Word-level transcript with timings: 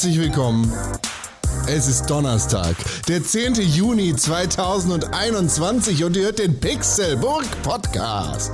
Herzlich 0.00 0.18
willkommen. 0.18 0.72
Es 1.66 1.86
ist 1.86 2.06
Donnerstag, 2.08 2.74
der 3.06 3.22
10. 3.22 3.56
Juni 3.56 4.16
2021 4.16 6.04
und 6.04 6.16
ihr 6.16 6.22
hört 6.22 6.38
den 6.38 6.58
Pixelburg 6.58 7.44
Podcast. 7.62 8.50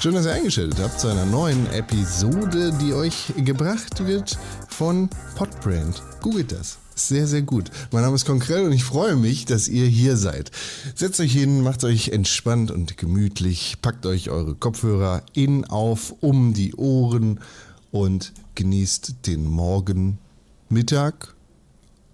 Schön, 0.00 0.14
dass 0.14 0.24
ihr 0.24 0.32
eingeschaltet 0.32 0.78
habt 0.80 0.98
zu 0.98 1.08
einer 1.08 1.26
neuen 1.26 1.70
Episode, 1.74 2.72
die 2.80 2.94
euch 2.94 3.34
gebracht 3.36 4.06
wird 4.06 4.38
von 4.66 5.10
Podbrand. 5.36 6.02
Googelt 6.22 6.52
das. 6.52 6.78
Sehr, 6.94 7.26
sehr 7.26 7.42
gut. 7.42 7.70
Mein 7.92 8.00
Name 8.00 8.14
ist 8.14 8.24
Konkrell 8.24 8.64
und 8.64 8.72
ich 8.72 8.84
freue 8.84 9.16
mich, 9.16 9.44
dass 9.44 9.68
ihr 9.68 9.88
hier 9.88 10.16
seid. 10.16 10.50
Setzt 10.94 11.20
euch 11.20 11.34
hin, 11.34 11.62
macht 11.62 11.84
euch 11.84 12.08
entspannt 12.08 12.70
und 12.70 12.96
gemütlich, 12.96 13.76
packt 13.82 14.06
euch 14.06 14.30
eure 14.30 14.54
Kopfhörer 14.54 15.22
in, 15.34 15.66
auf, 15.66 16.14
um 16.20 16.54
die 16.54 16.74
Ohren 16.76 17.40
und 17.90 18.32
genießt 18.54 19.26
den 19.26 19.44
Morgen, 19.44 20.18
Mittag, 20.68 21.34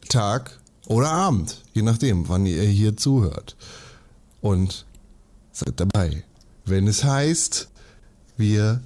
Tag 0.08 0.58
oder 0.86 1.10
Abend, 1.10 1.62
je 1.72 1.82
nachdem, 1.82 2.28
wann 2.28 2.46
ihr 2.46 2.62
hier 2.62 2.96
zuhört. 2.96 3.56
Und 4.40 4.84
seid 5.52 5.80
dabei, 5.80 6.24
wenn 6.64 6.86
es 6.86 7.04
heißt, 7.04 7.68
wir 8.36 8.80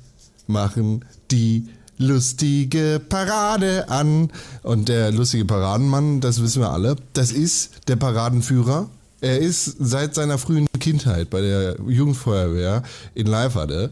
machen 0.46 1.04
die 1.30 1.68
lustige 1.98 3.00
Parade 3.06 3.88
an. 3.88 4.30
Und 4.62 4.88
der 4.88 5.12
lustige 5.12 5.44
Paradenmann, 5.44 6.20
das 6.20 6.40
wissen 6.42 6.62
wir 6.62 6.70
alle, 6.70 6.96
das 7.12 7.32
ist 7.32 7.88
der 7.88 7.96
Paradenführer. 7.96 8.88
Er 9.20 9.38
ist 9.38 9.76
seit 9.80 10.14
seiner 10.14 10.38
frühen 10.38 10.66
Kindheit 10.78 11.28
bei 11.28 11.40
der 11.40 11.76
Jugendfeuerwehr 11.86 12.84
in 13.14 13.26
Leiferde 13.26 13.90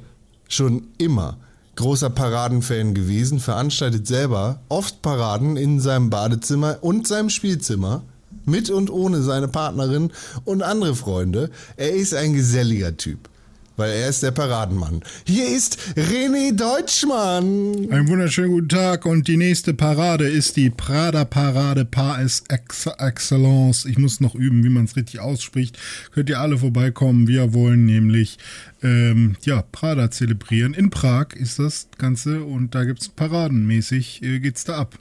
schon 0.49 0.87
immer 0.99 1.37
großer 1.77 2.11
Paradenfan 2.11 2.95
gewesen, 2.95 3.39
veranstaltet 3.39 4.07
selber 4.07 4.61
oft 4.69 5.03
Paraden 5.03 5.57
in 5.57 5.81
seinem 5.81 6.11
Badezimmer 6.11 6.79
und 6.81 7.07
seinem 7.07 7.31
Spielzimmer, 7.31 8.03
mit 8.45 8.71
und 8.71 8.91
ohne 8.91 9.23
seine 9.23 9.49
Partnerin 9.49 10.13
und 10.45 10.63
andere 10.63 10.95
Freunde. 10.95 11.51
Er 11.77 11.93
ist 11.93 12.15
ein 12.15 12.33
geselliger 12.33 12.97
Typ. 12.97 13.29
Weil 13.77 13.91
er 13.91 14.09
ist 14.09 14.23
der 14.23 14.31
Paradenmann. 14.31 15.03
Hier 15.27 15.49
ist 15.49 15.79
René 15.97 16.57
Deutschmann. 16.57 17.91
Einen 17.91 18.09
wunderschönen 18.09 18.51
guten 18.51 18.71
Tag 18.71 19.05
und 19.05 19.29
die 19.29 19.37
nächste 19.37 19.75
Parade 19.75 20.27
ist 20.27 20.57
die 20.57 20.71
Prada 20.71 21.27
Parade 21.27 21.85
par 21.85 22.19
excellence. 22.21 23.85
Ich 23.85 23.99
muss 23.99 24.21
noch 24.21 24.35
üben, 24.35 24.65
wie 24.65 24.71
man 24.71 24.85
es 24.85 24.97
richtig 24.97 25.21
ausspricht. 25.21 25.79
Könnt 26.13 26.31
ihr 26.31 26.41
alle 26.41 26.57
vorbeikommen. 26.57 27.29
Wir 27.29 27.53
wollen 27.53 27.85
nämlich 27.85 28.39
ähm, 28.83 29.37
ja, 29.43 29.63
Prada 29.73 30.11
zelebrieren. 30.11 30.73
In 30.73 30.89
Prag 30.89 31.35
ist 31.35 31.59
das 31.59 31.89
Ganze 31.99 32.45
und 32.45 32.75
da 32.75 32.85
gibt 32.85 33.03
es 33.03 33.11
paradenmäßig, 33.11 34.23
äh, 34.23 34.41
geht's 34.41 34.65
da 34.65 34.79
ab. 34.79 34.99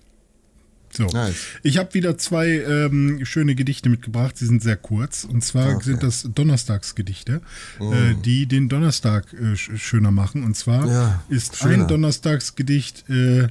So. 0.95 1.05
Nice. 1.05 1.35
Ich 1.63 1.77
habe 1.77 1.93
wieder 1.93 2.17
zwei 2.17 2.47
ähm, 2.47 3.25
schöne 3.25 3.55
Gedichte 3.55 3.89
mitgebracht. 3.89 4.37
Sie 4.37 4.45
sind 4.45 4.63
sehr 4.63 4.77
kurz. 4.77 5.23
Und 5.23 5.43
zwar 5.43 5.75
okay. 5.75 5.83
sind 5.83 6.03
das 6.03 6.27
Donnerstagsgedichte, 6.33 7.41
mm. 7.79 7.93
äh, 7.93 8.15
die 8.23 8.45
den 8.45 8.69
Donnerstag 8.69 9.25
äh, 9.33 9.55
schöner 9.55 10.11
machen. 10.11 10.43
Und 10.43 10.55
zwar 10.55 10.87
ja, 10.87 11.23
ist 11.29 11.57
schöner. 11.57 11.83
ein 11.83 11.87
Donnerstagsgedicht, 11.87 13.09
äh, 13.09 13.47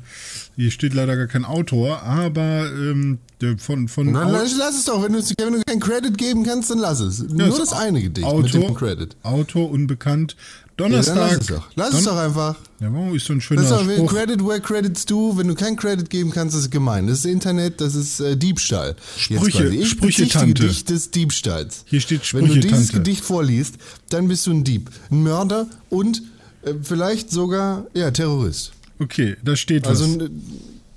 hier 0.56 0.70
steht 0.70 0.94
leider 0.94 1.16
gar 1.16 1.26
kein 1.26 1.44
Autor, 1.44 2.02
aber 2.02 2.70
ähm, 2.72 3.18
von. 3.58 3.88
von 3.88 4.10
Nein, 4.10 4.30
lass, 4.30 4.56
lass 4.56 4.78
es 4.78 4.84
doch. 4.84 5.02
Wenn 5.02 5.12
du, 5.12 5.18
wenn 5.18 5.52
du 5.52 5.62
keinen 5.62 5.80
Credit 5.80 6.16
geben 6.16 6.44
kannst, 6.44 6.70
dann 6.70 6.78
lass 6.78 7.00
es. 7.00 7.18
Ja, 7.18 7.46
Nur 7.46 7.58
das 7.58 7.72
eine 7.72 8.00
Gedicht 8.00 8.27
Autor, 8.27 8.60
mit 8.60 8.68
dem 8.70 8.74
Credit. 8.74 9.16
Autor 9.22 9.70
unbekannt. 9.70 10.36
Donnerstag. 10.77 11.17
Ja, 11.17 11.27
lass 11.27 11.40
es 11.40 11.46
doch. 11.46 11.68
Lass 11.77 11.90
Don 11.90 11.98
es 11.98 12.05
doch 12.05 12.17
einfach. 12.17 12.57
Ja, 12.80 12.92
warum 12.92 13.14
ist 13.14 13.27
so 13.27 13.33
ein 13.33 13.40
schöner 13.40 13.62
das 13.62 13.70
ist 13.70 13.77
doch, 13.77 13.92
Spruch. 13.92 14.11
Credit 14.11 14.45
where 14.45 14.61
credits 14.61 15.07
do. 15.07 15.36
Wenn 15.36 15.48
du 15.48 15.55
keinen 15.55 15.77
Credit 15.77 16.11
geben 16.11 16.30
kannst, 16.33 16.57
ist 16.57 16.62
es 16.62 16.70
gemein. 16.70 17.07
Das 17.07 17.18
ist 17.18 17.27
Internet, 17.27 17.80
das 17.80 17.95
ist 17.95 18.20
äh, 18.20 18.36
Diebstahl. 18.36 18.96
Sprüche, 19.17 19.86
Sprüche-Tante. 19.86 20.63
Gedicht 20.63 20.90
des 20.90 21.11
Diebstahls. 21.11 21.84
Hier 21.86 22.01
steht 22.01 22.27
Sprüche-Tante. 22.27 22.55
Wenn 22.55 22.63
du 22.63 22.68
dieses 22.68 22.92
Gedicht 22.92 23.24
vorliest, 23.24 23.77
dann 24.11 24.29
bist 24.29 24.46
du 24.46 24.52
ein 24.52 24.64
Dieb, 24.64 24.90
ein 25.11 25.23
Mörder 25.23 25.68
und 25.90 26.23
äh, 26.63 26.74
vielleicht 26.83 27.30
sogar, 27.30 27.86
ja, 27.95 28.11
Terrorist. 28.11 28.73
Okay, 28.98 29.36
da 29.45 29.57
steht 29.57 29.86
also, 29.86 30.18
was. 30.18 30.30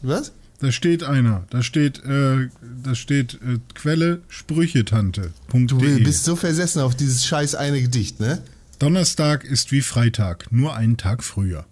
Was? 0.02 0.32
Da 0.60 0.72
steht 0.72 1.04
einer. 1.04 1.46
Da 1.52 1.62
steht, 1.62 2.04
äh, 2.04 2.50
da 2.84 2.96
steht 2.96 3.36
äh, 3.36 3.60
Quelle 3.76 4.22
Sprüchetante. 4.28 5.32
Du 5.54 5.78
bist 5.78 6.24
so 6.24 6.36
versessen 6.36 6.82
auf 6.82 6.96
dieses 6.96 7.26
scheiß 7.28 7.54
eine 7.54 7.80
Gedicht, 7.80 8.20
ne? 8.20 8.42
Donnerstag 8.80 9.44
ist 9.44 9.72
wie 9.72 9.82
Freitag, 9.82 10.52
nur 10.52 10.76
einen 10.76 10.98
Tag 10.98 11.24
früher. 11.24 11.66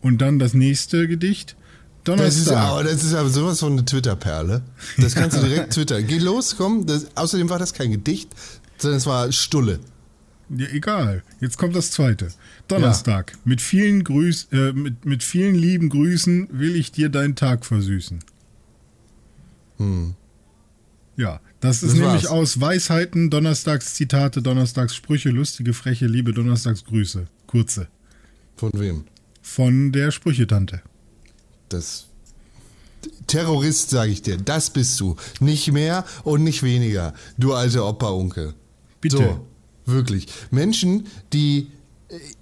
Und 0.00 0.18
dann 0.18 0.38
das 0.38 0.54
nächste 0.54 1.08
Gedicht. 1.08 1.56
Donnerstag. 2.04 2.26
Das 2.28 2.36
ist, 2.36 2.52
aber, 2.52 2.84
das 2.84 3.04
ist 3.04 3.14
aber 3.14 3.28
sowas 3.28 3.60
von 3.60 3.72
eine 3.72 3.84
Twitter-Perle. 3.84 4.62
Das 4.98 5.14
kannst 5.14 5.36
du 5.36 5.42
direkt 5.42 5.72
twittern. 5.74 6.06
Geh 6.06 6.18
los, 6.18 6.56
komm. 6.56 6.86
Das, 6.86 7.16
außerdem 7.16 7.48
war 7.48 7.58
das 7.58 7.72
kein 7.72 7.90
Gedicht, 7.90 8.30
sondern 8.76 8.98
es 8.98 9.06
war 9.06 9.32
Stulle. 9.32 9.80
Ja, 10.50 10.66
egal. 10.68 11.22
Jetzt 11.40 11.58
kommt 11.58 11.76
das 11.76 11.90
zweite. 11.90 12.28
Donnerstag. 12.68 13.32
Ja. 13.32 13.38
Mit, 13.44 13.60
vielen 13.60 14.04
Grüß, 14.04 14.48
äh, 14.52 14.72
mit, 14.72 15.04
mit 15.04 15.22
vielen 15.22 15.54
lieben 15.54 15.88
Grüßen 15.88 16.48
will 16.52 16.76
ich 16.76 16.92
dir 16.92 17.08
deinen 17.08 17.36
Tag 17.36 17.66
versüßen. 17.66 18.20
Hm. 19.78 20.14
Ja, 21.16 21.40
das 21.60 21.82
ist 21.82 21.92
das 21.92 21.92
nämlich 21.94 22.24
war's. 22.24 22.26
aus 22.26 22.60
Weisheiten, 22.60 23.30
Donnerstagszitate, 23.30 24.42
Donnerstagssprüche, 24.42 25.30
lustige, 25.30 25.74
freche, 25.74 26.06
liebe 26.06 26.32
Donnerstagsgrüße. 26.32 27.26
Kurze. 27.46 27.88
Von 28.56 28.70
wem? 28.74 29.04
Von 29.42 29.92
der 29.92 30.10
Sprüchetante. 30.10 30.82
Das 31.68 32.06
Terrorist, 33.26 33.90
sage 33.90 34.10
ich 34.10 34.22
dir, 34.22 34.36
das 34.36 34.70
bist 34.70 34.98
du. 35.00 35.16
Nicht 35.40 35.72
mehr 35.72 36.04
und 36.24 36.44
nicht 36.44 36.62
weniger, 36.62 37.14
du 37.36 37.54
alte 37.54 37.84
Opa-Onkel. 37.84 38.54
Bitte. 39.00 39.16
So, 39.16 39.46
wirklich. 39.92 40.26
Menschen, 40.50 41.06
die 41.32 41.68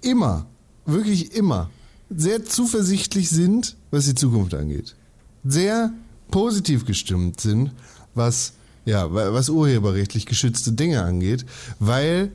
immer, 0.01 0.47
wirklich 0.85 1.33
immer, 1.33 1.69
sehr 2.09 2.45
zuversichtlich 2.45 3.29
sind, 3.29 3.75
was 3.91 4.05
die 4.05 4.15
Zukunft 4.15 4.53
angeht. 4.53 4.95
Sehr 5.43 5.93
positiv 6.31 6.85
gestimmt 6.85 7.41
sind, 7.41 7.71
was 8.15 8.53
ja, 8.87 9.13
was 9.13 9.49
urheberrechtlich 9.49 10.25
geschützte 10.25 10.71
Dinge 10.71 11.03
angeht, 11.03 11.45
weil 11.79 12.31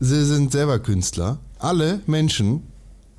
sie 0.00 0.24
sind 0.24 0.50
selber 0.50 0.78
Künstler. 0.78 1.38
Alle 1.58 2.00
Menschen, 2.06 2.62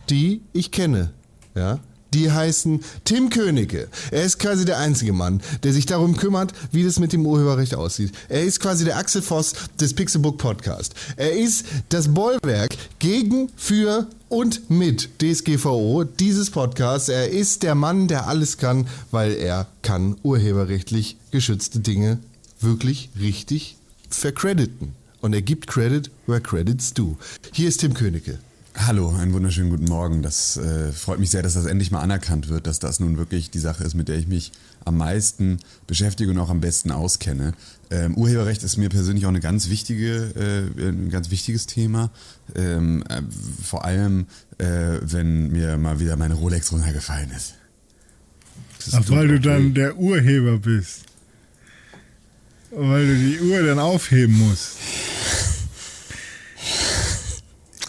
die 0.09 0.41
ich 0.51 0.71
kenne, 0.71 1.11
ja, 1.53 1.79
die 2.15 2.31
heißen 2.31 2.81
Tim 3.05 3.29
Königke. 3.29 3.87
Er 4.09 4.23
ist 4.23 4.39
quasi 4.39 4.65
der 4.65 4.79
einzige 4.79 5.13
Mann, 5.13 5.41
der 5.61 5.73
sich 5.73 5.85
darum 5.85 6.17
kümmert, 6.17 6.53
wie 6.71 6.83
das 6.83 6.99
mit 6.99 7.13
dem 7.13 7.25
Urheberrecht 7.25 7.75
aussieht. 7.75 8.13
Er 8.29 8.43
ist 8.43 8.59
quasi 8.59 8.83
der 8.83 8.97
Axel 8.97 9.21
Voss 9.21 9.53
des 9.79 9.93
Pixelbook 9.93 10.39
Podcast. 10.39 10.95
Er 11.17 11.33
ist 11.33 11.65
das 11.89 12.11
Bollwerk 12.11 12.75
gegen, 12.97 13.49
für 13.55 14.07
und 14.27 14.71
mit 14.71 15.21
DSGVO 15.21 16.03
dieses 16.03 16.49
Podcasts. 16.49 17.09
Er 17.09 17.29
ist 17.29 17.61
der 17.61 17.75
Mann, 17.75 18.07
der 18.07 18.27
alles 18.27 18.57
kann, 18.57 18.87
weil 19.11 19.33
er 19.33 19.67
kann 19.83 20.17
urheberrechtlich 20.23 21.17
geschützte 21.29 21.79
Dinge 21.79 22.17
wirklich 22.63 23.09
richtig 23.19 23.77
vercrediten. 24.09 24.93
Und 25.21 25.33
er 25.33 25.41
gibt 25.41 25.67
Credit, 25.67 26.09
where 26.25 26.41
credits 26.41 26.93
do. 26.93 27.17
Hier 27.53 27.69
ist 27.69 27.77
Tim 27.81 27.93
Königke. 27.93 28.39
Hallo, 28.75 29.09
einen 29.09 29.33
wunderschönen 29.33 29.69
guten 29.69 29.85
Morgen. 29.85 30.23
Das 30.23 30.55
äh, 30.55 30.91
freut 30.93 31.19
mich 31.19 31.29
sehr, 31.29 31.43
dass 31.43 31.55
das 31.55 31.65
endlich 31.65 31.91
mal 31.91 31.99
anerkannt 31.99 32.47
wird, 32.47 32.67
dass 32.67 32.79
das 32.79 33.01
nun 33.01 33.17
wirklich 33.17 33.51
die 33.51 33.59
Sache 33.59 33.83
ist, 33.83 33.95
mit 33.95 34.07
der 34.07 34.17
ich 34.17 34.27
mich 34.27 34.53
am 34.85 34.97
meisten 34.97 35.59
beschäftige 35.87 36.31
und 36.31 36.39
auch 36.39 36.49
am 36.49 36.61
besten 36.61 36.91
auskenne. 36.91 37.53
Ähm, 37.91 38.15
Urheberrecht 38.15 38.63
ist 38.63 38.77
mir 38.77 38.89
persönlich 38.89 39.25
auch 39.25 39.29
eine 39.29 39.41
ganz 39.41 39.69
wichtige, 39.69 40.71
äh, 40.79 40.87
ein 40.87 41.09
ganz 41.09 41.29
wichtiges 41.31 41.67
Thema. 41.67 42.11
Ähm, 42.55 43.03
äh, 43.09 43.21
vor 43.61 43.83
allem, 43.83 44.25
äh, 44.57 44.99
wenn 45.01 45.51
mir 45.51 45.77
mal 45.77 45.99
wieder 45.99 46.15
meine 46.15 46.35
Rolex 46.35 46.71
runtergefallen 46.71 47.29
ist. 47.31 47.55
Ach, 48.93 49.03
weil 49.09 49.27
du 49.27 49.39
dann 49.39 49.73
der 49.73 49.97
Urheber 49.97 50.57
bist. 50.57 51.10
Weil 52.71 53.05
du 53.05 53.15
die 53.17 53.39
Uhr 53.41 53.61
dann 53.63 53.79
aufheben 53.79 54.37
musst. 54.37 54.77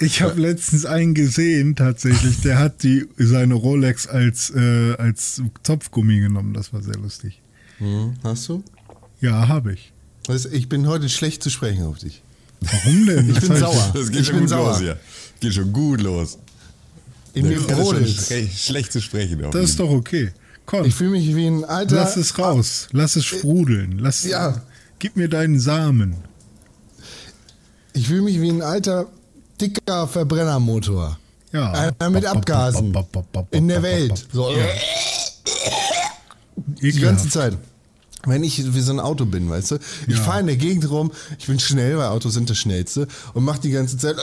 Ich 0.00 0.20
habe 0.20 0.40
letztens 0.40 0.84
einen 0.84 1.14
gesehen, 1.14 1.76
tatsächlich, 1.76 2.40
der 2.40 2.58
hat 2.58 2.82
die, 2.82 3.06
seine 3.16 3.54
Rolex 3.54 4.08
als, 4.08 4.50
äh, 4.50 4.94
als 4.94 5.40
Zopfgummi 5.62 6.18
genommen. 6.18 6.54
Das 6.54 6.72
war 6.72 6.82
sehr 6.82 6.96
lustig. 6.96 7.40
Hm, 7.78 8.14
hast 8.24 8.48
du? 8.48 8.64
Ja, 9.20 9.46
habe 9.46 9.74
ich. 9.74 9.92
Also 10.26 10.48
ich 10.48 10.68
bin 10.68 10.88
heute 10.88 11.08
schlecht 11.08 11.42
zu 11.44 11.50
sprechen 11.50 11.84
auf 11.84 11.98
dich. 11.98 12.22
Warum 12.60 13.06
denn? 13.06 13.30
Ich 13.36 13.40
bin 13.40 13.56
sauer. 13.56 13.92
Das 13.94 14.10
geht 14.10 14.22
ich 14.22 14.26
schon 14.26 14.40
gut 14.40 14.48
sauer. 14.48 14.70
los 14.70 14.80
hier. 14.80 14.98
Geht 15.38 15.54
schon 15.54 15.72
gut 15.72 16.00
los. 16.00 16.38
In 17.34 17.48
mir 17.48 17.60
brodelt. 17.60 18.10
Schlecht 18.10 18.92
zu 18.92 19.00
sprechen. 19.00 19.40
Das 19.52 19.70
ist 19.70 19.80
doch 19.80 19.90
okay. 19.90 20.32
Komm. 20.66 20.84
Ich 20.84 20.94
fühle 20.94 21.10
mich 21.10 21.34
wie 21.34 21.46
ein 21.46 21.64
alter. 21.64 21.96
Lass 21.96 22.16
es 22.16 22.38
raus. 22.38 22.88
Lass 22.92 23.16
es 23.16 23.24
sprudeln. 23.24 23.98
Lass, 23.98 24.24
ja. 24.24 24.62
Gib 25.02 25.16
mir 25.16 25.28
deinen 25.28 25.58
Samen. 25.58 26.14
Ich 27.92 28.06
fühle 28.06 28.22
mich 28.22 28.40
wie 28.40 28.48
ein 28.50 28.62
alter, 28.62 29.08
dicker 29.60 30.06
Verbrennermotor. 30.06 31.18
Ja. 31.52 31.72
Einer 31.98 32.10
mit 32.10 32.24
Abgasen. 32.24 32.96
In 33.50 33.66
der 33.66 33.82
Welt. 33.82 34.28
So. 34.32 34.48
Die 36.56 36.86
Ekelhaft. 36.86 37.02
ganze 37.02 37.28
Zeit. 37.30 37.58
Wenn 38.26 38.44
ich 38.44 38.72
wie 38.74 38.80
so 38.80 38.92
ein 38.92 39.00
Auto 39.00 39.24
bin, 39.26 39.50
weißt 39.50 39.72
du, 39.72 39.78
ich 40.06 40.14
Ja. 40.18 40.22
fahre 40.22 40.38
in 40.38 40.46
der 40.46 40.56
Gegend 40.56 40.88
rum, 40.88 41.10
ich 41.36 41.46
bin 41.48 41.58
schnell, 41.58 41.98
weil 41.98 42.06
Autos 42.06 42.34
sind 42.34 42.48
das 42.48 42.58
schnellste 42.58 43.08
und 43.34 43.42
mach 43.42 43.58
die 43.58 43.72
ganze 43.72 43.98
Zeit. 43.98 44.14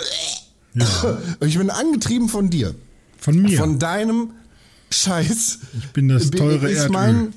Und 1.41 1.45
ich 1.49 1.57
bin 1.57 1.69
angetrieben 1.69 2.29
von 2.29 2.49
dir, 2.49 2.73
Von 3.17 3.41
mir. 3.41 3.57
von 3.57 3.79
deinem 3.79 4.31
Scheiß. 4.91 5.59
ich 5.77 5.89
bin 5.91 6.07
das 6.07 6.31
teure 6.31 6.69
ist 6.71 6.77
Erdöl. 6.83 6.91
mein 6.93 7.33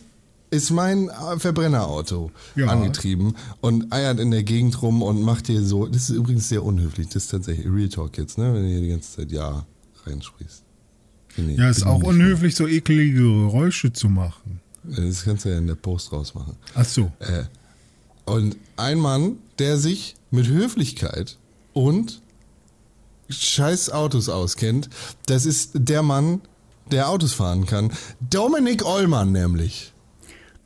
ist 0.53 0.71
mein 0.71 1.09
äh, 1.09 1.39
Verbrennerauto 1.39 2.31
Ja. 2.55 2.67
angetrieben 2.69 3.35
und 3.61 3.93
eiert 3.93 4.21
in 4.21 4.31
der 4.31 4.43
Gegend 4.45 4.81
rum 4.83 5.03
und 5.03 5.23
macht 5.23 5.49
dir 5.49 5.63
so. 5.65 5.87
Das 5.87 6.03
ist 6.09 6.11
übrigens 6.17 6.49
sehr 6.49 6.63
unhöflich. 6.63 7.09
Das 7.09 7.25
ist 7.25 7.31
tatsächlich 7.31 7.67
Real 7.67 7.89
Talk 7.89 8.17
jetzt, 8.19 8.39
ne? 8.39 8.53
Wenn 8.55 8.63
du 8.65 8.69
hier 8.69 8.81
die 8.83 8.89
ganze 8.91 9.17
Zeit 9.17 9.33
ja 9.33 9.65
reinsprichst. 10.05 10.63
Nee, 11.39 11.55
ja, 11.57 11.71
ist 11.71 11.85
auch 11.87 12.03
unhöflich, 12.03 12.55
so 12.55 12.69
eklige 12.69 13.15
Geräusche 13.15 13.93
zu 13.93 14.09
machen. 14.11 14.61
mehr. 14.85 15.07
Das 15.07 15.25
kannst 15.25 15.47
du 15.47 15.49
ja 15.49 15.57
in 15.59 15.67
der 15.67 15.75
Post 15.77 16.13
rausmachen. 16.13 16.55
Ach 16.75 16.85
so. 16.85 17.11
Äh, 17.21 17.45
und 18.27 18.57
ein 18.77 18.99
Mann, 18.99 19.37
der 19.59 19.79
sich 19.79 20.15
mit 20.31 20.47
Höflichkeit 20.49 21.39
und 21.73 22.21
scheiß 23.31 23.91
Autos 23.91 24.29
auskennt, 24.29 24.91
das 25.27 25.47
ist 25.47 25.71
der 25.75 26.03
Mann, 26.03 26.43
der 26.91 27.09
Autos 27.09 27.33
fahren 27.33 27.65
kann. 27.65 27.91
Dominik 28.29 28.85
Ollmann 28.85 29.33
nämlich. 29.33 29.92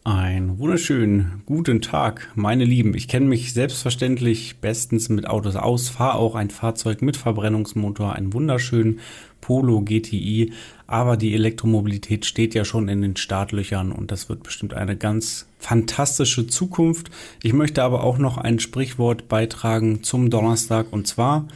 Einen 0.07 0.61
wunderschönen 0.61 1.43
guten 1.47 1.83
Tag, 1.83 2.31
meine 2.37 2.65
Lieben. 2.65 2.95
Ich 2.95 3.09
kenne 3.09 3.27
mich 3.27 3.53
selbstverständlich 3.53 4.59
bestens 4.61 5.09
mit 5.09 5.27
Autos 5.27 5.57
aus, 5.57 5.89
fahre 5.89 6.19
auch 6.19 6.37
ein 6.37 6.51
Fahrzeug 6.51 7.03
mit 7.03 7.17
Verbrennungsmotor, 7.17 8.13
einen 8.13 8.33
wunderschönen 8.33 9.01
Polo 9.41 9.81
GTI, 9.81 10.53
aber 10.87 11.17
die 11.17 11.35
Elektromobilität 11.35 12.25
steht 12.25 12.55
ja 12.55 12.65
schon 12.65 12.89
in 12.89 13.03
den 13.03 13.17
Startlöchern 13.17 13.91
und 13.91 14.13
das 14.13 14.29
wird 14.29 14.45
bestimmt 14.45 14.75
eine 14.75 14.97
ganz 14.97 15.49
fantastische 15.59 16.47
Zukunft. 16.47 17.11
Ich 17.43 17.53
möchte 17.53 17.83
aber 17.83 18.05
auch 18.05 18.19
noch 18.19 18.39
ein 18.39 18.61
Sprichwort 18.61 19.27
beitragen 19.27 20.05
zum 20.05 20.31
Donnerstag 20.31 20.93
und 20.93 21.09
zwar, 21.09 21.49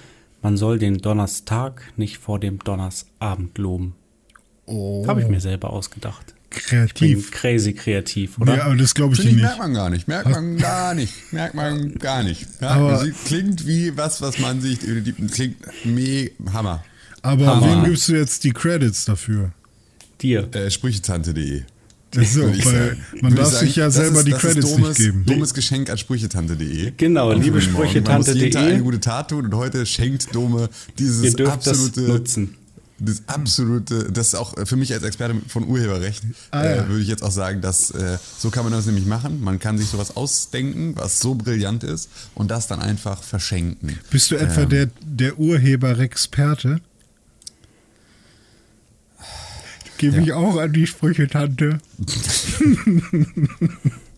man 0.43 0.57
soll 0.57 0.81
den 0.81 0.99
Donnerstag 0.99 1.93
nicht 1.97 2.19
vor 2.19 2.41
dem 2.41 2.59
Donnersabend 2.59 3.57
loben. 3.59 3.95
Oh, 4.67 5.07
Habe 5.07 5.23
ich 5.23 5.29
mir 5.29 5.41
selber 5.41 5.71
ausgedacht. 5.71 6.35
Bin 6.51 6.61
kreativ. 6.63 7.31
crazy 7.31 7.73
kreativ, 7.73 8.39
oder? 8.39 8.57
Ja, 8.57 8.65
aber 8.65 8.75
das 8.77 8.95
glaube 8.95 9.15
ich 9.15 9.21
ich, 9.21 9.27
nicht. 9.27 9.37
merkt 9.41 9.59
man 9.59 9.73
gar 9.73 9.89
nicht. 9.89 10.09
Merkt 10.09 10.29
man 10.29 10.57
gar 10.57 10.95
nicht. 10.95 11.33
Merkt 11.33 11.55
man 11.55 11.95
gar 11.95 12.23
nicht. 12.25 12.47
Ja, 12.61 12.71
Aber- 12.71 13.07
klingt 13.25 13.67
wie 13.69 13.97
was, 13.97 14.21
was 14.21 14.39
man 14.41 14.61
sich, 14.61 14.81
klingt 14.81 15.57
me 15.85 16.31
Hammer. 16.53 16.85
Aber 17.23 17.47
Hammer. 17.47 17.83
wem 17.85 17.85
gibst 17.85 18.09
du 18.09 18.15
jetzt 18.17 18.43
die 18.45 18.51
Credits 18.53 19.05
dafür? 19.05 19.53
Dir. 20.23 20.49
Äh, 20.55 20.71
Sprüchetante.de. 20.71 21.63
So, 22.13 22.43
weil 22.43 22.61
sagen. 22.63 23.05
man 23.21 23.35
darf 23.37 23.53
ich 23.53 23.59
sich 23.61 23.77
ja 23.77 23.85
das 23.85 23.95
selber 23.95 24.19
ist, 24.19 24.27
die 24.27 24.31
das 24.33 24.41
Credits 24.41 24.67
ist 24.67 24.75
dummes, 24.77 24.89
nicht 24.99 24.99
geben. 24.99 25.27
Dummes 25.27 25.55
Geschenk 25.55 25.91
an 25.91 25.99
Sprüchetante.de. 25.99 26.93
Genau, 26.97 27.33
liebe 27.33 27.59
Morgen. 27.61 27.73
Man 27.73 27.83
muss 27.85 27.95
jeden 27.95 28.05
Tag 28.05 28.23
Sprüchetante.de. 28.25 28.57
eine 28.75 28.83
gute 28.83 28.99
Tat 29.01 29.31
tun 29.31 29.45
und 29.45 29.55
heute 29.55 29.87
schenkt 29.87 30.35
Dome 30.35 30.69
dieses 30.99 31.23
Ihr 31.23 31.33
dürft 31.35 31.67
das 31.67 31.69
absolute 31.69 32.01
nutzen. 32.01 32.57
Das 33.03 33.23
absolute, 33.29 34.13
das 34.13 34.29
ist 34.29 34.35
auch 34.35 34.55
für 34.67 34.77
mich 34.77 34.93
als 34.93 35.03
Experte 35.03 35.35
von 35.49 35.67
Urheberrecht, 35.67 36.23
Ah, 36.51 36.65
ja. 36.65 36.71
äh, 36.77 36.89
würde 36.89 37.01
ich 37.03 37.09
jetzt 37.09 37.23
auch 37.23 37.31
sagen, 37.33 37.61
dass 37.63 37.91
äh, 37.93 38.19
so 38.39 38.51
kann 38.51 38.65
man 38.65 38.73
das 38.73 38.87
nämlich 38.87 39.07
machen. 39.07 39.43
Man 39.43 39.59
kann 39.59 39.79
sich 39.79 39.89
sowas 39.89 40.17
ausdenken, 40.17 40.95
was 40.97 41.19
so 41.19 41.35
brillant 41.35 41.83
ist 41.83 42.09
und 42.35 42.51
das 42.51 42.67
dann 42.67 42.81
einfach 42.81 43.23
verschenken. 43.23 43.99
Bist 44.11 44.31
du 44.31 44.37
etwa 44.37 44.63
Ähm. 44.63 44.69
der, 44.69 44.91
der 45.03 45.39
Urheberexperte? 45.39 46.81
Gebe 49.99 50.21
ich 50.23 50.33
auch 50.33 50.57
an 50.59 50.73
die 50.73 50.87
Sprüche-Tante. 50.87 51.79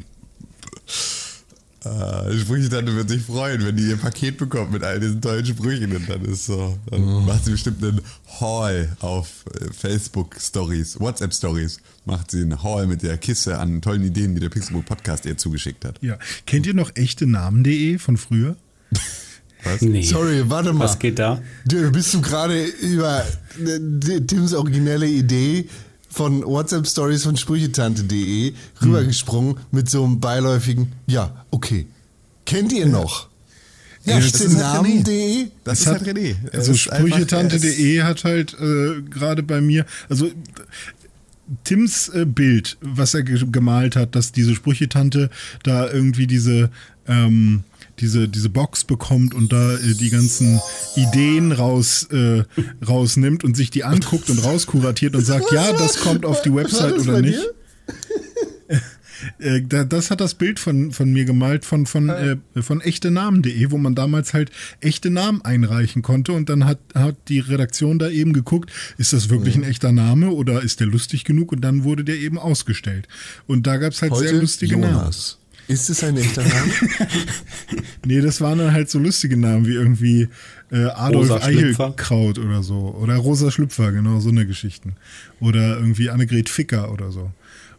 Äh, 1.84 2.38
Sprüchetante 2.38 2.94
wird 2.94 3.08
sich 3.08 3.22
freuen, 3.22 3.64
wenn 3.64 3.76
die 3.76 3.88
ihr 3.88 3.96
Paket 3.96 4.36
bekommt 4.36 4.70
mit 4.70 4.84
all 4.84 5.00
diesen 5.00 5.20
tollen 5.20 5.44
Sprüchen 5.44 5.96
und 5.96 6.08
dann 6.08 6.24
ist 6.24 6.46
so, 6.46 6.78
dann 6.88 7.26
macht 7.26 7.44
sie 7.44 7.50
bestimmt 7.50 7.82
einen 7.82 8.00
Haul 8.40 8.88
auf 9.00 9.44
äh, 9.60 9.72
Facebook 9.72 10.36
Stories, 10.40 11.00
WhatsApp 11.00 11.34
Stories, 11.34 11.80
macht 12.04 12.30
sie 12.30 12.42
einen 12.42 12.62
Haul 12.62 12.86
mit 12.86 13.02
der 13.02 13.18
Kiste 13.18 13.58
an 13.58 13.82
tollen 13.82 14.04
Ideen, 14.04 14.34
die 14.34 14.40
der 14.40 14.48
Pixelbook 14.48 14.86
Podcast 14.86 15.26
ihr 15.26 15.36
zugeschickt 15.36 15.84
hat. 15.84 15.98
Ja. 16.02 16.18
Kennt 16.46 16.66
ihr 16.66 16.74
noch 16.74 16.92
echte 16.94 17.26
Namen.de 17.26 17.98
von 17.98 18.16
früher? 18.16 18.56
Was? 19.64 19.80
Nee. 19.80 20.02
Sorry, 20.02 20.48
warte 20.48 20.72
mal. 20.72 20.84
Was 20.84 20.98
geht 20.98 21.18
da? 21.18 21.40
Du, 21.64 21.90
bist 21.90 22.14
du 22.14 22.20
gerade 22.20 22.64
über 22.64 23.24
äh, 23.64 24.20
Tims 24.20 24.54
originelle 24.54 25.06
Idee 25.06 25.68
von 26.12 26.44
WhatsApp 26.44 26.86
Stories 26.86 27.24
von 27.24 27.36
Sprüchetante.de 27.36 28.52
rübergesprungen 28.82 29.56
mit 29.70 29.88
so 29.88 30.04
einem 30.04 30.20
beiläufigen, 30.20 30.92
ja, 31.06 31.44
okay. 31.50 31.86
Kennt 32.44 32.72
ihr 32.72 32.86
noch? 32.86 33.28
Ja, 34.04 34.18
Echte 34.18 34.44
ist 34.44 34.56
halt 34.56 34.84
Namen.de? 34.84 35.46
Das 35.64 35.80
ist 35.80 35.86
halt 35.86 36.02
René. 36.02 36.34
Also 36.52 36.74
Sprüchetante.de 36.74 38.02
hat 38.02 38.24
halt 38.24 38.54
äh, 38.54 39.00
gerade 39.08 39.42
bei 39.42 39.60
mir, 39.60 39.86
also 40.08 40.30
Tims 41.64 42.08
äh, 42.08 42.26
Bild, 42.26 42.76
was 42.80 43.14
er 43.14 43.22
ge 43.22 43.42
gemalt 43.50 43.96
hat, 43.96 44.14
dass 44.14 44.32
diese 44.32 44.54
Sprüchetante 44.54 45.30
da 45.62 45.90
irgendwie 45.90 46.26
diese 46.26 46.70
ähm, 47.06 47.64
diese, 47.98 48.28
diese 48.28 48.48
Box 48.48 48.84
bekommt 48.84 49.34
und 49.34 49.52
da 49.52 49.74
äh, 49.74 49.94
die 49.94 50.10
ganzen 50.10 50.60
Ideen 50.96 51.52
raus, 51.52 52.08
äh, 52.10 52.42
rausnimmt 52.86 53.44
und 53.44 53.56
sich 53.56 53.70
die 53.70 53.84
anguckt 53.84 54.30
und 54.30 54.38
rauskuratiert 54.44 55.14
und 55.14 55.24
sagt, 55.24 55.52
ja, 55.52 55.72
das 55.72 55.98
kommt 56.00 56.24
auf 56.24 56.42
die 56.42 56.54
Website 56.54 56.98
oder 56.98 57.20
nicht. 57.20 57.40
Äh, 59.38 59.62
da- 59.62 59.84
das 59.84 60.10
hat 60.10 60.20
das 60.20 60.34
Bild 60.34 60.58
von, 60.58 60.90
von 60.90 61.12
mir 61.12 61.24
gemalt, 61.24 61.64
von, 61.64 61.86
von, 61.86 62.08
äh, 62.08 62.36
von 62.60 62.80
echtenamen.de, 62.80 63.70
wo 63.70 63.78
man 63.78 63.94
damals 63.94 64.34
halt 64.34 64.50
echte 64.80 65.10
Namen 65.10 65.42
einreichen 65.42 66.02
konnte 66.02 66.32
und 66.32 66.48
dann 66.48 66.64
hat, 66.64 66.80
hat 66.92 67.14
die 67.28 67.38
Redaktion 67.38 68.00
da 68.00 68.08
eben 68.08 68.32
geguckt, 68.32 68.72
ist 68.98 69.12
das 69.12 69.30
wirklich 69.30 69.54
ein 69.54 69.62
echter 69.62 69.92
Name 69.92 70.30
oder 70.32 70.60
ist 70.62 70.80
der 70.80 70.88
lustig 70.88 71.22
genug 71.22 71.52
und 71.52 71.60
dann 71.60 71.84
wurde 71.84 72.02
der 72.02 72.16
eben 72.16 72.36
ausgestellt. 72.36 73.06
Und 73.46 73.68
da 73.68 73.76
gab 73.76 73.92
es 73.92 74.02
halt 74.02 74.16
sehr 74.16 74.30
Heute 74.30 74.40
lustige 74.40 74.76
Namen. 74.76 75.12
Ist 75.72 75.90
es 75.90 76.04
ein 76.04 76.16
echter 76.16 76.42
Name? 76.42 76.72
Nee, 78.04 78.20
das 78.20 78.40
waren 78.40 78.58
dann 78.58 78.72
halt 78.72 78.90
so 78.90 78.98
lustige 78.98 79.36
Namen 79.36 79.64
wie 79.66 79.74
irgendwie 79.74 80.28
äh, 80.72 80.86
Adolf 80.86 81.30
Rosa 81.30 81.40
Schlüpfer. 81.40 81.84
Eichelkraut 81.84 82.38
oder 82.38 82.62
so. 82.62 82.96
Oder 83.00 83.16
Rosa 83.16 83.50
Schlüpfer, 83.52 83.92
genau, 83.92 84.18
so 84.18 84.30
eine 84.30 84.44
Geschichten. 84.44 84.96
Oder 85.40 85.78
irgendwie 85.78 86.10
Annegret 86.10 86.48
Ficker 86.48 86.92
oder 86.92 87.12
so. 87.12 87.30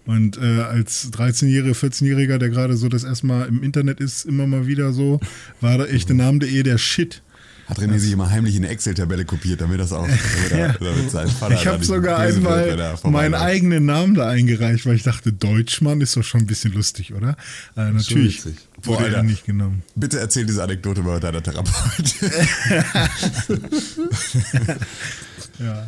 Und 0.05 0.37
äh, 0.37 0.61
als 0.61 1.11
13-Jähriger, 1.11 1.75
14-Jähriger, 1.75 2.37
der 2.37 2.49
gerade 2.49 2.75
so 2.77 2.89
das 2.89 3.03
erste 3.03 3.27
Mal 3.27 3.47
im 3.47 3.63
Internet 3.63 3.99
ist, 3.99 4.25
immer 4.25 4.47
mal 4.47 4.67
wieder 4.67 4.93
so, 4.93 5.19
war 5.61 5.77
da 5.77 5.85
echte 5.85 6.13
Name.de 6.13 6.63
der 6.63 6.77
Shit. 6.77 7.21
Hat 7.67 7.79
René 7.79 7.97
sich 7.97 8.11
immer 8.11 8.29
heimlich 8.29 8.55
in 8.55 8.63
eine 8.63 8.73
Excel-Tabelle 8.73 9.25
kopiert, 9.25 9.61
damit 9.61 9.79
das 9.79 9.93
auch 9.93 10.05
damit, 10.05 10.51
er, 10.51 10.73
damit 10.73 11.53
Ich 11.53 11.67
habe 11.67 11.83
sogar 11.83 12.19
einmal 12.19 12.97
meinen 13.03 13.35
eigenen 13.35 13.85
Namen 13.85 14.15
da 14.15 14.27
eingereicht, 14.27 14.85
weil 14.85 14.95
ich 14.95 15.03
dachte, 15.03 15.31
Deutschmann 15.31 16.01
ist 16.01 16.17
doch 16.17 16.23
schon 16.23 16.41
ein 16.41 16.47
bisschen 16.47 16.73
lustig, 16.73 17.13
oder? 17.13 17.37
Äh, 17.77 17.91
natürlich 17.91 18.45
witzig. 18.45 18.67
Wurde 18.83 19.03
er 19.03 19.05
Alter. 19.05 19.23
nicht 19.23 19.45
genommen. 19.45 19.83
Bitte 19.95 20.19
erzähl 20.19 20.45
diese 20.45 20.61
Anekdote 20.61 21.01
mal 21.03 21.19
deiner 21.19 21.41
Therapeutin. 21.41 22.29
Ja. 25.59 25.87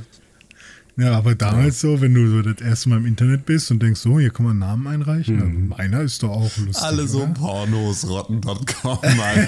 Ja, 0.97 1.11
aber 1.17 1.35
damals 1.35 1.81
so, 1.81 1.99
wenn 1.99 2.13
du 2.13 2.29
so 2.29 2.41
das 2.41 2.65
erste 2.65 2.87
Mal 2.87 2.99
im 2.99 3.05
Internet 3.05 3.45
bist 3.45 3.69
und 3.69 3.83
denkst, 3.83 3.99
so, 3.99 4.17
hier 4.17 4.29
kann 4.29 4.45
man 4.45 4.59
Namen 4.59 4.87
einreichen, 4.87 5.39
ja, 5.39 5.75
meiner 5.77 6.01
ist 6.01 6.23
doch 6.23 6.29
auch 6.29 6.57
lustig. 6.57 6.81
Alle 6.81 7.05
so 7.05 7.23
oder? 7.23 7.33
Pornos, 7.33 8.07
rotten.com, 8.07 8.99
Mann. 9.01 9.47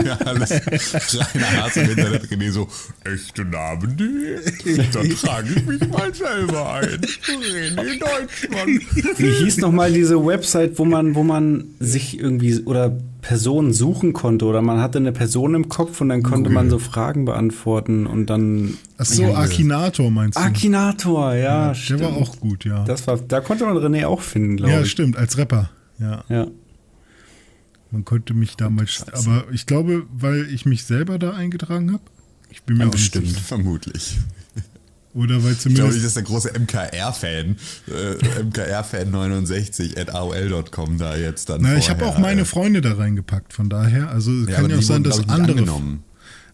ja, 0.04 0.16
alles 0.24 0.48
kleiner 0.50 1.62
Hass 1.62 1.76
im 1.76 1.90
Internet. 1.90 2.24
René 2.24 2.50
so, 2.50 2.68
echte 3.04 3.44
Namen, 3.44 3.96
die, 3.96 4.82
dann 4.92 5.10
trage 5.10 5.48
ich 5.54 5.64
mich 5.64 5.88
mal 5.88 6.12
selber 6.12 6.72
ein. 6.72 7.00
René 7.00 7.98
Deutschmann. 8.00 8.80
Wie 9.16 9.30
hieß 9.44 9.58
nochmal 9.58 9.92
diese 9.92 10.26
Website, 10.26 10.76
wo 10.80 10.84
man, 10.84 11.14
wo 11.14 11.22
man 11.22 11.66
sich 11.78 12.18
irgendwie 12.18 12.64
oder 12.64 12.98
Personen 13.26 13.72
suchen 13.72 14.12
konnte 14.12 14.44
oder 14.44 14.60
man 14.60 14.80
hatte 14.80 14.98
eine 14.98 15.10
Person 15.10 15.54
im 15.54 15.70
Kopf 15.70 16.02
und 16.02 16.10
dann 16.10 16.22
konnte 16.22 16.50
man 16.50 16.68
so 16.68 16.78
Fragen 16.78 17.24
beantworten 17.24 18.06
und 18.06 18.26
dann 18.26 18.74
Ach 18.98 19.06
so, 19.06 19.34
Akinator 19.34 20.10
meinst 20.10 20.36
du? 20.38 20.42
Akinator, 20.42 21.34
ja, 21.34 21.68
der 21.68 21.74
stimmt. 21.74 22.02
war 22.02 22.12
auch 22.18 22.38
gut, 22.38 22.66
ja. 22.66 22.84
Das 22.84 23.06
war, 23.06 23.16
da 23.16 23.40
konnte 23.40 23.64
man 23.64 23.78
René 23.78 24.06
auch 24.06 24.20
finden, 24.20 24.58
glaube 24.58 24.72
ja, 24.72 24.80
ich. 24.82 24.90
stimmt, 24.90 25.16
als 25.16 25.38
Rapper. 25.38 25.70
Ja, 25.98 26.22
Ja. 26.28 26.48
man 27.90 28.04
konnte 28.04 28.34
mich 28.34 28.56
damals, 28.56 29.06
aber 29.12 29.44
ich 29.52 29.64
glaube, 29.64 30.04
weil 30.12 30.46
ich 30.52 30.66
mich 30.66 30.84
selber 30.84 31.18
da 31.18 31.30
eingetragen 31.30 31.92
habe. 31.92 32.02
Ich 32.50 32.62
bin 32.62 32.76
mir 32.76 32.82
auch 32.82 32.86
nicht 32.88 32.96
bestimmt. 32.96 33.28
sicher. 33.28 33.40
Vermutlich. 33.40 34.18
Oder 35.14 35.44
weil 35.44 35.52
Ich 35.52 35.58
glaube 35.60 35.74
zumindest 35.74 35.92
nicht, 35.94 36.06
dass 36.06 36.14
der 36.14 36.22
große 36.24 36.50
MKR-Fan, 36.58 37.56
äh, 37.88 38.42
MKR-Fan69 38.42 39.98
at 39.98 40.12
AOL.com 40.14 40.98
da 40.98 41.16
jetzt 41.16 41.48
dann 41.48 41.62
Na, 41.62 41.76
ich 41.76 41.88
habe 41.88 42.00
vorher, 42.00 42.16
auch 42.16 42.20
meine 42.20 42.42
äh, 42.42 42.44
Freunde 42.44 42.80
da 42.80 42.94
reingepackt, 42.94 43.52
von 43.52 43.68
daher. 43.68 44.10
Also 44.10 44.30
ja, 44.32 44.56
kann 44.56 44.70
ja 44.70 44.78
auch 44.78 44.82
sein, 44.82 45.04
dass 45.04 45.20
andere. 45.28 45.52
angenommen. 45.52 46.02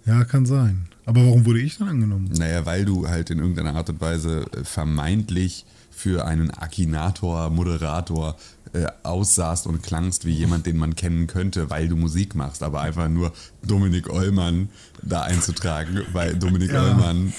Ja, 0.07 0.25
kann 0.25 0.45
sein. 0.47 0.87
Aber 1.07 1.25
warum 1.25 1.47
wurde 1.47 1.61
ich 1.61 1.79
dann 1.79 1.89
angenommen? 1.89 2.31
Naja, 2.37 2.67
weil 2.67 2.85
du 2.85 3.09
halt 3.09 3.31
in 3.31 3.39
irgendeiner 3.39 3.75
Art 3.75 3.89
und 3.91 4.01
Weise 4.01 4.45
äh, 4.55 4.65
vermeintlich 4.65 5.65
für 5.91 6.27
einen 6.27 6.51
Akinator, 6.51 7.51
Moderator 7.51 8.37
äh, 8.73 8.87
aussahst 9.03 9.67
und 9.67 9.83
klangst 9.83 10.25
wie 10.25 10.33
jemand, 10.33 10.67
den 10.67 10.77
man 10.77 10.95
kennen 10.95 11.27
könnte, 11.27 11.71
weil 11.71 11.89
du 11.89 11.97
Musik 11.97 12.35
machst, 12.35 12.63
aber 12.63 12.81
einfach 12.83 13.09
nur 13.09 13.33
Dominik 13.67 14.09
Eulmann 14.09 14.69
da 15.03 15.23
einzutragen, 15.23 16.03
weil 16.13 16.37
Dominik 16.37 16.73
Ja. 16.73 16.85
Eulmann 16.85 17.33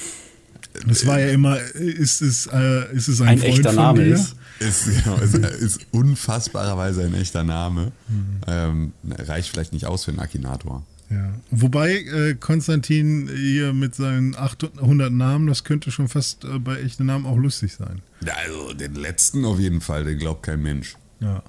Das 0.87 1.05
war 1.05 1.19
ja 1.19 1.29
immer, 1.29 1.59
ist 1.59 2.21
es, 2.21 2.47
äh, 2.47 2.93
ist 2.95 3.07
es 3.07 3.21
ein, 3.21 3.27
Ein 3.29 3.39
Freund 3.39 3.53
echter 3.53 3.69
von 3.73 3.75
Name 3.83 4.03
dir? 4.05 4.13
ist. 4.15 4.35
ist, 4.59 5.03
genau, 5.03 5.17
ist, 5.17 5.35
ist 5.35 5.79
unfassbarerweise 5.91 7.03
ein 7.03 7.13
echter 7.13 7.43
Name. 7.43 7.91
Mhm. 8.07 8.41
Ähm, 8.47 8.93
reicht 9.07 9.49
vielleicht 9.49 9.73
nicht 9.73 9.85
aus 9.85 10.05
für 10.05 10.11
einen 10.11 10.19
Akinator. 10.19 10.85
Ja. 11.09 11.33
Wobei 11.51 11.97
äh, 12.03 12.35
Konstantin 12.35 13.29
hier 13.35 13.73
mit 13.73 13.95
seinen 13.95 14.33
800 14.35 15.11
Namen, 15.11 15.47
das 15.47 15.65
könnte 15.65 15.91
schon 15.91 16.07
fast 16.07 16.45
äh, 16.45 16.57
bei 16.57 16.79
echten 16.81 17.05
Namen 17.05 17.25
auch 17.25 17.35
lustig 17.37 17.73
sein. 17.73 18.01
Ja, 18.25 18.33
Also 18.45 18.73
den 18.73 18.95
letzten 18.95 19.43
auf 19.43 19.59
jeden 19.59 19.81
Fall, 19.81 20.05
den 20.05 20.17
glaubt 20.19 20.43
kein 20.43 20.61
Mensch. 20.61 20.95
Ja. 21.19 21.43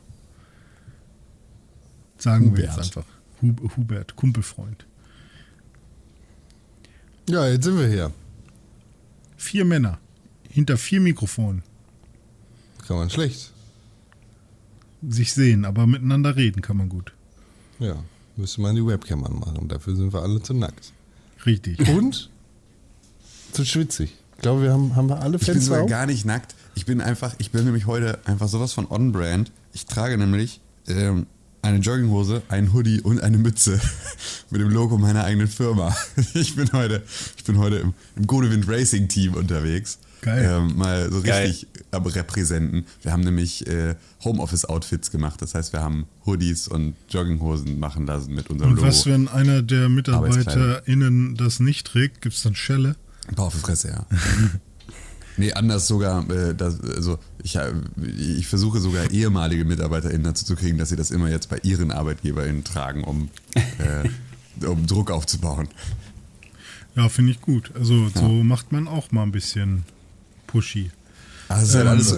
Sagen 2.19 2.57
wir 2.57 2.65
jetzt 2.65 2.73
Hubert. 2.75 2.85
einfach. 2.87 3.05
Hub, 3.41 3.77
Hubert, 3.77 4.17
Kumpelfreund. 4.17 4.85
Ja, 7.29 7.47
jetzt 7.49 7.65
sind 7.65 7.79
wir 7.79 7.87
hier. 7.89 8.11
Vier 9.43 9.65
Männer 9.65 9.99
hinter 10.49 10.77
vier 10.77 11.01
Mikrofonen 11.01 11.65
Kann 12.87 12.97
man 12.97 13.11
schlecht. 13.11 13.51
sich 15.09 15.33
sehen, 15.33 15.65
aber 15.65 15.85
miteinander 15.89 16.37
reden 16.37 16.63
kann 16.63 16.77
man 16.77 16.89
gut. 16.89 17.13
Ja, 17.81 17.97
müsste 18.37 18.61
man 18.61 18.77
die 18.77 18.87
Webcam 18.87 19.25
anmachen. 19.25 19.67
Dafür 19.67 19.97
sind 19.97 20.13
wir 20.13 20.23
alle 20.23 20.41
zu 20.41 20.55
nackt. 20.55 20.93
Richtig. 21.45 21.89
Und 21.89 22.31
zu 23.53 23.65
schwitzig. 23.65 24.17
Ich 24.37 24.43
glaube, 24.43 24.63
wir 24.63 24.73
haben, 24.73 24.95
haben 24.95 25.09
wir 25.09 25.21
alle 25.21 25.37
Ich 25.39 25.45
bin 25.47 25.55
Fenster 25.55 25.71
sogar 25.71 25.83
auf. 25.83 25.91
gar 25.91 26.07
nicht 26.07 26.25
nackt. 26.25 26.55
Ich 26.77 26.87
bin 26.87 27.01
einfach, 27.01 27.35
ich 27.39 27.51
bin 27.51 27.65
nämlich 27.65 27.87
heute 27.87 28.21
einfach 28.25 28.47
sowas 28.47 28.73
von 28.73 28.87
on-brand. 28.89 29.51
Ich 29.73 29.87
trage 29.87 30.17
nämlich 30.19 30.61
ähm, 30.87 31.27
eine 31.63 31.79
Jogginghose, 31.79 32.43
einen 32.49 32.73
Hoodie 32.73 33.01
und 33.01 33.21
eine 33.23 33.39
Mütze 33.39 33.81
mit 34.51 34.61
dem 34.61 34.71
Logo 34.71 34.99
meiner 34.99 35.25
eigenen 35.25 35.49
Firma. 35.49 35.97
Ich 36.35 36.57
bin 36.57 36.73
heute, 36.73 37.03
ich 37.37 37.45
bin 37.45 37.59
heute 37.59 37.77
im, 37.77 37.95
im 38.17 38.27
Godewind 38.27 38.69
Racing 38.69 39.09
Team 39.09 39.35
unterwegs. 39.35 39.99
Geil. 40.23 40.45
Ähm, 40.49 40.77
mal 40.77 41.11
so 41.11 41.21
Geil. 41.21 41.47
richtig 41.47 41.67
am 41.91 42.07
Repräsenten. 42.07 42.87
Wir 43.03 43.13
haben 43.13 43.23
nämlich 43.23 43.67
äh, 43.67 43.97
Homeoffice-Outfits 44.25 45.11
gemacht. 45.11 45.43
Das 45.43 45.55
heißt, 45.55 45.73
wir 45.73 45.81
haben 45.81 46.07
Hoodies 46.27 46.69
und 46.69 46.95
Jogginghosen 47.09 47.79
machen 47.79 48.07
lassen 48.07 48.35
mit 48.35 48.49
unserem 48.49 48.71
Und 48.71 48.77
Logo. 48.77 48.89
was, 48.89 49.07
wenn 49.07 49.29
einer 49.29 49.63
der. 49.63 49.89
MitarbeiterInnen 49.89 51.35
das 51.35 51.61
nicht 51.61 51.89
trägt, 51.89 52.23
gibt 52.23 52.37
es 52.37 52.43
dann 52.43 52.55
Schelle? 52.55 52.97
Ein 53.29 53.35
paar 53.35 53.47
auf 53.47 53.55
die 53.55 53.61
Fresse, 53.61 53.89
ja. 53.89 54.07
nee, 55.37 55.53
anders 55.53 55.87
sogar, 55.89 56.29
äh, 56.31 56.55
das, 56.55 56.81
also 56.81 57.19
ich, 57.43 57.57
äh, 57.57 57.73
ich 58.19 58.47
versuche 58.47 58.81
sogar 58.81 59.11
ehemalige 59.11 59.65
MitarbeiterInnen 59.65 60.25
dazu 60.25 60.45
zu 60.45 60.57
kriegen, 60.57 60.79
dass 60.79 60.89
sie 60.91 60.97
das 60.97 61.11
immer 61.11 61.29
jetzt 61.31 61.49
bei 61.49 61.59
ihren 61.63 61.91
ArbeitgeberInnen 61.91 62.65
tragen, 62.65 63.05
um, 63.05 63.29
äh, 63.79 64.67
um 64.67 64.87
Druck 64.87 65.11
aufzubauen. 65.11 65.69
Ja, 66.95 67.09
finde 67.09 67.33
ich 67.33 67.41
gut. 67.41 67.71
Also 67.75 68.09
so 68.15 68.29
macht 68.29 68.71
man 68.73 68.87
auch 68.87 69.11
mal 69.13 69.23
ein 69.23 69.33
bisschen 69.33 69.85
pushy. 70.47 70.91
Also 71.49 71.63
es 71.65 71.69
ist, 71.71 71.75
halt 71.75 71.85
Ähm, 71.87 71.91
alles, 71.93 72.09
so- 72.09 72.17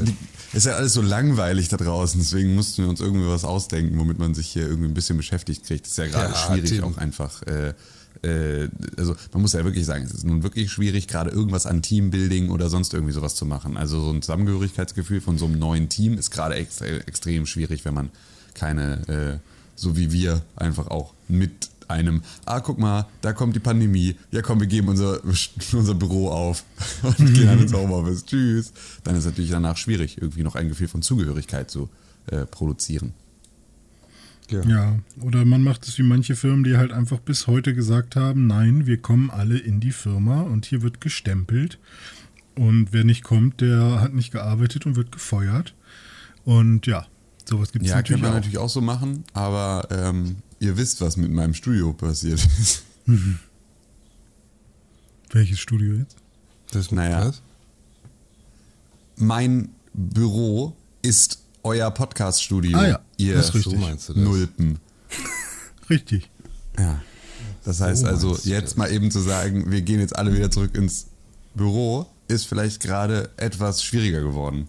ist 0.52 0.66
halt 0.66 0.76
alles 0.76 0.92
so 0.92 1.02
langweilig 1.02 1.68
da 1.68 1.76
draußen, 1.76 2.20
deswegen 2.20 2.54
mussten 2.54 2.82
wir 2.82 2.88
uns 2.90 3.00
irgendwie 3.00 3.26
was 3.28 3.44
ausdenken, 3.44 3.98
womit 3.98 4.18
man 4.18 4.34
sich 4.34 4.48
hier 4.48 4.66
irgendwie 4.66 4.88
ein 4.88 4.94
bisschen 4.94 5.16
beschäftigt 5.16 5.64
kriegt. 5.66 5.84
Das 5.86 5.92
ist 5.92 5.98
ja 5.98 6.06
gerade 6.08 6.32
Ja, 6.32 6.38
schwierig 6.38 6.70
Tim. 6.70 6.84
auch 6.84 6.96
einfach. 6.98 7.42
Äh, 7.42 7.74
äh, 8.24 8.68
also 8.96 9.14
man 9.32 9.42
muss 9.42 9.52
ja 9.52 9.64
wirklich 9.64 9.84
sagen, 9.84 10.04
es 10.04 10.12
ist 10.12 10.24
nun 10.24 10.42
wirklich 10.42 10.70
schwierig, 10.70 11.08
gerade 11.08 11.30
irgendwas 11.30 11.66
an 11.66 11.82
Teambuilding 11.82 12.50
oder 12.50 12.70
sonst 12.70 12.94
irgendwie 12.94 13.12
sowas 13.12 13.34
zu 13.34 13.46
machen. 13.46 13.76
Also 13.76 14.00
so 14.00 14.10
ein 14.10 14.22
Zusammengehörigkeitsgefühl 14.22 15.20
von 15.20 15.38
so 15.38 15.46
einem 15.46 15.58
neuen 15.58 15.88
Team 15.88 16.16
ist 16.16 16.30
gerade 16.30 16.54
extra, 16.54 16.86
extrem 16.86 17.46
schwierig, 17.46 17.84
wenn 17.84 17.94
man 17.94 18.10
keine, 18.54 19.08
äh, 19.08 19.38
so 19.76 19.96
wie 19.96 20.12
wir, 20.12 20.42
einfach 20.56 20.88
auch 20.88 21.12
mit 21.28 21.70
einem, 21.86 22.22
ah, 22.46 22.60
guck 22.60 22.78
mal, 22.78 23.06
da 23.20 23.34
kommt 23.34 23.54
die 23.54 23.60
Pandemie, 23.60 24.16
ja 24.30 24.40
komm, 24.40 24.58
wir 24.58 24.66
geben 24.66 24.88
unser, 24.88 25.20
unser 25.72 25.94
Büro 25.94 26.30
auf 26.30 26.64
und 27.02 27.34
gehen 27.34 27.46
dann 27.46 27.60
ins 27.60 27.74
Homeoffice, 27.74 28.24
tschüss. 28.24 28.72
Dann 29.02 29.16
ist 29.16 29.26
natürlich 29.26 29.50
danach 29.50 29.76
schwierig, 29.76 30.18
irgendwie 30.18 30.42
noch 30.42 30.54
ein 30.54 30.68
Gefühl 30.68 30.88
von 30.88 31.02
Zugehörigkeit 31.02 31.70
zu 31.70 31.90
äh, 32.26 32.46
produzieren. 32.46 33.12
Ja, 34.50 34.98
oder 35.20 35.44
man 35.44 35.62
macht 35.62 35.88
es 35.88 35.98
wie 35.98 36.02
manche 36.02 36.36
Firmen, 36.36 36.64
die 36.64 36.76
halt 36.76 36.92
einfach 36.92 37.18
bis 37.18 37.46
heute 37.46 37.74
gesagt 37.74 38.14
haben, 38.14 38.46
nein, 38.46 38.86
wir 38.86 38.98
kommen 38.98 39.30
alle 39.30 39.56
in 39.58 39.80
die 39.80 39.90
Firma 39.92 40.42
und 40.42 40.66
hier 40.66 40.82
wird 40.82 41.00
gestempelt. 41.00 41.78
Und 42.54 42.92
wer 42.92 43.04
nicht 43.04 43.24
kommt, 43.24 43.60
der 43.62 44.00
hat 44.00 44.12
nicht 44.14 44.30
gearbeitet 44.32 44.86
und 44.86 44.96
wird 44.96 45.10
gefeuert. 45.12 45.74
Und 46.44 46.86
ja, 46.86 47.06
sowas 47.48 47.72
gibt 47.72 47.84
es 47.84 47.90
Ja, 47.90 47.96
natürlich 47.96 48.20
könnte 48.20 48.22
man 48.22 48.30
auch. 48.32 48.34
natürlich 48.36 48.58
auch 48.58 48.68
so 48.68 48.80
machen, 48.80 49.24
aber 49.32 49.88
ähm, 49.90 50.36
ihr 50.60 50.76
wisst, 50.76 51.00
was 51.00 51.16
mit 51.16 51.32
meinem 51.32 51.54
Studio 51.54 51.92
passiert 51.94 52.44
ist. 52.60 52.84
Welches 55.30 55.58
Studio 55.58 55.94
jetzt? 55.94 56.16
Das 56.70 56.92
Naja. 56.92 57.26
was? 57.28 57.42
mein 59.16 59.68
Büro 59.92 60.76
ist 61.02 61.43
euer 61.64 61.90
Podcast-Studio. 61.90 62.78
Ah 62.78 62.86
ja, 62.86 63.00
ihr 63.16 63.34
das 63.34 63.48
ist 63.48 63.54
richtig. 63.54 63.72
So 63.72 63.78
meinst 63.78 64.08
du 64.08 64.12
das? 64.12 64.22
Nulpen. 64.22 64.78
Richtig. 65.90 66.30
Ja. 66.78 67.02
Das 67.64 67.80
heißt 67.80 68.02
So 68.02 68.06
also, 68.06 68.38
jetzt 68.44 68.76
mal 68.76 68.90
eben 68.90 69.10
zu 69.10 69.20
sagen, 69.20 69.70
wir 69.70 69.82
gehen 69.82 70.00
jetzt 70.00 70.16
alle 70.16 70.34
wieder 70.34 70.50
zurück 70.50 70.74
ins 70.74 71.06
Büro, 71.54 72.06
ist 72.28 72.46
vielleicht 72.46 72.80
gerade 72.80 73.30
etwas 73.36 73.82
schwieriger 73.82 74.20
geworden. 74.20 74.68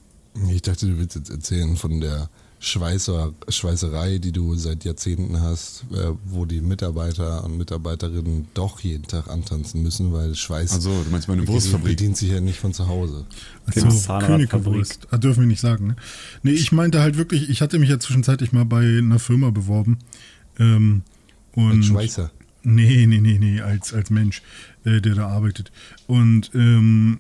Ich 0.50 0.62
dachte, 0.62 0.88
du 0.88 0.98
willst 0.98 1.16
jetzt 1.16 1.30
erzählen 1.30 1.78
von 1.78 2.02
der 2.02 2.30
Schweißer, 2.66 3.32
Schweißerei, 3.48 4.18
die 4.18 4.32
du 4.32 4.56
seit 4.56 4.86
Jahrzehnten 4.86 5.40
hast, 5.40 5.86
äh, 5.92 6.12
wo 6.26 6.46
die 6.46 6.62
Mitarbeiter 6.62 7.44
und 7.44 7.60
Mitarbeiterinnen 7.60 8.48
doch 8.56 8.80
jeden 8.80 9.06
Tag 9.06 9.28
antanzen 9.30 9.84
müssen, 9.84 10.12
weil 10.12 10.34
Schweiß 10.34 10.74
Also, 10.74 11.04
du 11.04 11.12
meinst 11.12 11.28
meine 11.28 11.44
die 11.44 11.48
Wurstfabrik? 11.48 11.90
bedient 11.96 12.18
sich 12.18 12.32
ja 12.32 12.42
nicht 12.42 12.58
von 12.60 12.74
zu 12.74 12.88
Hause. 12.88 13.28
Also 13.68 13.88
Zahnradfabrik. 13.90 14.50
Königewurst. 14.50 15.08
Ah, 15.12 15.18
dürfen 15.18 15.42
wir 15.42 15.48
nicht 15.48 15.62
sagen, 15.62 15.88
ne? 15.88 15.96
Nee, 16.42 16.54
ich 16.54 16.72
meinte 16.72 17.02
halt 17.02 17.18
wirklich, 17.18 17.52
ich 17.52 17.62
hatte 17.62 17.78
mich 17.78 17.90
ja 17.90 18.00
zwischenzeitlich 18.00 18.52
mal 18.52 18.66
bei 18.66 18.82
einer 18.98 19.20
Firma 19.20 19.52
beworben. 19.52 20.00
Ähm, 20.58 21.04
und 21.54 21.72
Als 21.78 21.86
Schweißer. 21.86 22.32
Nee, 22.64 23.06
nee, 23.06 23.22
nee, 23.22 23.38
nee, 23.38 23.62
als, 23.62 23.94
als 23.94 24.10
Mensch, 24.10 24.42
äh, 24.86 25.02
der 25.02 25.14
da 25.14 25.28
arbeitet. 25.28 25.72
Und 26.08 26.50
ähm, 26.56 27.20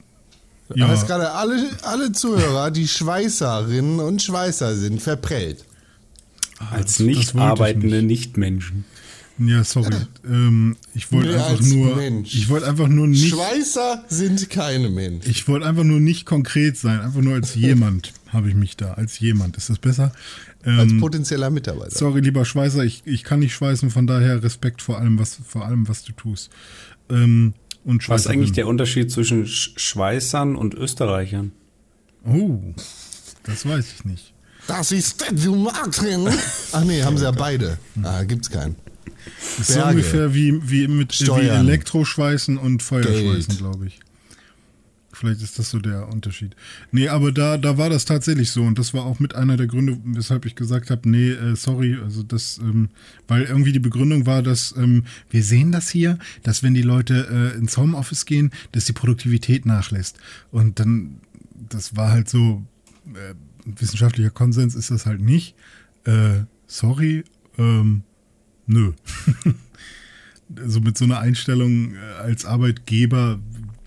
Ja. 0.73 0.87
hast 0.87 1.05
gerade 1.07 1.31
alle, 1.31 1.69
alle 1.83 2.11
Zuhörer, 2.11 2.71
die 2.71 2.87
Schweißerinnen 2.87 3.99
und 3.99 4.21
Schweißer 4.21 4.75
sind, 4.75 5.01
verprellt. 5.01 5.63
Als 6.71 6.97
das 6.97 6.99
nicht 7.05 7.35
arbeitende 7.35 7.97
nicht. 8.01 8.05
Nichtmenschen. 8.27 8.85
ja, 9.37 9.63
sorry. 9.63 9.93
ähm, 10.25 10.77
ich 10.93 11.11
wollte 11.11 11.29
Nee, 11.29 11.35
einfach 11.35 11.49
als 11.51 11.67
nur, 11.67 11.95
Mensch. 11.95 12.33
ich 12.33 12.49
wollte 12.49 12.67
einfach 12.67 12.87
nur 12.87 13.07
nicht, 13.07 13.29
Schweißer 13.29 14.05
sind 14.07 14.49
keine 14.49 14.89
Menschen. 14.89 15.29
ich 15.29 15.47
wollte 15.47 15.67
einfach 15.67 15.83
nur 15.83 15.99
nicht 15.99 16.25
konkret 16.25 16.77
sein, 16.77 16.99
einfach 17.01 17.21
nur 17.21 17.35
als 17.35 17.53
jemand 17.55 18.13
habe 18.29 18.49
ich 18.49 18.55
mich 18.55 18.75
da, 18.75 18.93
als 18.93 19.19
jemand. 19.19 19.57
Ist 19.57 19.69
das 19.69 19.77
besser? 19.79 20.11
Als 20.65 20.91
Ähm, 20.91 20.99
potenzieller 20.99 21.51
Mitarbeiter. 21.51 21.91
Sorry, 21.95 22.21
lieber 22.21 22.43
Schweißer, 22.43 22.83
ich, 22.83 23.03
ich 23.05 23.23
kann 23.23 23.39
nicht 23.39 23.53
schweißen, 23.53 23.91
von 23.91 24.07
daher 24.07 24.41
Respekt 24.41 24.81
vor 24.81 24.97
allem, 24.97 25.19
was, 25.19 25.37
vor 25.47 25.65
allem, 25.65 25.87
was 25.87 26.03
du 26.03 26.11
tust. 26.13 26.49
Ähm, 27.09 27.53
und 27.85 28.09
Was 28.09 28.21
ist 28.21 28.27
eigentlich 28.27 28.51
der 28.51 28.67
Unterschied 28.67 29.11
zwischen 29.11 29.45
Sch 29.45 29.73
Schweißern 29.77 30.55
und 30.55 30.73
Österreichern? 30.73 31.51
Oh, 32.25 32.59
das 33.43 33.65
weiß 33.67 33.93
ich 33.95 34.05
nicht. 34.05 34.33
Das 34.67 34.91
ist 34.91 35.21
der 35.21 35.51
Martin. 35.51 36.27
Ach 36.71 36.83
nee, 36.83 37.03
haben 37.03 37.17
sie 37.17 37.23
ja 37.23 37.31
beide. 37.31 37.77
Ah, 38.01 38.23
gibt's 38.23 38.49
keinen. 38.49 38.75
Das 39.57 39.59
ist 39.59 39.67
so 39.67 39.73
Berge. 39.75 39.89
ungefähr 39.91 40.33
wie, 40.33 40.69
wie 40.69 40.87
mit 40.87 41.13
wie. 41.13 41.59
Elektroschweißen 41.59 42.57
und 42.57 42.81
Feuerschweißen, 42.81 43.57
glaube 43.57 43.87
ich. 43.87 43.99
Vielleicht 45.15 45.41
ist 45.41 45.57
das 45.57 45.69
so 45.69 45.79
der 45.79 46.07
Unterschied. 46.09 46.55
Nee, 46.91 47.07
aber 47.07 47.31
da, 47.31 47.57
da 47.57 47.77
war 47.77 47.89
das 47.89 48.05
tatsächlich 48.05 48.51
so 48.51 48.63
und 48.63 48.77
das 48.77 48.93
war 48.93 49.05
auch 49.05 49.19
mit 49.19 49.35
einer 49.35 49.57
der 49.57 49.67
Gründe, 49.67 49.97
weshalb 50.03 50.45
ich 50.45 50.55
gesagt 50.55 50.89
habe, 50.89 51.09
nee, 51.09 51.31
äh, 51.31 51.55
sorry, 51.55 51.97
also 52.03 52.23
das, 52.23 52.57
ähm, 52.57 52.89
weil 53.27 53.43
irgendwie 53.43 53.71
die 53.71 53.79
Begründung 53.79 54.25
war, 54.25 54.43
dass 54.43 54.75
ähm, 54.77 55.03
wir 55.29 55.43
sehen 55.43 55.71
das 55.71 55.89
hier, 55.89 56.19
dass 56.43 56.63
wenn 56.63 56.73
die 56.73 56.81
Leute 56.81 57.53
äh, 57.55 57.57
ins 57.57 57.77
Homeoffice 57.77 58.25
gehen, 58.25 58.51
dass 58.73 58.85
die 58.85 58.93
Produktivität 58.93 59.65
nachlässt. 59.65 60.17
Und 60.51 60.79
dann, 60.79 61.19
das 61.69 61.95
war 61.95 62.11
halt 62.11 62.29
so, 62.29 62.63
äh, 63.13 63.33
wissenschaftlicher 63.65 64.29
Konsens 64.29 64.75
ist 64.75 64.91
das 64.91 65.05
halt 65.05 65.21
nicht. 65.21 65.55
Äh, 66.05 66.43
sorry, 66.67 67.23
ähm, 67.57 68.03
nö. 68.67 68.93
also 70.57 70.79
mit 70.79 70.97
so 70.97 71.05
einer 71.05 71.19
Einstellung 71.19 71.95
äh, 71.95 71.97
als 72.21 72.45
Arbeitgeber 72.45 73.39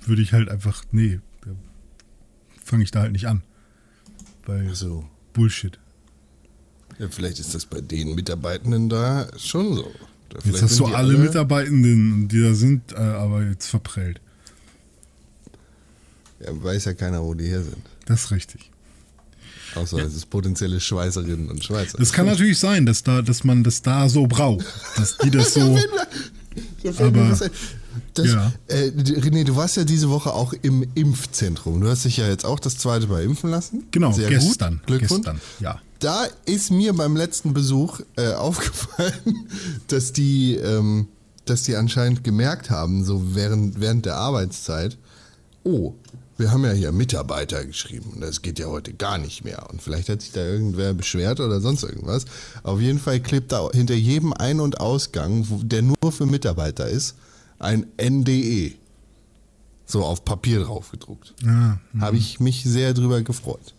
würde 0.08 0.22
ich 0.22 0.32
halt 0.32 0.48
einfach, 0.48 0.82
nee, 0.90 1.20
da 1.44 1.50
fange 2.64 2.82
ich 2.84 2.90
da 2.90 3.00
halt 3.00 3.12
nicht 3.12 3.26
an. 3.28 3.42
Weil 4.46 4.74
So. 4.74 5.04
Bullshit. 5.32 5.78
Ja, 6.98 7.06
vielleicht 7.10 7.38
ist 7.38 7.54
das 7.54 7.66
bei 7.66 7.80
den 7.80 8.14
Mitarbeitenden 8.14 8.88
da 8.88 9.28
schon 9.36 9.74
so. 9.74 9.92
Oder 10.30 10.44
Jetzt 10.44 10.62
hast 10.62 10.80
du 10.80 10.86
die 10.86 10.94
alle 10.94 11.16
Mitarbeitenden, 11.16 12.28
die 12.28 12.42
da 12.42 12.54
sind, 12.54 12.92
äh, 12.92 12.96
aber 12.96 13.44
jetzt 13.44 13.66
verprellt. 13.68 14.20
Ja, 16.40 16.48
weiß 16.50 16.86
ja 16.86 16.94
keiner, 16.94 17.22
wo 17.22 17.34
die 17.34 17.46
her 17.46 17.62
sind. 17.62 17.78
Das 18.06 18.24
ist 18.24 18.30
richtig. 18.30 18.70
Außer 19.74 19.98
es 19.98 20.14
ist 20.14 20.30
potenzielle 20.30 20.80
Schweißerinnen 20.80 21.48
und 21.50 21.62
Schweißer. 21.62 21.98
Das 21.98 22.12
kann 22.12 22.26
natürlich 22.26 22.58
sein, 22.58 22.86
dass 22.86 23.02
da, 23.02 23.22
dass 23.22 23.44
man 23.44 23.62
das 23.64 23.82
da 23.82 24.08
so 24.08 24.26
braucht, 24.26 24.66
dass 24.96 25.18
die 25.18 25.30
das 25.30 25.54
so. 25.54 25.78
Da 26.82 27.06
Aber-. 27.06 27.38
Das, 28.18 28.26
ja. 28.26 28.52
äh, 28.66 28.88
René, 28.88 29.44
du 29.44 29.54
warst 29.56 29.76
ja 29.76 29.84
diese 29.84 30.10
Woche 30.10 30.32
auch 30.32 30.52
im 30.62 30.84
Impfzentrum. 30.94 31.80
Du 31.80 31.88
hast 31.88 32.04
dich 32.04 32.16
ja 32.16 32.26
jetzt 32.26 32.44
auch 32.44 32.58
das 32.58 32.76
zweite 32.78 33.06
Mal 33.06 33.22
impfen 33.22 33.50
lassen. 33.50 33.86
Genau, 33.92 34.12
Sehr 34.12 34.28
gestern. 34.28 34.78
Gut. 34.78 34.86
Glückwunsch. 34.86 35.24
Gestern, 35.24 35.40
ja. 35.60 35.80
Da 36.00 36.26
ist 36.44 36.70
mir 36.70 36.92
beim 36.92 37.16
letzten 37.16 37.54
Besuch 37.54 38.00
äh, 38.16 38.32
aufgefallen, 38.34 39.48
dass 39.86 40.12
die, 40.12 40.56
ähm, 40.56 41.06
dass 41.44 41.62
die 41.62 41.76
anscheinend 41.76 42.24
gemerkt 42.24 42.70
haben, 42.70 43.04
so 43.04 43.34
während, 43.34 43.80
während 43.80 44.06
der 44.06 44.16
Arbeitszeit, 44.16 44.96
oh, 45.64 45.94
wir 46.38 46.52
haben 46.52 46.64
ja 46.64 46.70
hier 46.70 46.92
Mitarbeiter 46.92 47.64
geschrieben 47.64 48.12
und 48.14 48.20
das 48.20 48.42
geht 48.42 48.60
ja 48.60 48.66
heute 48.66 48.94
gar 48.94 49.18
nicht 49.18 49.44
mehr. 49.44 49.68
Und 49.70 49.82
vielleicht 49.82 50.08
hat 50.08 50.22
sich 50.22 50.30
da 50.32 50.40
irgendwer 50.40 50.94
beschwert 50.94 51.40
oder 51.40 51.60
sonst 51.60 51.82
irgendwas. 51.82 52.24
Auf 52.62 52.80
jeden 52.80 53.00
Fall 53.00 53.20
klebt 53.20 53.50
da 53.50 53.68
hinter 53.72 53.94
jedem 53.94 54.32
Ein- 54.32 54.60
und 54.60 54.80
Ausgang, 54.80 55.46
der 55.62 55.82
nur 55.82 56.12
für 56.12 56.26
Mitarbeiter 56.26 56.88
ist, 56.88 57.16
ein 57.58 57.86
NDE. 58.00 58.72
So 59.86 60.04
auf 60.04 60.24
Papier 60.24 60.60
drauf 60.60 60.90
gedruckt. 60.90 61.34
Ja, 61.42 61.80
Habe 61.98 62.18
ich 62.18 62.40
mich 62.40 62.62
sehr 62.64 62.92
drüber 62.92 63.22
gefreut. 63.22 63.74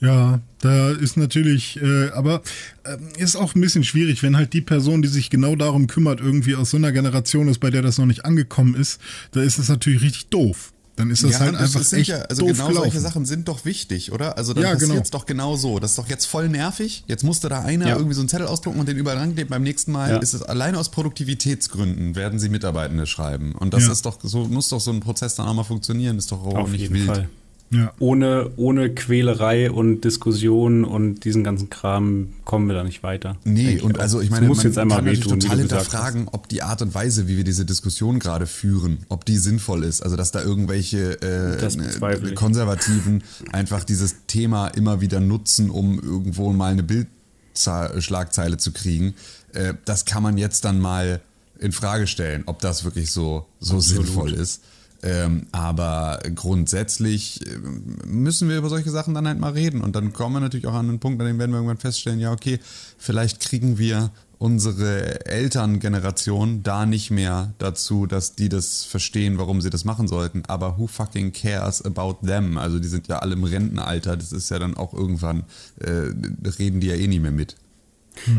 Ja, 0.00 0.40
da 0.60 0.90
ist 0.90 1.16
natürlich, 1.16 1.80
äh, 1.80 2.10
aber 2.10 2.42
äh, 2.84 2.96
ist 3.18 3.36
auch 3.36 3.54
ein 3.54 3.60
bisschen 3.60 3.84
schwierig, 3.84 4.22
wenn 4.22 4.36
halt 4.36 4.52
die 4.52 4.60
Person, 4.60 5.02
die 5.02 5.08
sich 5.08 5.30
genau 5.30 5.56
darum 5.56 5.86
kümmert, 5.86 6.20
irgendwie 6.20 6.54
aus 6.54 6.70
so 6.70 6.76
einer 6.76 6.92
Generation 6.92 7.48
ist, 7.48 7.58
bei 7.58 7.70
der 7.70 7.82
das 7.82 7.98
noch 7.98 8.06
nicht 8.06 8.24
angekommen 8.24 8.74
ist, 8.74 9.00
da 9.32 9.42
ist 9.42 9.58
es 9.58 9.68
natürlich 9.68 10.02
richtig 10.02 10.26
doof. 10.26 10.71
Dann 10.96 11.10
ist 11.10 11.24
das 11.24 11.40
halt 11.40 11.54
das 11.54 11.62
einfach 11.74 11.82
sind 11.82 12.00
echt 12.00 12.08
ja, 12.10 12.18
also 12.22 12.42
doof 12.42 12.50
genau 12.52 12.68
gelaufen. 12.68 12.90
solche 12.90 13.00
Sachen 13.00 13.24
sind 13.24 13.48
doch 13.48 13.64
wichtig, 13.64 14.12
oder? 14.12 14.36
Also 14.36 14.52
dann 14.52 14.62
Ja, 14.62 14.72
passiert 14.74 14.90
genau. 14.90 15.02
doch 15.10 15.24
genau 15.24 15.56
so. 15.56 15.78
Das 15.78 15.92
ist 15.92 15.98
doch 15.98 16.08
jetzt 16.08 16.26
voll 16.26 16.50
nervig. 16.50 17.04
Jetzt 17.06 17.24
musste 17.24 17.48
da 17.48 17.60
einer 17.62 17.88
Ja. 17.88 17.96
irgendwie 17.96 18.14
so 18.14 18.20
einen 18.20 18.28
Zettel 18.28 18.46
ausdrucken 18.46 18.78
und 18.78 18.86
den 18.88 18.98
überall 18.98 19.16
rankleben. 19.16 19.48
Beim 19.48 19.62
nächsten 19.62 19.90
Mal 19.90 20.10
Ja. 20.10 20.16
ist 20.18 20.34
es 20.34 20.42
allein 20.42 20.74
aus 20.76 20.90
Produktivitätsgründen 20.90 22.14
werden 22.14 22.38
sie 22.38 22.48
Mitarbeitende 22.50 23.06
schreiben. 23.06 23.52
Und 23.52 23.72
das 23.72 23.84
Ja. 23.86 23.92
ist 23.92 24.04
doch 24.04 24.18
so, 24.22 24.44
muss 24.44 24.68
doch 24.68 24.80
so 24.80 24.90
ein 24.90 25.00
Prozess 25.00 25.34
dann 25.34 25.46
auch 25.48 25.54
mal 25.54 25.64
funktionieren. 25.64 26.18
Ist 26.18 26.30
doch 26.30 26.44
auch 26.44 26.54
Auf 26.56 26.70
nicht 26.70 26.82
jeden 26.82 26.94
wild. 26.94 27.06
Fall. 27.06 27.28
Ja. 27.72 27.94
Ohne, 27.98 28.50
ohne 28.56 28.90
Quälerei 28.90 29.70
und 29.70 30.02
Diskussion 30.02 30.84
und 30.84 31.24
diesen 31.24 31.42
ganzen 31.42 31.70
Kram 31.70 32.34
kommen 32.44 32.68
wir 32.68 32.74
da 32.74 32.84
nicht 32.84 33.02
weiter. 33.02 33.38
Nee, 33.44 33.80
und 33.80 33.98
also 33.98 34.20
ich 34.20 34.28
meine, 34.28 34.46
muss 34.46 34.58
man 34.58 34.66
jetzt 34.66 34.78
einmal 34.78 34.98
kann 34.98 35.06
natürlich 35.06 35.24
wie 35.24 35.38
total 35.38 35.58
hinterfragen, 35.58 36.28
ob 36.30 36.48
die 36.50 36.62
Art 36.62 36.82
und 36.82 36.94
Weise, 36.94 37.28
wie 37.28 37.38
wir 37.38 37.44
diese 37.44 37.64
Diskussion 37.64 38.18
gerade 38.18 38.46
führen, 38.46 38.98
ob 39.08 39.24
die 39.24 39.38
sinnvoll 39.38 39.84
ist. 39.84 40.02
Also 40.02 40.16
dass 40.16 40.32
da 40.32 40.42
irgendwelche 40.42 41.20
äh, 41.22 41.76
ne. 41.76 42.34
Konservativen 42.34 43.22
einfach 43.52 43.84
dieses 43.84 44.26
Thema 44.26 44.68
immer 44.68 45.00
wieder 45.00 45.20
nutzen, 45.20 45.70
um 45.70 45.98
irgendwo 45.98 46.52
mal 46.52 46.72
eine 46.72 46.82
Bildschlagzeile 46.82 48.58
zu 48.58 48.72
kriegen. 48.72 49.14
Äh, 49.54 49.74
das 49.86 50.04
kann 50.04 50.22
man 50.22 50.36
jetzt 50.36 50.66
dann 50.66 50.78
mal 50.78 51.22
in 51.58 51.72
Frage 51.72 52.06
stellen, 52.06 52.42
ob 52.44 52.60
das 52.60 52.84
wirklich 52.84 53.10
so, 53.10 53.46
so 53.60 53.80
sinnvoll 53.80 54.34
ist. 54.34 54.60
Ähm, 55.04 55.46
aber 55.50 56.20
grundsätzlich 56.34 57.44
äh, 57.44 57.58
müssen 58.06 58.48
wir 58.48 58.58
über 58.58 58.68
solche 58.68 58.90
Sachen 58.90 59.14
dann 59.14 59.26
halt 59.26 59.40
mal 59.40 59.52
reden. 59.52 59.80
Und 59.80 59.96
dann 59.96 60.12
kommen 60.12 60.36
wir 60.36 60.40
natürlich 60.40 60.68
auch 60.68 60.74
an 60.74 60.88
einen 60.88 61.00
Punkt, 61.00 61.20
an 61.20 61.26
dem 61.26 61.38
werden 61.38 61.50
wir 61.50 61.56
irgendwann 61.56 61.78
feststellen, 61.78 62.20
ja, 62.20 62.30
okay, 62.30 62.60
vielleicht 62.98 63.40
kriegen 63.40 63.78
wir 63.78 64.12
unsere 64.38 65.26
Elterngeneration 65.26 66.62
da 66.62 66.84
nicht 66.86 67.10
mehr 67.10 67.54
dazu, 67.58 68.06
dass 68.06 68.34
die 68.34 68.48
das 68.48 68.84
verstehen, 68.84 69.38
warum 69.38 69.60
sie 69.60 69.70
das 69.70 69.84
machen 69.84 70.08
sollten. 70.08 70.44
Aber 70.46 70.78
who 70.78 70.86
fucking 70.86 71.32
cares 71.32 71.82
about 71.82 72.26
them? 72.26 72.58
Also 72.58 72.78
die 72.78 72.88
sind 72.88 73.08
ja 73.08 73.20
alle 73.20 73.34
im 73.34 73.44
Rentenalter. 73.44 74.16
Das 74.16 74.32
ist 74.32 74.50
ja 74.50 74.58
dann 74.58 74.76
auch 74.76 74.94
irgendwann, 74.94 75.44
äh, 75.80 76.12
reden 76.58 76.80
die 76.80 76.88
ja 76.88 76.94
eh 76.94 77.06
nicht 77.06 77.22
mehr 77.22 77.30
mit. 77.30 77.56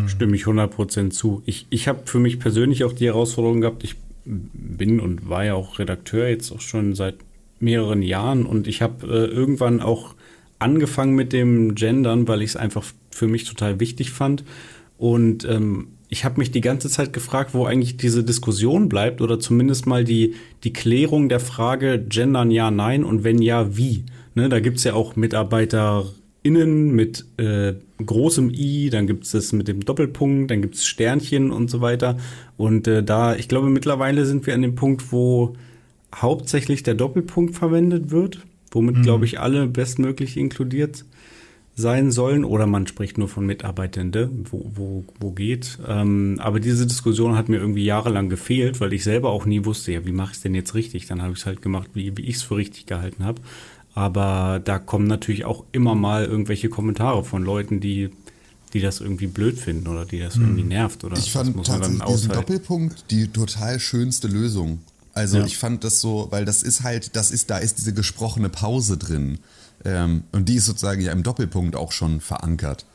Stimme 0.08 0.36
ich 0.36 0.44
100% 0.44 1.12
zu. 1.12 1.42
Ich, 1.46 1.68
ich 1.70 1.88
habe 1.88 2.02
für 2.06 2.20
mich 2.20 2.40
persönlich 2.40 2.84
auch 2.84 2.94
die 2.94 3.08
Herausforderung 3.08 3.62
gehabt, 3.62 3.84
ich 3.84 3.96
bin 4.26 5.00
und 5.00 5.30
war 5.30 5.46
ja 5.46 5.54
auch 5.54 5.80
Redakteur 5.80 6.28
jetzt 6.28 6.52
auch 6.52 6.62
schon 6.62 6.96
seit 6.96 7.16
mehreren 7.60 8.02
Jahren 8.02 8.46
und 8.46 8.68
ich 8.68 8.82
habe 8.82 9.08
äh, 9.08 9.26
irgendwann 9.26 9.82
auch 9.82 10.16
angefangen 10.60 11.16
mit 11.16 11.34
dem 11.34 11.76
Gendern, 11.76 12.28
weil 12.28 12.42
ich 12.42 12.52
es 12.52 12.56
einfach 12.56 12.86
für 13.12 13.28
mich 13.28 13.44
total 13.44 13.80
wichtig 13.80 14.12
fand. 14.12 14.44
Und 14.98 15.46
ähm, 15.46 15.88
ich 16.10 16.26
habe 16.26 16.40
mich 16.40 16.52
die 16.52 16.62
ganze 16.62 16.90
Zeit 16.90 17.12
gefragt, 17.12 17.54
wo 17.54 17.66
eigentlich 17.66 17.98
diese 17.98 18.24
Diskussion 18.24 18.88
bleibt 18.88 19.22
oder 19.22 19.40
zumindest 19.40 19.88
mal 19.88 20.04
die, 20.04 20.36
die 20.64 20.72
Klärung 20.72 21.28
der 21.28 21.40
Frage, 21.40 22.00
gendern 22.00 22.52
ja, 22.52 22.72
nein 22.72 23.04
und 23.04 23.24
wenn 23.24 23.42
ja, 23.42 23.76
wie. 23.76 24.06
Ne, 24.36 24.50
da 24.50 24.60
gibt's 24.60 24.84
ja 24.84 24.94
auch 24.94 25.16
MitarbeiterInnen 25.16 26.92
mit 26.92 27.26
äh, 27.38 27.74
großem 28.06 28.52
I, 28.52 28.90
dann 28.90 29.08
gibt's 29.08 29.32
das 29.32 29.54
mit 29.54 29.68
dem 29.68 29.86
Doppelpunkt, 29.86 30.52
dann 30.52 30.62
gibt's 30.62 30.86
Sternchen 30.86 31.52
und 31.52 31.70
so 31.70 31.82
weiter. 31.82 32.18
Und 32.58 32.88
äh, 32.88 33.04
da, 33.04 33.36
ich 33.36 33.48
glaube, 33.48 33.70
mittlerweile 33.70 34.26
sind 34.26 34.46
wir 34.46 34.54
an 34.54 34.62
dem 34.62 34.76
Punkt, 34.76 35.12
wo 35.12 35.56
hauptsächlich 36.14 36.84
der 36.84 36.96
Doppelpunkt 36.96 37.56
verwendet 37.56 38.12
wird, 38.12 38.40
womit, 38.72 39.04
glaube 39.04 39.26
ich, 39.26 39.40
alle 39.40 39.68
bestmöglich 39.68 40.38
inkludiert 40.38 41.06
sein 41.76 42.12
sollen 42.12 42.46
oder 42.46 42.68
man 42.68 42.86
spricht 42.86 43.18
nur 43.18 43.28
von 43.28 43.46
Mitarbeitende, 43.46 44.30
wo, 44.52 44.72
wo, 44.76 45.06
wo 45.20 45.32
geht. 45.32 45.80
Ähm, 45.88 46.38
aber 46.40 46.60
diese 46.60 46.86
Diskussion 46.86 47.36
hat 47.36 47.50
mir 47.50 47.58
irgendwie 47.58 47.84
jahrelang 47.84 48.30
gefehlt, 48.30 48.80
weil 48.80 48.94
ich 48.94 49.04
selber 49.04 49.32
auch 49.32 49.46
nie 49.46 49.66
wusste, 49.66 49.92
ja, 49.92 50.06
wie 50.06 50.12
mache 50.12 50.32
ich 50.32 50.38
es 50.38 50.44
denn 50.44 50.54
jetzt 50.54 50.76
richtig? 50.76 51.08
Dann 51.08 51.24
habe 51.24 51.34
ich 51.34 51.40
es 51.40 51.46
halt 51.48 51.64
gemacht, 51.64 51.90
wie, 51.94 52.16
wie 52.16 52.24
ich 52.24 52.36
es 52.36 52.44
für 52.44 52.58
richtig 52.58 52.86
gehalten 52.86 53.26
habe. 53.26 53.42
Aber 53.96 54.60
da 54.64 54.80
kommen 54.80 55.08
natürlich 55.08 55.46
auch 55.46 55.66
immer 55.72 55.96
mal 55.96 56.26
irgendwelche 56.26 56.70
Kommentare 56.70 57.24
von 57.24 57.44
Leuten, 57.44 57.80
die, 57.80 58.10
die 58.74 58.82
das 58.82 59.02
irgendwie 59.02 59.28
blöd 59.28 59.60
finden 59.60 59.88
oder 59.88 60.06
die 60.06 60.20
das 60.20 60.36
irgendwie 60.36 60.64
nervt. 60.64 61.04
Oder 61.04 61.18
Ich 61.18 61.32
fand 61.32 61.56
tatsächlich 61.64 62.04
diesen. 62.04 62.32
Doppelpunkt 62.32 63.06
die 63.12 63.28
total 63.28 63.80
schönste 63.80 64.28
Lösung. 64.28 64.80
Also 65.14 65.38
Ja. 65.38 65.46
ich 65.46 65.58
fand 65.60 65.84
das 65.84 66.02
so, 66.02 66.28
weil 66.32 66.44
das 66.44 66.64
ist 66.64 66.82
halt, 66.82 67.16
das 67.16 67.30
ist, 67.30 67.52
da 67.52 67.60
ist 67.60 67.78
diese 67.78 67.94
gesprochene 67.94 68.50
Pause 68.50 68.98
drin. 68.98 69.38
Ähm, 69.86 70.24
und 70.32 70.50
die 70.50 70.56
ist 70.56 70.66
sozusagen 70.66 71.02
ja 71.02 71.12
im 71.12 71.22
Doppelpunkt 71.22 71.76
auch 71.76 71.92
schon 71.92 72.20
verankert. 72.20 72.86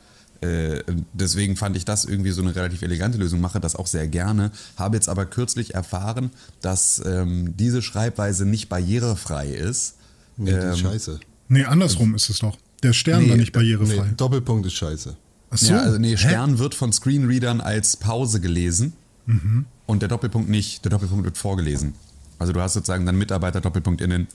Äh, 0.41 0.83
deswegen 1.13 1.55
fand 1.55 1.75
ich 1.77 1.85
das 1.85 2.05
irgendwie 2.05 2.31
so 2.31 2.41
eine 2.41 2.55
relativ 2.55 2.81
elegante 2.81 3.17
Lösung, 3.17 3.39
mache 3.41 3.59
das 3.59 3.75
auch 3.75 3.87
sehr 3.87 4.07
gerne. 4.07 4.51
Habe 4.77 4.95
jetzt 4.95 5.09
aber 5.09 5.25
kürzlich 5.25 5.75
erfahren, 5.75 6.31
dass 6.61 7.01
ähm, 7.05 7.55
diese 7.57 7.81
Schreibweise 7.81 8.45
nicht 8.45 8.69
barrierefrei 8.69 9.47
ist. 9.47 9.95
Nee, 10.39 10.51
die 10.51 10.57
Ähm, 10.57 10.71
ist 10.71 10.79
scheiße. 10.79 11.19
Nee, 11.49 11.63
andersrum 11.65 12.15
ist 12.15 12.29
es 12.29 12.39
doch. 12.39 12.57
Der 12.83 12.93
Stern 12.93 13.23
Nee, 13.23 13.29
war 13.31 13.37
nicht 13.37 13.47
Nee, 13.55 13.59
barrierefrei. 13.59 14.09
Doppelpunkt 14.17 14.65
ist 14.65 14.73
scheiße. 14.73 15.15
Ach 15.51 15.57
so. 15.57 15.73
Ja, 15.73 15.79
also 15.81 15.97
nee, 15.97 16.11
Hä? 16.11 16.17
Stern 16.17 16.59
wird 16.59 16.75
von 16.75 16.93
Screenreadern 16.93 17.59
als 17.61 17.97
Pause 17.97 18.39
gelesen 18.39 18.93
Mhm. 19.25 19.65
und 19.85 20.01
der 20.01 20.09
Doppelpunkt 20.09 20.49
nicht. 20.49 20.83
Der 20.85 20.91
Doppelpunkt 20.91 21.25
wird 21.25 21.37
vorgelesen. 21.37 21.93
Also 22.39 22.53
du 22.53 22.61
hast 22.61 22.73
sozusagen 22.73 23.05
dann 23.05 23.17
Mitarbeiter 23.17 23.61
Doppelpunkt 23.61 24.01
innen. 24.01 24.27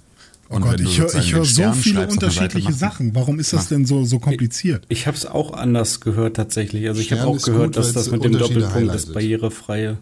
Oh 0.51 0.59
Gott, 0.59 0.79
ich 0.79 1.01
höre 1.01 1.15
ich 1.15 1.33
hör 1.33 1.45
so 1.45 1.73
viele 1.73 2.07
unterschiedliche 2.07 2.71
Sachen. 2.73 3.07
Sachen. 3.07 3.15
Warum 3.15 3.39
ist 3.41 3.55
das 3.55 3.69
denn 3.69 3.87
so, 3.87 4.05
so 4.05 4.19
kompliziert? 4.19 4.85
Ich 4.91 5.07
habe 5.07 5.17
es 5.17 5.25
auch 5.25 5.55
anders 5.55 6.01
gehört 6.01 6.37
tatsächlich. 6.37 6.87
Also 6.87 7.01
ich 7.01 7.11
habe 7.13 7.25
auch 7.25 7.41
gehört, 7.41 7.69
gut, 7.69 7.77
dass 7.79 7.95
das 7.95 8.11
mit 8.11 8.23
dem 8.25 8.33
Doppelpunkt 8.37 8.93
das 8.95 9.07
barrierefreie 9.07 9.97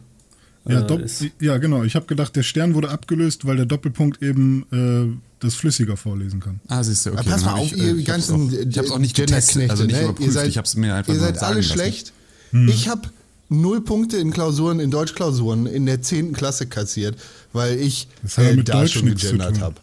Ja, 0.68 0.81
äh, 0.87 1.07
ja 1.40 1.59
genau. 1.59 1.83
Ich 1.83 1.94
habe 1.96 2.07
gedacht, 2.07 2.37
der 2.37 2.42
Stern 2.42 2.75
wurde 2.75 2.90
abgelöst, 2.90 3.46
weil 3.46 3.57
der 3.57 3.66
Doppelpunkt 3.66 4.22
eben 4.22 4.64
äh, 4.70 5.18
das 5.40 5.55
flüssiger 5.57 5.96
vorlesen 5.96 6.38
kann. 6.40 6.61
Ah, 6.68 6.83
siehst 6.85 7.05
du, 7.07 7.11
okay. 7.11 7.18
Aber 7.20 7.31
pass 7.31 7.44
mal 7.44 7.55
auf, 7.55 7.66
ich, 7.66 7.72
äh, 7.72 7.85
ihr 7.87 7.96
ich 7.96 8.09
hab's 8.09 8.29
ganzen 8.29 8.48
auch- 8.48 8.53
Ich 8.68 8.79
habe 8.79 8.87
es 8.87 8.92
auch 8.92 8.98
nicht 8.98 9.16
getestet, 9.16 9.70
also 9.70 9.85
nicht 9.85 9.96
ne? 9.96 10.03
überprüft. 10.03 10.27
Ihr 10.27 10.33
seid, 10.33 10.48
ich 10.48 10.57
habe 10.59 10.66
es 10.66 10.77
mir 10.77 10.94
einfach 10.94 11.12
ihr 11.12 11.18
seid 11.18 11.35
sagen 11.37 11.46
alle 11.53 11.61
lassen. 11.62 11.72
schlecht. 11.72 12.12
Ich 12.68 12.88
habe 12.88 13.09
null 13.48 13.81
Punkte 13.83 14.18
in 14.18 14.31
Klausuren, 14.31 14.79
in 14.79 14.90
Deutschklausuren 14.90 15.66
in 15.66 15.87
der 15.87 16.01
10. 16.03 16.33
Klasse 16.33 16.66
kassiert, 16.66 17.16
weil 17.53 17.79
ich 17.81 18.09
Das 18.22 18.38
hat 18.38 18.44
ja 18.44 18.51
äh, 18.51 18.57
mit 18.57 18.68
da 18.68 18.81
Deutsch 18.81 18.92
schon 18.92 19.07
gegendert 19.07 19.61
habe. 19.61 19.77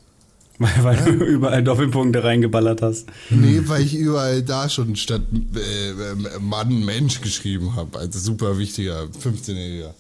Weil, 0.60 0.84
weil 0.84 0.98
du 1.18 1.24
überall 1.26 1.64
Doppelpunkte 1.64 2.22
reingeballert 2.24 2.82
hast. 2.82 3.06
Nee, 3.30 3.62
weil 3.66 3.82
ich 3.82 3.96
überall 3.96 4.44
da 4.44 4.68
schon 4.68 4.96
statt 4.98 5.22
äh, 5.56 5.90
äh, 5.92 6.40
Mann 6.42 6.84
Mensch 6.84 7.22
geschrieben 7.22 7.76
habe. 7.78 7.98
Also 7.98 8.20
super 8.20 8.58
wichtiger 8.58 9.04
15-Jähriger. 9.24 9.94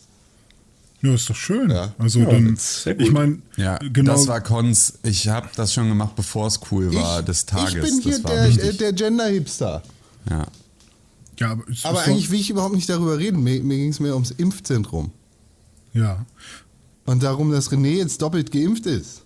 Ja, 1.01 1.13
ist 1.13 1.29
doch 1.29 1.35
schön. 1.35 1.69
Ja. 1.69 1.93
Also 1.97 2.19
Ja, 2.19 2.25
dann, 2.29 2.57
ich 2.97 3.11
meine, 3.11 3.39
Ja, 3.55 3.77
genau. 3.77 4.13
das 4.13 4.27
war 4.27 4.41
Cons. 4.41 4.99
Ich 5.03 5.27
habe 5.29 5.47
das 5.55 5.73
schon 5.73 5.87
gemacht, 5.87 6.15
bevor 6.15 6.47
es 6.47 6.59
cool 6.71 6.93
war, 6.93 7.19
ich, 7.19 7.25
des 7.25 7.45
Tages. 7.45 7.73
ich 7.75 7.81
bin 7.81 8.01
hier 8.01 8.11
das 8.13 8.23
war 8.25 8.33
der, 8.33 8.47
wichtig. 8.49 8.77
der 8.79 8.93
Gender-Hipster. 8.93 9.81
ja. 10.29 10.47
ja, 11.39 11.51
aber, 11.51 11.63
es 11.69 11.85
Aber 11.85 12.01
eigentlich 12.01 12.29
will 12.31 12.39
ich 12.39 12.49
überhaupt 12.49 12.75
nicht 12.75 12.89
darüber 12.89 13.17
reden. 13.17 13.41
Mir, 13.43 13.61
mir 13.63 13.77
ging 13.77 13.89
es 13.91 13.99
mehr 14.01 14.13
ums 14.13 14.31
Impfzentrum. 14.31 15.11
Ja. 15.93 16.25
Und 17.05 17.23
darum, 17.23 17.51
dass 17.51 17.71
René 17.71 17.97
jetzt 17.97 18.21
doppelt 18.21 18.51
geimpft 18.51 18.85
ist. 18.85 19.23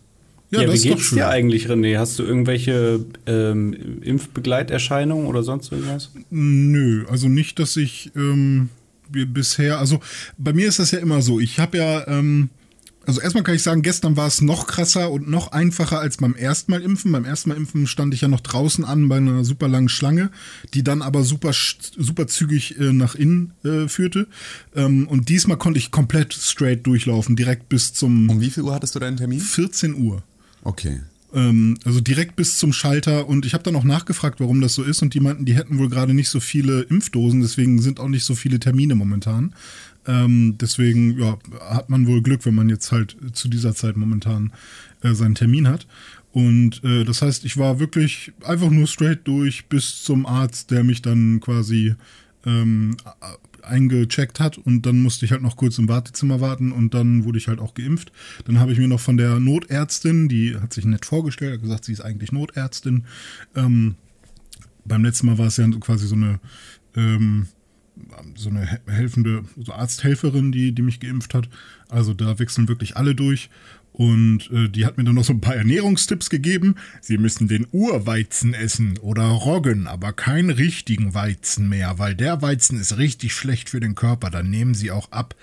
Ja, 0.51 0.61
Ja, 0.61 0.67
das 0.67 0.73
wie 0.73 0.77
ist 0.77 0.85
doch 0.85 0.89
geht's 0.97 1.07
schön. 1.07 1.17
dir 1.17 1.27
eigentlich, 1.29 1.67
René? 1.67 1.97
Hast 1.97 2.19
du 2.19 2.23
irgendwelche 2.23 3.03
ähm, 3.25 3.99
Impfbegleiterscheinungen 4.03 5.25
oder 5.25 5.41
sonst 5.41 5.71
irgendwas? 5.71 6.11
Nö, 6.29 7.05
also 7.09 7.27
nicht, 7.27 7.57
dass 7.57 7.75
ich 7.77 8.11
ähm, 8.15 8.69
bisher, 9.13 9.79
also 9.79 9.99
bei 10.37 10.53
mir 10.53 10.67
ist 10.67 10.79
das 10.79 10.91
ja 10.91 10.99
immer 10.99 11.21
so. 11.21 11.39
Ich 11.39 11.59
habe 11.59 11.77
ja, 11.77 12.07
ähm, 12.07 12.49
also 13.05 13.19
erstmal 13.19 13.43
kann 13.43 13.55
ich 13.55 13.63
sagen, 13.63 13.81
gestern 13.81 14.15
war 14.15 14.27
es 14.27 14.41
noch 14.41 14.65
krasser 14.65 15.11
und 15.11 15.29
noch 15.29 15.51
einfacher 15.51 15.99
als 15.99 16.17
beim 16.17 16.35
ersten 16.35 16.71
Mal 16.71 16.81
impfen. 16.81 17.11
Beim 17.11 17.25
ersten 17.25 17.49
Mal 17.49 17.55
impfen 17.55 17.85
stand 17.85 18.13
ich 18.13 18.21
ja 18.21 18.27
noch 18.27 18.39
draußen 18.39 18.85
an 18.85 19.09
bei 19.09 19.17
einer 19.17 19.43
super 19.43 19.67
langen 19.67 19.89
Schlange, 19.89 20.31
die 20.73 20.83
dann 20.83 21.01
aber 21.01 21.23
super, 21.23 21.51
super 21.53 22.27
zügig 22.27 22.79
äh, 22.79 22.93
nach 22.93 23.15
innen 23.15 23.53
äh, 23.63 23.87
führte. 23.87 24.27
Ähm, 24.75 25.07
und 25.07 25.29
diesmal 25.29 25.57
konnte 25.57 25.79
ich 25.79 25.91
komplett 25.91 26.33
straight 26.33 26.87
durchlaufen, 26.87 27.35
direkt 27.35 27.67
bis 27.69 27.93
zum. 27.93 28.29
Um 28.29 28.41
wie 28.41 28.49
viel 28.49 28.63
Uhr 28.63 28.73
hattest 28.73 28.95
du 28.95 28.99
deinen 28.99 29.17
Termin? 29.17 29.39
14 29.39 29.95
Uhr. 29.95 30.23
Okay. 30.63 31.01
Ähm, 31.33 31.77
also 31.83 31.99
direkt 31.99 32.35
bis 32.35 32.57
zum 32.57 32.73
Schalter. 32.73 33.27
Und 33.27 33.45
ich 33.45 33.53
habe 33.53 33.63
dann 33.63 33.75
auch 33.75 33.83
nachgefragt, 33.83 34.39
warum 34.39 34.61
das 34.61 34.73
so 34.75 34.83
ist. 34.83 35.01
Und 35.01 35.13
die 35.13 35.19
meinten, 35.19 35.45
die 35.45 35.55
hätten 35.55 35.79
wohl 35.79 35.89
gerade 35.89 36.13
nicht 36.13 36.29
so 36.29 36.39
viele 36.39 36.81
Impfdosen, 36.81 37.41
deswegen 37.41 37.81
sind 37.81 37.99
auch 37.99 38.09
nicht 38.09 38.23
so 38.23 38.35
viele 38.35 38.59
Termine 38.59 38.95
momentan. 38.95 39.53
Ähm, 40.05 40.57
deswegen 40.59 41.17
ja, 41.19 41.37
hat 41.61 41.89
man 41.89 42.07
wohl 42.07 42.21
Glück, 42.21 42.45
wenn 42.45 42.55
man 42.55 42.69
jetzt 42.69 42.91
halt 42.91 43.15
zu 43.33 43.47
dieser 43.47 43.73
Zeit 43.73 43.97
momentan 43.97 44.51
äh, 45.01 45.13
seinen 45.13 45.35
Termin 45.35 45.67
hat. 45.67 45.87
Und 46.31 46.83
äh, 46.83 47.03
das 47.03 47.21
heißt, 47.21 47.45
ich 47.45 47.57
war 47.57 47.79
wirklich 47.79 48.33
einfach 48.43 48.69
nur 48.69 48.87
straight 48.87 49.19
durch 49.25 49.67
bis 49.67 50.03
zum 50.03 50.25
Arzt, 50.25 50.71
der 50.71 50.83
mich 50.83 51.01
dann 51.01 51.39
quasi 51.39 51.95
ähm, 52.45 52.97
eingecheckt 53.61 54.39
hat 54.39 54.57
und 54.57 54.85
dann 54.85 55.01
musste 55.01 55.25
ich 55.25 55.31
halt 55.31 55.41
noch 55.41 55.55
kurz 55.55 55.77
im 55.77 55.87
Wartezimmer 55.87 56.41
warten 56.41 56.71
und 56.71 56.93
dann 56.93 57.23
wurde 57.23 57.37
ich 57.37 57.47
halt 57.47 57.59
auch 57.59 57.73
geimpft. 57.73 58.11
Dann 58.45 58.59
habe 58.59 58.73
ich 58.73 58.77
mir 58.77 58.87
noch 58.87 58.99
von 58.99 59.17
der 59.17 59.39
Notärztin, 59.39 60.27
die 60.27 60.55
hat 60.57 60.73
sich 60.73 60.85
nett 60.85 61.05
vorgestellt, 61.05 61.53
hat 61.53 61.61
gesagt, 61.61 61.85
sie 61.85 61.93
ist 61.93 62.01
eigentlich 62.01 62.31
Notärztin. 62.31 63.05
Ähm, 63.55 63.95
beim 64.85 65.03
letzten 65.03 65.27
Mal 65.27 65.37
war 65.37 65.47
es 65.47 65.57
ja 65.57 65.67
quasi 65.79 66.07
so 66.07 66.15
eine 66.15 66.39
ähm, 66.95 67.47
so 68.35 68.49
eine 68.49 68.79
helfende, 68.87 69.43
so 69.61 69.71
Arzthelferin, 69.71 70.51
die, 70.51 70.73
die 70.73 70.81
mich 70.81 70.99
geimpft 70.99 71.33
hat. 71.33 71.49
Also 71.89 72.13
da 72.13 72.39
wechseln 72.39 72.67
wirklich 72.67 72.97
alle 72.97 73.15
durch. 73.15 73.49
Und 73.93 74.49
äh, 74.51 74.69
die 74.69 74.85
hat 74.85 74.97
mir 74.97 75.03
dann 75.03 75.15
noch 75.15 75.23
so 75.23 75.33
ein 75.33 75.41
paar 75.41 75.55
Ernährungstipps 75.55 76.31
gegeben. 76.31 76.75
Sie 76.99 77.19
müssen 77.19 77.47
den 77.47 77.67
Urweizen 77.71 78.55
essen 78.55 78.97
oder 78.97 79.23
Roggen, 79.23 79.87
aber 79.87 80.13
keinen 80.13 80.49
richtigen 80.49 81.13
Weizen 81.13 81.69
mehr, 81.69 81.99
weil 81.99 82.15
der 82.15 82.41
Weizen 82.41 82.79
ist 82.79 82.97
richtig 82.97 83.33
schlecht 83.33 83.69
für 83.69 83.79
den 83.79 83.93
Körper. 83.93 84.31
Dann 84.31 84.49
nehmen 84.49 84.73
Sie 84.73 84.89
auch 84.89 85.11
ab. 85.11 85.35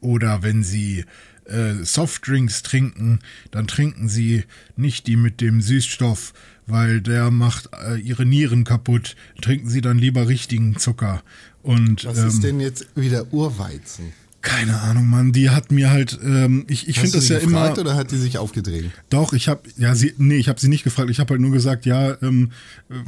Oder 0.00 0.42
wenn 0.42 0.62
Sie 0.62 1.04
äh, 1.44 1.84
Softdrinks 1.84 2.62
trinken, 2.62 3.20
dann 3.50 3.66
trinken 3.66 4.08
Sie 4.08 4.44
nicht 4.76 5.06
die 5.06 5.16
mit 5.16 5.42
dem 5.42 5.60
Süßstoff, 5.60 6.32
weil 6.66 7.02
der 7.02 7.30
macht 7.30 7.68
äh, 7.74 7.96
Ihre 7.96 8.24
Nieren 8.24 8.64
kaputt. 8.64 9.14
Trinken 9.42 9.68
Sie 9.68 9.82
dann 9.82 9.98
lieber 9.98 10.26
richtigen 10.26 10.78
Zucker. 10.78 11.22
Und, 11.62 12.06
Was 12.06 12.18
ähm, 12.18 12.28
ist 12.28 12.44
denn 12.44 12.60
jetzt 12.60 12.86
wieder 12.94 13.30
Urweizen? 13.32 14.12
Keine 14.42 14.80
Ahnung, 14.80 15.06
Mann. 15.06 15.32
Die 15.32 15.50
hat 15.50 15.70
mir 15.70 15.90
halt, 15.90 16.18
ähm, 16.24 16.64
ich, 16.66 16.88
ich 16.88 16.98
finde 16.98 17.18
das 17.18 17.28
ja 17.28 17.38
gefragt, 17.38 17.76
immer. 17.76 17.90
oder 17.90 17.96
hat 17.96 18.10
die 18.10 18.16
sich 18.16 18.38
aufgedreht? 18.38 18.90
Doch, 19.10 19.34
ich 19.34 19.48
habe, 19.48 19.60
ja, 19.76 19.94
sie, 19.94 20.14
nee, 20.16 20.36
ich 20.36 20.48
habe 20.48 20.58
sie 20.58 20.68
nicht 20.68 20.82
gefragt. 20.82 21.10
Ich 21.10 21.20
habe 21.20 21.34
halt 21.34 21.42
nur 21.42 21.50
gesagt, 21.50 21.84
ja, 21.84 22.16
ähm, 22.22 22.50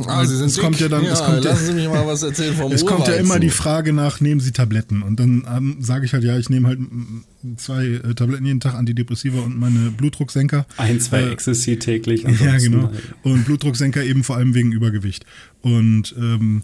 ah, 0.07 0.27
sie 0.27 0.37
sind 0.37 0.49
es 0.49 0.55
dick. 0.55 0.63
kommt 0.63 0.79
ja 0.79 0.89
dann, 0.89 1.05
ja, 1.05 1.13
es 1.13 1.25
kommt 1.25 1.43
lassen 1.43 1.67
Sie 1.67 1.73
mich 1.73 1.89
mal 1.89 2.07
was 2.07 2.23
erzählen 2.23 2.55
vom 2.55 2.71
Es 2.73 2.83
Urweizen. 2.83 2.97
kommt 2.97 3.09
ja 3.09 3.15
immer 3.15 3.41
die 3.41 3.49
Frage 3.49 3.95
nach, 3.95 4.21
nehmen 4.21 4.41
Sie 4.41 4.53
Tabletten? 4.53 5.03
Und 5.03 5.19
dann 5.21 5.47
ähm, 5.51 5.77
sage 5.81 6.05
ich 6.05 6.13
halt, 6.13 6.23
ja, 6.23 6.37
ich 6.39 6.51
nehme 6.51 6.69
halt 6.69 6.81
zwei 7.57 7.87
äh, 7.87 8.15
Tabletten 8.15 8.45
jeden 8.45 8.61
Tag, 8.61 8.75
Antidepressiva 8.75 9.41
und 9.41 9.59
meine 9.59 9.91
Blutdrucksenker. 9.91 10.67
Ein, 10.77 11.01
zwei 11.01 11.23
äh, 11.23 11.33
Ecstasy 11.33 11.79
täglich. 11.79 12.27
Ja, 12.43 12.57
genau. 12.59 12.91
Und 13.23 13.45
Blutdrucksenker 13.45 14.03
eben 14.03 14.25
vor 14.25 14.37
allem 14.37 14.55
wegen 14.55 14.73
Übergewicht. 14.73 15.25
Und 15.61 16.15
ähm, 16.19 16.63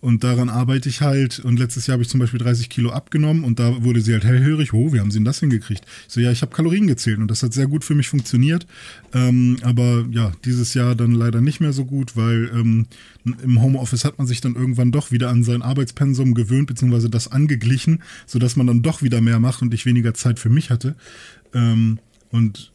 und 0.00 0.24
daran 0.24 0.48
arbeite 0.48 0.88
ich 0.88 1.00
halt. 1.00 1.40
Und 1.40 1.58
letztes 1.58 1.86
Jahr 1.86 1.94
habe 1.94 2.02
ich 2.02 2.08
zum 2.08 2.20
Beispiel 2.20 2.38
30 2.40 2.68
Kilo 2.68 2.90
abgenommen 2.90 3.44
und 3.44 3.58
da 3.58 3.82
wurde 3.84 4.00
sie 4.00 4.12
halt 4.12 4.24
hellhörig. 4.24 4.72
Oh, 4.72 4.92
wie 4.92 5.00
haben 5.00 5.10
sie 5.10 5.18
denn 5.18 5.24
das 5.24 5.40
hingekriegt? 5.40 5.84
Ich 6.06 6.14
so, 6.14 6.20
ja, 6.20 6.30
ich 6.30 6.42
habe 6.42 6.54
Kalorien 6.54 6.86
gezählt 6.86 7.18
und 7.18 7.30
das 7.30 7.42
hat 7.42 7.52
sehr 7.52 7.66
gut 7.66 7.84
für 7.84 7.94
mich 7.94 8.08
funktioniert. 8.08 8.66
Ähm, 9.12 9.58
aber 9.62 10.06
ja, 10.10 10.32
dieses 10.44 10.74
Jahr 10.74 10.94
dann 10.94 11.12
leider 11.12 11.40
nicht 11.40 11.60
mehr 11.60 11.72
so 11.72 11.84
gut, 11.84 12.16
weil 12.16 12.50
ähm, 12.54 12.86
im 13.24 13.60
Homeoffice 13.60 14.04
hat 14.04 14.18
man 14.18 14.26
sich 14.26 14.40
dann 14.40 14.54
irgendwann 14.54 14.92
doch 14.92 15.10
wieder 15.10 15.28
an 15.28 15.44
sein 15.44 15.62
Arbeitspensum 15.62 16.34
gewöhnt, 16.34 16.66
beziehungsweise 16.66 17.10
das 17.10 17.30
angeglichen, 17.30 18.02
sodass 18.26 18.56
man 18.56 18.66
dann 18.66 18.82
doch 18.82 19.02
wieder 19.02 19.20
mehr 19.20 19.38
macht 19.38 19.62
und 19.62 19.74
ich 19.74 19.86
weniger 19.86 20.14
Zeit 20.14 20.38
für 20.38 20.50
mich 20.50 20.70
hatte. 20.70 20.96
Ähm, 21.52 21.98
und 22.32 22.70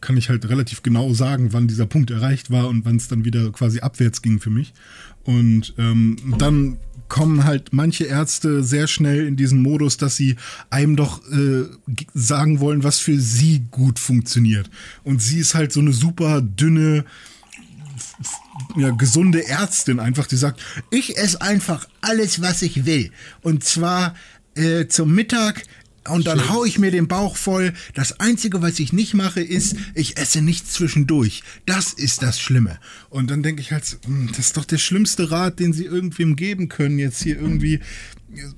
kann 0.00 0.16
ich 0.16 0.28
halt 0.28 0.48
relativ 0.48 0.82
genau 0.82 1.12
sagen, 1.12 1.52
wann 1.52 1.66
dieser 1.66 1.86
Punkt 1.86 2.10
erreicht 2.10 2.50
war 2.50 2.68
und 2.68 2.84
wann 2.84 2.96
es 2.96 3.08
dann 3.08 3.24
wieder 3.24 3.50
quasi 3.50 3.80
abwärts 3.80 4.22
ging 4.22 4.38
für 4.38 4.50
mich. 4.50 4.72
Und 5.24 5.74
ähm, 5.78 6.16
dann 6.38 6.78
kommen 7.10 7.44
halt 7.44 7.72
manche 7.72 8.04
Ärzte 8.04 8.62
sehr 8.64 8.86
schnell 8.86 9.26
in 9.26 9.36
diesen 9.36 9.60
Modus, 9.60 9.98
dass 9.98 10.16
sie 10.16 10.36
einem 10.70 10.96
doch 10.96 11.20
äh, 11.30 11.64
sagen 12.14 12.60
wollen, 12.60 12.84
was 12.84 13.00
für 13.00 13.18
sie 13.20 13.64
gut 13.70 13.98
funktioniert. 13.98 14.70
Und 15.04 15.20
sie 15.20 15.40
ist 15.40 15.54
halt 15.54 15.72
so 15.72 15.80
eine 15.80 15.92
super 15.92 16.40
dünne, 16.40 17.04
ja, 18.76 18.90
gesunde 18.90 19.46
Ärztin 19.46 19.98
einfach, 19.98 20.26
die 20.26 20.36
sagt, 20.36 20.62
ich 20.90 21.18
esse 21.18 21.42
einfach 21.42 21.86
alles, 22.00 22.40
was 22.40 22.62
ich 22.62 22.86
will. 22.86 23.10
Und 23.42 23.64
zwar 23.64 24.14
äh, 24.54 24.86
zum 24.86 25.12
Mittag 25.12 25.64
und 26.08 26.26
dann 26.26 26.48
hau 26.48 26.64
ich 26.64 26.78
mir 26.78 26.90
den 26.90 27.08
Bauch 27.08 27.36
voll. 27.36 27.74
Das 27.94 28.20
Einzige, 28.20 28.62
was 28.62 28.78
ich 28.78 28.92
nicht 28.92 29.12
mache, 29.12 29.42
ist, 29.42 29.76
ich 29.94 30.16
esse 30.16 30.40
nichts 30.40 30.72
zwischendurch. 30.72 31.42
Das 31.66 31.92
ist 31.92 32.22
das 32.22 32.40
Schlimme. 32.40 32.78
Und 33.10 33.30
dann 33.30 33.42
denke 33.42 33.60
ich 33.60 33.70
halt, 33.70 33.98
hm, 34.06 34.28
das 34.28 34.38
ist 34.46 34.56
doch 34.56 34.64
der 34.64 34.78
schlimmste 34.78 35.30
Rat, 35.30 35.58
den 35.60 35.74
sie 35.74 35.84
irgendwem 35.84 36.36
geben 36.36 36.68
können. 36.68 36.98
Jetzt 36.98 37.22
hier 37.22 37.36
irgendwie, 37.38 37.80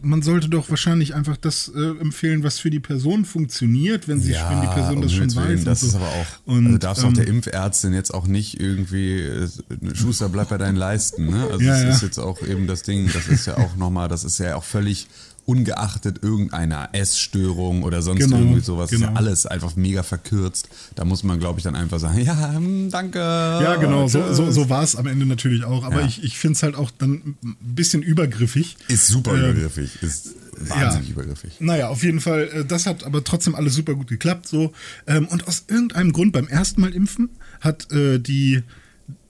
man 0.03 0.23
sollte 0.23 0.49
doch 0.49 0.71
wahrscheinlich 0.71 1.15
einfach 1.15 1.37
das 1.37 1.71
äh, 1.75 2.01
empfehlen, 2.01 2.45
was 2.45 2.61
für 2.61 2.71
die 2.71 2.79
Person 2.79 3.25
funktioniert, 3.25 4.07
wenn, 4.07 4.21
sie, 4.21 4.33
ja, 4.33 4.49
wenn 4.49 4.61
die 4.61 4.75
Person 4.75 5.03
das 5.03 5.13
schon 5.13 5.35
weiß. 5.35 5.65
Das 5.65 5.81
so. 5.81 5.89
ist 5.89 5.95
aber 5.97 6.09
auch, 6.09 6.27
und, 6.45 6.67
also 6.67 6.79
darfst 6.79 7.03
ähm, 7.03 7.09
auch 7.09 7.15
der 7.15 7.27
Impfärztin 7.27 7.93
jetzt 7.93 8.15
auch 8.15 8.29
nicht 8.29 8.61
irgendwie, 8.61 9.21
äh, 9.21 9.49
Schuster, 9.95 10.29
bleib 10.29 10.51
bei 10.51 10.59
deinen 10.59 10.77
Leisten. 10.77 11.27
Ne? 11.27 11.49
Also 11.51 11.61
Ja, 11.65 11.73
das 11.73 11.83
ja. 11.83 11.91
ist 11.91 12.03
jetzt 12.03 12.19
auch 12.19 12.41
eben 12.43 12.69
das 12.69 12.85
Ding, 12.85 13.11
das 13.13 13.27
ist 13.27 13.47
ja 13.47 13.57
auch 13.57 13.75
nochmal, 13.75 14.09
das 14.09 14.23
ist 14.23 14.39
ja 14.39 14.55
auch 14.55 14.65
völlig 14.65 15.09
ungeachtet 15.45 16.23
irgendeiner 16.23 16.91
Essstörung 16.93 17.83
oder 17.83 18.01
sonst 18.03 18.21
Genau, 18.21 18.39
irgendwie 18.39 18.61
sowas, 18.61 18.93
ist 18.93 19.01
ja 19.01 19.09
genau. 19.09 19.19
alles 19.19 19.45
einfach 19.47 19.75
mega 19.77 20.03
verkürzt. 20.03 20.69
Da 20.95 21.05
muss 21.05 21.23
man, 21.25 21.39
glaube 21.41 21.59
ich, 21.59 21.65
dann 21.65 21.75
einfach 21.75 21.99
sagen, 21.99 22.21
ja, 22.25 22.55
hm, 22.55 22.91
danke. 22.91 23.19
Ja, 23.19 23.77
genau, 23.77 24.07
so, 24.09 24.33
so, 24.33 24.51
so 24.51 24.69
war 24.71 24.83
es 24.83 24.95
am 24.97 25.07
Ende 25.07 25.27
natürlich 25.27 25.65
auch. 25.65 25.85
Aber 25.85 26.01
Ja. 26.01 26.07
ich, 26.07 26.23
ich 26.23 26.39
finde 26.39 26.57
es 26.57 26.63
halt 26.63 26.75
auch 26.77 26.91
dann 26.91 27.37
ein 27.43 27.57
bisschen 27.61 28.03
übergriffig. 28.03 28.77
Ist 28.89 29.09
super 29.09 29.33
Ähm, 29.35 29.51
übergriffig, 29.51 30.03
ist 30.03 30.35
wahnsinnig 30.69 31.11
übergriffig. 31.11 31.53
Naja, 31.61 31.89
auf 31.89 32.03
jeden 32.05 32.21
Fall, 32.21 32.49
äh, 32.53 32.65
das 32.65 32.87
hat 32.87 33.03
aber 33.05 33.25
trotzdem 33.25 33.55
alles 33.55 33.75
super 33.75 33.95
gut 33.95 34.07
geklappt. 34.09 34.47
So. 34.47 34.73
Ähm, 35.07 35.27
Und 35.29 35.49
aus 35.49 35.65
irgendeinem 35.69 36.13
Grund 36.13 36.33
beim 36.33 36.47
ersten 36.47 36.81
Mal 36.81 36.95
impfen 36.95 37.31
hat 37.61 37.91
äh, 37.91 38.19
die, 38.21 38.63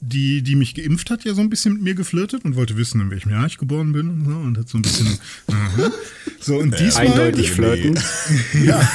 die, 0.02 0.42
die 0.42 0.56
mich 0.56 0.74
geimpft 0.74 1.10
hat, 1.10 1.24
ja 1.24 1.32
so 1.32 1.40
ein 1.40 1.48
bisschen 1.48 1.74
mit 1.74 1.82
mir 1.82 1.94
geflirtet 1.94 2.44
und 2.44 2.56
wollte 2.56 2.76
wissen, 2.76 3.00
in 3.00 3.10
welchem 3.10 3.30
Jahr 3.30 3.46
ich 3.46 3.56
geboren 3.56 3.92
bin 3.92 4.10
und 4.10 4.24
so 4.24 4.32
und 4.32 4.58
hat 4.58 4.68
so 4.68 4.78
ein 4.78 4.82
bisschen. 4.82 5.06
aha. 5.46 5.92
so, 6.40 6.58
und 6.58 6.78
diesmal. 6.78 7.06
Eindeutig 7.06 7.52
flirten. 7.52 7.98
Ja. 8.64 8.88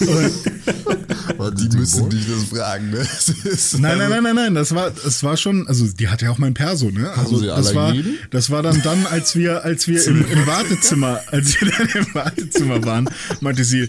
Die 0.00 1.76
müssen 1.76 2.10
dich 2.10 2.26
das 2.26 2.44
fragen, 2.44 2.90
ne? 2.90 2.98
Das 2.98 3.28
ist 3.28 3.78
Nein, 3.78 3.98
nein, 3.98 4.10
nein, 4.10 4.22
nein, 4.22 4.34
nein, 4.34 4.54
das 4.54 4.74
war, 4.74 4.90
das 4.90 5.22
war 5.22 5.36
schon, 5.36 5.66
also 5.68 5.86
die 5.86 6.08
hatte 6.08 6.26
ja 6.26 6.30
auch 6.30 6.38
mein 6.38 6.54
Perso, 6.54 6.90
ne? 6.90 7.10
Also 7.16 7.38
Sie 7.38 7.46
das 7.46 7.74
war, 7.74 7.94
das 8.30 8.50
war 8.50 8.62
dann 8.62 8.82
dann, 8.82 9.06
als 9.06 9.36
wir, 9.36 9.64
als 9.64 9.88
wir 9.88 10.04
im, 10.06 10.24
im 10.30 10.46
Wartezimmer, 10.46 11.20
als 11.30 11.60
wir 11.60 11.70
dann 11.70 11.88
im 11.88 12.14
Wartezimmer 12.14 12.84
waren, 12.84 13.08
meinte 13.40 13.64
sie, 13.64 13.88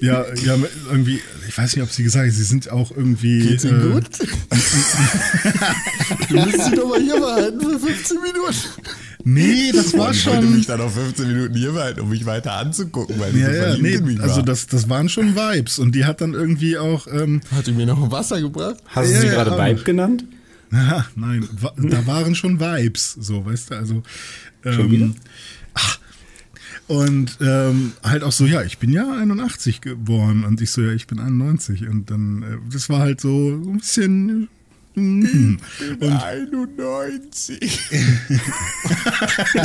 ja, 0.00 0.24
ja, 0.44 0.56
irgendwie, 0.90 1.20
ich 1.48 1.56
weiß 1.56 1.76
nicht, 1.76 1.82
ob 1.82 1.90
sie 1.90 2.02
gesagt 2.02 2.26
hat, 2.26 2.34
sie 2.34 2.44
sind 2.44 2.70
auch 2.70 2.90
irgendwie. 2.90 3.48
Geht's 3.48 3.64
Ihnen 3.64 3.90
äh, 3.90 3.92
gut? 3.94 4.04
Du 6.28 6.34
müsst 6.34 6.64
sie 6.64 6.74
doch 6.76 6.88
mal 6.88 7.00
hier 7.00 7.18
behalten 7.20 7.60
für 7.60 7.78
15 7.78 8.16
Minuten. 8.20 8.54
Nee, 9.24 9.70
das 9.72 9.92
war 9.96 10.12
ich 10.12 10.26
wollte 10.26 10.42
schon. 10.42 10.56
mich 10.56 10.66
dann 10.66 10.80
auf 10.80 10.94
15 10.94 11.26
Minuten 11.28 11.54
hier 11.54 11.72
behalten, 11.72 12.00
um 12.00 12.08
mich 12.08 12.24
weiter 12.24 12.54
anzugucken, 12.54 13.18
weil 13.20 13.36
Ja, 13.36 13.46
so 13.46 13.52
ja, 13.52 13.62
verliebt 13.64 14.06
nee, 14.06 14.18
also 14.20 14.40
das, 14.42 14.66
das 14.66 14.88
waren 14.88 15.08
schon 15.10 15.36
Vibes 15.36 15.78
und 15.78 15.94
die 15.94 16.04
hat 16.06 16.20
dann 16.22 16.32
irgendwie 16.32 16.78
auch, 16.78 17.06
ähm, 17.06 17.40
Hat 17.54 17.66
die 17.66 17.72
mir 17.72 17.84
noch 17.86 18.02
ein 18.02 18.10
Wasser 18.10 18.40
gebracht? 18.40 18.76
Hast 18.86 19.10
du 19.10 19.14
Ja, 19.14 19.20
sie 19.20 19.26
ja, 19.26 19.32
gerade 19.34 19.52
aber- 19.52 19.66
Vibe 19.66 19.82
genannt? 19.82 20.24
na, 20.70 21.04
nein, 21.16 21.46
wa- 21.60 21.74
da 21.76 22.06
waren 22.06 22.34
schon 22.34 22.60
Vibes, 22.60 23.16
so, 23.20 23.44
weißt 23.44 23.70
du, 23.70 23.74
also. 23.74 24.02
Ähm, 24.64 24.90
wieder? 24.90 25.10
ach, 25.74 25.98
Und 26.86 27.36
ähm, 27.42 27.92
halt 28.02 28.22
auch 28.22 28.32
so, 28.32 28.46
ja, 28.46 28.62
ich 28.62 28.78
bin 28.78 28.90
ja 28.90 29.04
81 29.12 29.80
geboren 29.82 30.44
und 30.44 30.60
ich 30.62 30.70
so, 30.70 30.80
ja, 30.80 30.92
ich 30.92 31.06
bin 31.06 31.18
91 31.20 31.86
und 31.88 32.10
dann, 32.10 32.42
äh, 32.42 32.72
das 32.72 32.88
war 32.88 33.00
halt 33.00 33.20
so, 33.20 33.62
so 33.62 33.70
ein 33.70 33.78
bisschen. 33.78 34.48
Mhm. 34.94 35.58
Und, 36.00 36.12
91. 36.12 37.80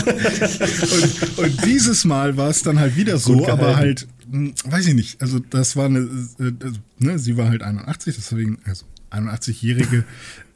und, 0.06 1.40
und 1.40 1.66
dieses 1.66 2.06
Mal 2.06 2.38
war 2.38 2.50
es 2.50 2.62
dann 2.64 2.80
halt 2.80 2.96
wieder 2.96 3.18
so, 3.18 3.48
aber 3.48 3.76
halt, 3.76 4.08
mh, 4.30 4.52
weiß 4.66 4.88
ich 4.88 4.94
nicht, 4.96 5.22
also 5.22 5.40
das 5.40 5.76
war 5.76 5.86
eine, 5.86 6.00
äh, 6.40 6.52
also, 6.64 6.78
ne, 7.00 7.20
sie 7.20 7.38
war 7.38 7.50
halt 7.50 7.64
81, 7.64 8.16
deswegen, 8.16 8.60
also 8.66 8.86
81-Jährige, 9.12 10.04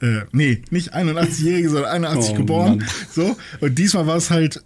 äh, 0.02 0.20
nee, 0.32 0.62
nicht 0.70 0.94
81-Jährige, 0.94 1.70
sondern 1.70 2.04
81 2.04 2.32
Oh, 2.32 2.36
geboren, 2.36 2.78
Mann. 2.78 2.88
so, 3.12 3.36
und 3.60 3.78
diesmal 3.78 4.06
war 4.06 4.16
es 4.16 4.30
halt 4.30 4.62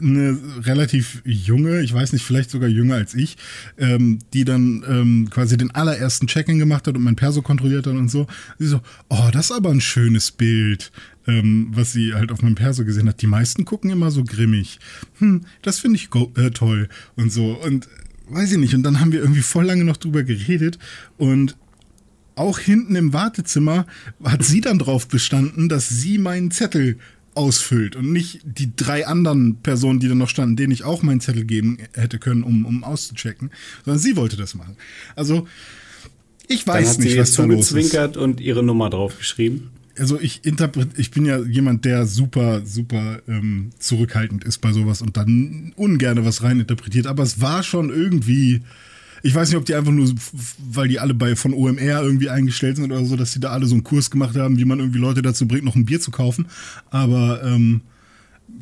eine 0.00 0.38
relativ 0.62 1.22
junge, 1.24 1.80
ich 1.80 1.92
weiß 1.92 2.12
nicht, 2.12 2.24
vielleicht 2.24 2.50
sogar 2.50 2.68
jünger 2.68 2.96
als 2.96 3.14
ich, 3.14 3.36
ähm, 3.78 4.18
die 4.32 4.44
dann 4.44 4.84
ähm, 4.88 5.28
quasi 5.30 5.56
den 5.56 5.70
allerersten 5.70 6.26
Check-in 6.26 6.58
gemacht 6.58 6.86
hat 6.86 6.96
und 6.96 7.02
mein 7.02 7.16
Perso 7.16 7.42
kontrolliert 7.42 7.86
hat 7.86 7.94
und 7.94 8.10
so. 8.10 8.26
Sie 8.58 8.66
so, 8.66 8.80
oh, 9.08 9.28
das 9.32 9.46
ist 9.46 9.56
aber 9.56 9.70
ein 9.70 9.80
schönes 9.80 10.30
Bild, 10.30 10.92
ähm, 11.26 11.68
was 11.72 11.92
sie 11.92 12.14
halt 12.14 12.32
auf 12.32 12.42
meinem 12.42 12.54
Perso 12.54 12.84
gesehen 12.84 13.08
hat. 13.08 13.22
Die 13.22 13.26
meisten 13.26 13.64
gucken 13.64 13.90
immer 13.90 14.10
so 14.10 14.24
grimmig. 14.24 14.78
Hm, 15.18 15.42
das 15.62 15.78
finde 15.78 15.96
ich 15.96 16.08
äh, 16.36 16.50
toll 16.50 16.88
und 17.16 17.32
so. 17.32 17.52
Und 17.52 17.88
weiß 18.28 18.52
ich 18.52 18.58
nicht. 18.58 18.74
Und 18.74 18.82
dann 18.82 19.00
haben 19.00 19.12
wir 19.12 19.20
irgendwie 19.20 19.42
voll 19.42 19.64
lange 19.64 19.84
noch 19.84 19.96
drüber 19.96 20.22
geredet 20.22 20.78
und 21.16 21.56
auch 22.36 22.58
hinten 22.58 22.94
im 22.96 23.14
Wartezimmer 23.14 23.86
hat 24.22 24.44
sie 24.44 24.60
dann 24.60 24.78
drauf 24.78 25.08
bestanden, 25.08 25.70
dass 25.70 25.88
sie 25.88 26.18
meinen 26.18 26.50
Zettel 26.50 26.98
ausfüllt 27.36 27.96
und 27.96 28.12
nicht 28.12 28.40
die 28.44 28.74
drei 28.74 29.06
anderen 29.06 29.56
Personen, 29.56 30.00
die 30.00 30.08
da 30.08 30.14
noch 30.14 30.28
standen, 30.28 30.56
denen 30.56 30.72
ich 30.72 30.84
auch 30.84 31.02
meinen 31.02 31.20
Zettel 31.20 31.44
geben 31.44 31.78
hätte 31.92 32.18
können, 32.18 32.42
um, 32.42 32.64
um 32.64 32.84
auszuchecken, 32.84 33.50
sondern 33.84 33.98
sie 34.00 34.16
wollte 34.16 34.36
das 34.36 34.54
machen. 34.54 34.76
Also 35.14 35.46
ich 36.48 36.66
weiß 36.66 36.84
Dann 36.84 36.92
hat 36.94 36.98
nicht, 37.00 37.12
sie 37.12 37.18
was 37.18 37.32
da 37.34 37.44
los 37.44 37.60
ist. 37.60 37.68
zugezwinkert 37.68 38.16
und 38.16 38.40
ihre 38.40 38.62
Nummer 38.62 38.90
draufgeschrieben. 38.90 39.70
Also 39.98 40.20
ich 40.20 40.44
interpret, 40.44 40.90
ich 40.98 41.10
bin 41.10 41.24
ja 41.24 41.40
jemand, 41.40 41.84
der 41.84 42.06
super, 42.06 42.62
super 42.66 43.20
ähm, 43.28 43.70
zurückhaltend 43.78 44.44
ist 44.44 44.58
bei 44.58 44.72
sowas 44.72 45.00
und 45.00 45.16
dann 45.16 45.72
ungerne 45.76 46.24
was 46.24 46.42
reininterpretiert. 46.42 47.06
Aber 47.06 47.22
es 47.22 47.40
war 47.40 47.62
schon 47.62 47.90
irgendwie, 47.90 48.60
ich 49.22 49.34
weiß 49.34 49.48
nicht, 49.48 49.56
ob 49.58 49.64
die 49.64 49.74
einfach 49.74 49.92
nur, 49.92 50.08
weil 50.70 50.88
die 50.88 50.98
alle 51.00 51.14
bei 51.14 51.36
von 51.36 51.52
OMR 51.54 52.02
irgendwie 52.02 52.30
eingestellt 52.30 52.76
sind 52.76 52.90
oder 52.92 53.04
so, 53.04 53.16
dass 53.16 53.32
die 53.32 53.40
da 53.40 53.50
alle 53.50 53.66
so 53.66 53.74
einen 53.74 53.84
Kurs 53.84 54.10
gemacht 54.10 54.36
haben, 54.36 54.58
wie 54.58 54.64
man 54.64 54.78
irgendwie 54.78 54.98
Leute 54.98 55.22
dazu 55.22 55.46
bringt, 55.48 55.64
noch 55.64 55.74
ein 55.76 55.84
Bier 55.86 56.00
zu 56.00 56.10
kaufen. 56.10 56.46
Aber 56.90 57.42
ähm, 57.42 57.80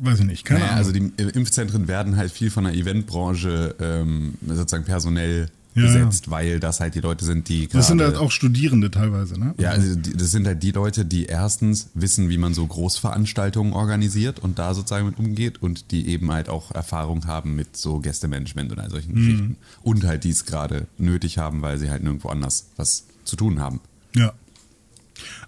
weiß 0.01 0.19
ich 0.21 0.25
nicht, 0.25 0.45
keine 0.45 0.61
Naja, 0.61 0.71
Ahnung. 0.73 0.85
also 0.85 0.91
die 0.91 1.11
Impfzentren 1.37 1.87
werden 1.87 2.15
halt 2.17 2.31
viel 2.31 2.49
von 2.49 2.63
der 2.65 2.73
Eventbranche 2.73 3.75
ähm, 3.79 4.33
sozusagen 4.47 4.85
personell 4.85 5.47
Ja, 5.75 5.83
besetzt, 5.83 6.31
weil 6.31 6.59
das 6.61 6.79
halt 6.79 6.95
die 6.95 7.01
Leute 7.01 7.25
sind, 7.25 7.49
die 7.49 7.67
das 7.67 7.87
sind 7.87 7.99
halt 7.99 8.13
gerade- 8.13 8.25
auch 8.25 8.31
Studierende 8.31 8.89
teilweise, 8.91 9.37
ne? 9.37 9.53
Ja, 9.57 9.71
also 9.71 9.93
das 9.95 10.31
sind 10.31 10.47
halt 10.47 10.63
die 10.63 10.71
Leute, 10.71 11.03
die 11.03 11.25
erstens 11.25 11.89
wissen, 11.93 12.29
wie 12.29 12.37
man 12.37 12.53
so 12.53 12.65
Großveranstaltungen 12.65 13.73
organisiert 13.73 14.39
und 14.39 14.57
da 14.57 14.73
sozusagen 14.73 15.05
mit 15.05 15.19
umgeht 15.19 15.61
und 15.61 15.91
die 15.91 16.07
eben 16.07 16.31
halt 16.31 16.47
auch 16.47 16.71
Erfahrung 16.71 17.27
haben 17.27 17.55
mit 17.57 17.75
so 17.75 17.99
Gästemanagement 17.99 18.71
und 18.71 18.79
all 18.79 18.89
solchen 18.89 19.11
Mhm. 19.11 19.15
Geschichten. 19.15 19.57
Und 19.83 20.03
halt 20.05 20.23
die 20.23 20.29
es 20.29 20.45
gerade 20.45 20.87
nötig 20.97 21.37
haben, 21.39 21.61
weil 21.61 21.77
sie 21.77 21.89
halt 21.89 22.03
nirgendwo 22.03 22.29
anders 22.29 22.67
was 22.77 23.05
zu 23.25 23.35
tun 23.35 23.59
haben. 23.59 23.81
Ja. 24.15 24.33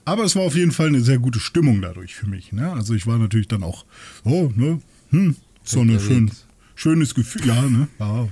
Aber 0.06 0.24
es 0.24 0.36
war 0.36 0.44
auf 0.44 0.56
jeden 0.56 0.72
Fall 0.72 0.88
eine 0.88 1.02
sehr 1.02 1.20
gute 1.20 1.40
Stimmung 1.40 1.82
dadurch 1.82 2.16
für 2.16 2.28
mich. 2.28 2.52
Ne? 2.52 2.72
Also 2.74 2.94
ich 2.94 3.08
war 3.08 3.18
natürlich 3.18 3.48
dann 3.48 3.64
auch, 3.64 3.86
oh, 4.24 4.52
ne, 4.56 4.80
hm, 5.10 5.36
so 5.64 5.82
ein 5.82 6.00
schön, 6.00 6.32
schönes 6.76 7.14
Gefühl, 7.16 7.46
ja, 7.48 7.62
ne, 7.62 7.88
ja, 8.00 8.28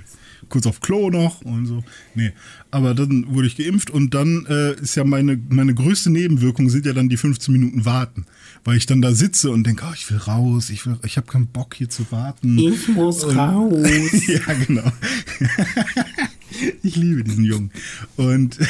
kurz 0.48 0.66
auf 0.66 0.80
Klo 0.80 1.10
noch 1.10 1.42
und 1.42 1.66
so. 1.66 1.84
Nee, 2.14 2.32
aber 2.70 2.94
dann 2.94 3.26
wurde 3.34 3.46
ich 3.46 3.56
geimpft 3.56 3.90
und 3.90 4.14
dann 4.14 4.46
äh, 4.48 4.74
ist 4.80 4.94
ja 4.96 5.04
meine, 5.04 5.38
meine 5.48 5.74
größte 5.74 6.10
Nebenwirkung 6.10 6.68
sind 6.70 6.86
ja 6.86 6.92
dann 6.92 7.08
die 7.08 7.16
15 7.16 7.52
Minuten 7.52 7.84
warten. 7.84 8.26
Weil 8.64 8.76
ich 8.78 8.86
dann 8.86 9.00
da 9.00 9.12
sitze 9.12 9.50
und 9.52 9.64
denke, 9.64 9.84
oh, 9.88 9.92
ich 9.94 10.10
will 10.10 10.18
raus, 10.18 10.70
ich, 10.70 10.86
will, 10.86 10.98
ich 11.04 11.16
habe 11.16 11.28
keinen 11.28 11.46
Bock 11.46 11.74
hier 11.76 11.88
zu 11.88 12.04
warten. 12.10 12.58
Ich 12.58 12.88
muss 12.88 13.22
Und- 13.22 13.36
raus. 13.36 13.72
ja, 14.26 14.52
genau. 14.66 14.90
ich 16.82 16.96
liebe 16.96 17.24
diesen 17.24 17.44
Jungen. 17.44 17.70
Und, 18.16 18.58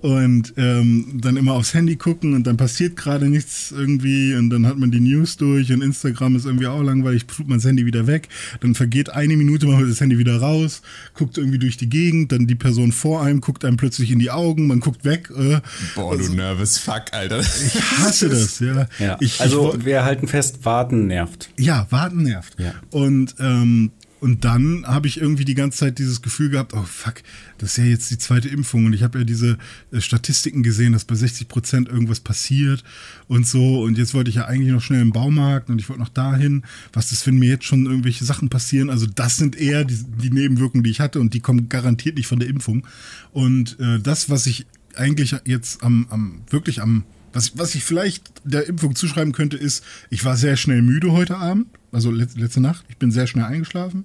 und 0.00 0.54
ähm, 0.56 1.18
dann 1.20 1.36
immer 1.36 1.54
aufs 1.54 1.74
Handy 1.74 1.96
gucken 1.96 2.34
und 2.34 2.46
dann 2.46 2.56
passiert 2.56 2.96
gerade 2.96 3.28
nichts 3.28 3.72
irgendwie 3.72 4.34
und 4.34 4.50
dann 4.50 4.66
hat 4.66 4.78
man 4.78 4.90
die 4.90 5.00
News 5.00 5.36
durch 5.36 5.72
und 5.72 5.82
Instagram 5.82 6.36
ist 6.36 6.46
irgendwie 6.46 6.66
auch 6.66 6.82
langweilig, 6.82 7.26
tut 7.26 7.48
man 7.48 7.58
das 7.58 7.66
Handy 7.66 7.86
wieder 7.86 8.06
weg. 8.06 8.28
Dann 8.60 8.74
vergeht 8.74 9.10
eine 9.10 9.36
Minute, 9.36 9.66
man 9.66 9.76
holt 9.76 9.90
das 9.90 10.00
Handy 10.00 10.18
wieder 10.18 10.38
raus, 10.38 10.82
guckt 11.14 11.38
irgendwie 11.38 11.58
durch 11.58 11.76
die 11.76 11.88
Gegend, 11.88 12.32
dann 12.32 12.46
die 12.46 12.54
Person 12.54 12.92
vor 12.92 13.22
einem 13.22 13.40
guckt 13.40 13.64
einem 13.64 13.76
plötzlich 13.76 14.10
in 14.10 14.18
die 14.18 14.30
Augen, 14.30 14.66
man 14.66 14.80
guckt 14.80 15.04
weg. 15.04 15.30
Äh, 15.36 15.60
Boah, 15.94 16.16
du 16.16 16.34
nervous 16.34 16.78
fuck, 16.78 17.12
Alter. 17.12 17.40
ich 17.40 17.80
hasse 17.98 18.28
das, 18.28 18.60
ja. 18.60 18.86
Ja. 18.98 19.16
Ich, 19.20 19.40
also 19.40 19.74
ich, 19.74 19.84
wir 19.84 20.04
halten 20.04 20.28
fest, 20.28 20.64
warten 20.64 21.06
nervt. 21.06 21.50
Ja, 21.58 21.86
warten 21.90 22.22
nervt. 22.22 22.56
Ja. 22.58 22.74
Und, 22.90 23.34
ähm, 23.40 23.90
und 24.18 24.44
dann 24.44 24.86
habe 24.86 25.08
ich 25.08 25.20
irgendwie 25.20 25.44
die 25.44 25.54
ganze 25.54 25.78
Zeit 25.78 25.98
dieses 25.98 26.22
Gefühl 26.22 26.48
gehabt, 26.48 26.72
oh 26.72 26.84
fuck, 26.84 27.16
das 27.58 27.70
ist 27.70 27.76
ja 27.76 27.84
jetzt 27.84 28.10
die 28.10 28.18
zweite 28.18 28.48
Impfung. 28.48 28.86
Und 28.86 28.94
ich 28.94 29.02
habe 29.02 29.18
ja 29.18 29.24
diese 29.24 29.58
äh, 29.92 30.00
Statistiken 30.00 30.62
gesehen, 30.62 30.94
dass 30.94 31.04
bei 31.04 31.14
60 31.14 31.48
Prozent 31.48 31.88
irgendwas 31.88 32.20
passiert 32.20 32.82
und 33.28 33.46
so. 33.46 33.82
Und 33.82 33.98
jetzt 33.98 34.14
wollte 34.14 34.30
ich 34.30 34.36
ja 34.36 34.46
eigentlich 34.46 34.72
noch 34.72 34.80
schnell 34.80 35.02
im 35.02 35.12
Baumarkt 35.12 35.68
und 35.68 35.78
ich 35.78 35.88
wollte 35.88 36.00
noch 36.00 36.08
dahin, 36.08 36.64
was 36.92 37.12
ist, 37.12 37.26
wenn 37.26 37.38
mir 37.38 37.50
jetzt 37.50 37.64
schon 37.64 37.84
irgendwelche 37.84 38.24
Sachen 38.24 38.48
passieren, 38.48 38.88
also 38.88 39.06
das 39.06 39.36
sind 39.36 39.54
eher 39.54 39.84
die, 39.84 39.98
die 40.22 40.30
Nebenwirkungen, 40.30 40.82
die 40.82 40.90
ich 40.90 41.00
hatte 41.00 41.20
und 41.20 41.34
die 41.34 41.40
kommen 41.40 41.68
garantiert 41.68 42.16
nicht 42.16 42.26
von 42.26 42.38
der 42.38 42.48
Impfung. 42.48 42.86
Und 43.32 43.78
äh, 43.80 44.00
das, 44.00 44.30
was 44.30 44.46
ich 44.46 44.66
eigentlich 44.94 45.36
jetzt 45.44 45.82
am, 45.82 46.06
am 46.08 46.40
wirklich 46.48 46.80
am 46.80 47.04
was, 47.32 47.58
was 47.58 47.74
ich 47.74 47.84
vielleicht 47.84 48.32
der 48.44 48.66
Impfung 48.66 48.94
zuschreiben 48.94 49.34
könnte, 49.34 49.58
ist, 49.58 49.84
ich 50.08 50.24
war 50.24 50.38
sehr 50.38 50.56
schnell 50.56 50.80
müde 50.80 51.12
heute 51.12 51.36
Abend, 51.36 51.66
also 51.92 52.10
letzte, 52.10 52.60
Nacht. 52.60 52.84
Ich 52.88 52.96
bin 52.96 53.10
sehr 53.10 53.26
schnell 53.26 53.44
eingeschlafen 53.44 54.04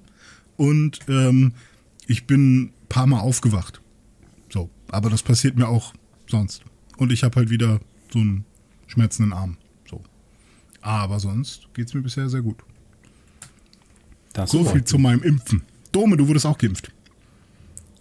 und 0.57 0.99
ähm, 1.07 1.53
ich 2.07 2.25
bin 2.27 2.63
ein 2.63 2.73
paar 2.89 3.07
Mal 3.07 3.19
aufgewacht. 3.19 3.81
So, 4.49 4.69
aber 4.89 5.09
das 5.09 5.23
passiert 5.23 5.55
mir 5.57 5.67
auch 5.67 5.93
sonst. 6.27 6.63
Und 6.97 7.11
ich 7.11 7.23
habe 7.23 7.35
halt 7.37 7.49
wieder 7.49 7.79
so 8.11 8.19
einen 8.19 8.45
schmerzenden 8.87 9.33
Arm. 9.33 9.57
So. 9.89 10.01
Aber 10.81 11.19
sonst 11.19 11.67
geht's 11.73 11.93
mir 11.93 12.01
bisher 12.01 12.29
sehr 12.29 12.41
gut. 12.41 12.57
Das 14.33 14.51
So 14.51 14.63
viel 14.63 14.83
zu 14.83 14.97
meinem 14.97 15.23
Impfen. 15.23 15.63
Dome, 15.91 16.17
du 16.17 16.27
wurdest 16.27 16.45
auch 16.45 16.57
geimpft. 16.57 16.91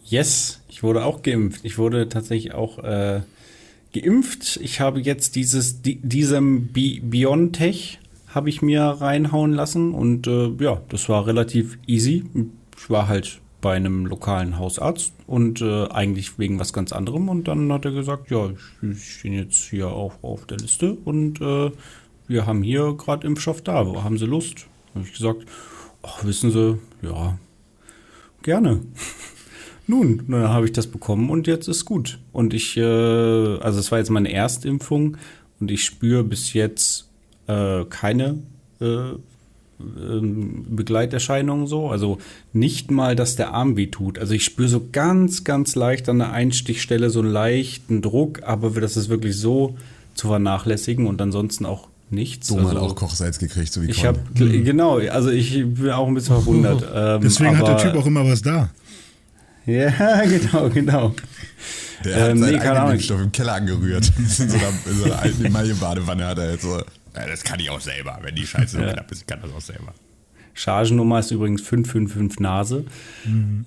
Yes, 0.04 0.60
ich 0.68 0.82
wurde 0.82 1.04
auch 1.04 1.22
geimpft. 1.22 1.64
Ich 1.64 1.78
wurde 1.78 2.08
tatsächlich 2.08 2.52
auch 2.52 2.78
äh, 2.78 3.22
geimpft. 3.92 4.58
Ich 4.62 4.80
habe 4.80 5.00
jetzt 5.00 5.36
dieses, 5.36 5.82
die, 5.82 5.96
diesem 5.96 6.68
Bi 6.68 7.00
BioNTech 7.00 7.99
habe 8.34 8.48
ich 8.48 8.62
mir 8.62 8.82
reinhauen 8.82 9.52
lassen 9.52 9.92
und 9.92 10.26
äh, 10.26 10.50
ja, 10.58 10.80
das 10.88 11.08
war 11.08 11.26
relativ 11.26 11.78
easy. 11.86 12.24
Ich 12.76 12.90
war 12.90 13.08
halt 13.08 13.40
bei 13.60 13.74
einem 13.74 14.06
lokalen 14.06 14.58
Hausarzt 14.58 15.12
und 15.26 15.60
äh, 15.60 15.86
eigentlich 15.88 16.38
wegen 16.38 16.58
was 16.58 16.72
ganz 16.72 16.92
anderem 16.92 17.28
und 17.28 17.48
dann 17.48 17.72
hat 17.72 17.84
er 17.84 17.92
gesagt, 17.92 18.30
ja, 18.30 18.50
ich, 18.50 18.90
ich 18.90 19.14
stehe 19.14 19.42
jetzt 19.42 19.64
hier 19.64 19.88
auch 19.88 20.14
auf 20.22 20.46
der 20.46 20.58
Liste 20.58 20.96
und 21.04 21.40
äh, 21.40 21.70
wir 22.26 22.46
haben 22.46 22.62
hier 22.62 22.94
gerade 22.94 23.26
Impfstoff 23.26 23.62
da. 23.62 23.84
Haben 24.02 24.16
Sie 24.16 24.26
Lust? 24.26 24.66
Habe 24.94 25.04
ich 25.04 25.12
gesagt, 25.12 25.44
ach, 26.02 26.24
wissen 26.24 26.50
Sie, 26.50 26.78
ja, 27.02 27.38
gerne. 28.42 28.80
Nun, 29.86 30.24
dann 30.28 30.48
habe 30.48 30.66
ich 30.66 30.72
das 30.72 30.86
bekommen 30.86 31.30
und 31.30 31.48
jetzt 31.48 31.66
ist 31.66 31.84
gut. 31.84 32.20
Und 32.32 32.54
ich, 32.54 32.76
äh, 32.76 33.58
also 33.58 33.80
es 33.80 33.90
war 33.90 33.98
jetzt 33.98 34.10
meine 34.10 34.32
Erstimpfung 34.32 35.16
und 35.58 35.70
ich 35.70 35.84
spüre 35.84 36.22
bis 36.22 36.52
jetzt 36.52 37.09
äh, 37.50 37.84
keine 37.88 38.38
äh, 38.80 38.84
ähm, 39.80 40.66
Begleiterscheinungen 40.70 41.66
so. 41.66 41.88
Also 41.90 42.18
nicht 42.52 42.90
mal, 42.90 43.16
dass 43.16 43.36
der 43.36 43.52
Arm 43.54 43.76
weh 43.76 43.86
tut. 43.86 44.18
Also 44.18 44.34
ich 44.34 44.44
spüre 44.44 44.68
so 44.68 44.88
ganz, 44.92 45.44
ganz 45.44 45.74
leicht 45.74 46.08
an 46.08 46.18
der 46.18 46.32
Einstichstelle 46.32 47.10
so 47.10 47.20
einen 47.20 47.30
leichten 47.30 48.02
Druck, 48.02 48.42
aber 48.42 48.70
das 48.80 48.96
ist 48.96 49.08
wirklich 49.08 49.36
so 49.36 49.76
zu 50.14 50.28
vernachlässigen 50.28 51.06
und 51.06 51.20
ansonsten 51.20 51.64
auch 51.66 51.88
nichts. 52.10 52.48
Dom 52.48 52.62
hat 52.68 52.76
also, 52.76 52.80
auch 52.80 52.94
Kochsalz 52.96 53.38
gekriegt, 53.38 53.72
so 53.72 53.82
wie 53.82 53.90
ich 53.90 54.04
habe 54.04 54.18
genau, 54.34 54.98
also 54.98 55.30
ich 55.30 55.54
bin 55.64 55.90
auch 55.90 56.08
ein 56.08 56.14
bisschen 56.14 56.36
verwundert. 56.36 56.86
Ähm, 56.94 57.20
Deswegen 57.22 57.56
hat 57.56 57.66
der 57.66 57.74
aber- 57.74 57.82
Typ 57.82 57.94
auch 57.94 58.06
immer 58.06 58.26
was 58.26 58.42
da. 58.42 58.68
Ja, 59.66 60.24
genau, 60.24 60.68
genau. 60.68 61.14
Der 62.04 62.14
hat 62.14 62.30
Ähm, 62.30 62.38
seinen 62.38 62.52
nee, 62.54 62.60
eigenen. 62.60 62.92
Impfstoff 62.92 63.20
im 63.20 63.32
Keller 63.32 63.54
angerührt. 63.54 64.12
in, 64.18 64.26
so 64.26 64.42
einer, 64.42 64.68
in 64.90 64.96
so 64.98 65.04
einer 65.04 65.18
alten 65.20 65.44
Emaille-Badewanne 65.44 66.26
hat 66.26 66.38
er 66.38 66.52
jetzt 66.52 66.62
so. 66.62 66.80
Ja, 67.16 67.26
das 67.26 67.42
kann 67.42 67.58
ich 67.60 67.70
auch 67.70 67.80
selber. 67.80 68.18
Wenn 68.22 68.34
die 68.34 68.46
Scheiße 68.46 68.76
so 68.76 68.82
Ja. 68.82 68.92
knapp 68.92 69.10
ist, 69.10 69.20
ich 69.22 69.26
kann 69.26 69.40
das 69.42 69.52
auch 69.52 69.60
selber. 69.60 69.92
Chargennummer 70.52 71.20
ist 71.20 71.30
übrigens 71.30 71.62
555 71.62 72.40
Nase. 72.40 72.84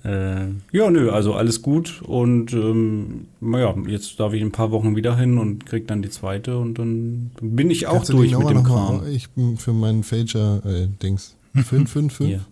Äh, 0.04 0.46
ja, 0.76 0.90
nö, 0.90 1.10
also 1.10 1.34
alles 1.34 1.62
gut. 1.62 2.02
Und 2.02 2.52
ähm, 2.52 3.26
naja, 3.40 3.74
jetzt 3.86 4.20
darf 4.20 4.32
ich 4.34 4.40
in 4.42 4.48
ein 4.48 4.52
paar 4.52 4.70
Wochen 4.70 4.94
wieder 4.94 5.16
hin 5.16 5.38
und 5.38 5.64
krieg 5.66 5.88
dann 5.88 6.02
die 6.02 6.10
zweite 6.10 6.58
und 6.58 6.78
dann 6.78 7.30
bin 7.40 7.70
ich 7.70 7.86
auch 7.86 7.94
Kannst 7.94 8.10
du 8.10 8.16
durch 8.18 8.30
die 8.30 8.36
mit 8.36 8.48
dem 8.48 8.56
noch 8.62 8.68
mal- 8.68 8.98
Kram. 9.00 9.06
Ich 9.08 9.30
bin 9.30 9.56
für 9.56 9.72
meinen 9.72 10.04
Fager-Dings. 10.04 11.34
555? 11.54 12.26
Hier. 12.26 12.44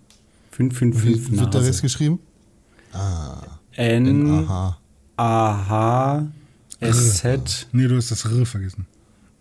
555 0.53 1.33
Wie 1.33 1.41
wird 1.41 1.55
der 1.55 1.63
Rest 1.63 1.83
geschrieben? 1.83 2.19
N 3.77 4.27
Aha. 4.49 4.79
A 5.17 5.69
H 5.69 6.27
S 6.81 7.19
Z 7.19 7.69
Nee, 7.73 7.87
du 7.87 7.97
hast 7.97 8.11
das 8.11 8.25
R 8.25 8.45
vergessen. 8.47 8.87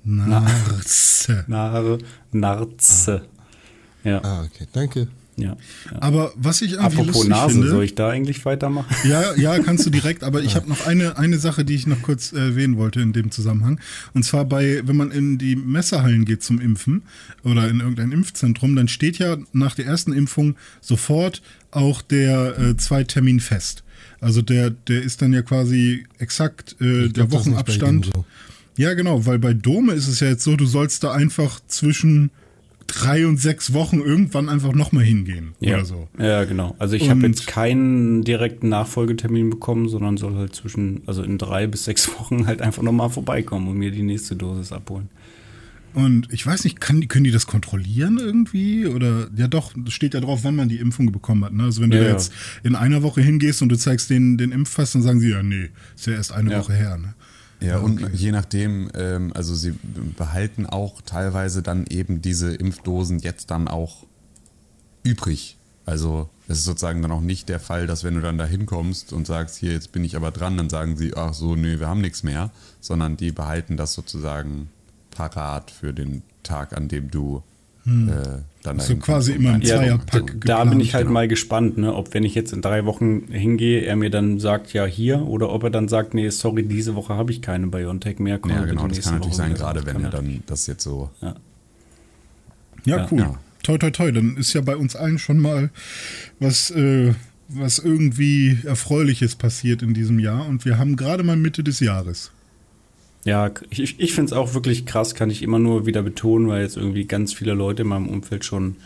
Narze. 0.04 1.46
Nar 1.48 1.98
Narze. 2.32 3.22
Ja. 4.04 4.24
Ah, 4.24 4.44
okay. 4.44 4.68
Danke. 4.72 5.08
Ja, 5.38 5.58
ja. 5.92 6.02
Aber 6.02 6.34
was 6.36 6.62
ich 6.62 6.74
irgendwie 6.74 7.00
Apropos 7.00 7.16
lustig 7.16 7.30
Nase, 7.30 7.54
finde, 7.54 7.70
soll 7.70 7.84
ich 7.84 7.96
da 7.96 8.10
eigentlich 8.10 8.44
weitermachen? 8.46 8.94
Ja, 9.08 9.34
ja, 9.36 9.58
kannst 9.60 9.86
du 9.86 9.90
direkt, 9.90 10.24
aber 10.24 10.42
ich 10.42 10.56
habe 10.56 10.68
noch 10.70 10.86
eine, 10.86 11.18
eine 11.18 11.38
Sache, 11.38 11.64
die 11.64 11.74
ich 11.74 11.88
noch 11.88 12.02
kurz 12.02 12.34
erwähnen 12.34 12.78
wollte 12.78 13.02
in 13.02 13.14
dem 13.14 13.32
Zusammenhang. 13.32 13.80
Und 14.14 14.24
zwar 14.24 14.46
bei, 14.46 14.82
wenn 14.86 14.98
man 14.98 15.10
in 15.12 15.38
die 15.38 15.56
Messerhallen 15.56 16.26
geht 16.26 16.44
zum 16.44 16.60
Impfen 16.60 17.04
oder 17.44 17.70
in 17.70 17.80
irgendein 17.80 18.12
Impfzentrum, 18.12 18.76
dann 18.76 18.88
steht 18.88 19.18
ja 19.20 19.38
nach 19.54 19.74
der 19.74 19.86
ersten 19.86 20.14
Impfung 20.14 20.56
sofort 20.82 21.42
auch 21.72 22.02
der 22.02 22.60
äh, 22.60 22.78
Zweitermin 22.78 23.40
fest. 23.40 23.84
Also 24.20 24.42
der, 24.42 24.70
der 24.70 25.02
ist 25.02 25.22
dann 25.22 25.34
ja 25.34 25.42
quasi 25.42 26.06
exakt 26.20 26.76
äh, 26.82 27.08
der 27.08 27.32
Wochenabstand. 27.32 28.12
so. 28.14 28.26
Ja, 28.82 28.96
genau, 28.96 29.26
weil 29.28 29.38
bei 29.38 29.54
Dome 29.54 29.94
ist 29.94 30.08
es 30.08 30.20
ja 30.22 30.30
jetzt 30.30 30.44
so, 30.44 30.56
du 30.56 30.65
sollst 30.65 31.04
da 31.04 31.12
einfach 31.12 31.60
zwischen 31.67 32.32
drei 32.88 33.28
und 33.28 33.38
sechs 33.38 33.74
Wochen 33.74 34.00
irgendwann 34.00 34.50
einfach 34.50 34.74
nochmal 34.74 35.04
hingehen 35.04 35.54
oder 35.62 35.86
so. 35.86 36.10
Ja, 36.17 36.46
genau. 36.46 36.76
Also 36.80 36.96
ich 36.96 37.10
habe 37.12 37.26
jetzt 37.28 37.46
keinen 37.46 38.24
direkten 38.24 38.70
Nachfolgetermin 38.70 39.52
bekommen, 39.52 39.88
sondern 39.88 40.17
soll 40.17 40.36
halt 40.36 40.56
zwischen, 40.56 41.02
also 41.06 41.22
in 41.22 41.38
drei 41.38 41.67
bis 41.67 41.86
sechs 41.86 42.10
Wochen 42.20 42.48
halt 42.48 42.62
einfach 42.63 42.82
nochmal 42.82 43.12
vorbeikommen 43.12 43.67
und 43.67 43.78
mir 43.78 43.91
die 43.91 44.02
nächste 44.02 44.36
Dosis 44.36 44.72
abholen. 44.72 45.10
Und 45.94 46.28
ich 46.32 46.44
weiß 46.46 46.63
nicht, 46.63 46.80
kann, 46.82 47.08
können 47.08 47.26
die 47.26 47.32
das 47.32 47.46
kontrollieren 47.48 48.17
irgendwie? 48.17 48.88
Oder 48.88 49.28
ja 49.36 49.48
doch, 49.48 49.74
steht 49.89 50.13
ja 50.13 50.22
drauf, 50.22 50.39
wann 50.44 50.56
man 50.56 50.70
die 50.70 50.78
Impfung 50.78 51.12
bekommen 51.12 51.44
hat. 51.46 51.54
Ne? 51.54 51.63
Also 51.63 51.82
wenn 51.82 51.91
du 51.91 51.98
Ja, 51.98 52.04
ja. 52.04 52.10
jetzt 52.12 52.34
in 52.63 52.76
einer 52.76 53.04
Woche 53.04 53.22
hingehst 53.22 53.62
und 53.62 53.70
du 53.70 53.78
zeigst 53.78 54.10
denen 54.10 54.38
den 54.38 54.52
Impfpass, 54.52 54.94
dann 54.94 55.02
sagen 55.02 55.20
sie, 55.20 55.30
ja, 55.30 55.44
nee, 55.44 55.70
ist 55.96 56.08
ja 56.08 56.13
erst 56.13 56.32
eine 56.32 56.52
Ja. 56.52 56.60
Woche 56.60 56.74
her. 56.74 56.98
Ne? 56.98 57.13
Ja, 57.62 57.78
und 57.78 58.13
je 58.13 58.32
nachdem, 58.32 58.89
ähm, 58.95 59.32
also 59.36 59.54
sie 59.54 59.76
behalten 60.17 60.65
auch 60.65 61.02
teilweise 61.02 61.62
dann 61.62 61.86
eben 61.88 62.21
diese 62.21 62.56
Impfdosen 62.56 63.19
jetzt 63.19 63.52
dann 63.52 63.67
auch 63.67 64.08
übrig. 65.04 65.58
Also 65.86 66.30
es 66.47 66.60
ist 66.60 66.65
sozusagen 66.65 67.02
dann 67.02 67.12
auch 67.12 67.21
nicht 67.21 67.50
der 67.50 67.60
Fall, 67.60 67.88
dass 67.88 68.04
wenn 68.04 68.15
du 68.15 68.21
dann 68.21 68.38
da 68.38 68.45
hinkommst 68.45 69.13
und 69.13 69.28
sagst, 69.28 69.58
hier, 69.58 69.74
jetzt 69.74 69.91
bin 69.91 70.04
ich 70.04 70.15
aber 70.15 70.32
dran, 70.32 70.58
dann 70.58 70.69
sagen 70.69 70.97
sie, 70.97 71.15
ach 71.15 71.34
so, 71.34 71.56
nee, 71.56 71.80
wir 71.80 71.88
haben 71.88 72.02
nichts 72.02 72.24
mehr, 72.24 72.52
sondern 72.80 73.15
die 73.17 73.32
behalten 73.32 73.78
das 73.78 73.93
sozusagen 73.93 74.69
parat 75.12 75.69
für 75.71 75.93
den 75.93 76.24
Tag, 76.43 76.76
an 76.76 76.88
dem 76.88 77.12
du 77.12 77.43
äh, 77.86 78.41
dann 78.63 78.80
So 78.80 78.89
dahin 78.89 79.00
quasi 79.00 79.32
immer 79.34 79.54
ein 79.54 79.63
Zweierpack. 79.63 80.26
Pack 80.26 80.46
Da 80.46 80.63
bin 80.65 80.80
ich 80.80 80.94
halt 80.94 81.06
genau. 81.06 81.13
mal 81.13 81.28
gespannt, 81.28 81.78
ne, 81.78 81.94
ob 81.94 82.13
wenn 82.13 82.24
ich 82.24 82.36
jetzt 82.36 82.54
in 82.54 82.62
drei 82.62 82.86
Wochen 82.86 83.28
hingehe, 83.32 83.82
er 83.82 83.96
mir 83.96 84.10
dann 84.10 84.39
sagt, 84.39 84.74
ja 84.74 84.86
hier, 84.86 85.26
oder 85.28 85.50
ob 85.52 85.63
er 85.63 85.70
dann 85.72 85.88
sagt, 85.88 86.13
nee, 86.13 86.30
sorry, 86.30 86.63
diese 86.63 86.96
Woche 86.96 87.15
habe 87.15 87.32
ich 87.32 87.41
keine 87.41 87.67
BioNTech 87.67 88.20
mehr. 88.20 88.38
komm 88.38 88.52
Ja, 88.52 88.65
genau, 88.65 88.88
das 88.88 89.02
kann 89.02 89.15
natürlich 89.15 89.38
Woche 89.38 89.50
sein, 89.50 89.54
gerade 89.56 89.86
wenn 89.86 90.04
er 90.04 90.10
dann 90.12 90.44
das 90.46 90.67
jetzt 90.67 90.84
so 90.84 91.10
Ja, 91.22 91.36
Ja. 92.86 93.08
cool. 93.12 93.20
Ja. 93.20 93.39
Toi, 93.63 93.78
toi, 93.78 93.91
toi. 93.91 94.12
Dann 94.12 94.38
ist 94.38 94.54
ja 94.54 94.62
bei 94.62 94.76
uns 94.76 94.96
allen 94.96 95.20
schon 95.20 95.38
mal 95.39 95.70
was, 96.39 96.72
äh, 96.72 97.13
was 97.48 97.80
irgendwie 97.80 98.58
Erfreuliches 98.63 99.36
passiert 99.36 99.82
in 99.82 99.94
diesem 99.94 100.20
Jahr. 100.20 100.48
Und 100.48 100.65
wir 100.65 100.78
haben 100.78 100.96
gerade 100.96 101.24
mal 101.24 101.36
Mitte 101.36 101.63
des 101.63 101.80
Jahres. 101.80 102.32
Ja, 103.24 103.52
ich, 103.70 104.00
ich 104.00 104.14
finde 104.14 104.32
es 104.32 104.34
auch 104.34 104.54
wirklich 104.54 104.86
krass, 104.86 105.14
kann 105.14 105.30
ich 105.30 105.44
immer 105.44 105.60
nur 105.60 105.86
wieder 105.86 106.02
betonen, 106.02 106.48
weil 106.48 106.64
jetzt 106.64 106.78
irgendwie 106.78 107.06
ganz 107.06 107.34
viele 107.34 107.54
Leute 107.54 107.84
in 107.84 107.90
meinem 107.90 108.08
Umfeld 108.08 108.44
schon, 108.46 108.78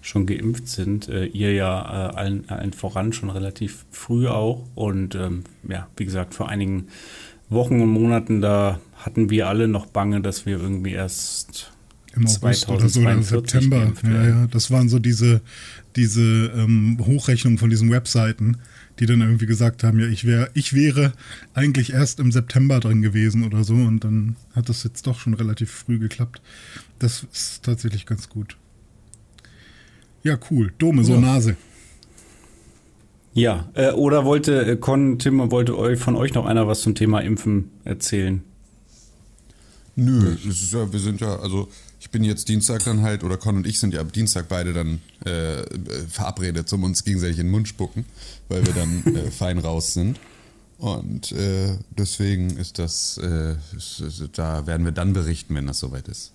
schon 0.00 0.26
geimpft 0.26 0.68
sind. 0.68 1.08
Äh, 1.08 1.26
ihr 1.26 1.52
ja 1.52 1.80
äh, 2.10 2.14
allen, 2.14 2.48
allen 2.48 2.72
voran 2.72 3.12
schon 3.12 3.28
relativ 3.28 3.84
früh 3.90 4.28
auch. 4.28 4.64
Und 4.74 5.14
ähm, 5.14 5.44
ja, 5.68 5.88
wie 5.96 6.06
gesagt, 6.06 6.34
vor 6.34 6.48
einigen 6.48 6.88
Wochen 7.50 7.80
und 7.80 7.90
Monaten, 7.90 8.40
da 8.40 8.80
hatten 8.96 9.28
wir 9.28 9.48
alle 9.48 9.68
noch 9.68 9.86
Bange, 9.86 10.22
dass 10.22 10.46
wir 10.46 10.58
irgendwie 10.58 10.92
erst 10.92 11.70
Im 12.14 12.26
August 12.26 12.68
oder 12.68 12.88
so, 12.88 13.00
oder 13.00 13.20
2042 13.20 13.50
September. 13.50 13.92
Ja, 14.04 14.28
ja, 14.28 14.46
das 14.46 14.70
waren 14.70 14.88
so 14.88 14.98
diese, 14.98 15.42
diese 15.96 16.22
ähm, 16.22 16.98
Hochrechnungen 17.04 17.58
von 17.58 17.68
diesen 17.68 17.90
Webseiten, 17.90 18.56
die 18.98 19.06
dann 19.06 19.20
irgendwie 19.20 19.46
gesagt 19.46 19.84
haben, 19.84 19.98
ja, 19.98 20.06
ich 20.06 20.24
wäre, 20.24 20.50
ich 20.54 20.74
wäre 20.74 21.12
eigentlich 21.54 21.92
erst 21.92 22.20
im 22.20 22.30
September 22.32 22.78
drin 22.80 23.02
gewesen 23.02 23.44
oder 23.44 23.64
so 23.64 23.74
und 23.74 24.04
dann 24.04 24.36
hat 24.54 24.68
das 24.68 24.84
jetzt 24.84 25.06
doch 25.06 25.18
schon 25.18 25.34
relativ 25.34 25.70
früh 25.70 25.98
geklappt. 25.98 26.40
Das 26.98 27.26
ist 27.32 27.62
tatsächlich 27.64 28.06
ganz 28.06 28.28
gut. 28.28 28.56
Ja, 30.22 30.38
cool. 30.50 30.72
Dome, 30.78 31.04
so 31.04 31.14
Ja. 31.14 31.20
Nase. 31.20 31.56
Ja, 33.34 33.70
äh, 33.74 33.92
oder 33.92 34.24
wollte 34.26 34.64
äh, 34.66 34.76
Con, 34.76 35.18
Tim, 35.18 35.50
wollte 35.50 35.76
eu- 35.76 35.96
von 35.96 36.16
euch 36.16 36.34
noch 36.34 36.44
einer 36.44 36.68
was 36.68 36.82
zum 36.82 36.94
Thema 36.94 37.20
Impfen 37.20 37.70
erzählen? 37.84 38.42
Nö, 39.96 40.34
es 40.34 40.44
ist 40.44 40.72
ja, 40.72 40.90
wir 40.92 41.00
sind 41.00 41.20
ja, 41.20 41.36
also 41.36 41.68
bin 42.12 42.22
jetzt 42.22 42.48
Dienstag 42.48 42.84
dann 42.84 43.02
halt, 43.02 43.24
oder 43.24 43.36
Con 43.36 43.56
und 43.56 43.66
ich 43.66 43.80
sind 43.80 43.94
ja 43.94 44.00
ab 44.00 44.12
Dienstag 44.12 44.48
beide 44.48 44.72
dann 44.72 45.00
äh, 45.24 45.64
verabredet 46.08 46.68
zum 46.68 46.84
uns 46.84 47.04
gegenseitig 47.04 47.38
in 47.38 47.46
den 47.46 47.50
Mund 47.50 47.66
spucken, 47.66 48.04
weil 48.48 48.64
wir 48.64 48.74
dann 48.74 49.04
äh, 49.16 49.30
fein 49.30 49.58
raus 49.58 49.94
sind. 49.94 50.20
Und 50.78 51.32
äh, 51.32 51.78
deswegen 51.90 52.56
ist 52.56 52.78
das, 52.78 53.18
äh, 53.18 53.56
ist, 53.76 54.02
da 54.34 54.66
werden 54.66 54.84
wir 54.84 54.92
dann 54.92 55.12
berichten, 55.12 55.54
wenn 55.54 55.66
das 55.66 55.78
soweit 55.78 56.08
ist. 56.08 56.32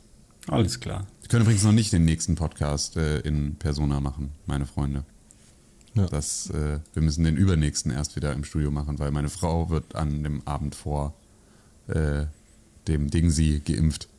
Alles 0.48 0.80
klar. 0.80 1.06
Wir 1.22 1.30
können 1.30 1.44
übrigens 1.44 1.64
noch 1.64 1.74
nicht 1.74 1.94
den 1.94 2.06
nächsten 2.06 2.36
Podcast 2.36 2.98
äh, 2.98 3.20
in 3.20 3.56
Persona 3.56 4.00
machen, 4.00 4.32
meine 4.46 4.66
Freunde. 4.66 5.04
Ja. 5.94 6.06
Das, 6.06 6.50
äh, 6.50 6.80
wir 6.94 7.02
müssen 7.02 7.24
den 7.24 7.36
übernächsten 7.36 7.92
erst 7.92 8.16
wieder 8.16 8.34
im 8.34 8.44
Studio 8.44 8.72
machen, 8.72 9.00
weil 9.00 9.12
meine 9.12 9.30
Frau 9.30 9.70
wird 9.70 9.96
an 9.96 10.24
dem 10.24 10.46
Abend 10.46 10.76
vor 10.76 11.14
dem 11.90 13.10
Ding 13.10 13.30
sie 13.30 13.62
geimpft. 13.62 14.10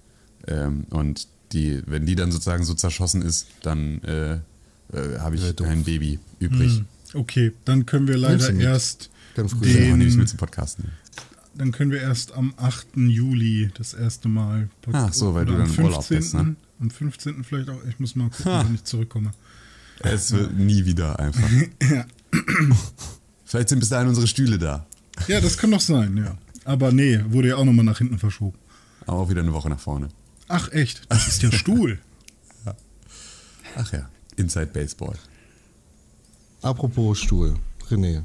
Ähm, 0.47 0.87
und 0.89 1.29
die, 1.53 1.83
wenn 1.87 2.07
die 2.07 2.15
dann 2.15 2.31
sozusagen 2.33 2.65
so 2.65 2.75
zerschossen 2.75 3.23
ist, 3.23 3.47
dann 3.63 4.03
äh, 4.03 4.35
äh, 4.93 5.19
habe 5.19 5.37
ich 5.37 5.43
Ja, 5.43 5.53
kein 5.53 5.85
Baby 5.85 6.19
übrig. 6.39 6.83
Okay, 7.15 7.53
dann 7.65 7.87
können 7.87 8.07
wir 8.09 8.17
leider 8.17 8.53
erst 8.53 9.11
Ganz. 9.35 9.53
Den, 9.61 10.01
den, 10.01 10.17
mit 10.17 10.29
zum 10.29 10.39
Podcasten. 10.39 10.87
dann 11.55 11.71
können 11.73 11.91
wir 11.93 12.01
erst 12.01 12.33
am 12.35 12.53
8. 12.57 12.97
Juli 12.97 13.71
das 13.79 13.95
erste 13.95 14.29
Mal 14.29 14.69
Ach 14.93 15.13
so, 15.13 15.35
weil 15.35 15.45
du 15.47 15.57
dann 15.57 15.73
im 15.73 15.85
Urlaub 15.85 16.09
bist, 16.09 16.35
ne? 16.35 16.57
Am 16.81 16.91
15. 16.91 17.45
vielleicht 17.45 17.71
auch. 17.71 17.79
Ich 17.89 17.99
muss 18.01 18.15
mal 18.17 18.31
gucken, 18.31 18.53
Ha. 18.53 18.65
wann 18.65 18.75
ich 18.75 18.85
zurückkomme. 18.85 19.33
Es 20.01 20.33
wird 20.33 20.57
nie 20.57 20.85
wieder 20.85 21.19
einfach. 21.19 21.49
Vielleicht 23.45 23.69
sind 23.71 23.79
bis 23.81 23.89
dahin 23.89 24.09
unsere 24.09 24.27
Stühle 24.27 24.59
da. 24.59 24.87
Ja, 25.27 25.41
das 25.41 25.57
kann 25.57 25.71
doch 25.71 25.81
sein, 25.81 26.17
ja. 26.17 26.37
Aber 26.65 26.93
nee, 26.93 27.21
wurde 27.29 27.49
ja 27.49 27.57
auch 27.57 27.65
nochmal 27.65 27.85
nach 27.85 27.99
hinten 27.99 28.19
verschoben. 28.19 28.57
Aber 29.07 29.19
auch 29.21 29.31
wieder 29.31 29.41
eine 29.41 29.53
Woche 29.53 29.71
nach 29.71 29.81
vorne. 29.81 30.09
Ach 30.49 30.73
echt, 30.73 31.03
das 31.09 31.29
ist 31.29 31.43
ja 31.43 31.53
Stuhl. 31.53 31.99
Ach 33.77 33.93
ja, 33.93 34.09
Inside 34.37 34.67
Baseball. 34.67 35.17
Apropos 36.63 37.19
Stuhl, 37.19 37.55
René. 37.91 38.25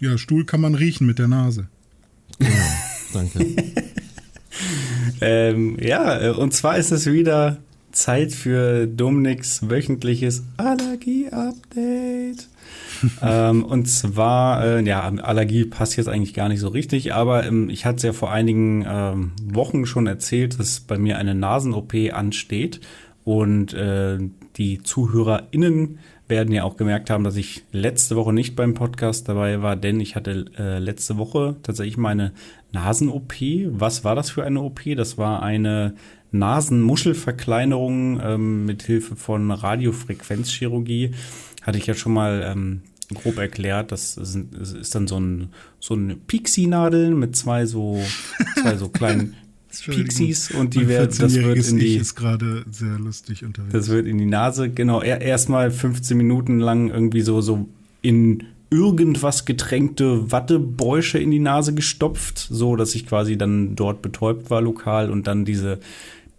Ja, 0.00 0.18
Stuhl 0.18 0.44
kann 0.44 0.60
man 0.60 0.74
riechen 0.74 1.06
mit 1.06 1.18
der 1.18 1.28
Nase. 1.28 1.68
Ja, 2.38 2.48
danke. 3.12 3.74
Ähm, 5.20 5.78
ja, 5.80 6.32
und 6.32 6.54
zwar 6.54 6.78
ist 6.78 6.92
es 6.92 7.06
wieder 7.06 7.58
Zeit 7.92 8.32
für 8.32 8.86
Dominiks 8.86 9.68
wöchentliches 9.68 10.44
Allergie-Update. 10.56 12.48
ähm, 13.22 13.64
und 13.64 13.86
zwar, 13.86 14.64
äh, 14.64 14.82
ja, 14.82 15.00
Allergie 15.02 15.64
passt 15.64 15.96
jetzt 15.96 16.08
eigentlich 16.08 16.34
gar 16.34 16.48
nicht 16.48 16.60
so 16.60 16.68
richtig, 16.68 17.14
aber 17.14 17.46
ähm, 17.46 17.68
ich 17.70 17.84
hatte 17.84 17.96
es 17.96 18.02
ja 18.02 18.12
vor 18.12 18.30
einigen 18.30 18.84
ähm, 18.86 19.32
Wochen 19.42 19.86
schon 19.86 20.06
erzählt, 20.06 20.58
dass 20.58 20.80
bei 20.80 20.98
mir 20.98 21.18
eine 21.18 21.34
Nasen-OP 21.34 21.94
ansteht. 22.12 22.80
Und 23.24 23.74
äh, 23.74 24.18
die 24.56 24.82
ZuhörerInnen 24.82 25.98
werden 26.30 26.54
ja 26.54 26.64
auch 26.64 26.76
gemerkt 26.76 27.10
haben, 27.10 27.24
dass 27.24 27.36
ich 27.36 27.64
letzte 27.72 28.16
Woche 28.16 28.32
nicht 28.32 28.56
beim 28.56 28.72
Podcast 28.72 29.28
dabei 29.28 29.60
war, 29.62 29.76
denn 29.76 30.00
ich 30.00 30.16
hatte 30.16 30.46
äh, 30.58 30.78
letzte 30.78 31.18
Woche 31.18 31.56
tatsächlich 31.62 31.96
meine 31.96 32.32
Nasen-OP. 32.72 33.34
Was 33.72 34.04
war 34.04 34.14
das 34.14 34.30
für 34.30 34.44
eine 34.44 34.62
OP? 34.62 34.80
Das 34.96 35.18
war 35.18 35.42
eine 35.42 35.94
Nasenmuschelverkleinerung 36.32 38.20
ähm, 38.22 38.66
mit 38.66 38.82
Hilfe 38.82 39.16
von 39.16 39.50
Radiofrequenzchirurgie. 39.50 41.12
Hatte 41.62 41.78
ich 41.78 41.86
ja 41.86 41.94
schon 41.94 42.12
mal 42.12 42.42
ähm, 42.44 42.82
grob 43.14 43.38
erklärt. 43.38 43.92
Das 43.92 44.14
sind, 44.14 44.54
ist 44.54 44.94
dann 44.94 45.06
so 45.06 45.18
ein 45.18 45.48
so 45.78 45.94
eine 45.94 46.16
Pixie-Nadel 46.16 47.14
mit 47.14 47.36
zwei 47.36 47.66
so 47.66 48.00
zwei 48.60 48.76
so 48.76 48.88
kleinen 48.88 49.34
Pixies 49.86 50.50
und 50.50 50.74
die 50.74 50.88
werden, 50.88 51.10
das 51.16 51.34
wird 51.34 51.44
14-jähriges 51.44 51.70
in 51.70 51.78
die 51.78 51.86
Ich 51.86 52.00
ist 52.00 52.14
gerade 52.16 52.64
sehr 52.70 52.98
lustig 52.98 53.44
unterwegs. 53.44 53.72
das 53.72 53.88
wird 53.88 54.06
in 54.06 54.18
die 54.18 54.26
Nase, 54.26 54.68
genau, 54.70 55.00
er, 55.00 55.20
erstmal 55.20 55.70
15 55.70 56.16
Minuten 56.16 56.58
lang 56.58 56.90
irgendwie 56.90 57.20
so, 57.20 57.40
so 57.40 57.68
in 58.02 58.44
irgendwas 58.70 59.44
getränkte 59.44 60.30
Wattebäusche 60.30 61.18
in 61.18 61.30
die 61.30 61.40
Nase 61.40 61.74
gestopft, 61.74 62.38
so 62.50 62.76
dass 62.76 62.94
ich 62.94 63.06
quasi 63.06 63.36
dann 63.36 63.76
dort 63.76 64.02
betäubt 64.02 64.50
war 64.50 64.60
lokal 64.60 65.10
und 65.10 65.26
dann 65.26 65.44
diese 65.44 65.80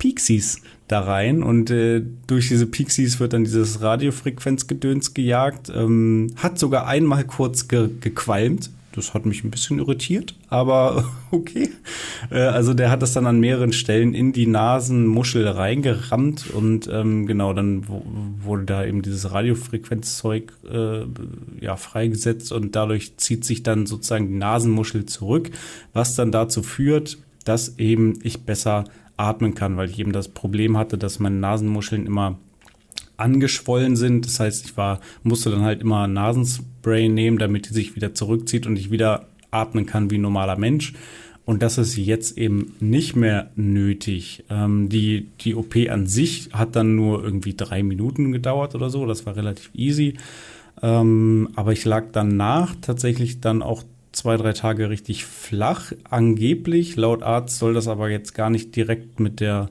Pixies 0.02 0.64
da 0.88 1.02
rein 1.02 1.44
und 1.44 1.70
äh, 1.70 2.02
durch 2.26 2.48
diese 2.48 2.66
Pixies 2.66 3.20
wird 3.20 3.34
dann 3.34 3.44
dieses 3.44 3.82
Radiofrequenzgedöns 3.82 5.14
gejagt, 5.14 5.72
ähm, 5.74 6.34
hat 6.38 6.58
sogar 6.58 6.88
einmal 6.88 7.24
kurz 7.24 7.68
ge 7.68 7.88
gequalmt, 8.00 8.72
Das 8.94 9.14
hat 9.14 9.28
mich 9.28 9.44
ein 9.44 9.52
bisschen 9.52 9.78
irritiert, 9.78 10.34
aber 10.50 11.06
okay. 11.32 11.70
Äh, 12.32 12.40
also 12.40 12.74
der 12.74 12.90
hat 12.90 13.04
das 13.04 13.14
dann 13.14 13.28
an 13.28 13.40
mehreren 13.40 13.74
Stellen 13.74 14.16
in 14.16 14.34
die 14.34 14.48
Nasenmuschel 14.48 15.48
reingerammt 15.48 16.50
und 16.50 16.90
ähm, 16.92 17.28
genau, 17.28 17.54
dann 17.54 17.86
wurde 18.44 18.64
da 18.64 18.84
eben 18.84 19.04
dieses 19.04 19.32
Radiofrequenzzeug 19.32 20.52
äh, 20.68 21.02
ja, 21.64 21.76
freigesetzt 21.76 22.52
und 22.52 22.76
dadurch 22.76 23.18
zieht 23.18 23.46
sich 23.46 23.62
dann 23.62 23.86
sozusagen 23.86 24.30
die 24.30 24.38
Nasenmuschel 24.38 25.06
zurück, 25.06 25.52
was 25.94 26.16
dann 26.16 26.32
dazu 26.32 26.64
führt, 26.64 27.20
dass 27.46 27.78
eben 27.78 28.20
ich 28.24 28.42
besser 28.42 28.86
atmen 29.22 29.56
kann, 29.56 29.78
weil 29.78 29.90
ich 29.90 30.00
eben 30.00 30.12
das 30.12 30.30
Problem 30.30 30.78
hatte, 30.78 30.98
dass 30.98 31.20
meine 31.20 31.38
Nasenmuscheln 31.38 32.06
immer 32.06 32.40
angeschwollen 33.18 33.96
sind. 33.96 34.26
Das 34.26 34.40
heißt, 34.40 34.66
ich 34.66 34.78
war, 34.78 35.00
musste 35.24 35.52
dann 35.52 35.62
halt 35.62 35.82
immer 35.82 36.08
Nasenspray 36.08 37.08
nehmen, 37.08 37.38
damit 37.38 37.70
die 37.70 37.74
sich 37.74 37.96
wieder 37.96 38.14
zurückzieht 38.14 38.66
und 38.66 38.78
ich 38.78 38.92
wieder 38.92 39.28
atmen 39.52 39.86
kann 39.86 40.10
wie 40.10 40.18
ein 40.18 40.22
normaler 40.22 40.58
Mensch. 40.58 40.94
Und 41.46 41.64
das 41.64 41.78
ist 41.78 41.98
jetzt 41.98 42.38
eben 42.38 42.76
nicht 42.80 43.16
mehr 43.16 43.52
nötig. 43.56 44.44
Ähm, 44.50 44.90
die, 44.90 45.28
die 45.42 45.56
OP 45.56 45.76
an 45.90 46.08
sich 46.08 46.50
hat 46.54 46.76
dann 46.76 46.96
nur 46.96 47.24
irgendwie 47.24 47.56
drei 47.56 47.84
Minuten 47.84 48.32
gedauert 48.32 48.76
oder 48.76 48.90
so. 48.90 49.06
Das 49.06 49.26
war 49.26 49.36
relativ 49.36 49.70
easy. 49.74 50.16
Ähm, 50.82 51.50
aber 51.56 51.74
ich 51.74 51.84
lag 51.86 52.06
danach 52.12 52.76
tatsächlich 52.82 53.42
dann 53.42 53.62
auch 53.62 53.84
zwei, 54.12 54.38
drei 54.38 54.54
Tage 54.54 54.90
richtig 54.90 55.26
flach. 55.26 55.92
Angeblich, 56.10 56.96
laut 56.96 57.24
Arzt 57.24 57.58
soll 57.58 57.74
das 57.74 57.88
aber 57.88 58.10
jetzt 58.10 58.34
gar 58.34 58.50
nicht 58.50 58.76
direkt 58.76 59.20
mit 59.20 59.40
der 59.40 59.70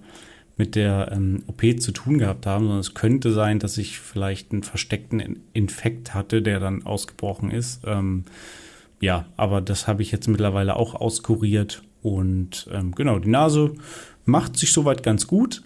mit 0.57 0.74
der 0.74 1.11
ähm, 1.12 1.43
OP 1.47 1.62
zu 1.80 1.91
tun 1.91 2.18
gehabt 2.18 2.45
haben, 2.45 2.64
sondern 2.64 2.80
es 2.80 2.93
könnte 2.93 3.32
sein, 3.32 3.59
dass 3.59 3.78
ich 3.78 3.99
vielleicht 3.99 4.53
einen 4.53 4.62
versteckten 4.62 5.41
Infekt 5.55 6.12
hatte, 6.12 6.43
der 6.43 6.61
dann 6.61 6.84
ausgebrochen 6.84 7.51
ist. 7.51 7.80
Ähm, 7.86 8.24
ja, 9.01 9.24
aber 9.38 9.62
das 9.62 9.88
habe 9.88 10.03
ich 10.03 10.12
jetzt 10.12 10.28
mittlerweile 10.28 10.76
auch 10.76 10.95
auskuriert 10.95 11.82
und 12.03 12.68
ähm, 12.72 12.93
genau, 12.93 13.18
die 13.18 13.30
Nase 13.30 13.72
macht 14.31 14.57
sich 14.57 14.72
soweit 14.72 15.03
ganz 15.03 15.26
gut. 15.26 15.62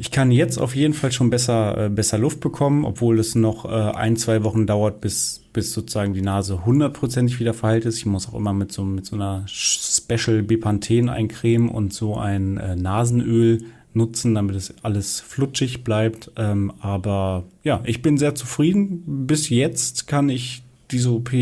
Ich 0.00 0.12
kann 0.12 0.30
jetzt 0.30 0.58
auf 0.58 0.76
jeden 0.76 0.94
Fall 0.94 1.10
schon 1.10 1.28
besser, 1.28 1.86
äh, 1.86 1.88
besser 1.90 2.18
Luft 2.18 2.38
bekommen, 2.38 2.84
obwohl 2.84 3.18
es 3.18 3.34
noch 3.34 3.64
äh, 3.64 3.68
ein, 3.68 4.16
zwei 4.16 4.44
Wochen 4.44 4.64
dauert, 4.64 5.00
bis, 5.00 5.42
bis 5.52 5.72
sozusagen 5.72 6.14
die 6.14 6.22
Nase 6.22 6.64
hundertprozentig 6.64 7.40
wieder 7.40 7.52
verheilt 7.52 7.84
ist. 7.84 7.98
Ich 7.98 8.06
muss 8.06 8.28
auch 8.28 8.34
immer 8.34 8.52
mit 8.52 8.70
so, 8.70 8.84
mit 8.84 9.06
so 9.06 9.16
einer 9.16 9.44
Special 9.48 10.44
Bepanthen 10.44 11.08
eincremen 11.08 11.68
und 11.68 11.92
so 11.92 12.16
ein 12.16 12.58
äh, 12.58 12.76
Nasenöl 12.76 13.64
nutzen, 13.92 14.36
damit 14.36 14.54
es 14.54 14.72
alles 14.84 15.18
flutschig 15.18 15.82
bleibt. 15.82 16.30
Ähm, 16.36 16.72
aber 16.78 17.44
ja, 17.64 17.80
ich 17.84 18.00
bin 18.00 18.18
sehr 18.18 18.36
zufrieden. 18.36 19.26
Bis 19.26 19.48
jetzt 19.48 20.06
kann 20.06 20.28
ich 20.28 20.62
diese 20.92 21.10
OP 21.12 21.32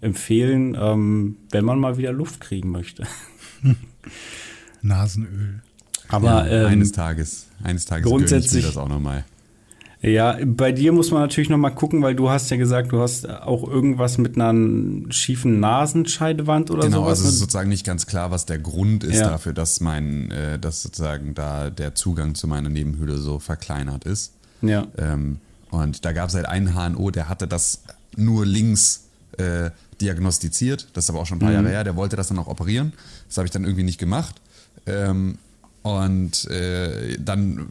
empfehlen, 0.00 0.76
ähm, 0.80 1.36
wenn 1.50 1.64
man 1.64 1.80
mal 1.80 1.98
wieder 1.98 2.12
Luft 2.12 2.40
kriegen 2.40 2.70
möchte. 2.70 3.06
Nasenöl. 4.82 5.60
Aber 6.08 6.48
ja, 6.48 6.62
ähm, 6.62 6.66
eines 6.66 6.92
Tages, 6.92 7.46
eines 7.62 7.84
Tages 7.84 8.06
grundsätzlich 8.06 8.64
das 8.64 8.76
auch 8.76 8.88
nochmal. 8.88 9.24
Ja, 10.00 10.38
bei 10.44 10.70
dir 10.70 10.92
muss 10.92 11.10
man 11.10 11.22
natürlich 11.22 11.50
noch 11.50 11.58
mal 11.58 11.70
gucken, 11.70 12.02
weil 12.02 12.14
du 12.14 12.30
hast 12.30 12.50
ja 12.50 12.56
gesagt, 12.56 12.92
du 12.92 13.00
hast 13.00 13.28
auch 13.28 13.68
irgendwas 13.68 14.16
mit 14.16 14.40
einer 14.40 14.54
schiefen 15.10 15.58
Nasenscheidewand 15.58 16.70
oder 16.70 16.82
so. 16.82 16.88
Genau, 16.88 17.00
sowas. 17.00 17.18
also 17.18 17.24
es 17.24 17.34
ist 17.34 17.40
sozusagen 17.40 17.68
nicht 17.68 17.84
ganz 17.84 18.06
klar, 18.06 18.30
was 18.30 18.46
der 18.46 18.60
Grund 18.60 19.02
ist 19.02 19.18
ja. 19.18 19.28
dafür, 19.28 19.52
dass 19.52 19.80
mein, 19.80 20.30
äh, 20.30 20.58
dass 20.58 20.82
sozusagen 20.82 21.34
da 21.34 21.70
der 21.70 21.96
Zugang 21.96 22.36
zu 22.36 22.46
meiner 22.46 22.68
Nebenhöhle 22.68 23.18
so 23.18 23.40
verkleinert 23.40 24.04
ist. 24.04 24.34
Ja. 24.62 24.86
Ähm, 24.96 25.38
und 25.70 26.04
da 26.04 26.12
gab 26.12 26.28
es 26.28 26.34
halt 26.36 26.46
einen 26.46 26.74
HNO, 26.74 27.10
der 27.10 27.28
hatte 27.28 27.48
das 27.48 27.82
nur 28.16 28.46
links 28.46 29.08
äh, 29.36 29.70
diagnostiziert. 30.00 30.88
Das 30.92 31.04
ist 31.04 31.10
aber 31.10 31.20
auch 31.20 31.26
schon 31.26 31.38
ein 31.38 31.40
paar 31.40 31.50
mhm. 31.50 31.56
Jahre 31.56 31.68
her. 31.70 31.84
Der 31.84 31.96
wollte 31.96 32.14
das 32.14 32.28
dann 32.28 32.38
auch 32.38 32.46
operieren. 32.46 32.92
Das 33.26 33.36
habe 33.38 33.46
ich 33.46 33.50
dann 33.50 33.64
irgendwie 33.64 33.82
nicht 33.82 33.98
gemacht. 33.98 34.40
Ähm, 34.86 35.38
und 35.82 36.44
äh, 36.50 37.16
dann 37.18 37.66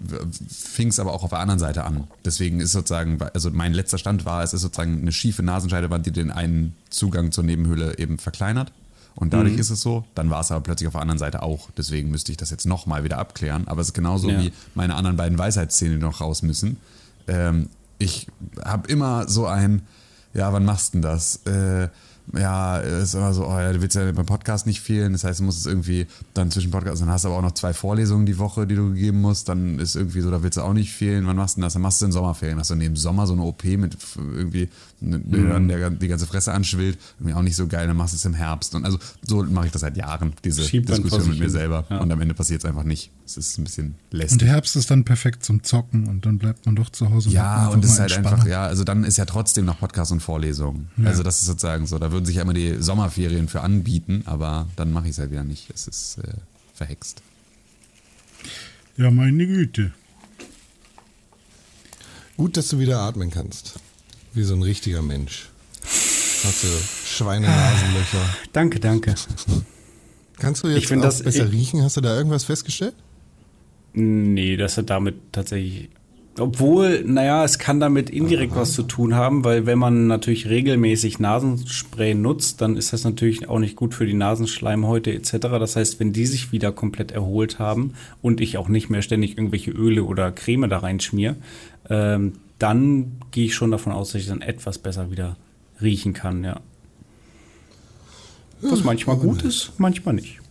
fing 0.49 0.88
es 0.88 0.99
aber 0.99 1.14
auch 1.14 1.24
auf 1.24 1.30
der 1.30 1.39
anderen 1.39 1.60
Seite 1.60 1.84
an. 1.84 2.08
Deswegen 2.26 2.62
ist 2.62 2.72
sozusagen, 2.72 3.22
also 3.34 3.51
mein 3.51 3.74
letzter 3.74 3.97
Stand 3.97 4.26
war, 4.26 4.43
es 4.43 4.53
ist 4.53 4.62
sozusagen 4.62 5.01
eine 5.01 5.12
schiefe 5.12 5.43
Nasenscheidewand, 5.43 6.05
die 6.05 6.12
den 6.12 6.32
einen 6.32 6.76
Zugang 6.89 7.32
zur 7.32 7.43
Nebenhöhle 7.43 7.97
eben 7.97 8.18
verkleinert. 8.18 8.72
Und 9.14 9.34
dadurch 9.34 9.53
mhm. 9.53 9.60
ist 9.60 9.72
es 9.72 9.82
so. 9.82 10.05
Dann 10.16 10.30
war 10.30 10.41
es 10.41 10.51
aber 10.51 10.62
plötzlich 10.62 10.88
auf 10.88 10.93
der 10.93 11.01
anderen 11.01 11.18
Seite 11.18 11.41
auch. 11.41 11.70
Deswegen 11.76 12.10
müsste 12.12 12.32
ich 12.32 12.38
das 12.38 12.49
jetzt 12.49 12.66
nochmal 12.66 13.03
wieder 13.03 13.18
abklären. 13.18 13.68
Aber 13.68 13.82
es 13.82 13.88
ist 13.88 13.93
genauso 13.93 14.30
ja. 14.30 14.39
wie 14.39 14.53
meine 14.76 14.95
anderen 14.95 15.18
beiden 15.18 15.38
Weisheitszähne 15.38 15.95
die 15.95 16.01
noch 16.01 16.22
raus 16.22 16.43
müssen. 16.43 16.78
Ähm, 17.28 17.70
ich 17.97 18.28
habe 18.64 18.88
immer 18.89 19.28
so 19.28 19.47
ein, 19.47 19.82
ja, 20.34 20.53
wann 20.53 20.66
machst 20.66 20.93
du 20.93 20.99
denn 20.99 21.01
das? 21.01 21.38
Äh, 21.47 21.89
ja, 22.34 22.78
ist 22.80 23.13
immer 23.13 23.34
so, 23.34 23.47
oh 23.47 23.57
ja, 23.57 23.71
du 23.71 23.82
willst 23.82 23.95
ja 23.95 24.11
beim 24.11 24.25
Podcast 24.25 24.65
nicht 24.67 24.82
fehlen. 24.82 25.13
Das 25.13 25.23
heißt, 25.23 25.39
du 25.39 25.43
musst 25.43 25.59
es 25.59 25.65
irgendwie 25.65 26.07
dann 26.34 26.51
zwischen 26.51 26.71
Podcast, 26.71 27.01
dann 27.01 27.09
hast 27.09 27.23
du 27.23 27.30
aber 27.30 27.38
auch 27.38 27.41
noch 27.41 27.53
zwei 27.53 27.73
Vorlesungen 27.73 28.25
die 28.25 28.38
Woche, 28.38 28.67
die 28.67 28.75
du 28.75 28.89
gegeben 28.89 29.21
musst. 29.21 29.47
Dann 29.47 29.80
ist 29.80 29.95
irgendwie 29.95 30.21
so, 30.21 30.30
da 30.30 30.43
willst 30.43 30.57
du 30.57 30.61
auch 30.61 30.73
nicht 30.73 30.91
fehlen. 30.91 31.25
Wann 31.25 31.38
machst 31.38 31.57
du 31.57 31.61
das? 31.61 31.73
Dann 31.73 31.82
machst 31.82 32.01
du 32.01 32.05
in 32.05 32.11
Sommerferien. 32.11 32.59
Hast 32.59 32.69
du 32.69 32.75
neben 32.75 32.95
Sommer 32.95 33.28
so 33.28 33.34
eine 33.34 33.43
OP 33.43 33.63
mit 33.63 33.97
irgendwie, 34.17 34.69
mhm. 34.99 35.67
der 35.67 35.89
die 35.89 36.07
ganze 36.07 36.28
Fresse 36.28 36.51
anschwillt. 36.51 36.97
Irgendwie 37.19 37.34
auch 37.34 37.41
nicht 37.41 37.55
so 37.55 37.67
geil. 37.67 37.88
Dann 37.88 37.97
machst 37.97 38.13
du 38.13 38.17
es 38.17 38.25
im 38.25 38.34
Herbst. 38.34 38.75
Und 38.75 38.84
also 38.84 38.99
so 39.25 39.43
mache 39.43 39.67
ich 39.67 39.71
das 39.71 39.82
seit 39.82 39.95
Jahren, 39.95 40.34
diese 40.43 40.63
Schiebt 40.63 40.89
Diskussion 40.89 41.30
mit 41.30 41.39
mir 41.39 41.49
selber. 41.49 41.86
Ja. 41.89 41.99
Und 41.99 42.11
am 42.11 42.19
Ende 42.19 42.34
passiert 42.34 42.61
es 42.61 42.65
einfach 42.65 42.84
nicht. 42.84 43.11
Es 43.28 43.36
ist 43.36 43.57
ein 43.57 43.65
bisschen 43.65 43.95
lästig. 44.09 44.34
Und 44.34 44.41
der 44.43 44.49
Herbst 44.49 44.78
ist 44.78 44.89
dann 44.89 45.03
perfekt 45.03 45.43
zum 45.43 45.61
Zocken 45.61 46.07
und 46.07 46.25
dann 46.25 46.38
bleibt 46.38 46.65
man 46.65 46.78
doch 46.78 46.89
zu 46.89 47.09
Hause. 47.09 47.30
Ja, 47.30 47.67
und 47.67 47.84
es 47.84 47.91
ist 47.91 47.99
halt 47.99 48.13
einfach, 48.13 48.47
ja, 48.47 48.65
also 48.65 48.86
dann 48.86 49.03
ist 49.03 49.17
ja 49.17 49.25
trotzdem 49.25 49.65
noch 49.65 49.80
Podcast 49.80 50.13
und 50.13 50.21
Vorlesungen. 50.21 50.89
Ja. 50.95 51.09
Also 51.09 51.23
das 51.23 51.39
ist 51.39 51.45
sozusagen 51.47 51.88
so, 51.88 51.99
da 51.99 52.13
würden 52.13 52.25
sich 52.25 52.38
ja 52.38 52.43
immer 52.43 52.53
die 52.53 52.82
Sommer 52.82 53.07
Sommerferien 53.07 53.49
für 53.49 53.61
anbieten, 53.61 54.23
aber 54.25 54.69
dann 54.78 54.93
mache 54.93 55.05
ich 55.05 55.11
es 55.11 55.19
halt 55.19 55.32
wieder 55.32 55.43
nicht. 55.43 55.69
Es 55.73 55.89
ist 55.89 56.19
äh, 56.19 56.34
verhext. 56.73 57.21
Ja, 58.95 59.11
meine 59.11 59.45
Güte. 59.45 59.91
Gut, 62.38 62.55
dass 62.55 62.69
du 62.69 62.80
wieder 62.80 63.01
atmen 63.01 63.30
kannst. 63.30 63.73
Wie 64.34 64.43
so 64.43 64.55
ein 64.55 64.63
richtiger 64.63 65.01
Mensch. 65.01 65.49
Hast 65.84 66.63
du 66.63 66.67
Schweinenasenlöcher. 67.05 68.30
Danke, 68.53 68.80
danke. 68.80 69.15
Kannst 70.38 70.63
du 70.63 70.69
jetzt 70.69 70.91
auch 70.91 71.01
das, 71.01 71.23
besser 71.23 71.45
ich, 71.45 71.51
riechen? 71.51 71.84
Hast 71.84 71.97
du 71.97 72.01
da 72.01 72.15
irgendwas 72.15 72.45
festgestellt? 72.45 72.95
Nee, 74.00 74.58
das 74.58 74.78
hat 74.78 74.91
damit 74.91 75.16
tatsächlich 75.32 75.89
obwohl, 76.39 77.04
naja, 77.04 77.43
es 77.43 77.58
kann 77.58 77.80
damit 77.80 78.12
indirekt 78.12 78.56
was 78.56 78.74
zu 78.74 78.84
tun 78.84 79.16
haben, 79.16 79.43
weil 79.43 79.66
wenn 79.66 79.80
man 79.80 80.06
natürlich 80.06 80.48
regelmäßig 80.48 81.18
Nasenspray 81.18 82.14
nutzt, 82.14 82.62
dann 82.62 82.78
ist 82.78 82.93
das 82.93 83.04
natürlich 83.04 83.50
auch 83.50 83.58
nicht 83.58 83.76
gut 83.76 83.95
für 83.95 84.06
die 84.06 84.14
Nasenschleimhäute 84.14 85.12
etc. 85.14 85.32
Das 85.60 85.76
heißt, 85.76 86.00
wenn 86.00 86.14
die 86.14 86.28
sich 86.28 86.52
wieder 86.52 86.72
komplett 86.72 87.12
erholt 87.12 87.58
haben 87.58 87.95
und 88.22 88.39
ich 88.39 88.60
auch 88.60 88.68
nicht 88.68 88.91
mehr 88.91 89.02
ständig 89.02 89.36
irgendwelche 89.36 89.72
Öle 89.72 90.04
oder 90.04 90.32
Creme 90.32 90.70
da 90.70 90.78
reinschmier, 90.78 91.36
ähm, 91.89 92.34
dann 92.60 93.14
gehe 93.32 93.45
ich 93.45 93.56
schon 93.56 93.72
davon 93.72 93.93
aus, 93.93 94.12
dass 94.12 94.22
ich 94.22 94.28
dann 94.28 94.41
etwas 94.41 94.78
besser 94.78 95.10
wieder 95.10 95.38
riechen 95.82 96.14
kann, 96.14 96.43
ja. 96.43 96.60
Was 98.62 98.84
manchmal 98.84 99.18
gut 99.18 99.41
ist, 99.41 99.72
manchmal 99.80 100.14
nicht. 100.14 100.39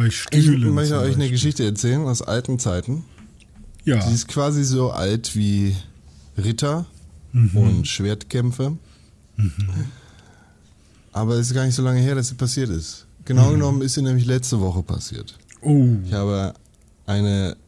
Bei 0.00 0.08
Stühlen. 0.08 0.62
Ich 0.62 0.72
möchte 0.72 0.98
euch 0.98 1.14
eine 1.14 1.28
Geschichte 1.28 1.62
erzählen 1.62 2.06
aus 2.06 2.22
alten 2.22 2.58
Zeiten. 2.58 3.04
Ja. 3.84 3.98
Die 3.98 4.14
ist 4.14 4.28
quasi 4.28 4.64
so 4.64 4.92
alt 4.92 5.36
wie 5.36 5.76
Ritter 6.38 6.86
mhm. 7.34 7.54
und 7.54 7.86
Schwertkämpfe. 7.86 8.78
Mhm. 9.36 9.50
Aber 11.12 11.34
es 11.34 11.48
ist 11.48 11.54
gar 11.54 11.66
nicht 11.66 11.74
so 11.74 11.82
lange 11.82 12.00
her, 12.00 12.14
dass 12.14 12.28
sie 12.28 12.34
passiert 12.34 12.70
ist. 12.70 13.06
Genau 13.26 13.48
mhm. 13.48 13.52
genommen 13.52 13.82
ist 13.82 13.92
sie 13.92 14.00
nämlich 14.00 14.24
letzte 14.24 14.58
Woche 14.62 14.82
passiert. 14.82 15.36
Oh. 15.60 15.88
Ich 16.06 16.14
habe 16.14 16.54
eine 17.04 17.58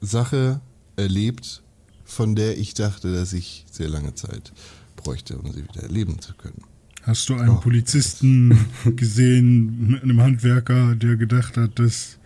Sache 0.00 0.60
erlebt, 0.94 1.60
von 2.04 2.36
der 2.36 2.56
ich 2.56 2.74
dachte, 2.74 3.12
dass 3.12 3.32
ich 3.32 3.66
sehr 3.68 3.88
lange 3.88 4.14
Zeit 4.14 4.52
bräuchte, 4.94 5.38
um 5.38 5.50
sie 5.52 5.64
wieder 5.64 5.82
erleben 5.82 6.20
zu 6.20 6.34
können. 6.34 6.62
Hast 7.06 7.28
du 7.28 7.34
einen 7.34 7.50
oh. 7.50 7.60
Polizisten 7.60 8.66
gesehen 8.96 9.88
mit 9.88 10.02
einem 10.02 10.22
Handwerker, 10.22 10.94
der 10.94 11.16
gedacht 11.16 11.58
hat, 11.58 11.78
dass 11.78 12.16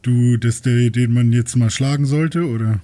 du, 0.00 0.38
dass 0.38 0.62
der, 0.62 0.90
den 0.90 1.12
man 1.12 1.32
jetzt 1.32 1.56
mal 1.56 1.68
schlagen 1.70 2.06
sollte, 2.06 2.48
oder? 2.48 2.80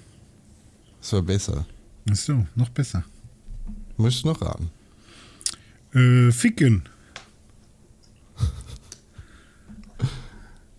Das 1.00 1.14
war 1.14 1.22
besser. 1.22 1.66
Ach 2.10 2.16
so, 2.16 2.46
noch 2.54 2.68
besser. 2.68 3.04
Möchtest 3.96 4.24
du 4.24 4.28
noch 4.28 4.42
raten? 4.42 4.70
Äh, 5.94 6.30
ficken. 6.30 6.82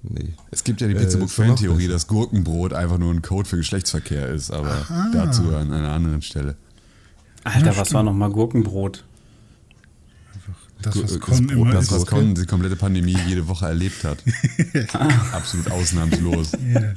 nee. 0.04 0.34
Es 0.52 0.64
gibt 0.64 0.80
ja 0.82 0.88
die 0.88 0.94
Pizzabook-Fan-Theorie, 0.94 1.86
äh, 1.86 1.90
dass 1.90 2.06
Gurkenbrot 2.06 2.74
einfach 2.74 3.00
nur 3.00 3.12
ein 3.12 3.24
Code 3.24 3.50
für 3.50 3.58
Geschlechtsverkehr 3.58 4.30
ist, 4.30 4.52
aber 4.52 4.70
Aha. 4.70 5.10
dazu 5.12 5.56
an 5.56 5.74
einer 5.74 5.92
anderen 5.92 6.22
Stelle. 6.22 6.56
Alter, 7.44 7.72
ja, 7.72 7.78
was 7.78 7.94
war 7.94 8.04
nochmal 8.04 8.30
Gurkenbrot? 8.30 9.06
Das, 10.86 11.04
was 11.04 11.20
Con 11.20 11.50
immer 11.50 11.72
das, 11.72 11.92
was 11.92 12.06
Con 12.06 12.36
die 12.36 12.46
komplette 12.46 12.76
Pandemie 12.76 13.18
jede 13.28 13.48
Woche 13.48 13.66
erlebt 13.66 14.04
hat. 14.04 14.20
Absolut 15.34 15.72
ausnahmslos. 15.72 16.52
Yeah. 16.66 16.94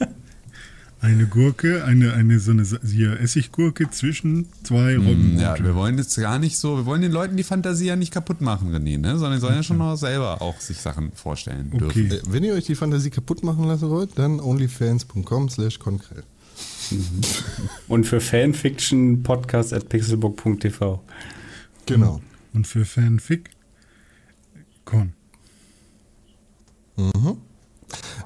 Eine 1.00 1.26
Gurke, 1.26 1.84
eine, 1.84 2.12
eine 2.14 2.40
so 2.40 2.50
eine 2.50 2.64
hier 2.84 3.20
Essiggurke 3.20 3.88
zwischen 3.90 4.46
zwei 4.64 4.96
Robben. 4.96 5.36
Mm, 5.36 5.38
Ja, 5.38 5.56
wir 5.62 5.76
wollen 5.76 5.96
jetzt 5.96 6.16
gar 6.16 6.40
nicht 6.40 6.58
so, 6.58 6.76
wir 6.78 6.86
wollen 6.86 7.02
den 7.02 7.12
Leuten 7.12 7.36
die 7.36 7.44
Fantasie 7.44 7.86
ja 7.86 7.94
nicht 7.94 8.12
kaputt 8.12 8.40
machen, 8.40 8.74
René, 8.74 8.98
ne? 8.98 9.16
sondern 9.16 9.40
sollen 9.40 9.54
ja 9.54 9.62
schon 9.62 9.78
noch 9.78 9.94
selber 9.94 10.42
auch 10.42 10.58
sich 10.58 10.78
Sachen 10.78 11.12
vorstellen 11.12 11.70
dürfen. 11.70 11.86
Okay. 11.86 12.16
Äh, 12.16 12.20
Wenn 12.28 12.42
ihr 12.42 12.54
euch 12.54 12.64
die 12.64 12.74
Fantasie 12.74 13.10
kaputt 13.10 13.44
machen 13.44 13.64
lassen 13.64 13.88
wollt, 13.90 14.18
dann 14.18 14.40
onlyfans.com 14.40 15.48
slash 15.50 15.78
konkrell. 15.78 16.24
Und 17.88 18.04
für 18.04 18.20
Fanfiction 18.20 19.22
podcast 19.22 19.72
at 19.72 19.88
pixelbook.tv. 19.88 21.00
Genau. 21.86 22.20
Und 22.54 22.66
für 22.66 22.84
Fanfic 22.84 23.50
Con. 24.88 25.12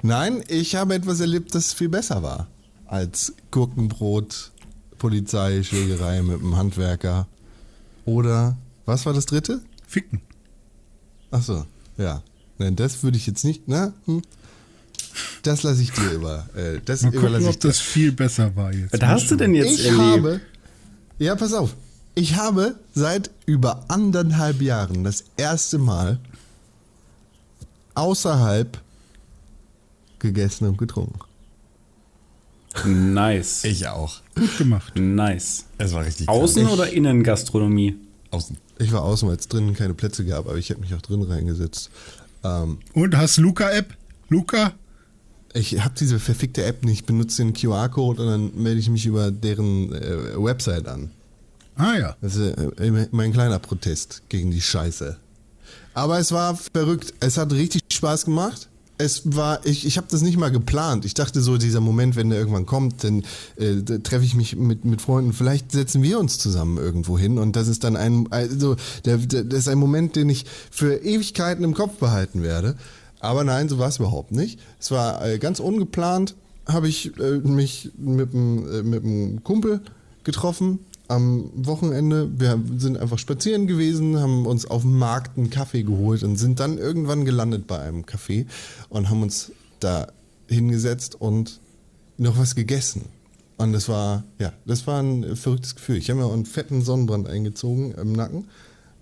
Nein, 0.01 0.43
ich 0.47 0.75
habe 0.75 0.95
etwas 0.95 1.19
erlebt, 1.19 1.53
das 1.53 1.73
viel 1.73 1.89
besser 1.89 2.23
war 2.23 2.47
als 2.87 3.33
Gurkenbrot, 3.51 4.51
Polizei, 4.97 5.61
Schlägerei 5.61 6.21
mit 6.21 6.39
einem 6.39 6.55
Handwerker. 6.55 7.27
Oder, 8.05 8.55
was 8.85 9.05
war 9.05 9.11
das 9.13 9.25
dritte? 9.25 9.61
Ficken. 9.85 10.21
Ach 11.31 11.43
so, 11.43 11.65
ja. 11.97 12.23
Nein, 12.59 12.77
das 12.77 13.03
würde 13.03 13.17
ich 13.17 13.27
jetzt 13.27 13.43
nicht, 13.43 13.67
ne? 13.67 13.93
Hm. 14.05 14.21
Das 15.41 15.63
lasse 15.63 15.81
ich 15.81 15.91
dir 15.91 16.11
über. 16.11 16.47
Äh, 16.55 16.79
das 16.85 17.01
Mal 17.01 17.11
gucken, 17.11 17.41
ich 17.41 17.47
ob 17.47 17.59
das 17.59 17.79
viel 17.79 18.13
besser 18.13 18.55
war 18.55 18.73
jetzt. 18.73 18.93
Was 18.93 19.01
hast 19.01 19.31
du 19.31 19.35
denn 19.35 19.53
jetzt 19.53 19.79
ich 19.79 19.85
erlebt? 19.87 20.01
habe, 20.01 20.41
ja, 21.19 21.35
pass 21.35 21.53
auf. 21.53 21.75
Ich 22.15 22.35
habe 22.35 22.75
seit 22.95 23.31
über 23.45 23.83
anderthalb 23.89 24.61
Jahren 24.61 25.03
das 25.03 25.25
erste 25.35 25.77
Mal 25.77 26.19
außerhalb 27.95 28.81
gegessen 30.19 30.67
und 30.67 30.77
getrunken. 30.77 31.19
Nice. 32.85 33.63
Ich 33.65 33.87
auch. 33.87 34.21
Gut 34.35 34.57
gemacht. 34.57 34.93
Nice. 34.95 35.65
Es 35.77 35.93
war 35.93 36.05
richtig 36.05 36.27
krass. 36.27 36.35
Außen- 36.35 36.67
oder 36.67 36.91
Innengastronomie? 36.91 37.95
Außen. 38.31 38.57
Ich 38.79 38.91
war 38.91 39.03
außen, 39.03 39.27
weil 39.29 39.35
es 39.37 39.47
drinnen 39.47 39.75
keine 39.75 39.93
Plätze 39.93 40.25
gab, 40.25 40.47
aber 40.47 40.57
ich 40.57 40.71
habe 40.71 40.81
mich 40.81 40.93
auch 40.95 41.01
drin 41.01 41.21
reingesetzt. 41.21 41.91
Ähm, 42.43 42.79
Und 42.93 43.15
hast 43.15 43.37
Luca-App? 43.37 43.95
Luca? 44.29 44.73
ich 45.53 45.79
habe 45.83 45.93
diese 45.99 46.19
verfickte 46.19 46.63
App 46.63 46.83
nicht, 46.83 47.05
benutze 47.05 47.43
den 47.43 47.53
QR-Code 47.53 48.21
und 48.23 48.27
dann 48.27 48.63
melde 48.63 48.79
ich 48.79 48.89
mich 48.89 49.05
über 49.05 49.31
deren 49.31 49.93
äh, 49.93 50.35
Website 50.43 50.87
an. 50.87 51.11
Ah 51.75 51.95
ja. 51.95 52.15
Das 52.21 52.35
ist 52.35 52.57
äh, 52.57 53.07
mein 53.11 53.33
kleiner 53.33 53.59
Protest 53.59 54.23
gegen 54.29 54.51
die 54.51 54.61
Scheiße. 54.61 55.17
Aber 55.93 56.19
es 56.19 56.31
war 56.31 56.55
verrückt. 56.55 57.13
Es 57.19 57.37
hat 57.37 57.51
richtig 57.53 57.83
Spaß 57.91 58.25
gemacht. 58.25 58.69
Es 58.97 59.23
war, 59.25 59.65
ich, 59.65 59.85
ich 59.85 59.97
habe 59.97 60.07
das 60.09 60.21
nicht 60.21 60.37
mal 60.37 60.51
geplant. 60.51 61.03
Ich 61.03 61.13
dachte 61.13 61.41
so, 61.41 61.57
dieser 61.57 61.81
Moment, 61.81 62.15
wenn 62.15 62.29
der 62.29 62.39
irgendwann 62.39 62.65
kommt, 62.65 63.03
dann 63.03 63.23
äh, 63.57 63.81
treffe 63.99 64.23
ich 64.23 64.35
mich 64.35 64.55
mit, 64.55 64.85
mit 64.85 65.01
Freunden. 65.01 65.33
Vielleicht 65.33 65.71
setzen 65.71 66.03
wir 66.03 66.19
uns 66.19 66.37
zusammen 66.37 66.77
irgendwo 66.77 67.17
hin. 67.17 67.37
Und 67.37 67.55
das 67.55 67.67
ist 67.67 67.83
dann 67.83 67.95
ein, 67.95 68.27
also, 68.31 68.75
der, 69.05 69.17
der, 69.17 69.43
das 69.43 69.59
ist 69.59 69.67
ein 69.67 69.79
Moment, 69.79 70.15
den 70.15 70.29
ich 70.29 70.45
für 70.71 70.95
Ewigkeiten 71.03 71.63
im 71.63 71.73
Kopf 71.73 71.97
behalten 71.97 72.43
werde. 72.43 72.75
Aber 73.19 73.43
nein, 73.43 73.67
so 73.67 73.79
war 73.79 73.87
es 73.87 73.97
überhaupt 73.97 74.31
nicht. 74.31 74.59
Es 74.79 74.91
war 74.91 75.25
äh, 75.25 75.39
ganz 75.39 75.59
ungeplant, 75.59 76.35
habe 76.67 76.87
ich 76.87 77.17
äh, 77.17 77.39
mich 77.39 77.91
mit 77.97 78.33
einem 78.33 78.67
äh, 78.69 78.83
mit 78.83 79.43
Kumpel 79.43 79.81
getroffen 80.23 80.79
am 81.07 81.49
Wochenende. 81.53 82.29
Wir 82.37 82.59
sind 82.77 82.97
einfach 82.97 83.19
spazieren 83.19 83.67
gewesen, 83.67 84.19
haben 84.19 84.45
uns 84.45 84.65
auf 84.65 84.83
dem 84.83 84.97
Markt 84.97 85.37
einen 85.37 85.49
Kaffee 85.49 85.83
geholt 85.83 86.23
und 86.23 86.37
sind 86.37 86.59
dann 86.59 86.77
irgendwann 86.77 87.25
gelandet 87.25 87.67
bei 87.67 87.79
einem 87.79 88.03
Café 88.03 88.45
und 88.89 89.09
haben 89.09 89.21
uns 89.21 89.51
da 89.79 90.07
hingesetzt 90.47 91.19
und 91.19 91.59
noch 92.17 92.37
was 92.37 92.55
gegessen. 92.55 93.05
Und 93.57 93.73
das 93.73 93.87
war, 93.87 94.23
ja, 94.39 94.53
das 94.65 94.87
war 94.87 95.01
ein 95.01 95.35
verrücktes 95.35 95.75
Gefühl. 95.75 95.97
Ich 95.97 96.09
habe 96.09 96.19
mir 96.19 96.25
auch 96.25 96.33
einen 96.33 96.45
fetten 96.45 96.81
Sonnenbrand 96.81 97.27
eingezogen 97.27 97.93
im 97.93 98.13
Nacken, 98.13 98.45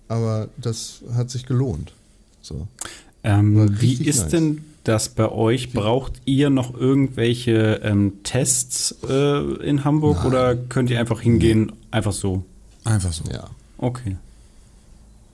aber 0.08 0.48
das 0.56 1.02
hat 1.14 1.30
sich 1.30 1.46
gelohnt. 1.46 1.92
So. 2.42 2.66
Ähm, 3.24 3.80
wie 3.80 3.94
ist 3.94 4.22
nice. 4.22 4.30
denn 4.30 4.64
das 4.84 5.08
bei 5.08 5.30
euch? 5.30 5.72
Braucht 5.72 6.20
ihr 6.24 6.50
noch 6.50 6.74
irgendwelche 6.74 7.80
ähm, 7.82 8.14
Tests 8.24 8.96
äh, 9.08 9.54
in 9.64 9.84
Hamburg 9.84 10.24
oder 10.24 10.56
könnt 10.56 10.90
ihr 10.90 10.98
einfach 11.00 11.20
hingehen, 11.20 11.72
einfach 11.92 12.12
so? 12.12 12.44
Einfach 12.84 13.12
so. 13.12 13.22
Ja. 13.32 13.48
Okay. 13.78 14.16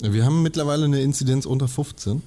Wir 0.00 0.24
haben 0.24 0.42
mittlerweile 0.42 0.84
eine 0.84 1.00
Inzidenz 1.00 1.46
unter 1.46 1.66
15. 1.68 2.22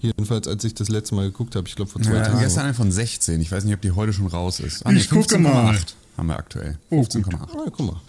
Jedenfalls, 0.00 0.48
als 0.48 0.64
ich 0.64 0.74
das 0.74 0.88
letzte 0.88 1.14
Mal 1.14 1.26
geguckt 1.26 1.54
habe, 1.56 1.68
ich 1.68 1.76
glaube 1.76 1.90
vor 1.90 2.00
zwei 2.00 2.14
Ja, 2.14 2.22
Tagen. 2.22 2.38
gestern 2.40 2.64
eine 2.64 2.74
von 2.74 2.90
16. 2.90 3.40
Ich 3.40 3.52
weiß 3.52 3.64
nicht, 3.64 3.74
ob 3.74 3.82
die 3.82 3.90
heute 3.90 4.12
schon 4.14 4.26
raus 4.28 4.58
ist. 4.60 4.86
Ah, 4.86 4.92
Ich 4.92 5.10
gucke 5.10 5.38
mal. 5.38 5.74
15,8 5.74 5.94
haben 6.16 6.26
wir 6.28 6.36
aktuell. 6.38 6.78
Oh, 6.88 7.02
15,8. 7.02 7.34
Ah, 7.34 7.46
guck 7.66 7.80
mal. 7.80 8.00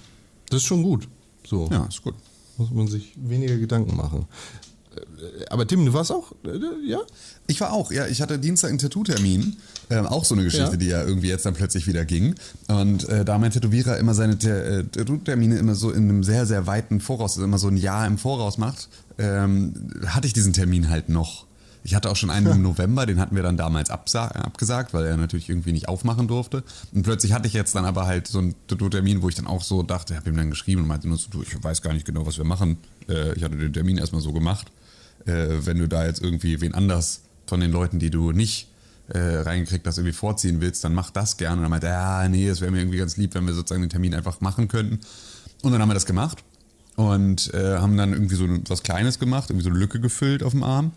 Das 0.50 0.62
ist 0.62 0.66
schon 0.68 0.84
gut. 0.84 1.08
So. 1.46 1.68
Ja, 1.72 1.86
ist 1.86 2.02
gut. 2.02 2.16
Muss 2.58 2.70
man 2.72 2.88
sich 2.88 3.12
weniger 3.18 3.58
Gedanken 3.58 3.96
machen. 3.98 4.26
Äh, 4.96 5.46
Aber 5.50 5.68
Tim, 5.68 5.86
du 5.86 5.94
warst 5.94 6.12
auch, 6.12 6.32
äh, 6.46 6.60
ja? 6.90 7.00
Ich 7.48 7.60
war 7.62 7.74
auch, 7.74 7.92
ja. 7.92 8.08
Ich 8.08 8.22
hatte 8.22 8.40
Dienstag 8.40 8.70
einen 8.70 8.78
Tattoo-Termin. 8.80 9.58
Ähm, 9.90 10.06
auch 10.06 10.24
so 10.26 10.36
eine 10.36 10.44
Geschichte, 10.44 10.72
Ja. 10.72 10.78
die 10.78 10.88
ja 10.88 11.04
irgendwie 11.04 11.28
jetzt 11.30 11.46
dann 11.46 11.54
plötzlich 11.54 11.88
wieder 11.88 12.06
ging. 12.06 12.36
Und 12.68 13.08
äh, 13.10 13.26
da 13.26 13.38
mein 13.38 13.52
Tätowierer 13.52 13.98
immer 13.98 14.14
seine 14.14 14.34
äh, 14.34 14.84
Tattoo-Termine 14.84 15.58
immer 15.58 15.76
so 15.76 15.92
in 15.92 16.04
einem 16.10 16.24
sehr, 16.24 16.46
sehr 16.46 16.68
weiten 16.68 17.00
Voraus, 17.02 17.34
also 17.34 17.44
immer 17.44 17.58
so 17.58 17.68
ein 17.68 17.78
Jahr 17.78 18.06
im 18.08 18.18
Voraus 18.18 18.58
macht, 18.58 18.90
ähm, 19.18 19.74
hatte 20.06 20.28
ich 20.28 20.34
diesen 20.34 20.54
Termin 20.54 20.90
halt 20.90 21.10
noch. 21.10 21.46
Ich 21.84 21.96
hatte 21.96 22.10
auch 22.12 22.16
schon 22.16 22.30
einen 22.30 22.48
im 22.52 22.62
November, 22.62 23.06
den 23.06 23.20
hatten 23.20 23.36
wir 23.36 23.44
dann 23.44 23.58
damals 23.58 23.90
abgesagt, 23.90 24.94
weil 24.94 25.06
er 25.06 25.18
natürlich 25.18 25.50
irgendwie 25.50 25.72
nicht 25.74 25.90
aufmachen 25.90 26.28
durfte. 26.28 26.64
Und 26.94 27.04
plötzlich 27.04 27.34
hatte 27.34 27.48
ich 27.48 27.54
jetzt 27.54 27.74
dann 27.76 27.86
aber 27.86 28.06
halt 28.06 28.28
so 28.28 28.38
einen 28.40 28.56
Tattoo-Termin, 28.68 29.22
wo 29.24 29.30
ich 29.30 29.36
dann 29.36 29.48
auch 29.48 29.64
so 29.64 29.82
dachte, 29.84 30.14
ich 30.14 30.20
habe 30.20 30.30
ihm 30.30 30.38
dann 30.38 30.52
geschrieben 30.52 30.82
und 30.84 30.88
meinte 30.88 31.08
nur 31.08 31.18
so, 31.18 31.28
du, 31.32 31.42
ich 31.42 31.62
weiß 31.62 31.82
gar 31.82 31.94
nicht 31.94 32.06
genau, 32.06 32.26
was 32.26 32.38
wir 32.38 32.46
machen. 32.46 32.78
Äh, 33.10 33.34
ich 33.34 33.44
hatte 33.44 33.58
den 33.58 33.74
Termin 33.74 33.98
erstmal 33.98 34.22
so 34.22 34.32
gemacht. 34.32 34.72
Äh, 35.26 35.66
wenn 35.66 35.78
du 35.78 35.88
da 35.88 36.06
jetzt 36.06 36.22
irgendwie 36.22 36.62
wen 36.62 36.74
anders 36.74 37.22
von 37.48 37.60
den 37.60 37.72
Leuten, 37.72 38.00
die 38.00 38.10
du 38.10 38.32
nicht 38.32 38.68
äh, 39.10 39.20
reingekriegt 39.20 39.86
hast, 39.86 39.98
irgendwie 39.98 40.16
vorziehen 40.16 40.62
willst, 40.62 40.84
dann 40.84 40.94
mach 40.94 41.10
das 41.12 41.38
gerne. 41.38 41.58
Und 41.58 41.64
dann 41.64 41.72
meinte 41.72 41.88
er, 41.88 42.24
ja, 42.24 42.30
nee, 42.30 42.48
es 42.48 42.62
wäre 42.62 42.72
mir 42.72 42.80
irgendwie 42.80 42.98
ganz 42.98 43.18
lieb, 43.18 43.36
wenn 43.36 43.46
wir 43.46 43.54
sozusagen 43.54 43.82
den 43.82 43.90
Termin 43.90 44.16
einfach 44.16 44.42
machen 44.42 44.68
könnten. 44.68 45.00
Und 45.62 45.72
dann 45.72 45.82
haben 45.82 45.90
wir 45.90 45.96
das 45.96 46.06
gemacht 46.06 46.44
und 46.96 47.54
äh, 47.54 47.78
haben 47.78 47.98
dann 47.98 48.14
irgendwie 48.14 48.36
so 48.36 48.48
was 48.68 48.84
Kleines 48.84 49.20
gemacht, 49.20 49.50
irgendwie 49.50 49.64
so 49.64 49.70
eine 49.70 49.80
Lücke 49.80 50.00
gefüllt 50.00 50.44
auf 50.44 50.52
dem 50.52 50.64
Arm 50.64 50.92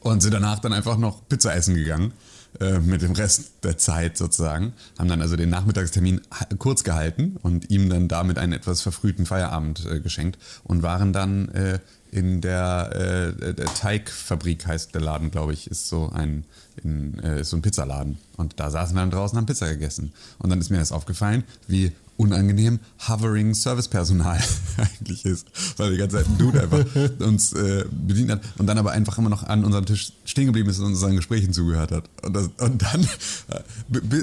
und 0.00 0.20
sind 0.20 0.34
danach 0.34 0.58
dann 0.58 0.72
einfach 0.72 0.98
noch 0.98 1.26
Pizza 1.28 1.54
essen 1.54 1.74
gegangen. 1.74 2.12
äh, 2.60 2.80
Mit 2.80 3.02
dem 3.02 3.12
Rest 3.12 3.52
der 3.62 3.78
Zeit 3.78 4.18
sozusagen. 4.18 4.72
Haben 4.98 5.08
dann 5.08 5.22
also 5.22 5.36
den 5.36 5.48
Nachmittagstermin 5.48 6.20
kurz 6.58 6.84
gehalten 6.84 7.36
und 7.42 7.70
ihm 7.70 7.88
dann 7.88 8.08
damit 8.08 8.38
einen 8.38 8.52
etwas 8.52 8.82
verfrühten 8.82 9.26
Feierabend 9.26 9.86
äh, 9.86 10.00
geschenkt 10.00 10.38
und 10.64 10.82
waren 10.82 11.12
dann 11.12 11.48
äh, 11.50 11.78
in 12.12 12.42
der, 12.42 13.32
äh, 13.40 13.54
der 13.54 13.66
Teigfabrik, 13.66 14.66
heißt 14.66 14.94
der 14.94 15.00
Laden, 15.00 15.30
glaube 15.30 15.54
ich, 15.54 15.70
ist 15.70 15.88
so 15.88 16.10
ein, 16.10 16.44
in, 16.84 17.18
äh, 17.18 17.40
ist 17.40 17.50
so 17.50 17.56
ein 17.56 17.62
Pizzaladen. 17.62 18.18
Und 18.36 18.60
da 18.60 18.70
saßen 18.70 18.94
wir 18.94 19.00
dann 19.00 19.10
draußen, 19.10 19.36
haben 19.36 19.46
Pizza 19.46 19.70
gegessen. 19.70 20.12
Und 20.38 20.50
dann 20.50 20.60
ist 20.60 20.68
mir 20.68 20.78
das 20.78 20.92
aufgefallen, 20.92 21.42
wie 21.68 21.90
unangenehm 22.22 22.80
hovering 23.08 23.54
Servicepersonal 23.54 24.40
eigentlich 24.76 25.24
ist, 25.24 25.46
weil 25.76 25.92
die 25.92 25.98
ganze 25.98 26.16
Zeit 26.16 26.26
ein 26.26 26.38
Dude 26.38 26.62
einfach 26.62 26.84
uns 27.20 27.52
äh, 27.52 27.84
bedient 27.90 28.30
hat 28.30 28.40
und 28.58 28.66
dann 28.66 28.78
aber 28.78 28.92
einfach 28.92 29.18
immer 29.18 29.28
noch 29.28 29.42
an 29.42 29.64
unserem 29.64 29.84
Tisch 29.84 30.12
stehen 30.24 30.46
geblieben 30.46 30.70
ist 30.70 30.78
und 30.78 30.86
unseren 30.86 31.16
Gesprächen 31.16 31.52
zugehört 31.52 31.90
hat. 31.90 32.04
Und, 32.22 32.34
das, 32.34 32.48
und 32.58 32.82
dann, 32.82 33.02
äh, 33.02 33.60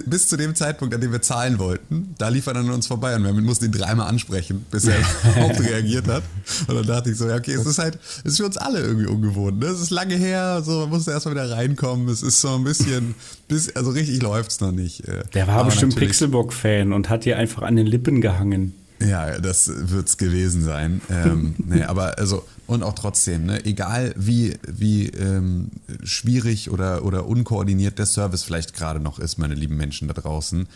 bis 0.05 0.27
zu 0.27 0.37
dem 0.37 0.55
Zeitpunkt, 0.55 0.93
an 0.95 1.01
dem 1.01 1.11
wir 1.11 1.21
zahlen 1.21 1.59
wollten, 1.59 2.15
da 2.17 2.29
lief 2.29 2.47
er 2.47 2.53
dann 2.53 2.67
an 2.67 2.73
uns 2.73 2.87
vorbei 2.87 3.15
und 3.15 3.23
wir 3.23 3.33
mussten 3.33 3.65
ihn 3.65 3.71
dreimal 3.71 4.07
ansprechen, 4.07 4.65
bis 4.71 4.85
er 4.85 4.97
überhaupt 5.23 5.59
reagiert 5.59 6.07
hat. 6.07 6.23
Und 6.67 6.75
dann 6.75 6.87
dachte 6.87 7.11
ich 7.11 7.17
so, 7.17 7.27
ja, 7.27 7.35
okay, 7.35 7.53
es 7.53 7.65
ist 7.65 7.79
halt, 7.79 7.99
es 8.23 8.33
ist 8.33 8.37
für 8.37 8.45
uns 8.45 8.57
alle 8.57 8.79
irgendwie 8.79 9.07
ungewohnt. 9.07 9.59
Ne? 9.59 9.67
Es 9.67 9.81
ist 9.81 9.91
lange 9.91 10.15
her, 10.15 10.61
so, 10.63 10.81
man 10.81 10.89
musste 10.89 11.11
erstmal 11.11 11.35
wieder 11.35 11.51
reinkommen. 11.51 12.07
Es 12.09 12.23
ist 12.23 12.41
so 12.41 12.55
ein 12.55 12.63
bisschen, 12.63 13.15
bis, 13.49 13.75
also 13.75 13.91
richtig 13.91 14.21
läuft's 14.21 14.61
noch 14.61 14.71
nicht. 14.71 15.05
äh. 15.09 15.23
Der 15.33 15.47
war 15.47 15.55
Aber 15.55 15.65
bestimmt 15.65 15.97
Pixelbook-Fan 15.97 16.93
und 16.93 17.09
hat 17.09 17.25
dir 17.25 17.37
einfach 17.37 17.63
an 17.63 17.75
den 17.75 17.85
Lippen 17.85 18.21
gehangen. 18.21 18.73
Ja, 19.01 19.39
das 19.39 19.71
wird's 19.75 20.17
gewesen 20.17 20.63
sein. 20.63 21.01
ähm, 21.09 21.55
nee, 21.65 21.83
aber 21.83 22.17
also, 22.17 22.45
und 22.67 22.83
auch 22.83 22.93
trotzdem, 22.93 23.45
ne, 23.45 23.65
egal 23.65 24.13
wie, 24.15 24.57
wie 24.67 25.07
ähm, 25.07 25.71
schwierig 26.03 26.69
oder, 26.69 27.03
oder 27.03 27.25
unkoordiniert 27.25 27.97
der 27.97 28.05
Service 28.05 28.43
vielleicht 28.43 28.73
gerade 28.73 28.99
noch 28.99 29.19
ist, 29.19 29.37
meine 29.37 29.55
lieben 29.55 29.77
Menschen 29.77 30.07
da 30.07 30.13
draußen, 30.13 30.67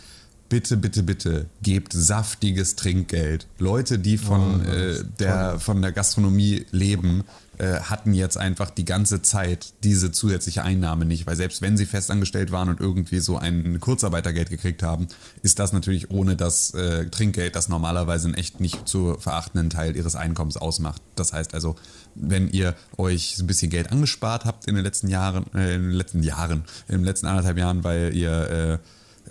bitte, 0.50 0.78
bitte, 0.78 1.04
bitte 1.04 1.46
gebt 1.62 1.94
saftiges 1.94 2.76
Trinkgeld. 2.76 3.48
Leute, 3.60 4.00
die 4.00 4.18
von, 4.18 4.66
äh, 4.66 5.04
der, 5.20 5.60
von 5.60 5.82
der 5.82 5.92
Gastronomie 5.92 6.66
leben, 6.72 7.24
äh, 7.58 7.82
hatten 7.82 8.14
jetzt 8.14 8.38
einfach 8.38 8.72
die 8.72 8.86
ganze 8.86 9.22
Zeit 9.22 9.74
diese 9.84 10.12
zusätzliche 10.12 10.64
Einnahme 10.64 11.06
nicht, 11.06 11.28
weil 11.28 11.36
selbst 11.36 11.62
wenn 11.62 11.78
sie 11.78 11.86
festangestellt 11.86 12.52
waren 12.52 12.70
und 12.70 12.80
irgendwie 12.80 13.20
so 13.20 13.38
ein 13.38 13.80
Kurzarbeitergeld 13.80 14.50
gekriegt 14.50 14.82
haben, 14.82 15.08
ist 15.44 15.60
das 15.60 15.72
natürlich 15.72 16.10
ohne 16.10 16.36
das 16.36 16.74
äh, 16.74 17.06
Trinkgeld, 17.10 17.56
das 17.56 17.70
normalerweise 17.70 18.28
einen 18.28 18.36
echt 18.36 18.60
nicht 18.60 18.88
zu 18.88 19.18
verachtenden 19.20 19.70
Teil 19.70 19.96
ihres 19.96 20.16
Einkommens 20.16 20.58
ausmacht. 20.58 21.02
Das 21.16 21.32
heißt 21.32 21.54
also, 21.54 21.76
wenn 22.16 22.50
ihr 22.50 22.76
euch 22.98 23.38
ein 23.40 23.46
bisschen 23.46 23.70
Geld 23.70 23.92
angespart 23.92 24.46
habt 24.46 24.68
in 24.68 24.74
den 24.74 24.84
letzten 24.84 25.08
Jahren, 25.08 25.46
äh, 25.54 25.76
in 25.76 25.84
den 25.84 25.92
letzten 25.92 26.24
Jahren, 26.24 26.64
in 26.88 26.96
den 26.96 27.06
letzten 27.06 27.28
anderthalb 27.28 27.58
Jahren, 27.60 27.84
weil 27.84 28.16
ihr 28.16 28.50
äh, 28.50 28.78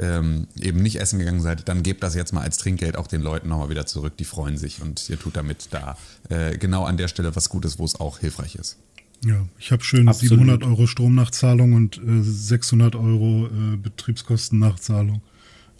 ähm, 0.03 0.46
eben 0.61 0.82
nicht 0.82 1.00
essen 1.00 1.18
gegangen 1.18 1.40
seid, 1.40 1.68
dann 1.68 1.82
gebt 1.82 2.03
das 2.03 2.14
jetzt 2.14 2.32
mal 2.32 2.42
als 2.42 2.59
Trinkgeld 2.59 2.96
auch 2.98 3.07
den 3.07 3.22
Leuten 3.22 3.48
nochmal 3.48 3.70
wieder 3.70 3.86
zurück. 3.86 4.16
Die 4.18 4.24
freuen 4.24 4.57
sich 4.59 4.82
und 4.82 5.09
ihr 5.09 5.18
tut 5.18 5.36
damit 5.36 5.68
da 5.70 5.96
äh, 6.28 6.59
genau 6.59 6.84
an 6.84 6.96
der 6.96 7.09
Stelle 7.09 7.34
was 7.34 7.48
Gutes, 7.48 7.78
wo 7.78 7.84
es 7.84 7.98
auch 7.98 8.18
hilfreich 8.18 8.57
ist. 8.57 8.76
Ja, 9.24 9.46
ich 9.59 9.70
habe 9.70 9.84
schön 9.84 10.09
Absolut. 10.09 10.40
700 10.40 10.64
Euro 10.64 10.86
Stromnachzahlung 10.86 11.74
und 11.74 11.98
äh, 11.98 12.22
600 12.22 12.96
Euro 12.96 13.46
äh, 13.46 13.76
Betriebskostennachzahlung. 13.76 15.22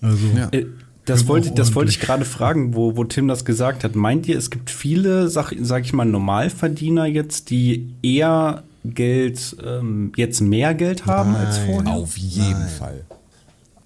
Also 0.01 0.27
Ja. 0.37 0.49
Äh, 0.53 0.67
Das 1.05 1.27
wollte, 1.27 1.51
das 1.51 1.75
wollte 1.75 1.91
ich 1.91 1.99
gerade 1.99 2.25
fragen, 2.25 2.75
wo, 2.77 2.97
wo 2.97 3.03
Tim 3.03 3.27
das 3.27 3.45
gesagt 3.45 3.83
hat. 3.83 3.97
Meint 3.97 4.29
ihr, 4.29 4.39
es 4.39 4.51
gibt 4.51 4.71
viele, 4.71 5.29
sag, 5.29 5.53
sag 5.61 5.85
ich 5.85 5.93
mal, 5.93 6.05
Normalverdiener 6.05 7.07
jetzt, 7.07 7.51
die 7.51 7.89
eher 8.03 8.63
Geld, 8.85 9.57
ähm, 9.65 10.13
jetzt 10.15 10.41
mehr 10.41 10.75
Geld 10.75 11.07
haben 11.07 11.35
als 11.35 11.57
Nein. 11.59 11.67
vorher? 11.67 11.93
Auf 11.95 12.17
jeden 12.17 12.53
Nein. 12.53 12.69
Fall. 12.69 13.05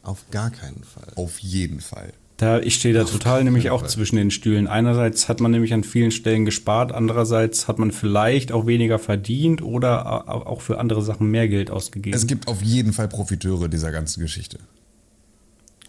Auf 0.07 0.25
gar 0.31 0.51
keinen 0.51 0.83
Fall. 0.85 1.13
Auf 1.17 1.39
jeden 1.41 1.81
Fall. 1.81 2.13
Da, 2.37 2.59
ich 2.61 2.75
stehe 2.75 2.93
da 2.93 3.05
total 3.05 3.45
nämlich 3.45 3.71
auch 3.71 3.81
Fall. 3.81 3.89
zwischen 3.91 4.17
den 4.17 4.31
Stühlen. 4.31 4.67
Einerseits 4.67 5.29
hat 5.29 5.41
man 5.41 5.51
nämlich 5.51 5.73
an 5.73 5.83
vielen 5.85 6.11
Stellen 6.11 6.45
gespart, 6.45 6.93
andererseits 6.93 7.67
hat 7.67 7.79
man 7.79 7.93
vielleicht 7.93 8.53
auch 8.53 8.67
weniger 8.67 8.99
verdient 8.99 9.63
oder 9.63 10.29
auch 10.47 10.61
für 10.61 10.79
andere 10.79 11.03
Sachen 11.03 11.31
mehr 11.31 11.49
Geld 11.49 11.71
ausgegeben. 11.71 12.15
Es 12.15 12.27
gibt 12.27 12.47
auf 12.47 12.63
jeden 12.63 12.93
Fall 12.93 13.09
Profiteure 13.09 13.69
dieser 13.69 13.91
ganzen 13.91 14.21
Geschichte. 14.21 14.59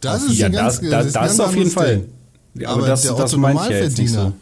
Das 0.02 0.24
ist 0.24 0.38
ja, 0.38 0.48
ganz, 0.50 0.80
das, 0.80 0.90
das, 0.90 1.06
ist 1.08 1.18
ein 1.18 1.24
das 1.24 1.38
ganz 1.38 1.40
auf 1.42 1.56
jeden 1.56 1.72
Fall. 1.72 1.98
Ding. 1.98 2.10
Ja, 2.62 2.70
Aber 2.70 2.78
aber 2.80 2.88
das, 2.88 3.02
der 3.02 3.12
das 3.14 3.34
Otto 3.34 3.48
jetzt 3.70 3.98
nicht 3.98 4.10
so. 4.12 4.18
Normalverdiener, 4.18 4.34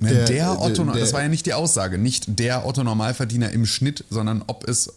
Der- 0.00 0.12
Der, 0.12 0.24
der- 0.26 0.60
Otto, 0.60 0.84
der- 0.84 0.94
das 1.00 1.12
war 1.12 1.22
ja 1.22 1.28
nicht 1.28 1.46
die 1.46 1.54
Aussage, 1.54 1.96
nicht 1.96 2.38
der 2.40 2.66
Otto 2.66 2.82
Normalverdiener 2.82 3.50
im 3.52 3.66
Schnitt, 3.66 4.04
sondern 4.10 4.42
ob 4.48 4.66
es 4.68 4.92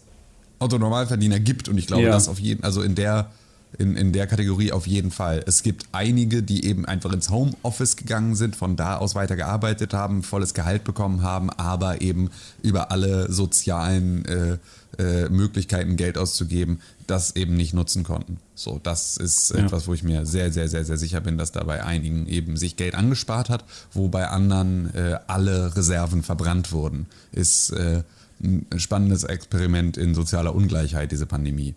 Otto 0.58 0.78
Normalverdiener 0.78 1.38
gibt. 1.38 1.68
Und 1.68 1.78
ich 1.78 1.86
glaube, 1.86 2.02
Ja. 2.04 2.10
das 2.10 2.28
auf 2.28 2.40
jeden, 2.40 2.64
also 2.64 2.82
in 2.82 2.94
der, 2.96 3.30
in, 3.78 3.96
in 3.96 4.12
der 4.12 4.26
Kategorie 4.26 4.72
auf 4.72 4.86
jeden 4.86 5.10
Fall. 5.10 5.42
Es 5.46 5.62
gibt 5.62 5.86
einige, 5.92 6.42
die 6.42 6.64
eben 6.64 6.84
einfach 6.84 7.12
ins 7.12 7.30
Homeoffice 7.30 7.96
gegangen 7.96 8.34
sind, 8.34 8.56
von 8.56 8.76
da 8.76 8.96
aus 8.96 9.14
weiter 9.14 9.36
gearbeitet 9.36 9.92
haben, 9.94 10.22
volles 10.22 10.54
Gehalt 10.54 10.84
bekommen 10.84 11.22
haben, 11.22 11.50
aber 11.50 12.00
eben 12.00 12.30
über 12.62 12.90
alle 12.90 13.30
sozialen 13.32 14.24
äh, 14.24 14.58
äh, 14.98 15.28
Möglichkeiten 15.28 15.96
Geld 15.96 16.16
auszugeben, 16.16 16.80
das 17.06 17.36
eben 17.36 17.54
nicht 17.56 17.74
nutzen 17.74 18.02
konnten. 18.02 18.38
So, 18.54 18.80
das 18.82 19.16
ist 19.18 19.50
Ja. 19.50 19.64
etwas, 19.64 19.86
wo 19.86 19.94
ich 19.94 20.02
mir 20.02 20.24
sehr, 20.24 20.50
sehr, 20.52 20.68
sehr, 20.68 20.84
sehr 20.84 20.96
sicher 20.96 21.20
bin, 21.20 21.36
dass 21.36 21.52
da 21.52 21.62
bei 21.64 21.84
einigen 21.84 22.26
eben 22.26 22.56
sich 22.56 22.76
Geld 22.76 22.94
angespart 22.94 23.50
hat, 23.50 23.64
wo 23.92 24.08
bei 24.08 24.26
anderen 24.28 24.94
äh, 24.94 25.18
alle 25.26 25.76
Reserven 25.76 26.22
verbrannt 26.22 26.72
wurden. 26.72 27.06
Ist 27.32 27.70
äh, 27.70 28.02
ein 28.42 28.66
spannendes 28.78 29.24
Experiment 29.24 29.96
in 29.96 30.14
sozialer 30.14 30.54
Ungleichheit, 30.54 31.12
diese 31.12 31.26
Pandemie. 31.26 31.74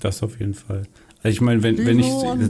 Das 0.00 0.22
auf 0.22 0.38
jeden 0.40 0.54
Fall. 0.54 0.82
Also 1.24 1.32
ich 1.36 1.40
meine, 1.40 1.62
wenn, 1.62 1.78
wenn 1.86 1.98
ich 1.98 2.06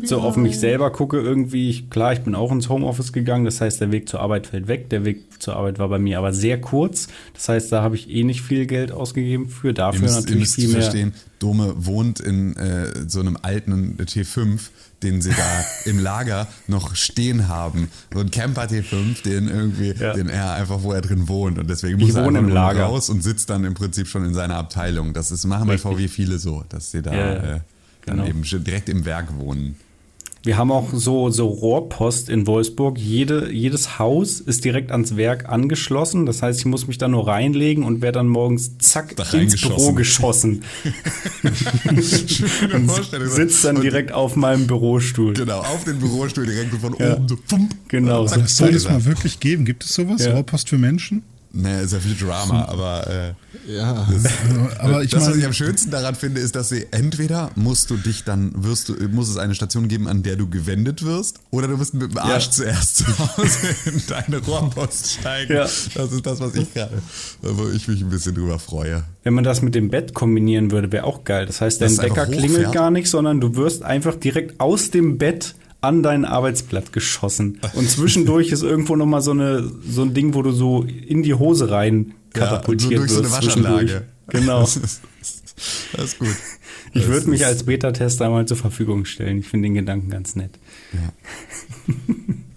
so 0.09 0.21
auf 0.21 0.37
mich 0.37 0.59
selber 0.59 0.91
gucke, 0.91 1.21
irgendwie, 1.21 1.71
ich, 1.71 1.91
klar, 1.91 2.13
ich 2.13 2.23
bin 2.23 2.35
auch 2.35 2.51
ins 2.51 2.69
Homeoffice 2.69 3.13
gegangen, 3.13 3.45
das 3.45 3.61
heißt, 3.61 3.81
der 3.81 3.93
Weg 3.93 4.09
zur 4.09 4.19
Arbeit 4.19 4.49
fällt 4.49 4.67
weg. 4.67 4.91
Der 4.91 5.05
Weg 5.05 5.41
zur 5.41 5.55
Arbeit 5.55 5.79
war 5.79 5.89
bei 5.89 6.01
mir 6.01 6.19
aber 6.19 6.33
sehr 6.33 6.61
kurz. 6.61 7.07
Das 7.35 7.49
heißt, 7.49 7.71
da 7.71 7.83
habe 7.83 7.95
ich 7.95 8.11
eh 8.11 8.25
nicht 8.25 8.43
viel 8.43 8.67
Geld 8.67 8.91
ausgegeben 8.91 9.49
für. 9.49 9.69
Ihr 9.69 9.75
Dafür 9.75 10.01
müsst, 10.01 10.15
ihr 10.17 10.21
natürlich 10.23 10.41
müsst 10.41 10.55
viel 10.57 10.69
mehr. 10.71 10.83
verstehen, 10.83 11.15
Dome 11.39 11.73
wohnt 11.77 12.19
in 12.19 12.57
äh, 12.57 13.09
so 13.09 13.21
einem 13.21 13.39
alten 13.43 13.97
T5, 13.97 14.59
den 15.05 15.23
sie 15.23 15.31
da 15.31 15.65
im 15.89 16.01
Lager 16.01 16.49
noch 16.67 16.97
stehen 16.97 17.47
haben. 17.47 17.89
So 18.13 18.19
ein 18.19 18.33
Camper 18.33 18.65
T5, 18.65 19.23
den 19.23 19.47
irgendwie, 19.47 19.93
Ja. 19.93 20.15
den 20.15 20.29
er 20.29 20.55
einfach, 20.55 20.83
wo 20.83 20.91
er 20.91 21.01
drin 21.01 21.29
wohnt. 21.29 21.61
Und 21.61 21.71
deswegen 21.71 22.01
Ich 22.01 22.07
muss 22.09 22.17
er 22.17 22.25
wohne 22.25 22.39
einfach 22.41 22.49
im 22.49 22.55
Lager. 22.55 22.85
raus 22.87 23.09
und 23.09 23.23
sitzt 23.23 23.51
dann 23.51 23.65
im 23.65 23.75
Prinzip 23.75 24.09
schon 24.09 24.25
in 24.25 24.35
seiner 24.35 24.57
Abteilung. 24.57 25.13
Das 25.13 25.31
ist, 25.31 25.45
machen 25.45 25.69
bei. 25.69 25.79
VW 25.79 26.09
viele 26.09 26.41
so, 26.41 26.65
dass 26.71 26.91
sie 26.91 27.01
da 27.03 27.15
ja. 27.15 27.33
äh, 27.57 27.61
dann 28.07 28.17
Genau. 28.19 28.29
eben 28.29 28.43
direkt 28.65 28.89
im 28.89 29.05
Werk 29.05 29.37
wohnen. 29.39 29.77
Wir 30.47 30.59
haben 30.59 30.71
auch 30.71 30.91
so, 30.93 31.31
so 31.31 31.47
Rohrpost 31.47 32.29
in 32.29 32.47
Wolfsburg. 32.47 32.99
Jede, 32.99 33.51
jedes 33.51 33.99
Haus 33.99 34.41
ist 34.41 34.63
direkt 34.67 34.93
ans 34.93 35.17
Werk 35.17 35.49
angeschlossen. 35.49 36.27
Das 36.27 36.43
heißt, 36.43 36.59
ich 36.61 36.67
muss 36.67 36.87
mich 36.87 36.99
da 36.99 37.09
nur 37.09 37.27
reinlegen 37.27 37.83
und 37.83 38.03
werde 38.03 38.19
dann 38.19 38.29
morgens 38.29 38.77
zack 38.77 39.17
Da 39.17 39.23
ins 39.39 39.59
Büro 39.59 39.95
geschossen. 39.95 40.63
Schöne 42.27 42.85
Vorstellung. 42.87 43.29
Sitzt 43.31 43.65
dann 43.65 43.77
Und- 43.77 43.83
direkt 43.85 44.13
auf 44.13 44.37
meinem 44.37 44.67
Bürostuhl. 44.67 45.33
Genau, 45.33 45.61
auf 45.61 45.85
den 45.85 45.99
Bürostuhl 45.99 46.45
direkt 46.45 46.75
von 46.75 46.95
Ja. 46.99 47.15
oben 47.17 47.27
so 47.29 47.37
pump. 47.49 47.75
Genau. 47.89 48.27
Soll 48.27 48.69
es 48.75 48.87
mal 48.89 49.05
wirklich 49.07 49.41
geben. 49.41 49.65
Gibt 49.65 49.85
es 49.85 49.95
sowas? 49.95 50.25
Ja. 50.25 50.35
Rohrpost 50.35 50.69
für 50.69 50.77
Menschen? 50.79 51.23
Naja, 51.57 51.81
ist 51.83 51.93
ja 51.93 52.01
viel 52.01 52.17
Drama, 52.17 52.65
aber 52.65 53.07
äh, 53.07 53.73
Ja. 53.73 54.07
Also, 54.11 54.29
aber 54.81 55.05
ich 55.05 55.11
das, 55.11 55.29
was 55.29 55.37
ich 55.37 55.47
am 55.47 55.53
schönsten 55.53 55.93
daran 55.93 56.17
finde, 56.17 56.41
ist, 56.41 56.57
dass 56.57 56.69
sie 56.71 56.87
entweder 56.91 57.53
musst 57.55 57.91
du 57.91 57.97
dich 57.97 58.25
dann, 58.25 58.51
wirst 58.65 58.89
du, 58.89 58.95
muss 59.13 59.29
es 59.29 59.37
eine 59.37 59.55
Station 59.55 59.87
geben, 59.87 60.09
an 60.09 60.25
der 60.25 60.35
du 60.35 60.49
gewendet 60.49 61.05
wirst, 61.05 61.39
oder 61.53 61.69
du 61.69 61.79
wirst 61.79 61.95
mit 61.95 62.11
dem 62.11 62.19
Arsch 62.19 62.47
Ja. 62.47 62.51
zuerst 62.51 62.97
zu 62.97 63.07
Hause 63.19 63.59
in 63.87 64.03
deine 64.09 64.39
Rohrpost 64.39 65.13
steigen. 65.13 65.53
Ja. 65.55 65.63
Das 65.95 66.13
ist 66.13 66.27
das, 66.27 66.41
was 66.41 66.57
ich 66.57 66.75
gerade, 66.75 67.01
wo 67.43 67.69
ich 67.69 67.87
mich 67.87 68.01
ein 68.03 68.11
bisschen 68.11 68.35
drüber 68.35 68.59
freue. 68.59 69.05
Wenn 69.23 69.35
man 69.35 69.45
das 69.45 69.63
mit 69.63 69.77
dem 69.77 69.91
Bett 69.91 70.13
kombinieren 70.13 70.73
würde, 70.73 70.91
wäre 70.91 71.05
auch 71.05 71.23
geil. 71.23 71.47
Das 71.47 71.61
heißt, 71.61 71.81
dein 71.81 71.97
Wecker 71.99 72.27
klingelt 72.27 72.73
gar 72.73 72.91
nicht, 72.91 73.09
sondern 73.09 73.41
du 73.41 73.55
wirst 73.55 73.85
einfach 73.85 74.17
direkt 74.17 74.59
aus 74.61 74.91
dem 74.91 75.19
Bett 75.19 75.55
an 75.85 76.03
dein 76.03 76.25
Arbeitsblatt 76.25 76.93
geschossen. 76.93 77.61
Und 77.75 77.89
zwischendurch 77.91 78.51
ist 78.51 78.63
irgendwo 78.63 78.97
nochmal 78.97 79.23
so, 79.23 79.33
eine, 79.33 79.71
so 79.87 80.03
ein 80.03 80.15
Ding, 80.15 80.35
wo 80.35 80.43
du 80.43 80.51
so 80.53 80.83
in 80.83 81.23
die 81.23 81.35
Hose 81.35 81.71
rein 81.71 82.15
katapultiert 82.33 83.09
so 83.09 83.21
durch 83.21 83.31
so 83.31 83.37
eine. 83.37 83.47
Waschanlage. 83.47 84.05
Genau. 84.29 84.61
Das 84.61 84.77
ist, 84.77 85.03
das 85.93 86.05
ist 86.05 86.19
gut. 86.19 86.37
Ich 86.95 87.09
würde 87.09 87.29
mich 87.29 87.45
als 87.45 87.65
Beta-Tester 87.65 88.31
mal 88.31 88.47
zur 88.47 88.57
Verfügung 88.57 89.05
stellen. 89.05 89.39
Ich 89.39 89.49
finde 89.49 89.67
den 89.67 89.75
Gedanken 89.75 90.11
ganz 90.11 90.37
nett. 90.37 90.59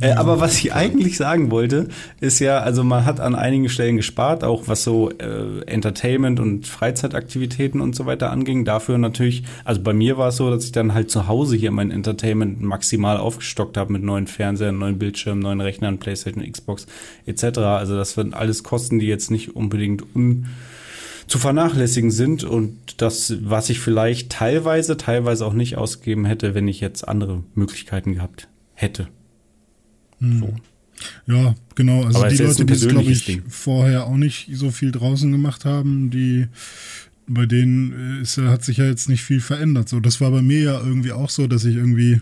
Äh, 0.00 0.12
aber 0.12 0.40
was 0.40 0.56
ich 0.58 0.72
eigentlich 0.72 1.16
sagen 1.16 1.50
wollte, 1.50 1.88
ist 2.20 2.38
ja, 2.38 2.58
also 2.58 2.84
man 2.84 3.04
hat 3.04 3.20
an 3.20 3.34
einigen 3.34 3.68
Stellen 3.68 3.96
gespart, 3.96 4.44
auch 4.44 4.68
was 4.68 4.84
so 4.84 5.10
äh, 5.10 5.62
Entertainment 5.66 6.40
und 6.40 6.66
Freizeitaktivitäten 6.66 7.80
und 7.80 7.94
so 7.94 8.06
weiter 8.06 8.30
anging. 8.30 8.64
Dafür 8.64 8.98
natürlich, 8.98 9.44
also 9.64 9.80
bei 9.82 9.92
mir 9.92 10.18
war 10.18 10.28
es 10.28 10.36
so, 10.36 10.50
dass 10.50 10.64
ich 10.64 10.72
dann 10.72 10.94
halt 10.94 11.10
zu 11.10 11.26
Hause 11.26 11.56
hier 11.56 11.70
mein 11.70 11.90
Entertainment 11.90 12.60
maximal 12.60 13.16
aufgestockt 13.16 13.76
habe 13.76 13.92
mit 13.92 14.02
neuen 14.02 14.26
Fernsehern, 14.26 14.78
neuen 14.78 14.98
Bildschirmen, 14.98 15.40
neuen 15.40 15.60
Rechnern, 15.60 15.98
Playstation, 15.98 16.50
Xbox 16.50 16.86
etc. 17.26 17.58
Also 17.58 17.96
das 17.96 18.12
sind 18.12 18.34
alles 18.34 18.62
Kosten, 18.62 18.98
die 18.98 19.06
jetzt 19.06 19.30
nicht 19.30 19.56
unbedingt 19.56 20.04
un 20.14 20.46
zu 21.30 21.38
vernachlässigen 21.38 22.10
sind 22.10 22.42
und 22.42 23.00
das, 23.00 23.36
was 23.40 23.70
ich 23.70 23.78
vielleicht 23.78 24.32
teilweise, 24.32 24.96
teilweise 24.96 25.46
auch 25.46 25.52
nicht 25.52 25.76
ausgegeben 25.76 26.24
hätte, 26.24 26.54
wenn 26.54 26.66
ich 26.66 26.80
jetzt 26.80 27.06
andere 27.06 27.44
Möglichkeiten 27.54 28.14
gehabt 28.14 28.48
hätte. 28.74 29.06
So. 30.20 30.54
ja, 31.26 31.54
genau. 31.74 32.04
Also 32.04 32.18
Aber 32.20 32.28
die 32.28 32.36
Leute, 32.36 32.64
die 32.64 32.72
es, 32.74 32.86
glaube 32.86 33.10
ich, 33.10 33.24
Ding. 33.24 33.42
vorher 33.48 34.06
auch 34.06 34.16
nicht 34.16 34.50
so 34.52 34.70
viel 34.70 34.92
draußen 34.92 35.30
gemacht 35.32 35.64
haben, 35.64 36.10
die 36.10 36.46
bei 37.26 37.46
denen 37.46 38.20
ist, 38.20 38.38
hat 38.38 38.64
sich 38.64 38.78
ja 38.78 38.84
jetzt 38.86 39.08
nicht 39.08 39.22
viel 39.22 39.40
verändert. 39.40 39.88
So, 39.88 40.00
das 40.00 40.20
war 40.20 40.30
bei 40.30 40.42
mir 40.42 40.60
ja 40.60 40.80
irgendwie 40.80 41.12
auch 41.12 41.30
so, 41.30 41.46
dass 41.46 41.64
ich 41.64 41.76
irgendwie, 41.76 42.20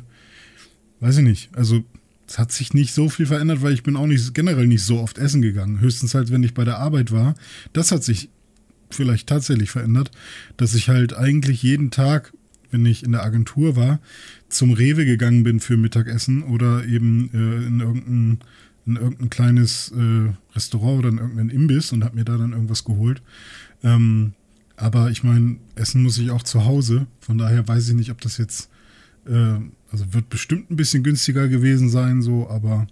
weiß 1.00 1.18
ich 1.18 1.24
nicht, 1.24 1.50
also 1.56 1.82
es 2.28 2.38
hat 2.38 2.52
sich 2.52 2.74
nicht 2.74 2.92
so 2.92 3.08
viel 3.08 3.26
verändert, 3.26 3.62
weil 3.62 3.72
ich 3.72 3.82
bin 3.82 3.96
auch 3.96 4.06
nicht 4.06 4.34
generell 4.34 4.66
nicht 4.66 4.84
so 4.84 5.00
oft 5.00 5.16
essen 5.16 5.40
gegangen. 5.40 5.80
Höchstens 5.80 6.14
halt, 6.14 6.30
wenn 6.30 6.42
ich 6.42 6.52
bei 6.52 6.64
der 6.64 6.78
Arbeit 6.78 7.10
war. 7.10 7.34
Das 7.72 7.90
hat 7.90 8.04
sich 8.04 8.28
vielleicht 8.90 9.26
tatsächlich 9.28 9.70
verändert, 9.70 10.10
dass 10.58 10.74
ich 10.74 10.88
halt 10.88 11.14
eigentlich 11.14 11.62
jeden 11.62 11.90
Tag, 11.90 12.34
wenn 12.70 12.84
ich 12.86 13.02
in 13.02 13.12
der 13.12 13.24
Agentur 13.24 13.76
war, 13.76 14.00
zum 14.48 14.72
Rewe 14.72 15.04
gegangen 15.04 15.42
bin 15.42 15.60
für 15.60 15.76
Mittagessen 15.76 16.42
oder 16.42 16.84
eben 16.84 17.30
äh, 17.32 17.66
in 17.66 17.80
irgendein 17.80 18.38
in 18.86 18.96
irgendein 18.96 19.28
kleines 19.28 19.92
äh, 19.92 20.32
Restaurant 20.54 21.00
oder 21.00 21.08
in 21.10 21.18
irgendeinen 21.18 21.50
Imbiss 21.50 21.92
und 21.92 22.04
habe 22.04 22.16
mir 22.16 22.24
da 22.24 22.38
dann 22.38 22.52
irgendwas 22.52 22.84
geholt. 22.84 23.20
Ähm, 23.84 24.32
aber 24.76 25.10
ich 25.10 25.22
meine, 25.22 25.56
Essen 25.74 26.02
muss 26.02 26.16
ich 26.16 26.30
auch 26.30 26.42
zu 26.42 26.64
Hause. 26.64 27.06
Von 27.20 27.36
daher 27.36 27.68
weiß 27.68 27.88
ich 27.88 27.94
nicht, 27.94 28.10
ob 28.10 28.20
das 28.22 28.38
jetzt, 28.38 28.70
äh, 29.26 29.58
also 29.92 30.14
wird 30.14 30.30
bestimmt 30.30 30.70
ein 30.70 30.76
bisschen 30.76 31.02
günstiger 31.02 31.48
gewesen 31.48 31.90
sein, 31.90 32.22
so, 32.22 32.48
aber 32.48 32.86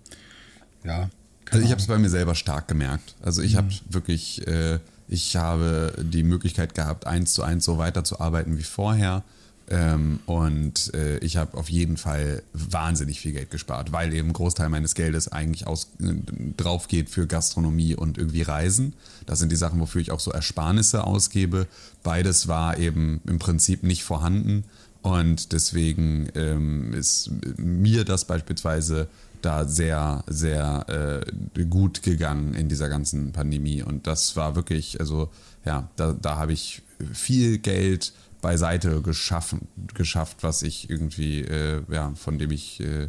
ja. 0.84 1.08
Also 1.50 1.64
ich 1.64 1.70
habe 1.70 1.80
es 1.80 1.86
bei 1.86 1.98
mir 1.98 2.10
selber 2.10 2.34
stark 2.34 2.68
gemerkt. 2.68 3.14
Also 3.22 3.40
ich 3.40 3.56
habe 3.56 3.68
wirklich, 3.88 4.46
äh, 4.46 4.80
ich 5.08 5.36
habe 5.36 5.94
die 6.02 6.24
Möglichkeit 6.24 6.74
gehabt, 6.74 7.06
eins 7.06 7.32
zu 7.32 7.42
eins 7.42 7.64
so 7.64 7.78
weiterzuarbeiten 7.78 8.58
wie 8.58 8.64
vorher. 8.64 9.22
Ähm, 9.68 10.20
und 10.26 10.94
äh, 10.94 11.18
ich 11.18 11.36
habe 11.36 11.56
auf 11.56 11.68
jeden 11.68 11.96
Fall 11.96 12.42
wahnsinnig 12.52 13.20
viel 13.20 13.32
Geld 13.32 13.50
gespart, 13.50 13.90
weil 13.92 14.14
eben 14.14 14.28
ein 14.28 14.32
Großteil 14.32 14.68
meines 14.68 14.94
Geldes 14.94 15.28
eigentlich 15.28 15.66
aus, 15.66 15.90
äh, 16.00 16.14
drauf 16.56 16.86
geht 16.86 17.10
für 17.10 17.26
Gastronomie 17.26 17.96
und 17.96 18.16
irgendwie 18.16 18.42
Reisen. 18.42 18.94
Das 19.26 19.40
sind 19.40 19.50
die 19.50 19.56
Sachen, 19.56 19.80
wofür 19.80 20.00
ich 20.00 20.12
auch 20.12 20.20
so 20.20 20.30
Ersparnisse 20.30 21.04
ausgebe. 21.04 21.66
Beides 22.04 22.46
war 22.46 22.78
eben 22.78 23.20
im 23.26 23.38
Prinzip 23.38 23.82
nicht 23.82 24.04
vorhanden. 24.04 24.64
Und 25.02 25.52
deswegen 25.52 26.28
ähm, 26.34 26.92
ist 26.92 27.30
mir 27.56 28.04
das 28.04 28.24
beispielsweise 28.24 29.08
da 29.42 29.66
sehr, 29.66 30.24
sehr 30.26 31.24
äh, 31.54 31.64
gut 31.64 32.02
gegangen 32.02 32.54
in 32.54 32.68
dieser 32.68 32.88
ganzen 32.88 33.32
Pandemie. 33.32 33.82
Und 33.82 34.06
das 34.06 34.36
war 34.36 34.56
wirklich, 34.56 34.98
also 35.00 35.30
ja, 35.64 35.88
da, 35.96 36.12
da 36.12 36.36
habe 36.36 36.52
ich 36.52 36.82
viel 37.12 37.58
Geld 37.58 38.12
beiseite 38.40 39.02
geschaffen, 39.02 39.68
geschafft, 39.94 40.38
was 40.42 40.62
ich 40.62 40.90
irgendwie, 40.90 41.42
äh, 41.42 41.82
ja, 41.90 42.12
von 42.14 42.38
dem 42.38 42.50
ich, 42.50 42.80
äh, 42.80 43.04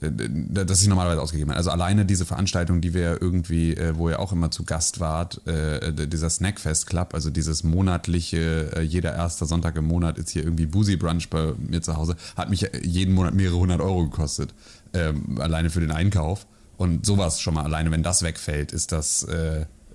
äh 0.00 0.10
das 0.50 0.82
ich 0.82 0.88
normalerweise 0.88 1.22
ausgegeben 1.22 1.50
habe. 1.50 1.58
Also 1.58 1.70
alleine 1.70 2.04
diese 2.04 2.24
Veranstaltung, 2.24 2.80
die 2.80 2.94
wir 2.94 3.20
irgendwie, 3.20 3.74
äh, 3.74 3.96
wo 3.96 4.08
ihr 4.08 4.20
auch 4.20 4.32
immer 4.32 4.50
zu 4.50 4.64
Gast 4.64 5.00
wart, 5.00 5.46
äh, 5.46 5.92
dieser 6.06 6.30
Snackfest 6.30 6.86
Club, 6.86 7.14
also 7.14 7.30
dieses 7.30 7.64
monatliche, 7.64 8.72
äh, 8.76 8.82
jeder 8.82 9.14
erste 9.14 9.46
Sonntag 9.46 9.76
im 9.76 9.86
Monat 9.86 10.18
ist 10.18 10.30
hier 10.30 10.44
irgendwie 10.44 10.66
Boozy 10.66 10.96
Brunch 10.96 11.30
bei 11.30 11.52
mir 11.58 11.82
zu 11.82 11.96
Hause, 11.96 12.16
hat 12.36 12.50
mich 12.50 12.68
jeden 12.82 13.14
Monat 13.14 13.34
mehrere 13.34 13.58
hundert 13.58 13.80
Euro 13.80 14.04
gekostet, 14.04 14.54
ähm, 14.92 15.40
alleine 15.40 15.70
für 15.70 15.80
den 15.80 15.90
Einkauf. 15.90 16.46
Und 16.76 17.06
sowas 17.06 17.40
schon 17.40 17.54
mal 17.54 17.64
alleine, 17.64 17.90
wenn 17.90 18.02
das 18.02 18.22
wegfällt, 18.22 18.70
ist 18.70 18.92
das, 18.92 19.26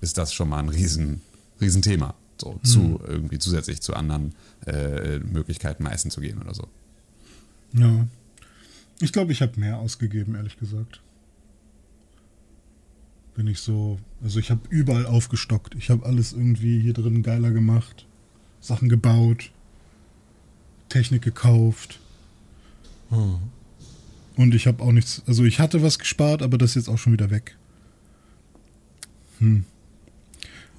ist 0.00 0.18
das 0.18 0.34
schon 0.34 0.48
mal 0.48 0.58
ein 0.58 0.68
riesen, 0.68 1.20
riesen. 1.60 2.21
So, 2.42 2.54
mhm. 2.54 2.64
zu 2.64 3.00
irgendwie 3.06 3.38
zusätzlich 3.38 3.80
zu 3.80 3.94
anderen 3.94 4.34
äh, 4.66 5.20
Möglichkeiten 5.20 5.84
mal 5.84 5.92
essen 5.92 6.10
zu 6.10 6.20
gehen 6.20 6.42
oder 6.42 6.54
so. 6.54 6.66
Ja. 7.72 8.08
Ich 9.00 9.12
glaube, 9.12 9.30
ich 9.30 9.42
habe 9.42 9.60
mehr 9.60 9.78
ausgegeben, 9.78 10.34
ehrlich 10.34 10.58
gesagt. 10.58 11.00
Bin 13.36 13.46
ich 13.46 13.60
so. 13.60 14.00
Also 14.22 14.40
ich 14.40 14.50
habe 14.50 14.60
überall 14.70 15.06
aufgestockt. 15.06 15.76
Ich 15.76 15.88
habe 15.88 16.04
alles 16.04 16.32
irgendwie 16.32 16.80
hier 16.80 16.94
drin 16.94 17.22
geiler 17.22 17.52
gemacht. 17.52 18.06
Sachen 18.60 18.88
gebaut. 18.88 19.52
Technik 20.88 21.22
gekauft. 21.22 22.00
Hm. 23.10 23.36
Und 24.36 24.54
ich 24.54 24.66
habe 24.66 24.82
auch 24.82 24.92
nichts. 24.92 25.22
Also 25.28 25.44
ich 25.44 25.60
hatte 25.60 25.80
was 25.80 26.00
gespart, 26.00 26.42
aber 26.42 26.58
das 26.58 26.70
ist 26.70 26.74
jetzt 26.74 26.88
auch 26.88 26.98
schon 26.98 27.12
wieder 27.12 27.30
weg. 27.30 27.56
Hm. 29.38 29.64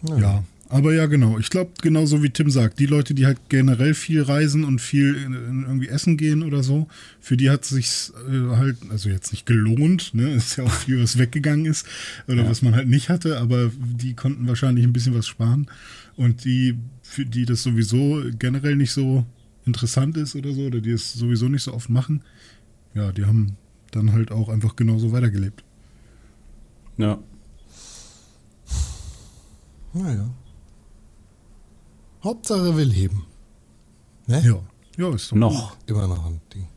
Ja. 0.02 0.18
ja. 0.18 0.44
Aber 0.74 0.92
ja, 0.92 1.06
genau. 1.06 1.38
Ich 1.38 1.52
glaube, 1.52 1.72
genauso 1.84 2.24
wie 2.24 2.32
Tim 2.32 2.50
sagt, 2.50 2.80
die 2.80 2.88
Leute, 2.88 3.14
die 3.14 3.28
halt 3.28 3.38
generell 3.48 3.94
viel 3.94 4.24
reisen 4.24 4.64
und 4.64 4.82
viel 4.82 5.14
in, 5.14 5.34
in 5.34 5.64
irgendwie 5.68 5.88
essen 5.88 6.18
gehen 6.18 6.42
oder 6.42 6.64
so, 6.64 6.88
für 7.20 7.38
die 7.38 7.52
hat 7.52 7.62
es 7.62 7.70
sich 7.70 8.12
äh, 8.28 8.56
halt, 8.56 8.78
also 8.90 9.08
jetzt 9.08 9.32
nicht 9.34 9.46
gelohnt, 9.46 10.16
ne? 10.16 10.32
Ist 10.34 10.56
ja 10.56 10.64
auch 10.64 10.72
viel, 10.72 11.00
was 11.00 11.20
weggegangen 11.20 11.68
ist 11.68 11.86
oder 12.28 12.42
ja. 12.42 12.50
was 12.50 12.64
man 12.64 12.74
halt 12.74 12.88
nicht 12.88 13.10
hatte, 13.10 13.40
aber 13.40 13.72
die 13.78 14.16
konnten 14.16 14.48
wahrscheinlich 14.48 14.84
ein 14.84 14.94
bisschen 14.94 15.14
was 15.14 15.28
sparen. 15.28 15.68
Und 16.16 16.44
die, 16.44 16.76
für 17.04 17.26
die 17.26 17.46
das 17.46 17.62
sowieso 17.62 18.24
generell 18.40 18.76
nicht 18.76 18.94
so 18.94 19.28
interessant 19.68 20.18
ist 20.18 20.36
oder 20.36 20.54
so, 20.54 20.62
oder 20.62 20.82
die 20.82 20.92
es 20.92 21.14
sowieso 21.14 21.50
nicht 21.50 21.64
so 21.64 21.74
oft 21.76 21.92
machen, 21.92 22.24
ja, 22.96 23.12
die 23.12 23.26
haben 23.26 23.58
dann 23.92 24.12
halt 24.12 24.32
auch 24.32 24.50
einfach 24.50 24.76
genauso 24.76 25.12
weitergelebt. 25.12 25.64
Ja. 26.98 27.20
Naja. 29.94 30.34
Hauptsache 32.24 32.76
will 32.76 32.92
heben. 32.92 33.26
Ne? 34.28 34.42
Ja. 34.46 34.62
Ja, 34.98 35.14
ist 35.14 35.28
so. 35.28 35.36
Noch. 35.36 35.76
Immer 35.88 36.08
noch 36.08 36.26
ein 36.26 36.40
Ding. 36.54 36.68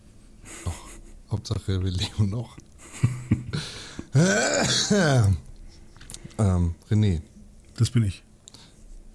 Noch. 0.64 0.74
Hauptsache 1.30 1.82
will 1.82 1.92
leben 1.92 2.30
noch. 2.30 2.56
ähm, 6.38 6.74
René. 6.90 7.20
Das 7.76 7.90
bin 7.90 8.04
ich. 8.04 8.24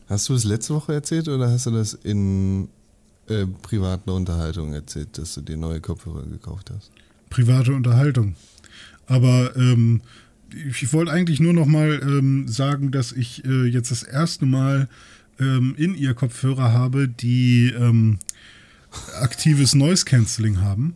Hast 0.08 0.30
du 0.30 0.34
das 0.34 0.44
letzte 0.44 0.76
Woche 0.76 0.94
erzählt 0.94 1.28
oder 1.28 1.50
hast 1.50 1.66
du 1.66 1.72
das 1.72 1.94
in 1.94 2.70
äh, 3.28 3.46
privaten 3.48 4.10
Unterhaltung 4.10 4.74
erzählt, 4.74 5.18
dass 5.18 5.34
du 5.36 5.42
dir 5.42 5.58
neue 5.58 5.82
Kopfhörer 5.82 6.26
gekauft 6.28 6.70
hast? 6.70 6.92
Private 7.30 7.74
Unterhaltung. 7.74 8.36
Aber 9.08 9.56
ähm, 9.56 10.02
ich 10.54 10.92
wollte 10.94 11.12
eigentlich 11.12 11.40
nur 11.40 11.54
noch 11.54 11.66
mal 11.66 12.00
ähm, 12.04 12.48
sagen, 12.48 12.92
dass 12.92 13.12
ich 13.12 13.44
äh, 13.46 13.66
jetzt 13.66 13.90
das 13.90 14.04
erste 14.04 14.46
Mal 14.46 14.90
ähm, 15.42 15.76
in 15.78 15.96
ihr 15.96 16.14
Kopfhörer 16.14 16.72
habe, 16.72 17.08
die 17.08 17.74
ähm, 17.78 18.20
aktives 19.20 19.76
Noise 19.76 20.06
Cancelling 20.06 20.62
haben. 20.62 20.96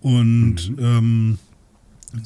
Und 0.00 0.70
mhm. 0.70 0.78
ähm, 0.78 1.38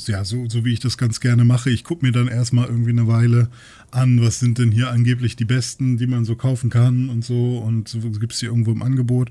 ja, 0.07 0.25
so, 0.25 0.49
so 0.49 0.65
wie 0.65 0.73
ich 0.73 0.81
das 0.81 0.97
ganz 0.97 1.21
gerne 1.21 1.45
mache, 1.45 1.71
ich 1.71 1.85
gucke 1.85 2.05
mir 2.05 2.13
dann 2.13 2.29
erstmal 2.29 2.67
irgendwie 2.67 2.91
eine 2.91 3.09
Weile 3.09 3.49
an, 3.91 4.23
was 4.23 4.39
sind 4.39 4.59
denn 4.59 4.71
hier 4.71 4.91
angeblich 4.91 5.37
die 5.37 5.45
besten, 5.45 5.97
die 5.97 6.07
man 6.07 6.25
so 6.25 6.37
kaufen 6.37 6.71
kann 6.71 7.09
und 7.09 7.25
so 7.25 7.59
und 7.59 7.89
so 7.89 7.99
gibt 7.99 8.33
es 8.33 8.39
die 8.39 8.47
irgendwo 8.47 8.73
im 8.73 8.83
Angebot. 8.83 9.31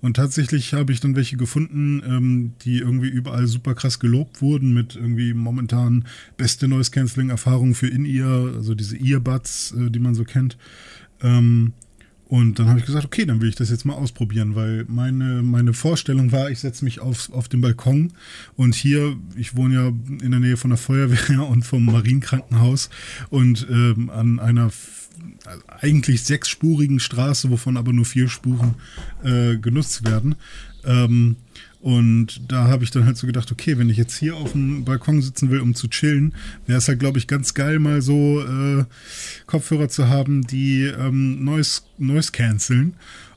Und 0.00 0.16
tatsächlich 0.16 0.74
habe 0.74 0.92
ich 0.92 1.00
dann 1.00 1.16
welche 1.16 1.36
gefunden, 1.36 2.02
ähm, 2.04 2.52
die 2.62 2.78
irgendwie 2.78 3.08
überall 3.08 3.46
super 3.46 3.74
krass 3.74 4.00
gelobt 4.00 4.42
wurden 4.42 4.74
mit 4.74 4.96
irgendwie 4.96 5.32
momentan 5.32 6.04
beste 6.36 6.68
Noise 6.68 6.90
Cancelling 6.90 7.30
Erfahrungen 7.30 7.74
für 7.74 7.88
In-Ear, 7.88 8.52
also 8.54 8.74
diese 8.74 8.96
Earbuds, 8.96 9.72
äh, 9.72 9.90
die 9.90 10.00
man 10.00 10.14
so 10.14 10.24
kennt. 10.24 10.58
Ähm, 11.24 11.72
und 12.26 12.58
dann 12.58 12.68
habe 12.68 12.78
ich 12.78 12.86
gesagt, 12.86 13.04
okay, 13.04 13.26
dann 13.26 13.40
will 13.40 13.48
ich 13.48 13.54
das 13.54 13.70
jetzt 13.70 13.84
mal 13.84 13.94
ausprobieren, 13.94 14.54
weil 14.54 14.86
meine, 14.88 15.42
meine 15.42 15.72
Vorstellung 15.72 16.32
war, 16.32 16.50
ich 16.50 16.60
setze 16.60 16.84
mich 16.84 17.00
auf, 17.00 17.30
auf 17.32 17.48
den 17.48 17.60
Balkon 17.60 18.12
und 18.56 18.74
hier, 18.74 19.16
ich 19.36 19.56
wohne 19.56 19.74
ja 19.74 19.88
in 20.22 20.30
der 20.30 20.40
Nähe 20.40 20.56
von 20.56 20.70
der 20.70 20.78
Feuerwehr 20.78 21.46
und 21.48 21.64
vom 21.64 21.84
Marienkrankenhaus 21.84 22.90
und 23.30 23.66
ähm, 23.70 24.10
an 24.10 24.38
einer 24.40 24.70
eigentlich 25.80 26.24
sechsspurigen 26.24 26.98
Straße, 26.98 27.50
wovon 27.50 27.76
aber 27.76 27.92
nur 27.92 28.04
vier 28.04 28.28
Spuren 28.28 28.74
äh, 29.22 29.56
genutzt 29.56 30.04
werden. 30.04 30.34
Ähm, 30.84 31.36
und 31.84 32.40
da 32.48 32.68
habe 32.68 32.82
ich 32.82 32.90
dann 32.92 33.04
halt 33.04 33.18
so 33.18 33.26
gedacht, 33.26 33.52
okay, 33.52 33.76
wenn 33.76 33.90
ich 33.90 33.98
jetzt 33.98 34.16
hier 34.16 34.36
auf 34.36 34.52
dem 34.52 34.86
Balkon 34.86 35.20
sitzen 35.20 35.50
will, 35.50 35.60
um 35.60 35.74
zu 35.74 35.86
chillen, 35.86 36.32
wäre 36.66 36.78
es 36.78 36.88
halt, 36.88 36.98
glaube 36.98 37.18
ich, 37.18 37.26
ganz 37.26 37.52
geil, 37.52 37.78
mal 37.78 38.00
so 38.00 38.40
äh, 38.40 38.84
Kopfhörer 39.44 39.90
zu 39.90 40.08
haben, 40.08 40.46
die 40.46 40.84
ähm, 40.84 41.44
Noise, 41.44 41.82
Noise 41.98 42.32
canceln. 42.32 42.94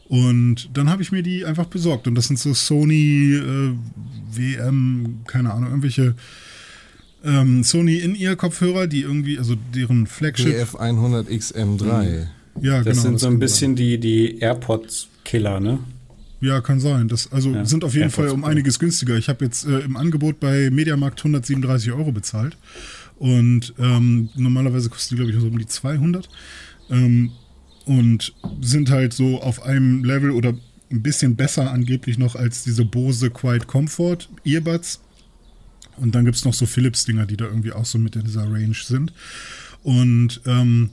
Und 0.08 0.70
dann 0.74 0.90
habe 0.90 1.02
ich 1.02 1.12
mir 1.12 1.24
die 1.24 1.44
einfach 1.44 1.66
besorgt. 1.66 2.08
Und 2.08 2.16
das 2.16 2.28
sind 2.28 2.40
so 2.40 2.54
Sony 2.54 3.34
äh, 3.34 3.74
WM, 4.32 5.24
keine 5.28 5.52
Ahnung, 5.52 5.72
irgendwelche 5.72 6.16
ähm, 7.26 7.66
Sony 7.66 7.98
In-Ear-Kopfhörer, 7.98 8.88
die 8.88 9.02
irgendwie, 9.02 9.40
also 9.40 9.56
deren 9.76 10.08
Flagship. 10.08 10.56
GF100 10.56 11.28
XM3. 11.28 12.28
Ja, 12.62 12.78
das 12.78 12.86
genau. 12.86 12.86
Das 12.86 13.02
sind 13.02 13.20
so 13.20 13.28
ein 13.28 13.40
bisschen 13.40 13.76
die, 13.76 13.98
die 13.98 14.40
AirPods-Killer, 14.40 15.60
ne? 15.60 15.80
Ja, 16.40 16.62
kann 16.62 16.80
sein. 16.80 17.08
Das, 17.08 17.32
also 17.32 17.52
ja, 17.52 17.66
sind 17.66 17.84
auf 17.84 17.96
jeden 17.96 18.12
Fall 18.12 18.30
um 18.30 18.44
einiges 18.44 18.78
günstiger. 18.78 19.18
Ich 19.18 19.28
habe 19.28 19.46
jetzt 19.46 19.66
äh, 19.66 19.80
im 19.80 19.98
Angebot 19.98 20.40
bei 20.40 20.70
Mediamarkt 20.70 21.20
137 21.20 21.92
Euro 21.92 22.12
bezahlt. 22.12 22.58
Und 23.18 23.74
ähm, 23.80 24.30
normalerweise 24.36 24.90
kosten 24.90 25.16
die, 25.16 25.22
glaube 25.22 25.32
ich, 25.32 25.40
so 25.40 25.48
um 25.48 25.58
die 25.58 25.66
200. 25.66 26.30
Ähm, 26.90 27.32
und 27.86 28.34
sind 28.62 28.90
halt 28.90 29.14
so 29.14 29.42
auf 29.42 29.64
einem 29.64 30.04
Level 30.04 30.32
oder 30.32 30.54
ein 30.92 31.02
bisschen 31.02 31.36
besser 31.36 31.72
angeblich 31.72 32.18
noch 32.18 32.36
als 32.36 32.64
diese 32.64 32.86
Bose 32.86 33.30
Quiet 33.30 33.68
Comfort 33.68 34.30
Earbuds. 34.46 35.02
Und 35.98 36.14
dann 36.14 36.26
gibt 36.26 36.38
es 36.38 36.46
noch 36.46 36.54
so 36.54 36.66
Philips-Dinger, 36.66 37.26
die 37.26 37.38
da 37.38 37.46
irgendwie 37.46 37.72
auch 37.72 37.86
so 37.86 37.98
mit 37.98 38.16
in 38.16 38.24
dieser 38.24 38.44
Range 38.44 38.76
sind. 38.76 39.14
Und 39.84 40.42
ähm, 40.46 40.92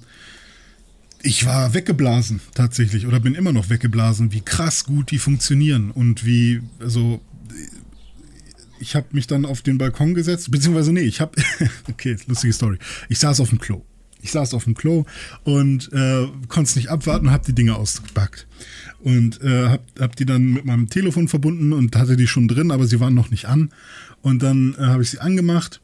ich 1.24 1.46
war 1.46 1.72
weggeblasen 1.72 2.40
tatsächlich 2.54 3.06
oder 3.06 3.18
bin 3.18 3.34
immer 3.34 3.52
noch 3.52 3.70
weggeblasen, 3.70 4.32
wie 4.32 4.42
krass 4.42 4.84
gut 4.84 5.10
die 5.10 5.18
funktionieren 5.18 5.90
und 5.90 6.26
wie, 6.26 6.60
also 6.78 7.20
ich 8.78 8.94
habe 8.94 9.06
mich 9.12 9.26
dann 9.26 9.46
auf 9.46 9.62
den 9.62 9.78
Balkon 9.78 10.12
gesetzt, 10.14 10.50
beziehungsweise 10.50 10.92
nee, 10.92 11.00
ich 11.00 11.22
habe, 11.22 11.32
okay, 11.90 12.16
lustige 12.26 12.52
Story. 12.52 12.78
Ich 13.08 13.18
saß 13.18 13.40
auf 13.40 13.48
dem 13.48 13.58
Klo. 13.58 13.82
Ich 14.20 14.32
saß 14.32 14.54
auf 14.54 14.64
dem 14.64 14.74
Klo 14.74 15.04
und 15.44 15.90
äh, 15.92 16.26
konnte 16.48 16.68
es 16.68 16.76
nicht 16.76 16.88
abwarten 16.88 17.26
und 17.26 17.32
habe 17.32 17.44
die 17.44 17.54
Dinge 17.54 17.76
ausgepackt. 17.76 18.46
Und 19.00 19.42
äh, 19.42 19.68
hab, 19.68 19.82
hab 19.98 20.16
die 20.16 20.26
dann 20.26 20.52
mit 20.52 20.64
meinem 20.64 20.88
Telefon 20.88 21.28
verbunden 21.28 21.72
und 21.72 21.96
hatte 21.96 22.16
die 22.16 22.26
schon 22.26 22.48
drin, 22.48 22.70
aber 22.70 22.86
sie 22.86 23.00
waren 23.00 23.14
noch 23.14 23.30
nicht 23.30 23.46
an. 23.46 23.70
Und 24.22 24.42
dann 24.42 24.74
äh, 24.78 24.82
habe 24.82 25.02
ich 25.02 25.10
sie 25.10 25.20
angemacht 25.20 25.80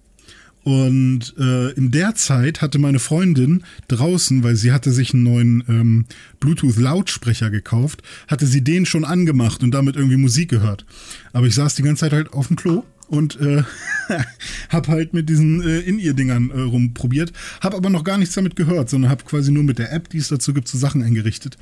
und 0.63 1.35
äh, 1.39 1.71
in 1.73 1.91
der 1.91 2.15
Zeit 2.15 2.61
hatte 2.61 2.79
meine 2.79 2.99
Freundin 2.99 3.65
draußen, 3.89 4.43
weil 4.45 4.57
sie 4.57 4.73
hatte 4.73 4.93
sich 4.93 5.15
einen 5.15 5.23
neuen 5.23 5.65
ähm, 5.69 6.05
Bluetooth-Lautsprecher 6.41 7.51
gekauft, 7.51 8.03
hatte 8.29 8.47
sie 8.47 8.63
den 8.63 8.85
schon 8.85 9.05
angemacht 9.05 9.63
und 9.63 9.73
damit 9.73 9.97
irgendwie 9.97 10.19
Musik 10.19 10.51
gehört. 10.51 10.85
Aber 11.33 11.47
ich 11.47 11.55
saß 11.55 11.75
die 11.77 11.83
ganze 11.83 12.01
Zeit 12.01 12.13
halt 12.13 12.33
auf 12.35 12.49
dem 12.49 12.57
Klo 12.57 12.85
und 13.09 13.41
äh, 13.41 13.63
hab 14.69 14.89
halt 14.89 15.15
mit 15.15 15.29
diesen 15.31 15.63
äh, 15.63 15.81
In-Ear-Dingern 15.81 16.51
äh, 16.51 16.61
rumprobiert, 16.61 17.33
hab 17.63 17.75
aber 17.75 17.89
noch 17.89 18.05
gar 18.05 18.19
nichts 18.19 18.35
damit 18.35 18.55
gehört, 18.55 18.91
sondern 18.91 19.11
hab 19.11 19.25
quasi 19.27 19.51
nur 19.53 19.65
mit 19.65 19.79
der 19.79 19.93
App, 19.93 20.11
die 20.11 20.19
es 20.19 20.29
dazu 20.29 20.53
gibt, 20.53 20.69
so 20.69 20.77
Sachen 20.77 21.03
eingerichtet. 21.03 21.57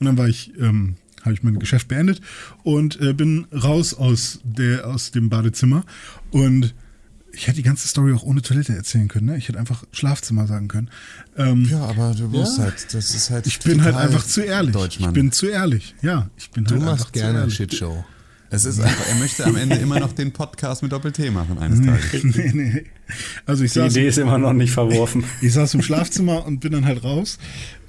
Und 0.00 0.06
dann 0.06 0.16
war 0.16 0.28
ich, 0.28 0.52
ähm, 0.58 0.96
habe 1.22 1.34
ich 1.34 1.42
mein 1.42 1.58
Geschäft 1.58 1.88
beendet 1.88 2.22
und 2.62 2.98
äh, 3.00 3.12
bin 3.12 3.46
raus 3.52 3.92
aus 3.92 4.40
der 4.42 4.86
aus 4.86 5.10
dem 5.10 5.28
Badezimmer 5.28 5.84
und 6.30 6.74
ich 7.32 7.46
hätte 7.46 7.56
die 7.56 7.62
ganze 7.62 7.86
Story 7.88 8.12
auch 8.12 8.22
ohne 8.22 8.42
Toilette 8.42 8.74
erzählen 8.74 9.08
können, 9.08 9.26
ne? 9.26 9.36
Ich 9.36 9.48
hätte 9.48 9.58
einfach 9.58 9.84
Schlafzimmer 9.92 10.46
sagen 10.46 10.68
können. 10.68 10.90
Ähm, 11.36 11.68
ja, 11.70 11.80
aber 11.82 12.14
du 12.14 12.28
musst 12.28 12.58
ja. 12.58 12.64
halt, 12.64 12.94
das 12.94 13.14
ist 13.14 13.30
halt. 13.30 13.46
Ich 13.46 13.58
bin 13.60 13.82
halt 13.82 13.96
einfach 13.96 14.24
zu 14.24 14.42
ehrlich. 14.42 14.76
Ich 14.98 15.06
bin 15.08 15.32
zu 15.32 15.46
ehrlich, 15.46 15.94
ja. 16.02 16.28
Ich 16.36 16.50
bin 16.50 16.64
du 16.64 16.74
halt 16.76 16.84
machst 16.84 17.12
gerne 17.12 17.50
Shitshow. 17.50 18.04
Es 18.50 18.64
ist 18.64 18.80
einfach, 18.80 19.06
er 19.06 19.14
möchte 19.16 19.44
am 19.44 19.56
Ende 19.56 19.76
immer 19.76 20.00
noch 20.00 20.12
den 20.12 20.32
Podcast 20.32 20.82
mit 20.82 20.90
Doppel-T 20.90 21.30
machen 21.30 21.58
eines 21.58 21.84
Tages. 21.84 22.24
nee, 22.24 22.52
nee. 22.54 22.84
Also 23.44 23.64
ich 23.64 23.72
Die 23.72 23.78
saß, 23.80 23.92
Idee 23.92 24.08
ist 24.08 24.16
immer 24.16 24.38
noch 24.38 24.54
nicht 24.54 24.72
verworfen. 24.72 25.24
ich 25.42 25.52
saß 25.52 25.74
im 25.74 25.82
Schlafzimmer 25.82 26.46
und 26.46 26.60
bin 26.60 26.72
dann 26.72 26.86
halt 26.86 27.04
raus, 27.04 27.38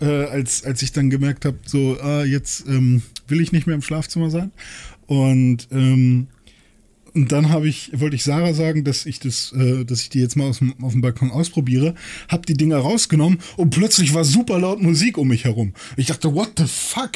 äh, 0.01 0.25
als, 0.25 0.65
als 0.65 0.81
ich 0.81 0.91
dann 0.91 1.09
gemerkt 1.09 1.45
habe, 1.45 1.57
so, 1.65 1.97
ah, 2.01 2.25
jetzt 2.25 2.67
ähm, 2.67 3.03
will 3.29 3.39
ich 3.39 3.53
nicht 3.53 3.67
mehr 3.67 3.75
im 3.75 3.81
Schlafzimmer 3.81 4.29
sein. 4.29 4.51
Und, 5.07 5.69
ähm, 5.71 6.27
und 7.19 7.33
dann 7.33 7.49
habe 7.49 7.67
ich, 7.67 7.91
wollte 7.99 8.15
ich 8.15 8.23
Sarah 8.23 8.53
sagen, 8.53 8.85
dass 8.85 9.05
ich 9.05 9.19
das, 9.19 9.51
äh, 9.51 9.83
dass 9.83 10.03
ich 10.03 10.09
die 10.09 10.19
jetzt 10.21 10.37
mal 10.37 10.47
aus 10.47 10.59
dem, 10.59 10.81
auf 10.81 10.93
dem 10.93 11.01
Balkon 11.01 11.31
ausprobiere, 11.31 11.93
hab 12.29 12.45
die 12.45 12.53
Dinger 12.53 12.77
rausgenommen 12.77 13.39
und 13.57 13.71
plötzlich 13.71 14.13
war 14.13 14.23
super 14.23 14.57
laut 14.57 14.81
Musik 14.81 15.17
um 15.17 15.27
mich 15.27 15.43
herum. 15.43 15.73
Ich 15.97 16.05
dachte, 16.05 16.33
what 16.33 16.53
the 16.57 16.63
fuck? 16.65 17.11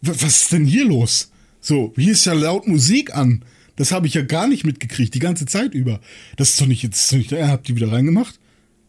Was 0.00 0.24
ist 0.24 0.50
denn 0.50 0.64
hier 0.64 0.84
los? 0.84 1.30
So, 1.60 1.92
hier 1.96 2.14
ist 2.14 2.24
ja 2.24 2.32
laut 2.32 2.66
Musik 2.66 3.14
an. 3.14 3.44
Das 3.76 3.92
habe 3.92 4.08
ich 4.08 4.14
ja 4.14 4.22
gar 4.22 4.48
nicht 4.48 4.66
mitgekriegt, 4.66 5.14
die 5.14 5.20
ganze 5.20 5.46
Zeit 5.46 5.72
über. 5.72 6.00
Das 6.36 6.50
ist 6.50 6.60
doch 6.60 6.66
nicht 6.66 6.82
jetzt, 6.82 7.12
doch 7.12 7.16
nicht, 7.16 7.30
er 7.30 7.46
habt 7.46 7.68
die 7.68 7.76
wieder 7.76 7.92
reingemacht. 7.92 8.40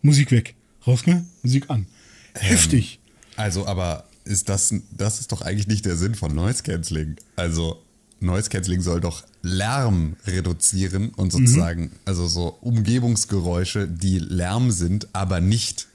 Musik 0.02 0.32
weg. 0.32 0.56
Rausgemacht, 0.88 1.26
Musik 1.44 1.70
an. 1.70 1.86
Heftig. 2.34 3.00
Also, 3.36 3.68
aber 3.68 4.08
ist 4.26 4.50
das, 4.50 4.74
das 4.98 5.20
ist 5.20 5.32
doch 5.32 5.44
eigentlich 5.44 5.68
nicht 5.68 5.86
der 5.86 5.96
Sinn 5.96 6.16
von 6.16 6.34
Noise 6.34 6.64
Cancelling. 6.64 7.18
Also, 7.36 7.83
Noise 8.24 8.50
Cancelling 8.50 8.82
soll 8.82 9.02
doch 9.02 9.24
Lärm 9.42 10.16
reduzieren 10.26 11.10
und 11.10 11.32
sozusagen, 11.32 11.92
also 12.06 12.28
so 12.28 12.58
Umgebungsgeräusche, 12.62 13.88
die 13.88 14.20
Lärm 14.20 14.72
sind, 14.72 15.08
aber 15.14 15.42
nicht, 15.42 15.88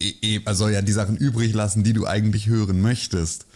e- 0.00 0.12
e- 0.22 0.40
also 0.44 0.64
soll 0.64 0.72
ja 0.72 0.82
die 0.82 0.92
Sachen 0.92 1.16
übrig 1.16 1.54
lassen, 1.54 1.82
die 1.84 1.92
du 1.94 2.06
eigentlich 2.06 2.46
hören 2.48 2.80
möchtest. 2.80 3.46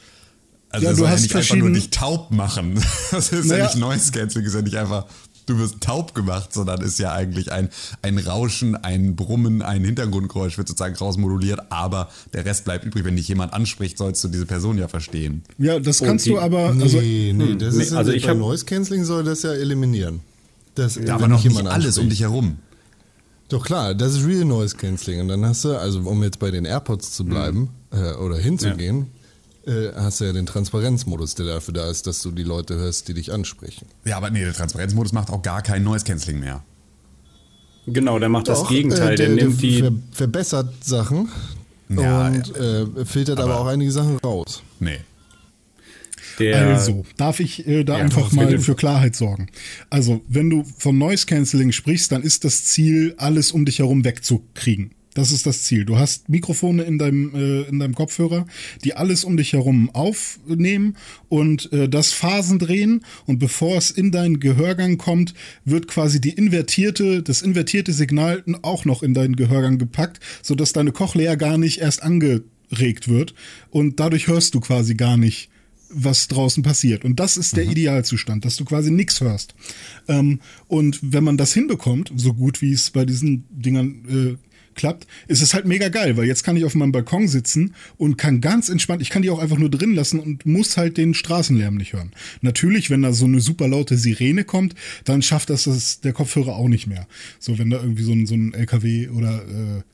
Also, 0.71 0.85
Ja, 0.85 0.91
er 0.91 0.95
du 0.95 0.99
soll 1.01 1.07
ja 1.09 1.13
hast 1.13 1.23
nicht 1.23 1.37
einfach 1.37 1.57
nur 1.57 1.71
dich 1.71 1.91
taub 1.91 2.31
machen. 2.31 2.75
Das 3.11 3.31
ist 3.33 3.45
ja 3.45 3.53
Naja. 3.57 3.65
nicht 3.67 3.77
Noise 3.77 4.11
Cancelling, 4.13 4.47
ist 4.47 4.55
ja 4.55 4.63
nicht 4.63 4.77
einfach, 4.77 5.07
du 5.47 5.59
wirst 5.59 5.81
taub 5.81 6.15
gemacht, 6.15 6.53
sondern 6.53 6.81
ist 6.83 6.99
ja 6.99 7.13
eigentlich 7.13 7.51
ein, 7.53 7.69
ein 8.03 8.19
Rauschen, 8.19 8.77
ein 8.77 9.17
Brummen, 9.17 9.63
ein 9.63 9.85
Hintergrundgeräusch 9.85 10.59
wird 10.59 10.69
sozusagen 10.69 10.95
rausmoduliert, 10.97 11.61
aber 11.71 12.09
der 12.33 12.45
Rest 12.45 12.65
bleibt 12.65 12.85
übrig. 12.85 13.05
Wenn 13.05 13.17
dich 13.17 13.29
jemand 13.29 13.53
anspricht, 13.53 13.99
sollst 13.99 14.23
du 14.25 14.29
diese 14.29 14.47
Person 14.47 14.79
ja 14.79 14.89
verstehen. 14.89 15.43
Ja, 15.59 15.79
das 15.81 16.01
kannst 16.01 16.27
die- 16.27 16.31
du 16.31 16.39
aber, 16.41 16.69
also, 16.79 16.99
nee, 17.01 17.33
nee, 17.35 17.57
das 17.57 17.75
nee, 17.75 17.83
ist 17.83 17.93
also 17.93 18.13
ich 18.13 18.23
bei 18.25 18.31
hab- 18.31 18.39
Noise 18.39 18.65
Cancelling 18.65 19.05
soll 19.05 19.25
das 19.25 19.43
ja 19.43 19.53
eliminieren. 19.53 20.21
Das, 20.75 20.95
Ja, 20.97 21.15
aber 21.17 21.29
noch 21.29 21.43
nicht 21.45 21.67
alles 21.67 21.99
um 21.99 22.09
dich 22.09 22.21
herum. 22.21 22.57
Doch 23.49 23.67
klar, 23.67 23.95
das 23.95 24.15
ist 24.15 24.25
Real 24.27 24.47
Noise 24.47 24.77
Cancelling. 24.77 25.21
Und 25.21 25.29
dann 25.29 25.45
hast 25.45 25.65
du, 25.67 25.77
also 25.79 26.01
um 26.01 26.23
jetzt 26.23 26.39
bei 26.39 26.51
den 26.51 26.65
AirPods 26.65 27.13
zu 27.13 27.25
bleiben 27.25 27.69
äh, 27.91 28.15
oder 28.15 28.39
hinzugehen, 28.39 29.09
äh, 29.67 29.93
hast 29.95 30.21
du 30.21 30.25
ja 30.25 30.33
den 30.33 30.47
Transparenzmodus, 30.47 31.35
der 31.35 31.47
dafür 31.47 31.75
da 31.75 31.91
ist, 31.91 32.07
dass 32.07 32.23
du 32.23 32.31
die 32.31 32.43
Leute 32.43 32.75
hörst, 32.77 33.09
die 33.09 33.15
dich 33.15 33.33
ansprechen. 33.33 33.87
Ja, 34.05 34.17
aber 34.17 34.31
nee, 34.31 34.43
der 34.45 34.53
Transparenzmodus 34.55 35.13
macht 35.13 35.31
auch 35.31 35.43
gar 35.43 35.63
kein 35.63 35.83
Noise 35.85 36.05
Cancelling 36.05 36.41
mehr. 36.41 36.63
Genau, 37.87 38.19
der 38.19 38.29
macht 38.29 38.49
das 38.49 38.61
Doch, 38.61 38.69
Gegenteil. 38.69 39.15
äh, 39.15 39.17
der, 39.17 39.29
nimmt 39.31 39.61
die. 39.61 39.81
ver 39.81 39.93
verbessert 40.13 40.73
Sachen 40.85 41.29
Ja, 41.89 42.29
und 42.29 42.57
äh, 42.57 43.05
filtert 43.05 43.41
aber, 43.41 43.59
auch 43.59 43.67
einige 43.67 43.91
Sachen 43.91 44.19
raus. 44.19 44.63
Nee. 44.79 45.01
der 46.39 46.69
Also, 46.69 47.05
darf 47.17 47.41
ich 47.41 47.67
äh, 47.67 47.83
da 47.85 47.99
Ja, 47.99 48.05
einfach 48.05 48.31
mal 48.33 48.59
für 48.61 48.75
Klarheit 48.77 49.17
sorgen? 49.17 49.49
Also, 49.91 50.21
wenn 50.29 50.49
du 50.49 50.65
vom 50.79 50.97
Noise 50.99 51.27
Cancelling 51.27 51.73
sprichst, 51.73 52.13
dann 52.13 52.23
ist 52.23 52.45
das 52.45 52.65
Ziel, 52.67 53.15
alles 53.19 53.51
um 53.53 53.65
dich 53.65 53.81
herum 53.81 54.05
wegzukriegen. 54.05 54.93
Das 55.15 55.31
ist 55.31 55.45
das 55.45 55.63
Ziel. 55.65 55.85
Du 55.85 55.99
hast 55.99 56.29
Mikrofone 56.29 56.85
in 56.85 56.99
deinem, 56.99 57.35
äh, 57.35 57.63
in 57.69 57.79
deinem 57.79 57.95
Kopfhörer, 57.95 58.47
die 58.83 58.95
alles 58.95 59.25
um 59.25 59.37
dich 59.37 59.53
herum 59.53 59.91
aufnehmen 59.91 60.97
und 61.29 61.71
äh, 61.73 61.89
das 61.89 62.13
Phasen 62.13 62.59
drehen. 62.59 63.05
Und 63.27 63.39
bevor 63.39 63.77
es 63.77 63.91
in 63.91 64.11
deinen 64.11 64.41
Gehörgang 64.41 64.97
kommt, 64.97 65.35
wird 65.65 65.87
quasi 65.87 66.21
die 66.21 66.31
invertierte, 66.31 67.23
das 67.23 67.43
invertierte 67.43 67.93
Signal 67.93 68.43
auch 68.63 68.85
noch 68.85 69.03
in 69.03 69.13
deinen 69.13 69.37
Gehörgang 69.37 69.79
gepackt, 69.79 70.21
sodass 70.43 70.73
deine 70.73 70.93
Cochlea 70.93 71.35
gar 71.35 71.59
nicht 71.59 71.81
erst 71.81 72.03
angeregt 72.03 73.09
wird. 73.09 73.35
Und 73.71 74.01
dadurch 74.01 74.29
hörst 74.29 74.55
du 74.55 74.61
quasi 74.61 74.95
gar 74.95 75.19
nicht 75.19 75.51
was 75.95 76.29
draußen 76.29 76.63
passiert. 76.63 77.05
Und 77.05 77.21
das 77.21 77.37
ist 77.37 77.55
der 77.57 77.65
Idealzustand, 77.65 78.47
dass 78.47 78.57
du 78.57 78.65
quasi 78.65 78.91
nichts 78.91 79.21
hörst. 79.21 79.55
Ähm, 80.09 80.41
und 80.69 80.99
wenn 81.03 81.23
man 81.23 81.37
das 81.37 81.53
hinbekommt, 81.53 82.11
so 82.17 82.33
gut 82.33 82.63
wie 82.63 82.73
es 82.73 82.91
bei 82.91 83.05
diesen 83.05 83.45
Dingern 83.51 84.39
äh, 84.41 84.52
klappt, 84.75 85.07
ist 85.29 85.43
es 85.43 85.55
halt 85.55 85.67
mega 85.67 85.89
geil, 85.89 86.17
weil 86.17 86.27
jetzt 86.27 86.45
kann 86.45 86.57
ich 86.57 86.65
auf 86.65 86.75
meinem 86.75 86.93
Balkon 86.93 87.29
sitzen 87.29 87.75
und 87.97 88.19
kann 88.19 88.41
ganz 88.41 88.69
entspannt, 88.69 89.03
ich 89.03 89.11
kann 89.11 89.23
die 89.23 89.31
auch 89.31 89.39
einfach 89.39 89.59
nur 89.59 89.71
drin 89.71 89.95
lassen 89.95 90.21
und 90.21 90.47
muss 90.47 90.77
halt 90.77 90.97
den 90.97 91.15
Straßenlärm 91.15 91.77
nicht 91.77 91.93
hören. 91.93 92.13
Natürlich, 92.41 92.91
wenn 92.91 93.03
da 93.03 93.13
so 93.13 93.25
eine 93.25 93.41
super 93.41 93.69
laute 93.69 93.97
Sirene 93.97 94.45
kommt, 94.45 94.75
dann 95.05 95.23
schafft 95.23 95.51
das, 95.51 95.65
das 95.65 96.01
der 96.01 96.13
Kopfhörer 96.13 96.57
auch 96.57 96.69
nicht 96.69 96.87
mehr. 96.87 97.07
So, 97.39 97.59
wenn 97.59 97.71
da 97.71 97.81
irgendwie 97.81 98.05
so 98.05 98.13
ein, 98.13 98.27
so 98.27 98.35
ein 98.35 98.55
LKW 98.55 99.09
oder, 99.09 99.45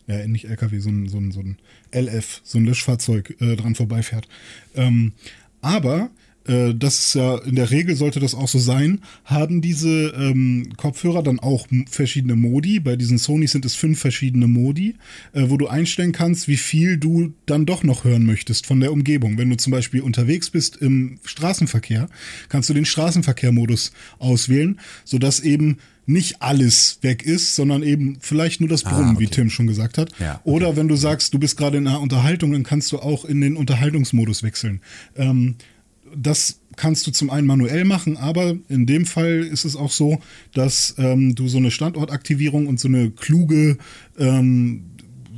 äh, 0.09 0.21
ja, 0.21 0.27
nicht 0.27 0.47
LKW, 0.47 0.79
so 0.79 0.91
ein, 0.91 1.09
so 1.09 1.19
ein, 1.19 1.33
so 1.33 1.41
ein 1.41 1.57
LF, 1.93 2.41
so 2.45 2.59
ein 2.59 2.65
Löschfahrzeug 2.65 3.37
äh, 3.41 3.57
dran 3.57 3.75
vorbeifährt. 3.75 4.29
Ähm, 4.75 5.13
aber 5.61 6.11
äh, 6.49 6.75
das 6.75 6.99
ist 6.99 7.15
ja 7.15 7.39
in 7.39 7.55
der 7.55 7.71
Regel 7.71 7.95
sollte 7.97 8.21
das 8.21 8.35
auch 8.35 8.49
so 8.49 8.59
sein, 8.59 9.01
haben 9.25 9.61
diese 9.61 10.09
ähm, 10.17 10.73
Kopfhörer 10.77 11.23
dann 11.23 11.39
auch 11.39 11.67
verschiedene 11.91 12.37
Modi. 12.37 12.81
Bei 12.81 12.97
diesen 12.97 13.19
Sony 13.19 13.47
sind 13.47 13.65
es 13.65 13.75
fünf 13.75 14.01
verschiedene 14.01 14.49
Modi, 14.49 14.97
äh, 15.33 15.45
wo 15.49 15.57
du 15.57 15.69
einstellen 15.69 16.13
kannst, 16.13 16.49
wie 16.49 16.57
viel 16.57 16.97
du 16.97 17.33
dann 17.47 17.67
doch 17.67 17.83
noch 17.83 18.05
hören 18.05 18.27
möchtest 18.27 18.67
von 18.67 18.81
der 18.81 18.93
Umgebung. 18.93 19.39
Wenn 19.39 19.51
du 19.51 19.57
zum 19.57 19.71
Beispiel 19.71 20.01
unterwegs 20.01 20.51
bist 20.51 20.77
im 20.77 21.19
Straßenverkehr, 21.25 22.09
kannst 22.49 22.69
du 22.71 22.75
den 22.75 22.85
Straßenverkehrmodus 22.85 23.93
auswählen, 24.19 24.81
sodass 25.05 25.41
eben 25.41 25.79
nicht 26.09 26.41
alles 26.41 26.99
weg 27.03 27.23
ist, 27.23 27.55
sondern 27.55 27.83
eben 27.83 28.17
vielleicht 28.21 28.61
nur 28.61 28.69
das 28.71 28.83
Brummen, 28.83 29.19
wie 29.19 29.27
okay. 29.27 29.35
Tim 29.35 29.51
schon 29.51 29.67
gesagt 29.67 29.99
hat. 29.99 30.11
Ja, 30.19 30.37
okay. 30.37 30.51
Oder 30.51 30.77
wenn 30.77 30.89
du 30.89 30.97
sagst, 30.97 31.35
du 31.35 31.39
bist 31.39 31.59
gerade 31.59 31.77
in 31.77 31.87
einer 31.87 32.01
Unterhaltung, 32.01 32.53
dann 32.53 32.63
kannst 32.63 32.91
du 32.93 32.99
auch 32.99 33.27
in 33.27 33.43
den 33.43 33.57
Unterhaltungsmodus 33.57 34.43
wechseln. 34.43 34.81
Ähm, 35.17 35.57
das 36.17 36.61
kannst 36.79 37.07
du 37.07 37.11
zum 37.11 37.29
einen 37.29 37.47
manuell 37.47 37.85
machen, 37.85 38.17
aber 38.17 38.57
in 38.69 38.87
dem 38.87 39.05
Fall 39.05 39.41
ist 39.41 39.65
es 39.65 39.77
auch 39.77 39.91
so, 39.91 40.21
dass 40.55 40.95
ähm, 40.99 41.35
du 41.35 41.49
so 41.49 41.59
eine 41.59 41.71
Standortaktivierung 41.71 42.67
und 42.67 42.81
so 42.81 42.89
eine 42.89 43.11
kluge, 43.11 43.79
ähm, 44.19 44.85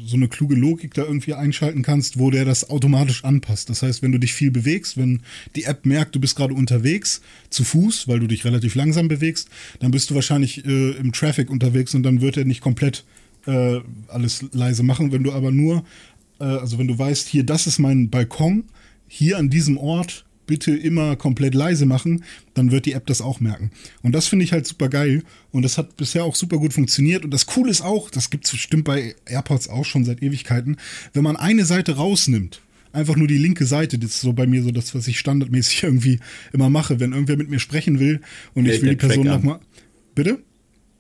so 0.05 0.17
eine 0.17 0.29
kluge 0.29 0.55
Logik 0.55 0.95
da 0.95 1.03
irgendwie 1.03 1.35
einschalten 1.35 1.83
kannst, 1.83 2.19
wo 2.19 2.31
der 2.31 2.45
das 2.45 2.69
automatisch 2.69 3.25
anpasst. 3.25 3.71
Das 3.71 3.83
heißt, 3.83 4.03
wenn 4.03 4.13
du 4.13 4.19
dich 4.19 4.35
viel 4.35 4.51
bewegst, 4.51 4.97
wenn 4.97 5.23
die 5.57 5.65
App 5.65 5.87
merkt, 5.87 6.15
du 6.15 6.21
bist 6.21 6.37
gerade 6.37 6.53
unterwegs, 6.53 7.23
zu 7.49 7.65
Fuß, 7.65 8.07
weil 8.07 8.21
du 8.21 8.27
dich 8.27 8.45
relativ 8.45 8.75
langsam 8.75 9.09
bewegst, 9.09 9.49
dann 9.79 9.91
bist 9.91 10.11
du 10.11 10.15
wahrscheinlich 10.15 10.65
äh, 10.67 10.91
im 10.93 11.13
Traffic 11.13 11.51
unterwegs 11.51 11.95
und 11.95 12.03
dann 12.03 12.21
wird 12.21 12.37
er 12.37 12.45
nicht 12.45 12.61
komplett 12.61 13.05
äh, 13.47 13.81
alles 14.09 14.45
leise 14.53 14.83
machen. 14.83 15.13
Wenn 15.13 15.23
du 15.23 15.33
aber 15.33 15.53
nur, 15.53 15.85
äh, 16.39 16.45
also 16.45 16.79
wenn 16.79 16.89
du 16.89 16.99
weißt, 16.99 17.29
hier, 17.29 17.45
das 17.45 17.67
ist 17.67 17.79
mein 17.79 18.11
Balkon, 18.11 18.65
hier 19.09 19.39
an 19.39 19.49
diesem 19.49 19.79
Ort 19.79 20.25
bitte 20.47 20.73
immer 20.73 21.17
komplett 21.17 21.55
leise 21.55 21.87
machen, 21.87 22.25
dann 22.55 22.73
wird 22.73 22.87
die 22.87 22.93
App 22.93 23.07
das 23.07 23.21
auch 23.21 23.41
merken. 23.41 23.71
Und 24.03 24.13
das 24.13 24.27
finde 24.27 24.45
ich 24.45 24.53
halt 24.53 24.67
super 24.67 24.89
geil. 24.89 25.23
Und 25.53 25.63
das 25.63 25.79
hat 25.79 25.97
bisher 25.97 26.25
auch 26.25 26.35
super 26.35 26.59
gut 26.59 26.73
funktioniert. 26.73 27.25
Und 27.25 27.33
das 27.33 27.47
Coole 27.47 27.71
ist 27.71 27.83
auch, 27.83 28.11
das 28.11 28.31
gibt 28.31 28.47
es 28.47 28.53
bestimmt 28.53 28.85
bei 28.85 29.15
AirPods 29.27 29.69
auch 29.69 29.85
schon 29.85 30.05
seit 30.05 30.23
Ewigkeiten, 30.23 30.77
wenn 31.13 31.23
man 31.23 31.37
eine 31.37 31.65
Seite 31.65 31.97
rausnimmt, 31.97 32.63
einfach 32.93 33.17
nur 33.17 33.29
die 33.29 33.39
linke 33.39 33.65
Seite, 33.65 33.99
das 33.99 34.11
ist 34.11 34.21
so 34.23 34.33
bei 34.33 34.47
mir 34.47 34.63
so 34.63 34.71
das, 34.71 34.95
was 34.95 35.07
ich 35.07 35.19
standardmäßig 35.19 35.83
irgendwie 35.85 36.19
immer 36.53 36.71
mache, 36.71 37.01
wenn 37.01 37.13
irgendwer 37.13 37.37
mit 37.37 37.49
mir 37.49 37.61
sprechen 37.61 37.99
will 38.01 38.21
und 38.55 38.67
ich 38.67 38.73
Hält 38.73 38.83
will 38.83 38.91
die 38.91 38.97
Person 38.97 39.27
nochmal. 39.27 39.61
Bitte? 40.15 40.41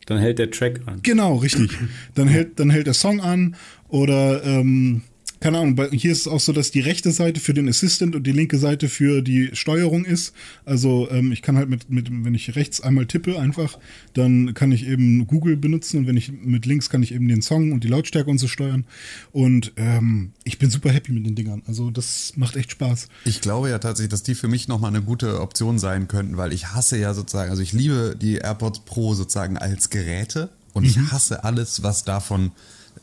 Dann 0.06 0.18
hält 0.18 0.38
der 0.38 0.50
Track 0.50 0.80
an. 0.86 1.00
Genau, 1.02 1.36
richtig. 1.36 1.70
Dann 2.14 2.26
hält, 2.26 2.58
dann 2.58 2.70
hält 2.70 2.88
der 2.88 2.94
Song 2.94 3.20
an 3.20 3.54
oder 3.88 4.42
ähm, 4.44 5.02
keine 5.40 5.58
Ahnung, 5.58 5.74
bei, 5.74 5.88
hier 5.88 6.12
ist 6.12 6.20
es 6.20 6.28
auch 6.28 6.38
so, 6.38 6.52
dass 6.52 6.70
die 6.70 6.80
rechte 6.80 7.12
Seite 7.12 7.40
für 7.40 7.54
den 7.54 7.66
Assistant 7.66 8.14
und 8.14 8.26
die 8.26 8.32
linke 8.32 8.58
Seite 8.58 8.90
für 8.90 9.22
die 9.22 9.50
Steuerung 9.54 10.04
ist. 10.04 10.34
Also 10.66 11.08
ähm, 11.10 11.32
ich 11.32 11.40
kann 11.40 11.56
halt 11.56 11.70
mit, 11.70 11.88
mit, 11.88 12.08
wenn 12.10 12.34
ich 12.34 12.54
rechts 12.56 12.82
einmal 12.82 13.06
tippe 13.06 13.38
einfach, 13.38 13.78
dann 14.12 14.52
kann 14.52 14.70
ich 14.70 14.86
eben 14.86 15.26
Google 15.26 15.56
benutzen 15.56 15.98
und 15.98 16.06
wenn 16.06 16.18
ich 16.18 16.30
mit 16.30 16.66
links 16.66 16.90
kann 16.90 17.02
ich 17.02 17.12
eben 17.14 17.26
den 17.26 17.40
Song 17.40 17.72
und 17.72 17.84
die 17.84 17.88
Lautstärke 17.88 18.30
und 18.30 18.36
so 18.36 18.48
steuern. 18.48 18.84
Und 19.32 19.72
ähm, 19.76 20.32
ich 20.44 20.58
bin 20.58 20.68
super 20.68 20.90
happy 20.90 21.12
mit 21.12 21.24
den 21.24 21.34
Dingern. 21.34 21.62
Also 21.66 21.90
das 21.90 22.34
macht 22.36 22.56
echt 22.56 22.72
Spaß. 22.72 23.08
Ich 23.24 23.40
glaube 23.40 23.70
ja 23.70 23.78
tatsächlich, 23.78 24.10
dass 24.10 24.22
die 24.22 24.34
für 24.34 24.48
mich 24.48 24.68
nochmal 24.68 24.90
eine 24.90 25.02
gute 25.02 25.40
Option 25.40 25.78
sein 25.78 26.06
könnten, 26.06 26.36
weil 26.36 26.52
ich 26.52 26.68
hasse 26.68 26.98
ja 26.98 27.14
sozusagen, 27.14 27.50
also 27.50 27.62
ich 27.62 27.72
liebe 27.72 28.14
die 28.20 28.36
AirPods 28.36 28.80
Pro 28.80 29.14
sozusagen 29.14 29.56
als 29.56 29.88
Geräte 29.88 30.50
und 30.74 30.84
ich 30.84 30.98
hasse 30.98 31.44
alles, 31.44 31.82
was 31.82 32.04
davon 32.04 32.52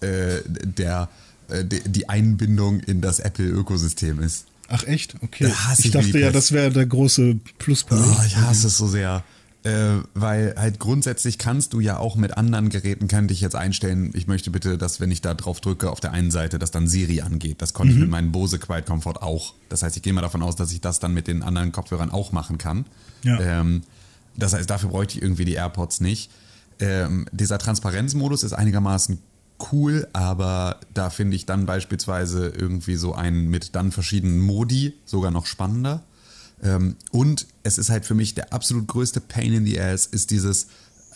äh, 0.02 0.42
der, 0.46 1.10
die- 1.64 1.82
die 1.90 2.10
Einbindung 2.10 2.80
in 2.82 3.02
das 3.02 3.20
Apple-Ökosystem 3.20 4.20
ist. 4.22 4.46
Ach 4.70 4.84
echt? 4.84 5.16
Okay. 5.22 5.52
Ich 5.78 5.86
ich 5.86 5.92
dachte 5.92 6.20
ja, 6.20 6.32
das 6.32 6.52
wäre 6.52 6.72
der 6.72 6.86
große 6.86 7.36
Pluspunkt. 7.58 8.04
Oh, 8.06 8.24
ich 8.26 8.36
hasse 8.38 8.68
es 8.68 8.78
so 8.78 8.88
sehr. 8.88 9.24
Äh, 9.64 10.02
weil 10.14 10.54
halt 10.58 10.80
grundsätzlich 10.80 11.38
kannst 11.38 11.74
du 11.74 11.80
ja 11.80 11.98
auch 11.98 12.16
mit 12.16 12.38
anderen 12.38 12.70
Geräten, 12.70 13.08
könnte 13.08 13.34
ich 13.34 13.42
jetzt 13.42 13.56
einstellen, 13.56 14.12
ich 14.14 14.28
möchte 14.28 14.52
bitte, 14.52 14.78
dass 14.78 15.00
wenn 15.02 15.10
ich 15.12 15.22
da 15.22 15.34
drauf 15.34 15.60
drücke 15.62 15.90
auf 15.90 16.00
der 16.00 16.12
einen 16.12 16.32
Seite, 16.32 16.60
dass 16.60 16.72
dann 16.72 16.88
Siri 16.88 17.22
angeht. 17.22 17.62
Das 17.62 17.74
konnte 17.74 17.94
ich 17.94 18.00
mit 18.00 18.10
meinem 18.10 18.32
Bose 18.32 18.60
Quiet 18.60 18.86
Comfort 18.86 19.22
auch. 19.22 19.56
Das 19.70 19.84
heißt, 19.84 19.98
ich 19.98 20.04
gehe 20.04 20.14
mal 20.14 20.22
davon 20.22 20.42
aus, 20.44 20.56
dass 20.56 20.72
ich 20.72 20.80
das 20.82 21.00
dann 21.00 21.14
mit 21.14 21.28
den 21.28 21.44
anderen 21.44 21.72
Kopfhörern 21.72 22.12
auch 22.12 22.32
machen 22.32 22.58
kann. 22.58 22.86
Ja. 23.24 23.40
Ähm, 23.62 23.82
das 24.38 24.54
heißt, 24.54 24.70
dafür 24.70 24.90
bräuchte 24.90 25.16
ich 25.18 25.22
irgendwie 25.24 25.46
die 25.46 25.54
AirPods 25.54 26.00
nicht. 26.02 26.30
Ähm, 26.80 27.26
dieser 27.32 27.58
Transparenzmodus 27.58 28.44
ist 28.44 28.54
einigermaßen 28.54 29.18
cool, 29.72 30.08
aber 30.14 30.80
da 30.94 31.10
finde 31.10 31.36
ich 31.36 31.46
dann 31.46 31.66
beispielsweise 31.66 32.50
irgendwie 32.50 32.96
so 32.96 33.14
einen 33.14 33.50
mit 33.50 33.76
dann 33.76 33.92
verschiedenen 33.92 34.40
Modi 34.40 34.94
sogar 35.06 35.32
noch 35.32 35.46
spannender. 35.46 36.04
Ähm, 36.62 36.96
und 37.12 37.48
es 37.64 37.78
ist 37.78 37.90
halt 37.90 38.06
für 38.06 38.16
mich 38.16 38.36
der 38.36 38.54
absolut 38.54 38.88
größte 38.88 39.22
Pain 39.22 39.54
in 39.54 39.66
the 39.66 39.80
Ass, 39.80 40.06
ist 40.06 40.32
dieses 40.32 40.68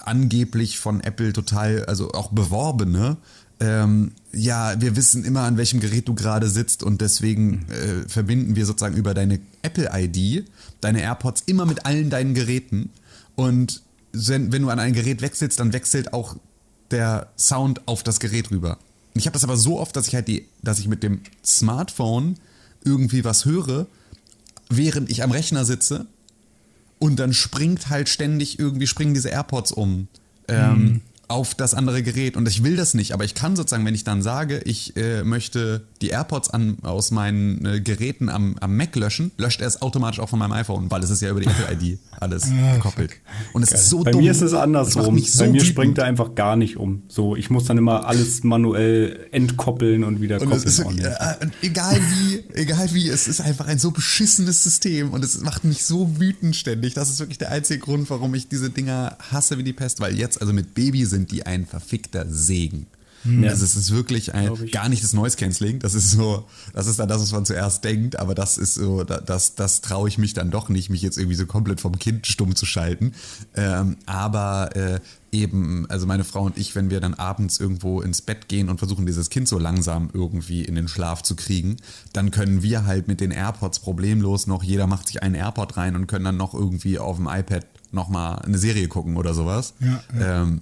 angeblich 0.03 0.79
von 0.79 1.01
Apple 1.01 1.33
total, 1.33 1.85
also 1.85 2.11
auch 2.11 2.31
beworbene, 2.31 3.17
ähm, 3.61 4.13
ja, 4.33 4.81
wir 4.81 4.95
wissen 4.95 5.23
immer, 5.23 5.41
an 5.41 5.55
welchem 5.55 5.79
Gerät 5.79 6.07
du 6.07 6.15
gerade 6.15 6.49
sitzt 6.49 6.81
und 6.81 6.99
deswegen 6.99 7.67
äh, 7.69 8.09
verbinden 8.09 8.55
wir 8.55 8.65
sozusagen 8.65 8.95
über 8.95 9.13
deine 9.13 9.39
Apple-ID 9.61 10.45
deine 10.81 11.01
AirPods 11.01 11.43
immer 11.45 11.67
mit 11.67 11.85
allen 11.85 12.09
deinen 12.09 12.33
Geräten. 12.33 12.89
Und 13.35 13.83
wenn, 14.13 14.51
wenn 14.51 14.63
du 14.63 14.69
an 14.69 14.79
ein 14.79 14.93
Gerät 14.93 15.21
wechselst, 15.21 15.59
dann 15.59 15.73
wechselt 15.73 16.11
auch 16.11 16.35
der 16.91 17.29
Sound 17.37 17.87
auf 17.87 18.03
das 18.03 18.19
Gerät 18.19 18.51
rüber. 18.51 18.77
Ich 19.13 19.25
habe 19.25 19.33
das 19.33 19.43
aber 19.43 19.57
so 19.57 19.79
oft, 19.79 19.95
dass 19.95 20.07
ich 20.07 20.15
halt 20.15 20.27
die, 20.27 20.47
dass 20.61 20.79
ich 20.79 20.87
mit 20.87 21.03
dem 21.03 21.21
Smartphone 21.43 22.37
irgendwie 22.83 23.23
was 23.23 23.45
höre, 23.45 23.87
während 24.69 25.09
ich 25.09 25.23
am 25.23 25.31
Rechner 25.31 25.65
sitze 25.65 26.07
und 26.99 27.17
dann 27.17 27.33
springt 27.33 27.89
halt 27.89 28.09
ständig 28.09 28.59
irgendwie 28.59 28.87
springen 28.87 29.13
diese 29.13 29.29
AirPods 29.29 29.71
um 29.71 30.07
ähm, 30.47 31.01
auf 31.31 31.55
das 31.55 31.73
andere 31.73 32.03
Gerät 32.03 32.35
und 32.37 32.47
ich 32.47 32.63
will 32.63 32.75
das 32.75 32.93
nicht, 32.93 33.13
aber 33.13 33.23
ich 33.23 33.33
kann 33.35 33.55
sozusagen, 33.55 33.85
wenn 33.85 33.95
ich 33.95 34.03
dann 34.03 34.21
sage, 34.21 34.59
ich 34.65 34.95
äh, 34.97 35.23
möchte 35.23 35.81
die 36.01 36.09
AirPods 36.09 36.49
an, 36.49 36.77
aus 36.83 37.11
meinen 37.11 37.65
äh, 37.65 37.79
Geräten 37.81 38.29
am, 38.29 38.55
am 38.59 38.75
Mac 38.75 38.95
löschen, 38.95 39.31
löscht 39.37 39.61
er 39.61 39.67
es 39.67 39.81
automatisch 39.81 40.19
auch 40.19 40.29
von 40.29 40.39
meinem 40.39 40.51
iPhone, 40.53 40.91
weil 40.91 41.01
es 41.03 41.09
ist 41.09 41.21
ja 41.21 41.29
über 41.29 41.39
die 41.39 41.47
Apple 41.47 41.73
ID 41.73 41.99
alles 42.19 42.47
gekoppelt. 42.75 43.11
Und 43.53 43.63
es 43.63 43.71
ist 43.71 43.89
so 43.89 44.03
Bei 44.03 44.11
dumm. 44.11 44.21
mir 44.21 44.31
ist 44.31 44.41
es 44.41 44.53
andersrum. 44.53 45.15
mich 45.15 45.31
so 45.31 45.39
Bei 45.43 45.47
mir 45.49 45.53
wütend. 45.55 45.67
springt 45.69 45.97
er 45.97 46.05
einfach 46.05 46.35
gar 46.35 46.55
nicht 46.55 46.77
um. 46.77 47.03
So, 47.07 47.35
ich 47.35 47.49
muss 47.49 47.65
dann 47.65 47.77
immer 47.77 48.05
alles 48.05 48.43
manuell 48.43 49.27
entkoppeln 49.31 50.03
und 50.03 50.21
wieder 50.21 50.41
Und 50.41 50.49
koppeln. 50.49 50.67
ist, 50.67 50.85
nicht. 50.91 51.05
äh, 51.05 51.35
egal 51.61 51.97
wie, 51.97 52.43
egal 52.53 52.89
wie, 52.93 53.07
es 53.09 53.27
ist 53.27 53.41
einfach 53.41 53.67
ein 53.67 53.79
so 53.79 53.91
beschissenes 53.91 54.63
System 54.63 55.11
und 55.11 55.23
es 55.23 55.39
macht 55.41 55.63
mich 55.63 55.85
so 55.85 56.19
wütend 56.19 56.55
ständig. 56.55 56.93
Das 56.93 57.09
ist 57.09 57.19
wirklich 57.19 57.37
der 57.37 57.51
einzige 57.51 57.79
Grund, 57.79 58.09
warum 58.09 58.33
ich 58.35 58.47
diese 58.49 58.69
Dinger 58.69 59.17
hasse 59.31 59.57
wie 59.57 59.63
die 59.63 59.73
Pest, 59.73 59.99
weil 60.01 60.17
jetzt, 60.17 60.41
also 60.41 60.53
mit 60.53 60.73
Baby 60.73 61.05
sind 61.05 61.20
die 61.27 61.45
ein 61.45 61.65
verfickter 61.65 62.25
Segen. 62.27 62.87
Ja. 63.23 63.49
Also 63.51 63.63
es 63.65 63.75
ist 63.75 63.91
wirklich 63.91 64.33
ein, 64.33 64.49
gar 64.71 64.89
nicht 64.89 65.03
das 65.03 65.13
Noise 65.13 65.37
Cancelling, 65.37 65.77
das 65.77 65.93
ist 65.93 66.09
so, 66.09 66.45
das 66.73 66.87
ist 66.87 66.97
dann 66.97 67.07
das, 67.07 67.21
was 67.21 67.31
man 67.31 67.45
zuerst 67.45 67.83
denkt, 67.83 68.15
aber 68.17 68.33
das 68.33 68.57
ist 68.57 68.73
so, 68.73 69.03
da- 69.03 69.21
das, 69.21 69.53
das 69.53 69.81
traue 69.81 70.09
ich 70.09 70.17
mich 70.17 70.33
dann 70.33 70.49
doch 70.49 70.69
nicht, 70.69 70.89
mich 70.89 71.03
jetzt 71.03 71.19
irgendwie 71.19 71.35
so 71.35 71.45
komplett 71.45 71.81
vom 71.81 71.99
Kind 71.99 72.25
stumm 72.25 72.55
zu 72.55 72.65
schalten. 72.65 73.11
Ähm, 73.55 73.97
aber 74.07 74.75
äh, 74.75 74.99
eben, 75.31 75.85
also 75.87 76.07
meine 76.07 76.23
Frau 76.23 76.41
und 76.45 76.57
ich, 76.57 76.73
wenn 76.73 76.89
wir 76.89 76.99
dann 76.99 77.13
abends 77.13 77.59
irgendwo 77.59 78.01
ins 78.01 78.23
Bett 78.23 78.47
gehen 78.47 78.69
und 78.69 78.79
versuchen, 78.79 79.05
dieses 79.05 79.29
Kind 79.29 79.47
so 79.47 79.59
langsam 79.59 80.09
irgendwie 80.13 80.63
in 80.65 80.73
den 80.73 80.87
Schlaf 80.87 81.21
zu 81.21 81.35
kriegen, 81.35 81.77
dann 82.13 82.31
können 82.31 82.63
wir 82.63 82.87
halt 82.87 83.07
mit 83.07 83.21
den 83.21 83.29
AirPods 83.29 83.81
problemlos 83.81 84.47
noch, 84.47 84.63
jeder 84.63 84.87
macht 84.87 85.07
sich 85.09 85.21
einen 85.21 85.35
AirPod 85.35 85.77
rein 85.77 85.95
und 85.95 86.07
können 86.07 86.25
dann 86.25 86.37
noch 86.37 86.55
irgendwie 86.55 86.97
auf 86.97 87.17
dem 87.17 87.27
iPad 87.27 87.67
nochmal 87.91 88.39
eine 88.39 88.57
Serie 88.57 88.87
gucken 88.87 89.15
oder 89.15 89.35
sowas. 89.35 89.75
Ja, 89.79 90.01
Ähm, 90.41 90.61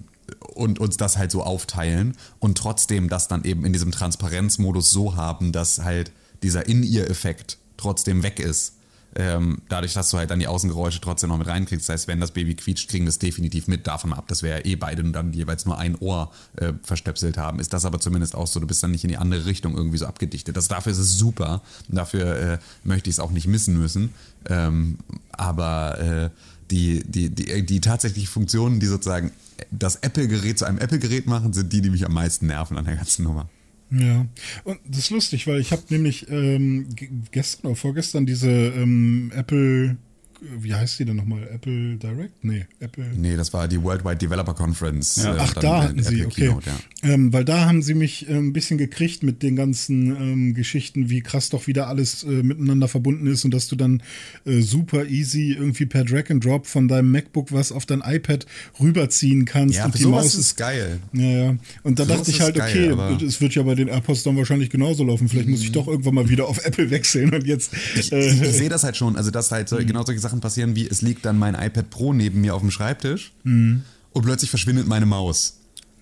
und 0.54 0.78
uns 0.78 0.96
das 0.96 1.16
halt 1.16 1.30
so 1.30 1.42
aufteilen 1.42 2.16
und 2.38 2.58
trotzdem 2.58 3.08
das 3.08 3.28
dann 3.28 3.44
eben 3.44 3.64
in 3.64 3.72
diesem 3.72 3.92
Transparenzmodus 3.92 4.90
so 4.90 5.16
haben, 5.16 5.52
dass 5.52 5.82
halt 5.82 6.12
dieser 6.42 6.66
In-Ear-Effekt 6.66 7.58
trotzdem 7.76 8.22
weg 8.22 8.40
ist. 8.40 8.74
Ähm, 9.16 9.62
dadurch, 9.68 9.92
dass 9.92 10.10
du 10.10 10.18
halt 10.18 10.30
dann 10.30 10.38
die 10.38 10.46
Außengeräusche 10.46 11.00
trotzdem 11.00 11.30
noch 11.30 11.38
mit 11.38 11.48
reinkriegst. 11.48 11.88
Das 11.88 11.94
heißt, 11.94 12.08
wenn 12.08 12.20
das 12.20 12.30
Baby 12.30 12.54
quietscht, 12.54 12.88
kriegen 12.88 13.06
wir 13.06 13.08
es 13.08 13.18
definitiv 13.18 13.66
mit. 13.66 13.86
Davon 13.88 14.12
ab, 14.12 14.28
dass 14.28 14.44
wir 14.44 14.50
ja 14.50 14.64
eh 14.64 14.76
beide 14.76 15.02
dann 15.02 15.32
jeweils 15.32 15.66
nur 15.66 15.78
ein 15.78 15.96
Ohr 15.96 16.30
äh, 16.56 16.72
verstöpselt 16.84 17.36
haben. 17.36 17.58
Ist 17.58 17.72
das 17.72 17.84
aber 17.84 17.98
zumindest 17.98 18.36
auch 18.36 18.46
so, 18.46 18.60
du 18.60 18.68
bist 18.68 18.82
dann 18.84 18.92
nicht 18.92 19.02
in 19.02 19.08
die 19.10 19.16
andere 19.16 19.46
Richtung 19.46 19.76
irgendwie 19.76 19.98
so 19.98 20.06
abgedichtet. 20.06 20.56
Das, 20.56 20.68
dafür 20.68 20.92
ist 20.92 20.98
es 20.98 21.18
super. 21.18 21.60
Und 21.88 21.96
dafür 21.96 22.36
äh, 22.36 22.58
möchte 22.84 23.10
ich 23.10 23.16
es 23.16 23.20
auch 23.20 23.32
nicht 23.32 23.48
missen 23.48 23.76
müssen. 23.76 24.14
Ähm, 24.48 24.98
aber 25.32 25.98
äh, 25.98 26.30
die, 26.70 27.02
die, 27.04 27.30
die, 27.30 27.64
die 27.66 27.80
tatsächlichen 27.80 28.28
Funktionen, 28.28 28.80
die 28.80 28.86
sozusagen 28.86 29.32
das 29.70 29.96
Apple-Gerät 29.96 30.58
zu 30.58 30.64
einem 30.64 30.78
Apple-Gerät 30.78 31.26
machen, 31.26 31.52
sind 31.52 31.72
die, 31.72 31.80
die 31.82 31.90
mich 31.90 32.06
am 32.06 32.14
meisten 32.14 32.46
nerven 32.46 32.76
an 32.78 32.84
der 32.84 32.96
ganzen 32.96 33.24
Nummer. 33.24 33.48
Ja, 33.90 34.24
und 34.62 34.78
das 34.86 34.98
ist 35.00 35.10
lustig, 35.10 35.46
weil 35.48 35.60
ich 35.60 35.72
habe 35.72 35.82
nämlich 35.90 36.28
ähm, 36.30 36.86
ge- 36.94 37.08
gestern 37.32 37.66
oder 37.66 37.76
vorgestern 37.76 38.24
diese 38.24 38.48
ähm, 38.48 39.32
Apple, 39.34 39.96
wie 40.40 40.74
heißt 40.74 40.98
die 40.98 41.04
denn 41.04 41.16
nochmal? 41.16 41.48
Apple 41.52 41.96
Direct? 41.96 42.44
Nee, 42.44 42.66
Apple. 42.80 43.04
Nee, 43.14 43.36
das 43.36 43.52
war 43.52 43.68
die 43.68 43.82
Worldwide 43.82 44.16
Developer 44.16 44.54
Conference. 44.54 45.16
Ja. 45.16 45.34
äh, 45.34 45.38
Ach, 45.40 45.54
da 45.54 45.82
hatten 45.84 46.02
sie, 46.02 46.24
okay. 46.24 46.46
Keynote, 46.46 46.70
ja. 46.70 47.10
ähm, 47.10 47.32
weil 47.32 47.44
da 47.44 47.66
haben 47.66 47.82
sie 47.82 47.94
mich 47.94 48.28
äh, 48.28 48.34
ein 48.34 48.52
bisschen 48.52 48.78
gekriegt 48.78 49.22
mit 49.22 49.42
den 49.42 49.56
ganzen 49.56 50.16
ähm, 50.16 50.54
Geschichten, 50.54 51.10
wie 51.10 51.20
krass 51.20 51.50
doch 51.50 51.66
wieder 51.66 51.88
alles 51.88 52.24
äh, 52.24 52.42
miteinander 52.42 52.88
verbunden 52.88 53.26
ist 53.26 53.44
und 53.44 53.52
dass 53.52 53.68
du 53.68 53.76
dann 53.76 54.02
äh, 54.44 54.60
super 54.60 55.06
easy 55.06 55.52
irgendwie 55.52 55.86
per 55.86 56.04
Drag 56.04 56.30
and 56.30 56.44
Drop 56.44 56.66
von 56.66 56.88
deinem 56.88 57.10
MacBook 57.10 57.52
was 57.52 57.72
auf 57.72 57.86
dein 57.86 58.00
iPad 58.00 58.46
rüberziehen 58.80 59.44
kannst 59.44 59.76
Ja, 59.76 59.86
und 59.86 59.98
die 59.98 60.02
sowas 60.02 60.24
Maus 60.24 60.34
ist 60.34 60.56
geil. 60.56 61.00
Ja, 61.12 61.22
ja. 61.22 61.56
Und 61.82 61.98
da 61.98 62.04
dachte 62.04 62.30
ich 62.30 62.40
halt, 62.40 62.54
geil, 62.54 62.92
okay, 62.92 63.24
es 63.24 63.40
wird 63.40 63.54
ja 63.54 63.62
bei 63.62 63.74
den 63.74 63.88
AirPods 63.88 64.22
dann 64.22 64.36
wahrscheinlich 64.36 64.70
genauso 64.70 65.04
laufen. 65.04 65.28
Vielleicht 65.28 65.48
muss 65.48 65.62
ich 65.62 65.72
doch 65.72 65.88
irgendwann 65.88 66.14
mal 66.14 66.28
wieder 66.28 66.46
auf 66.46 66.64
Apple 66.64 66.90
wechseln 66.90 67.34
und 67.34 67.46
jetzt. 67.46 67.72
Ich, 67.96 68.12
äh, 68.12 68.30
ich, 68.30 68.40
ich 68.40 68.52
sehe 68.52 68.68
das 68.68 68.84
halt 68.84 68.96
schon, 68.96 69.16
also 69.16 69.30
dass 69.30 69.50
halt 69.50 69.68
so, 69.68 69.76
genau 69.76 70.04
solche 70.04 70.20
Sachen 70.20 70.29
passieren, 70.38 70.76
wie 70.76 70.86
es 70.86 71.02
liegt 71.02 71.24
dann 71.24 71.36
mein 71.36 71.56
iPad 71.56 71.90
Pro 71.90 72.12
neben 72.12 72.40
mir 72.40 72.54
auf 72.54 72.60
dem 72.60 72.70
Schreibtisch 72.70 73.32
und 73.42 73.82
plötzlich 74.22 74.50
verschwindet 74.50 74.86
meine 74.86 75.06
Maus. 75.06 75.56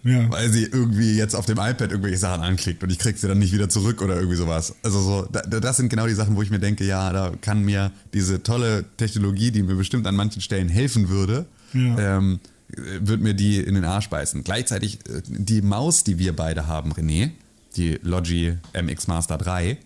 ja. 0.04 0.30
Weil 0.30 0.50
sie 0.50 0.64
irgendwie 0.64 1.16
jetzt 1.16 1.34
auf 1.34 1.46
dem 1.46 1.56
iPad 1.58 1.90
irgendwelche 1.90 2.18
Sachen 2.18 2.42
anklickt 2.42 2.82
und 2.84 2.90
ich 2.90 2.98
krieg 2.98 3.16
sie 3.16 3.26
dann 3.28 3.38
nicht 3.38 3.52
wieder 3.54 3.70
zurück 3.70 4.02
oder 4.02 4.16
irgendwie 4.16 4.36
sowas. 4.36 4.74
Also 4.82 5.00
so, 5.00 5.26
da, 5.32 5.40
das 5.40 5.78
sind 5.78 5.88
genau 5.88 6.06
die 6.06 6.12
Sachen, 6.14 6.36
wo 6.36 6.42
ich 6.42 6.50
mir 6.50 6.58
denke, 6.60 6.84
ja, 6.84 7.10
da 7.12 7.32
kann 7.40 7.64
mir 7.64 7.90
diese 8.12 8.42
tolle 8.42 8.84
Technologie, 8.98 9.50
die 9.50 9.62
mir 9.62 9.74
bestimmt 9.76 10.06
an 10.06 10.14
manchen 10.16 10.42
Stellen 10.42 10.68
helfen 10.68 11.08
würde, 11.08 11.46
Ja. 11.72 12.18
ähm, 12.18 12.40
wird 13.00 13.22
mir 13.22 13.32
die 13.32 13.56
in 13.60 13.74
den 13.76 13.84
Arsch 13.84 14.10
beißen. 14.10 14.44
Gleichzeitig 14.44 14.98
äh, 15.08 15.22
die 15.26 15.62
Maus, 15.62 16.04
die 16.04 16.18
wir 16.18 16.36
beide 16.36 16.66
haben, 16.66 16.92
René, 16.92 17.30
die 17.76 17.98
Logi 18.02 18.58
MX 18.74 19.06
Master 19.06 19.38
3, 19.38 19.78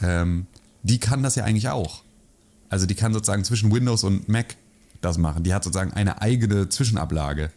ähm, 0.00 0.46
die 0.84 0.98
kann 1.00 1.22
das 1.24 1.34
ja 1.34 1.42
eigentlich 1.44 1.68
auch. 1.70 2.03
Also 2.74 2.86
die 2.86 2.96
kann 2.96 3.12
sozusagen 3.12 3.44
zwischen 3.44 3.72
Windows 3.72 4.02
und 4.02 4.28
Mac 4.28 4.56
das 5.00 5.16
machen. 5.16 5.44
Die 5.44 5.54
hat 5.54 5.62
sozusagen 5.62 5.92
eine 5.92 6.20
eigene 6.20 6.68
Zwischenablage. 6.68 7.52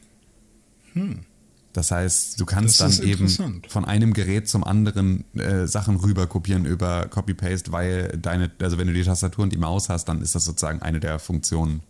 Das 1.74 1.90
heißt, 1.90 2.40
du 2.40 2.46
kannst 2.46 2.80
Das 2.80 3.00
dann 3.00 3.08
eben 3.08 3.28
von 3.68 3.84
einem 3.84 4.14
Gerät 4.14 4.48
zum 4.48 4.64
anderen 4.64 5.24
äh, 5.34 5.66
Sachen 5.66 5.96
rüber 5.96 6.28
kopieren 6.28 6.66
über 6.66 7.08
Copy-Paste, 7.08 7.72
weil 7.72 8.10
deine, 8.22 8.52
also 8.62 8.78
wenn 8.78 8.86
du 8.86 8.94
die 8.94 9.02
Tastatur 9.02 9.44
und 9.44 9.52
die 9.54 9.58
Maus 9.58 9.90
hast, 9.90 10.06
dann 10.06 10.22
ist 10.22 10.36
das 10.36 10.46
sozusagen 10.46 10.84
eine 10.84 11.00
der 11.00 11.18
Funktionen, 11.18 11.82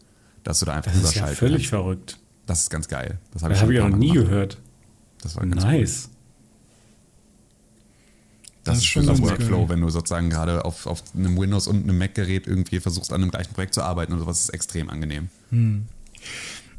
dass 0.45 0.59
du 0.59 0.65
da 0.65 0.75
einfach 0.75 0.93
das 0.93 1.01
ist 1.01 1.15
ja 1.15 1.23
überschalten 1.23 1.37
völlig 1.37 1.57
kannst. 1.63 1.69
verrückt. 1.69 2.19
Das 2.45 2.61
ist 2.61 2.69
ganz 2.69 2.87
geil. 2.87 3.19
Das 3.33 3.41
Das 3.41 3.43
habe 3.43 3.53
ich, 3.55 3.59
schon 3.59 3.71
ich 3.73 3.81
auch 3.81 3.89
noch 3.89 3.97
nie 3.97 4.13
gehört. 4.13 4.57
Das 5.21 5.35
war 5.35 5.45
ganz 5.45 5.63
Nice. 5.63 6.09
Das, 8.67 8.75
Das 8.75 8.83
ist 8.83 8.85
schon 8.85 9.05
ganz 9.05 9.21
Workflow, 9.21 9.59
geil. 9.59 9.69
wenn 9.69 9.81
du 9.81 9.89
sozusagen 9.89 10.29
gerade 10.29 10.65
auf, 10.65 10.85
auf 10.85 11.03
einem 11.15 11.37
Windows 11.37 11.67
und 11.67 11.83
einem 11.83 11.97
Mac-Gerät 11.97 12.47
irgendwie 12.47 12.79
versuchst, 12.79 13.11
an 13.11 13.21
einem 13.21 13.31
gleichen 13.31 13.53
Projekt 13.53 13.73
zu 13.73 13.81
arbeiten 13.81 14.13
und 14.13 14.19
sowas 14.19 14.41
ist 14.41 14.49
extrem 14.49 14.89
angenehm. 14.89 15.29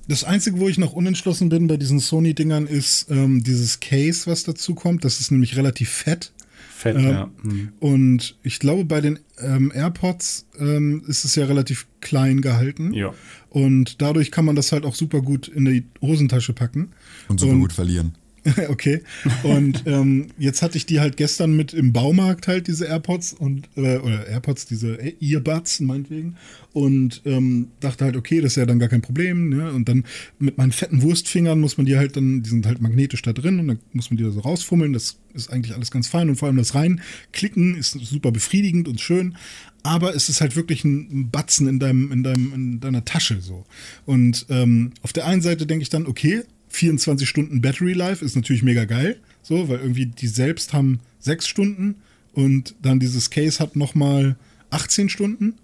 Das 0.06 0.24
Einzige, 0.24 0.58
wo 0.58 0.68
ich 0.68 0.78
noch 0.78 0.92
unentschlossen 0.92 1.48
bin 1.48 1.66
bei 1.66 1.76
diesen 1.76 2.00
Sony-Dingern, 2.00 2.66
ist 2.66 3.10
ähm, 3.10 3.42
dieses 3.42 3.80
Case, 3.80 4.30
was 4.30 4.44
dazu 4.44 4.74
kommt. 4.74 5.04
Das 5.04 5.20
ist 5.20 5.30
nämlich 5.30 5.56
relativ 5.56 5.90
fett. 5.90 6.32
Fett, 6.74 6.96
Ähm, 6.96 7.08
ja. 7.08 7.30
Hm. 7.42 7.72
Und 7.80 8.36
ich 8.42 8.58
glaube, 8.60 8.84
bei 8.84 9.00
den 9.00 9.18
ähm, 9.40 9.72
AirPods 9.74 10.46
ähm, 10.58 11.02
ist 11.08 11.24
es 11.24 11.34
ja 11.34 11.44
relativ 11.44 11.86
klein 12.00 12.40
gehalten. 12.40 12.92
Ja. 12.94 13.12
Und 13.50 14.00
dadurch 14.00 14.30
kann 14.30 14.44
man 14.44 14.56
das 14.56 14.72
halt 14.72 14.84
auch 14.84 14.94
super 14.94 15.20
gut 15.20 15.48
in 15.48 15.64
die 15.64 15.84
Hosentasche 16.00 16.52
packen. 16.52 16.92
Und 17.26 17.40
super 17.40 17.56
gut 17.56 17.72
verlieren. 17.72 18.14
okay. 18.68 19.02
Und 19.42 19.82
ähm, 19.86 20.28
jetzt 20.38 20.62
hatte 20.62 20.76
ich 20.76 20.86
die 20.86 21.00
halt 21.00 21.16
gestern 21.16 21.56
mit 21.56 21.72
im 21.72 21.92
Baumarkt 21.92 22.48
halt, 22.48 22.66
diese 22.68 22.86
AirPods 22.86 23.32
und 23.34 23.68
äh, 23.76 23.98
oder 23.98 24.26
AirPods, 24.26 24.66
diese 24.66 24.98
Earbuds 25.20 25.80
meinetwegen. 25.80 26.36
Und 26.72 27.22
ähm, 27.24 27.68
dachte 27.80 28.04
halt, 28.04 28.16
okay, 28.16 28.40
das 28.40 28.52
ist 28.52 28.56
ja 28.56 28.66
dann 28.66 28.78
gar 28.78 28.88
kein 28.88 29.02
Problem. 29.02 29.48
Ne? 29.48 29.72
Und 29.72 29.88
dann 29.88 30.04
mit 30.38 30.58
meinen 30.58 30.72
fetten 30.72 31.02
Wurstfingern 31.02 31.60
muss 31.60 31.76
man 31.76 31.86
die 31.86 31.96
halt 31.96 32.16
dann, 32.16 32.42
die 32.42 32.50
sind 32.50 32.66
halt 32.66 32.80
magnetisch 32.80 33.22
da 33.22 33.32
drin 33.32 33.58
und 33.58 33.68
dann 33.68 33.78
muss 33.92 34.10
man 34.10 34.16
die 34.16 34.24
da 34.24 34.30
so 34.30 34.40
rausfummeln. 34.40 34.92
Das 34.92 35.18
ist 35.34 35.50
eigentlich 35.50 35.74
alles 35.74 35.90
ganz 35.90 36.08
fein 36.08 36.28
und 36.28 36.36
vor 36.36 36.48
allem 36.48 36.56
das 36.56 36.74
Reinklicken 36.74 37.74
ist 37.76 37.92
super 37.92 38.30
befriedigend 38.30 38.88
und 38.88 39.00
schön. 39.00 39.36
Aber 39.82 40.14
es 40.14 40.28
ist 40.28 40.40
halt 40.40 40.56
wirklich 40.56 40.84
ein 40.84 41.30
Batzen 41.30 41.66
in 41.68 41.78
deinem, 41.78 42.12
in 42.12 42.22
deinem, 42.22 42.52
in 42.52 42.80
deiner 42.80 43.04
Tasche 43.04 43.40
so. 43.40 43.64
Und 44.04 44.46
ähm, 44.50 44.92
auf 45.02 45.12
der 45.12 45.26
einen 45.26 45.40
Seite 45.40 45.66
denke 45.66 45.82
ich 45.82 45.88
dann, 45.88 46.06
okay, 46.06 46.42
24 46.68 47.28
Stunden 47.28 47.60
Battery 47.60 47.92
Life 47.92 48.24
ist 48.24 48.36
natürlich 48.36 48.62
mega 48.62 48.84
geil, 48.84 49.18
so, 49.42 49.68
weil 49.68 49.78
irgendwie 49.78 50.06
die 50.06 50.28
selbst 50.28 50.72
haben 50.72 51.00
sechs 51.18 51.46
Stunden 51.48 51.96
und 52.32 52.74
dann 52.82 53.00
dieses 53.00 53.30
Case 53.30 53.58
hat 53.58 53.76
nochmal 53.76 54.36
18 54.70 55.08
Stunden. 55.08 55.54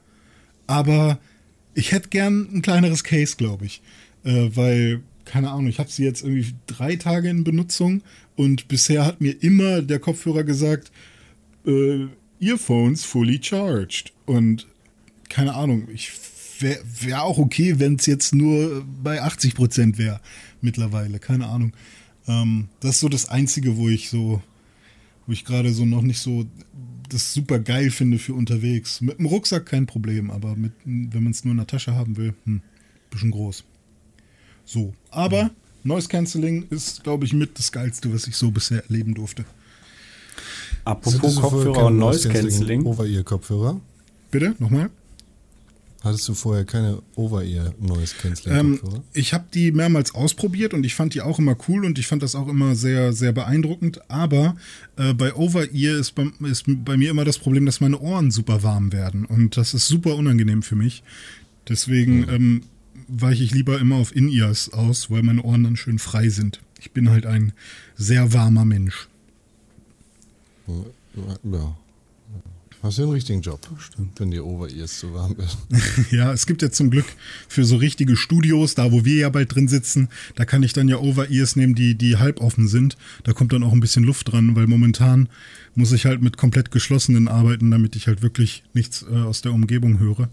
Aber 0.66 1.18
ich 1.74 1.92
hätte 1.92 2.08
gern 2.08 2.48
ein 2.52 2.62
kleineres 2.62 3.04
Case, 3.04 3.36
glaube 3.36 3.66
ich, 3.66 3.82
äh, 4.24 4.50
weil 4.54 5.02
keine 5.24 5.50
Ahnung, 5.50 5.68
ich 5.68 5.78
habe 5.78 5.90
sie 5.90 6.04
jetzt 6.04 6.22
irgendwie 6.22 6.54
drei 6.66 6.96
Tage 6.96 7.28
in 7.28 7.44
Benutzung 7.44 8.02
und 8.36 8.68
bisher 8.68 9.04
hat 9.06 9.20
mir 9.20 9.42
immer 9.42 9.82
der 9.82 9.98
Kopfhörer 9.98 10.44
gesagt, 10.44 10.92
äh, 11.66 12.06
Earphones 12.40 13.04
fully 13.04 13.40
charged. 13.42 14.12
Und 14.26 14.66
keine 15.28 15.54
Ahnung, 15.54 15.88
ich 15.92 16.12
wäre 16.60 16.80
wär 17.00 17.22
auch 17.22 17.38
okay, 17.38 17.78
wenn 17.78 17.96
es 17.96 18.06
jetzt 18.06 18.34
nur 18.34 18.84
bei 19.02 19.22
80 19.22 19.54
Prozent 19.54 19.98
wäre 19.98 20.20
mittlerweile. 20.64 21.18
Keine 21.18 21.46
Ahnung. 21.46 21.72
Ähm, 22.26 22.68
das 22.80 22.96
ist 22.96 23.00
so 23.00 23.08
das 23.08 23.28
Einzige, 23.28 23.76
wo 23.76 23.88
ich 23.88 24.10
so, 24.10 24.42
wo 25.26 25.32
ich 25.32 25.44
gerade 25.44 25.72
so 25.72 25.84
noch 25.84 26.02
nicht 26.02 26.18
so 26.18 26.46
das 27.08 27.32
super 27.34 27.58
geil 27.58 27.90
finde 27.90 28.18
für 28.18 28.34
unterwegs. 28.34 29.00
Mit 29.00 29.18
dem 29.18 29.26
Rucksack 29.26 29.66
kein 29.66 29.86
Problem, 29.86 30.30
aber 30.30 30.56
mit, 30.56 30.72
wenn 30.84 31.22
man 31.22 31.32
es 31.32 31.44
nur 31.44 31.52
in 31.52 31.58
der 31.58 31.66
Tasche 31.66 31.94
haben 31.94 32.16
will, 32.16 32.34
hm, 32.44 32.62
bisschen 33.10 33.30
groß. 33.30 33.64
So, 34.64 34.94
aber 35.10 35.50
Noise 35.82 36.08
Cancelling 36.08 36.66
ist, 36.70 37.04
glaube 37.04 37.26
ich, 37.26 37.34
mit 37.34 37.58
das 37.58 37.70
Geilste, 37.70 38.12
was 38.12 38.26
ich 38.26 38.36
so 38.36 38.50
bisher 38.50 38.82
erleben 38.84 39.14
durfte. 39.14 39.44
Apropos 40.84 41.36
Kopfhörer 41.36 41.86
und 41.86 41.98
Noise 41.98 42.30
Cancelling. 42.30 42.84
Over-Ear-Kopfhörer? 42.84 43.80
Bitte, 44.30 44.54
nochmal? 44.58 44.90
Hattest 46.04 46.28
du 46.28 46.34
vorher 46.34 46.66
keine 46.66 47.02
Over-Ear-Noise-Canceling-Kopfhörer? 47.16 48.94
Ähm, 48.96 49.02
ich 49.14 49.32
habe 49.32 49.46
die 49.54 49.72
mehrmals 49.72 50.14
ausprobiert 50.14 50.74
und 50.74 50.84
ich 50.84 50.94
fand 50.94 51.14
die 51.14 51.22
auch 51.22 51.38
immer 51.38 51.56
cool 51.66 51.86
und 51.86 51.98
ich 51.98 52.06
fand 52.06 52.22
das 52.22 52.34
auch 52.34 52.46
immer 52.46 52.74
sehr, 52.74 53.14
sehr 53.14 53.32
beeindruckend. 53.32 54.02
Aber 54.10 54.54
äh, 54.96 55.14
bei 55.14 55.34
Over-Ear 55.34 55.98
ist 55.98 56.14
bei, 56.14 56.26
ist 56.42 56.64
bei 56.66 56.98
mir 56.98 57.10
immer 57.10 57.24
das 57.24 57.38
Problem, 57.38 57.64
dass 57.64 57.80
meine 57.80 57.98
Ohren 57.98 58.30
super 58.30 58.62
warm 58.62 58.92
werden 58.92 59.24
und 59.24 59.56
das 59.56 59.72
ist 59.72 59.88
super 59.88 60.14
unangenehm 60.14 60.62
für 60.62 60.76
mich. 60.76 61.02
Deswegen 61.70 62.18
mhm. 62.18 62.28
ähm, 62.28 62.62
weiche 63.08 63.42
ich 63.42 63.52
lieber 63.52 63.80
immer 63.80 63.96
auf 63.96 64.14
In-Ears 64.14 64.74
aus, 64.74 65.10
weil 65.10 65.22
meine 65.22 65.42
Ohren 65.42 65.64
dann 65.64 65.76
schön 65.78 65.98
frei 65.98 66.28
sind. 66.28 66.60
Ich 66.80 66.90
bin 66.90 67.08
halt 67.08 67.24
ein 67.24 67.54
sehr 67.96 68.34
warmer 68.34 68.66
Mensch. 68.66 69.08
Ja. 71.44 71.76
Hast 72.84 72.98
du 72.98 73.04
einen 73.04 73.12
richtigen 73.12 73.40
Job, 73.40 73.66
Stimmt. 73.78 74.20
wenn 74.20 74.30
dir 74.30 74.44
Over-Ears 74.44 74.98
zu 74.98 75.14
warm 75.14 75.38
wird. 75.38 75.56
ja, 76.10 76.34
es 76.34 76.44
gibt 76.44 76.60
ja 76.60 76.70
zum 76.70 76.90
Glück 76.90 77.06
für 77.48 77.64
so 77.64 77.76
richtige 77.76 78.14
Studios, 78.14 78.74
da 78.74 78.92
wo 78.92 79.06
wir 79.06 79.14
ja 79.14 79.30
bald 79.30 79.54
drin 79.54 79.68
sitzen, 79.68 80.10
da 80.34 80.44
kann 80.44 80.62
ich 80.62 80.74
dann 80.74 80.86
ja 80.88 80.98
Over-Ears 80.98 81.56
nehmen, 81.56 81.74
die, 81.74 81.94
die 81.94 82.18
halb 82.18 82.42
offen 82.42 82.68
sind. 82.68 82.98
Da 83.22 83.32
kommt 83.32 83.54
dann 83.54 83.62
auch 83.62 83.72
ein 83.72 83.80
bisschen 83.80 84.04
Luft 84.04 84.30
dran, 84.30 84.54
weil 84.54 84.66
momentan 84.66 85.30
muss 85.74 85.92
ich 85.92 86.04
halt 86.04 86.20
mit 86.20 86.36
komplett 86.36 86.70
geschlossenen 86.72 87.26
arbeiten, 87.26 87.70
damit 87.70 87.96
ich 87.96 88.06
halt 88.06 88.20
wirklich 88.20 88.64
nichts 88.74 89.02
äh, 89.10 89.16
aus 89.16 89.40
der 89.40 89.54
Umgebung 89.54 89.98
höre. 89.98 90.28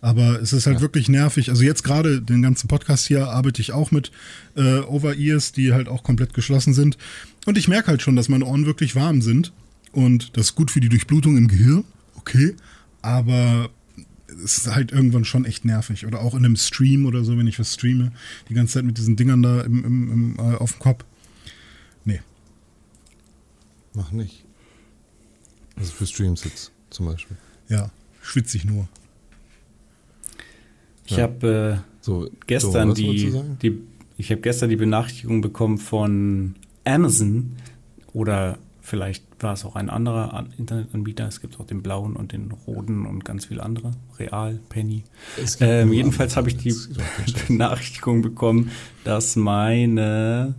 Aber 0.00 0.40
es 0.40 0.52
ist 0.52 0.66
halt 0.66 0.76
ja. 0.76 0.82
wirklich 0.82 1.08
nervig. 1.08 1.50
Also 1.50 1.64
jetzt 1.64 1.82
gerade 1.82 2.22
den 2.22 2.40
ganzen 2.40 2.68
Podcast 2.68 3.08
hier 3.08 3.26
arbeite 3.30 3.60
ich 3.60 3.72
auch 3.72 3.90
mit 3.90 4.12
äh, 4.54 4.78
Over-Ears, 4.78 5.50
die 5.50 5.72
halt 5.72 5.88
auch 5.88 6.04
komplett 6.04 6.34
geschlossen 6.34 6.72
sind. 6.72 6.98
Und 7.46 7.58
ich 7.58 7.66
merke 7.66 7.88
halt 7.88 8.00
schon, 8.00 8.14
dass 8.14 8.28
meine 8.28 8.44
Ohren 8.44 8.64
wirklich 8.64 8.94
warm 8.94 9.22
sind. 9.22 9.52
Und 9.90 10.36
das 10.36 10.50
ist 10.50 10.54
gut 10.54 10.70
für 10.70 10.80
die 10.80 10.88
Durchblutung 10.88 11.36
im 11.36 11.48
Gehirn 11.48 11.82
okay, 12.26 12.54
aber 13.02 13.70
es 14.28 14.58
ist 14.58 14.74
halt 14.74 14.92
irgendwann 14.92 15.24
schon 15.24 15.44
echt 15.44 15.64
nervig. 15.64 16.06
Oder 16.06 16.20
auch 16.20 16.34
in 16.34 16.44
einem 16.44 16.56
Stream 16.56 17.06
oder 17.06 17.24
so, 17.24 17.38
wenn 17.38 17.46
ich 17.46 17.58
was 17.58 17.74
streame, 17.74 18.12
die 18.48 18.54
ganze 18.54 18.74
Zeit 18.74 18.84
mit 18.84 18.98
diesen 18.98 19.16
Dingern 19.16 19.42
da 19.42 19.60
im, 19.62 19.84
im, 19.84 20.12
im, 20.12 20.36
äh, 20.38 20.56
auf 20.56 20.72
dem 20.72 20.80
Kopf. 20.80 21.04
Nee. 22.04 22.20
Mach 23.94 24.10
nicht. 24.10 24.44
Also 25.76 25.92
für 25.92 26.06
Streams 26.06 26.44
jetzt 26.44 26.72
zum 26.90 27.06
Beispiel. 27.06 27.36
Ja, 27.68 27.90
schwitze 28.22 28.56
ich 28.56 28.64
nur. 28.64 28.88
Ich 31.06 31.16
ja. 31.16 31.24
habe 31.24 31.82
äh, 31.82 31.94
so, 32.00 32.28
gestern 32.46 32.88
so, 32.88 32.94
die, 32.94 33.32
die, 33.62 33.78
ich 34.16 34.30
habe 34.30 34.40
gestern 34.40 34.70
die 34.70 34.76
Benachrichtigung 34.76 35.40
bekommen 35.40 35.78
von 35.78 36.56
Amazon 36.84 37.56
oder 38.12 38.58
Vielleicht 38.86 39.24
war 39.40 39.54
es 39.54 39.64
auch 39.64 39.74
ein 39.74 39.90
anderer 39.90 40.46
Internetanbieter. 40.58 41.26
Es 41.26 41.40
gibt 41.40 41.58
auch 41.58 41.66
den 41.66 41.82
blauen 41.82 42.14
und 42.14 42.30
den 42.30 42.52
roten 42.52 43.04
und 43.04 43.24
ganz 43.24 43.46
viele 43.46 43.64
andere. 43.64 43.90
Real, 44.16 44.60
Penny. 44.68 45.02
Ähm, 45.58 45.92
jedenfalls 45.92 46.36
habe 46.36 46.50
ich 46.50 46.56
die 46.56 46.72
Benachrichtigung 47.48 48.22
bekommen, 48.22 48.70
dass 49.02 49.34
meine 49.34 50.54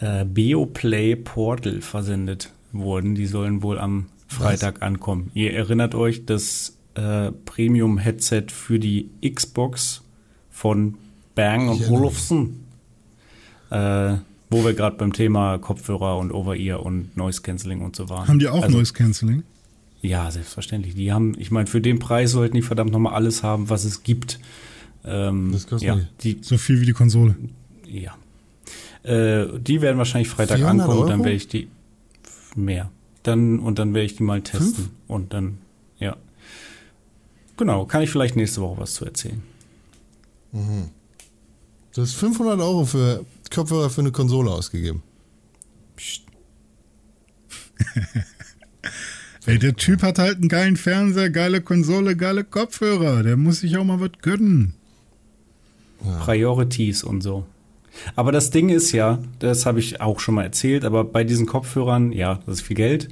äh, 0.00 0.26
Beoplay 0.26 1.16
Portal 1.16 1.80
versendet 1.80 2.52
wurden. 2.72 3.14
Die 3.14 3.24
sollen 3.24 3.62
wohl 3.62 3.78
am 3.78 4.08
Freitag 4.28 4.76
Was? 4.76 4.82
ankommen. 4.82 5.30
Ihr 5.32 5.54
erinnert 5.54 5.94
euch, 5.94 6.26
das 6.26 6.76
äh, 6.92 7.32
Premium-Headset 7.32 8.48
für 8.48 8.78
die 8.78 9.08
Xbox 9.26 10.02
von 10.50 10.98
Bang 11.34 11.70
und 11.70 11.88
Olufsen. 11.88 12.66
Äh, 13.70 14.16
wo 14.56 14.64
wir 14.64 14.72
gerade 14.72 14.96
beim 14.96 15.12
Thema 15.12 15.58
Kopfhörer 15.58 16.18
und 16.18 16.32
Over-Ear 16.32 16.84
und 16.84 17.14
Noise 17.16 17.42
Cancelling 17.42 17.82
und 17.82 17.94
so 17.94 18.08
waren. 18.08 18.26
Haben 18.26 18.38
die 18.38 18.48
auch 18.48 18.62
also, 18.62 18.78
Noise 18.78 18.94
Cancelling? 18.94 19.42
Ja, 20.00 20.30
selbstverständlich. 20.30 20.94
Die 20.94 21.12
haben, 21.12 21.34
ich 21.38 21.50
meine, 21.50 21.66
für 21.66 21.80
den 21.80 21.98
Preis 21.98 22.30
sollten 22.30 22.54
die 22.56 22.62
verdammt 22.62 22.92
nochmal 22.92 23.14
alles 23.14 23.42
haben, 23.42 23.68
was 23.68 23.84
es 23.84 24.02
gibt. 24.02 24.38
Ähm, 25.04 25.50
das 25.52 25.66
kostet 25.66 25.88
ja, 25.88 25.98
die, 26.22 26.38
so 26.40 26.56
viel 26.56 26.80
wie 26.80 26.86
die 26.86 26.92
Konsole. 26.92 27.36
Ja. 27.86 28.16
Äh, 29.02 29.58
die 29.58 29.82
werden 29.82 29.98
wahrscheinlich 29.98 30.28
Freitag 30.28 30.62
ankommen 30.62 30.90
Euro? 30.90 31.02
und 31.02 31.10
dann 31.10 31.18
werde 31.20 31.36
ich 31.36 31.48
die 31.48 31.68
mehr. 32.54 32.90
Dann 33.22 33.58
und 33.58 33.78
dann 33.78 33.92
werde 33.92 34.06
ich 34.06 34.16
die 34.16 34.22
mal 34.22 34.40
testen 34.40 34.74
Fünf? 34.74 34.90
und 35.06 35.34
dann 35.34 35.58
ja. 35.98 36.16
Genau, 37.56 37.84
kann 37.84 38.02
ich 38.02 38.10
vielleicht 38.10 38.36
nächste 38.36 38.60
Woche 38.62 38.80
was 38.80 38.94
zu 38.94 39.04
erzählen. 39.04 39.42
Mhm. 40.52 40.90
Das 41.94 42.10
ist 42.10 42.14
500 42.16 42.60
Euro 42.60 42.84
für 42.84 43.24
Kopfhörer 43.50 43.90
für 43.90 44.00
eine 44.00 44.12
Konsole 44.12 44.50
ausgegeben. 44.50 45.02
Psst. 45.96 46.22
Ey, 49.46 49.58
der 49.60 49.76
Typ 49.76 50.02
hat 50.02 50.18
halt 50.18 50.38
einen 50.38 50.48
geilen 50.48 50.76
Fernseher, 50.76 51.30
geile 51.30 51.60
Konsole, 51.60 52.16
geile 52.16 52.42
Kopfhörer. 52.42 53.22
Der 53.22 53.36
muss 53.36 53.60
sich 53.60 53.76
auch 53.76 53.84
mal 53.84 54.00
was 54.00 54.10
gönnen. 54.20 54.74
Ja. 56.04 56.18
Priorities 56.18 57.04
und 57.04 57.22
so. 57.22 57.46
Aber 58.14 58.32
das 58.32 58.50
Ding 58.50 58.68
ist 58.68 58.92
ja, 58.92 59.20
das 59.38 59.64
habe 59.64 59.78
ich 59.78 60.00
auch 60.00 60.20
schon 60.20 60.34
mal 60.34 60.42
erzählt, 60.42 60.84
aber 60.84 61.04
bei 61.04 61.24
diesen 61.24 61.46
Kopfhörern, 61.46 62.12
ja, 62.12 62.40
das 62.44 62.56
ist 62.56 62.62
viel 62.62 62.76
Geld, 62.76 63.08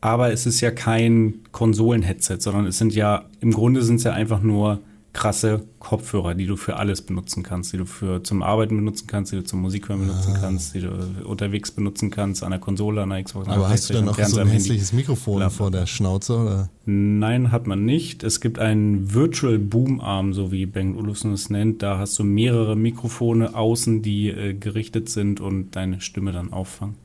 aber 0.00 0.32
es 0.32 0.46
ist 0.46 0.60
ja 0.60 0.70
kein 0.70 1.40
Konsolen-Headset, 1.52 2.38
sondern 2.40 2.66
es 2.66 2.78
sind 2.78 2.94
ja, 2.94 3.26
im 3.40 3.52
Grunde 3.52 3.82
sind 3.82 3.96
es 3.96 4.04
ja 4.04 4.12
einfach 4.12 4.42
nur 4.42 4.80
krasse 5.14 5.64
Kopfhörer, 5.78 6.34
die 6.34 6.46
du 6.46 6.56
für 6.56 6.76
alles 6.76 7.00
benutzen 7.00 7.44
kannst, 7.44 7.72
die 7.72 7.78
du 7.78 7.86
für 7.86 8.22
zum 8.24 8.42
Arbeiten 8.42 8.76
benutzen 8.76 9.06
kannst, 9.06 9.32
die 9.32 9.36
du 9.36 9.44
zum 9.44 9.62
Musikhören 9.62 10.00
benutzen 10.00 10.34
ah. 10.36 10.38
kannst, 10.40 10.74
die 10.74 10.80
du 10.80 10.90
unterwegs 11.24 11.70
benutzen 11.70 12.10
kannst, 12.10 12.42
an 12.42 12.50
der 12.50 12.58
Konsole, 12.58 13.00
an 13.00 13.10
der 13.10 13.22
Xbox. 13.22 13.48
Aber 13.48 13.68
hast 13.68 13.88
du 13.88 13.94
dann 13.94 14.08
auch 14.08 14.18
so 14.18 14.40
ein 14.40 14.48
hässliches 14.48 14.92
Mikrofon 14.92 15.38
Klar. 15.38 15.50
vor 15.50 15.70
der 15.70 15.86
Schnauze? 15.86 16.36
Oder? 16.36 16.68
Nein, 16.84 17.52
hat 17.52 17.66
man 17.66 17.84
nicht. 17.84 18.24
Es 18.24 18.40
gibt 18.40 18.58
einen 18.58 19.14
Virtual 19.14 19.58
Boom 19.58 20.00
Arm, 20.00 20.34
so 20.34 20.50
wie 20.50 20.66
Bengt 20.66 20.98
Olufsen 20.98 21.32
es 21.32 21.48
nennt. 21.48 21.82
Da 21.82 21.98
hast 21.98 22.18
du 22.18 22.24
mehrere 22.24 22.76
Mikrofone 22.76 23.54
außen, 23.54 24.02
die 24.02 24.28
äh, 24.28 24.52
gerichtet 24.54 25.08
sind 25.08 25.40
und 25.40 25.76
deine 25.76 26.00
Stimme 26.00 26.32
dann 26.32 26.52
auffangen. 26.52 26.96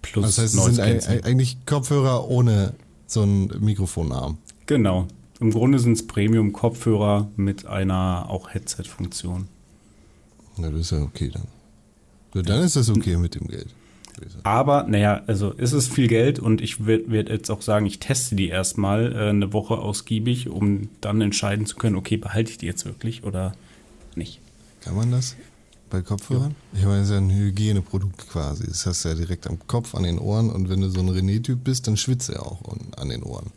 Plus 0.00 0.24
das 0.24 0.38
heißt, 0.38 0.54
es 0.54 0.64
sind 0.76 1.26
eigentlich 1.26 1.58
Kopfhörer 1.66 2.28
ohne 2.28 2.72
so 3.06 3.22
einen 3.22 3.52
Mikrofonarm. 3.60 4.38
Genau, 4.66 5.06
im 5.40 5.50
Grunde 5.50 5.78
sind 5.78 5.92
es 5.92 6.06
Premium-Kopfhörer 6.06 7.30
mit 7.36 7.66
einer 7.66 8.26
auch 8.28 8.52
Headset-Funktion. 8.52 9.48
Na, 10.56 10.70
das 10.70 10.80
ist 10.80 10.92
ja 10.92 11.02
okay 11.02 11.30
dann. 11.32 11.48
So, 12.34 12.42
dann 12.42 12.62
ist 12.62 12.76
das 12.76 12.90
okay 12.90 13.16
mit 13.16 13.34
dem 13.34 13.46
Geld. 13.48 13.68
Aber, 14.44 14.84
naja, 14.84 15.22
also 15.26 15.52
ist 15.52 15.72
es 15.72 15.88
viel 15.88 16.08
Geld 16.08 16.38
und 16.38 16.62
ich 16.62 16.86
werde 16.86 17.10
werd 17.10 17.28
jetzt 17.28 17.50
auch 17.50 17.60
sagen, 17.60 17.84
ich 17.84 17.98
teste 17.98 18.34
die 18.34 18.48
erstmal 18.48 19.12
äh, 19.12 19.28
eine 19.28 19.52
Woche 19.52 19.76
ausgiebig, 19.76 20.48
um 20.48 20.88
dann 21.02 21.20
entscheiden 21.20 21.66
zu 21.66 21.76
können, 21.76 21.96
okay, 21.96 22.16
behalte 22.16 22.50
ich 22.50 22.58
die 22.58 22.66
jetzt 22.66 22.86
wirklich 22.86 23.24
oder 23.24 23.54
nicht. 24.14 24.40
Kann 24.80 24.96
man 24.96 25.10
das? 25.10 25.36
bei 25.90 26.02
Kopfhörern? 26.02 26.54
Ich 26.72 26.84
meine, 26.84 26.98
das 26.98 27.08
ist 27.08 27.12
ja 27.12 27.18
ein 27.18 27.30
Hygieneprodukt 27.30 28.28
quasi. 28.28 28.66
Das 28.66 28.86
hast 28.86 29.04
du 29.04 29.10
ja 29.10 29.14
direkt 29.14 29.46
am 29.46 29.58
Kopf, 29.66 29.94
an 29.94 30.02
den 30.02 30.18
Ohren 30.18 30.50
und 30.50 30.68
wenn 30.68 30.80
du 30.80 30.88
so 30.90 31.00
ein 31.00 31.08
René-Typ 31.08 31.62
bist, 31.62 31.86
dann 31.86 31.96
schwitzt 31.96 32.30
er 32.30 32.44
auch 32.44 32.60
an 32.96 33.08
den 33.08 33.22
Ohren. 33.22 33.50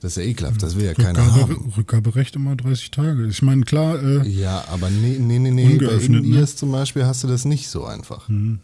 Das 0.00 0.16
ist 0.16 0.22
ja 0.24 0.30
ekelhaft, 0.30 0.62
das 0.62 0.76
will 0.76 0.84
ja 0.86 0.94
keiner 0.94 1.18
Rückgabe, 1.20 1.40
haben. 1.54 1.72
Rückgaberecht 1.76 2.34
immer 2.36 2.56
30 2.56 2.90
Tage. 2.90 3.26
Ich 3.26 3.42
meine, 3.42 3.64
klar, 3.64 4.02
äh, 4.02 4.26
Ja, 4.28 4.64
aber 4.68 4.88
nee, 4.88 5.18
nee, 5.18 5.38
nee, 5.38 5.50
nee. 5.50 5.64
Bei 5.66 5.72
Ungeöffnet, 5.74 6.24
ne? 6.24 6.46
Zum 6.46 6.72
Beispiel 6.72 7.04
hast 7.04 7.22
du 7.22 7.28
das 7.28 7.44
nicht 7.44 7.68
so 7.68 7.84
einfach. 7.84 8.28
mhm, 8.28 8.60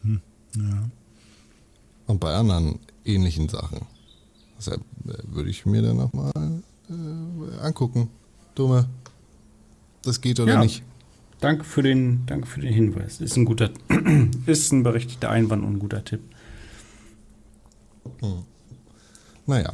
ja. 0.57 0.89
Und 2.07 2.21
bei 2.21 2.35
anderen 2.35 2.79
ähnlichen 3.05 3.49
Sachen. 3.51 3.81
Deshalb 4.59 4.81
äh, 5.07 5.13
würde 5.35 5.51
ich 5.51 5.67
mir 5.67 5.83
dann 5.83 5.97
nochmal 5.99 6.33
äh, 6.89 7.61
angucken. 7.61 8.09
Dumme. 8.55 8.89
Das 10.03 10.21
geht 10.23 10.41
oder 10.41 10.55
Ja. 10.55 10.61
nicht. 10.63 10.83
Danke 11.41 11.65
für 11.65 11.83
den, 11.83 12.25
danke 12.25 12.47
für 12.47 12.61
den 12.63 12.73
Hinweis. 12.73 13.21
Ist 13.21 13.37
ein 13.37 13.45
guter, 13.45 13.69
ist 14.47 14.73
ein 14.73 14.83
berechtigter 14.85 15.29
Einwand 15.31 15.65
und 15.65 15.75
ein 15.75 15.79
guter 15.81 16.03
Tipp. 16.03 16.21
Naja. 19.47 19.73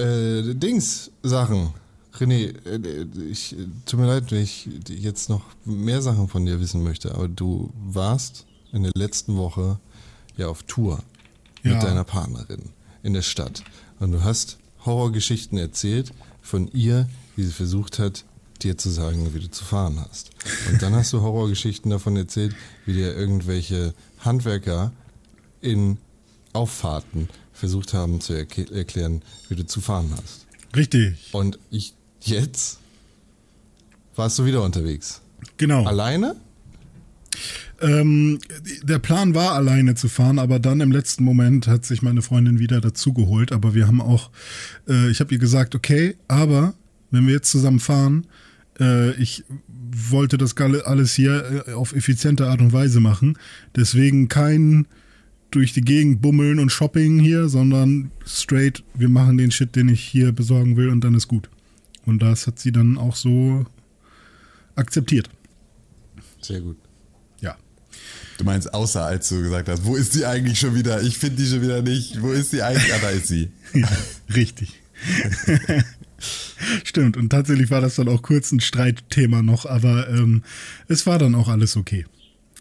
Äh, 0.00 0.54
Dings, 0.54 1.10
Sachen. 1.22 1.70
René, 2.18 2.54
äh, 2.66 3.06
ich, 3.30 3.56
tut 3.86 4.00
mir 4.00 4.06
leid, 4.06 4.30
wenn 4.32 4.42
ich 4.42 4.68
jetzt 4.88 5.28
noch 5.28 5.42
mehr 5.64 6.02
Sachen 6.02 6.28
von 6.28 6.44
dir 6.44 6.60
wissen 6.60 6.82
möchte, 6.82 7.14
aber 7.14 7.28
du 7.28 7.70
warst 7.74 8.46
in 8.72 8.82
der 8.82 8.92
letzten 8.94 9.36
Woche 9.36 9.78
ja 10.36 10.48
auf 10.48 10.62
Tour 10.64 11.02
Ja. 11.62 11.74
mit 11.74 11.82
deiner 11.82 12.04
Partnerin 12.04 12.70
in 13.02 13.12
der 13.14 13.22
Stadt. 13.22 13.62
Und 13.98 14.12
du 14.12 14.24
hast 14.24 14.58
Horrorgeschichten 14.84 15.58
erzählt 15.58 16.12
von 16.42 16.68
ihr, 16.72 17.08
wie 17.36 17.44
sie 17.44 17.52
versucht 17.52 17.98
hat, 17.98 18.24
dir 18.62 18.76
zu 18.76 18.90
sagen, 18.90 19.32
wie 19.34 19.40
du 19.40 19.50
zu 19.50 19.64
fahren 19.64 20.04
hast. 20.08 20.30
Und 20.70 20.82
dann 20.82 20.94
hast 20.94 21.12
du 21.12 21.20
Horrorgeschichten 21.22 21.90
davon 21.90 22.16
erzählt, 22.16 22.54
wie 22.86 22.92
dir 22.92 23.14
irgendwelche 23.16 23.94
Handwerker 24.18 24.92
in 25.62 25.96
Auffahrten 26.52 27.28
versucht 27.60 27.94
haben 27.94 28.20
zu 28.20 28.32
erk- 28.32 28.72
erklären, 28.72 29.22
wie 29.48 29.54
du 29.54 29.64
zu 29.64 29.80
fahren 29.80 30.10
hast. 30.12 30.46
Richtig, 30.74 31.14
Und 31.32 31.58
ich 31.70 31.94
jetzt 32.22 32.78
warst 34.16 34.38
du 34.38 34.44
wieder 34.44 34.62
unterwegs. 34.62 35.20
genau. 35.56 35.84
Alleine? 35.86 36.34
Ähm, 37.80 38.38
der 38.82 38.98
Plan 38.98 39.34
war, 39.34 39.52
alleine 39.52 39.94
zu 39.94 40.08
fahren, 40.08 40.38
aber 40.38 40.58
dann 40.58 40.80
im 40.80 40.92
letzten 40.92 41.24
Moment 41.24 41.66
hat 41.66 41.86
sich 41.86 42.02
meine 42.02 42.20
Freundin 42.20 42.58
wieder 42.58 42.80
dazugeholt. 42.80 43.52
Aber 43.52 43.74
wir 43.74 43.86
haben 43.86 44.00
auch, 44.02 44.30
äh, 44.88 45.10
ich 45.10 45.20
habe 45.20 45.32
ihr 45.32 45.38
gesagt, 45.38 45.74
okay, 45.74 46.16
aber 46.28 46.74
wenn 47.10 47.26
wir 47.26 47.34
jetzt 47.34 47.50
zusammen 47.50 47.80
fahren, 47.80 48.26
äh, 48.78 49.12
ich 49.12 49.44
wollte 50.10 50.36
das 50.36 50.54
alles 50.56 51.14
hier 51.14 51.64
äh, 51.68 51.72
auf 51.72 51.94
effiziente 51.94 52.48
Art 52.48 52.60
und 52.60 52.72
Weise 52.74 53.00
machen. 53.00 53.38
Deswegen 53.76 54.28
kein 54.28 54.86
durch 55.50 55.72
die 55.72 55.80
Gegend 55.80 56.20
bummeln 56.20 56.58
und 56.58 56.70
Shopping 56.70 57.18
hier, 57.18 57.48
sondern 57.48 58.10
straight, 58.26 58.82
wir 58.94 59.08
machen 59.08 59.38
den 59.38 59.50
Shit, 59.50 59.74
den 59.76 59.88
ich 59.88 60.00
hier 60.00 60.32
besorgen 60.32 60.76
will 60.76 60.88
und 60.88 61.02
dann 61.02 61.14
ist 61.14 61.28
gut. 61.28 61.50
Und 62.06 62.20
das 62.20 62.46
hat 62.46 62.58
sie 62.58 62.72
dann 62.72 62.98
auch 62.98 63.16
so 63.16 63.66
akzeptiert. 64.74 65.28
Sehr 66.40 66.60
gut. 66.60 66.76
Ja. 67.40 67.56
Du 68.38 68.44
meinst, 68.44 68.72
außer 68.72 69.04
als 69.04 69.28
du 69.28 69.42
gesagt 69.42 69.68
hast, 69.68 69.84
wo 69.84 69.96
ist 69.96 70.14
die 70.14 70.24
eigentlich 70.24 70.58
schon 70.58 70.74
wieder? 70.74 71.02
Ich 71.02 71.18
finde 71.18 71.42
die 71.42 71.48
schon 71.48 71.62
wieder 71.62 71.82
nicht. 71.82 72.22
Wo 72.22 72.30
ist 72.30 72.52
die 72.52 72.62
eigentlich? 72.62 72.92
Ah, 72.94 72.98
da 73.00 73.10
ist 73.10 73.28
sie. 73.28 73.50
Ja, 73.72 73.88
richtig. 74.34 74.80
Stimmt, 76.84 77.16
und 77.16 77.30
tatsächlich 77.30 77.70
war 77.70 77.80
das 77.80 77.94
dann 77.94 78.08
auch 78.08 78.20
kurz 78.22 78.50
ein 78.50 78.58
Streitthema 78.58 79.42
noch, 79.42 79.64
aber 79.64 80.08
ähm, 80.08 80.42
es 80.88 81.06
war 81.06 81.20
dann 81.20 81.36
auch 81.36 81.48
alles 81.48 81.76
okay. 81.76 82.04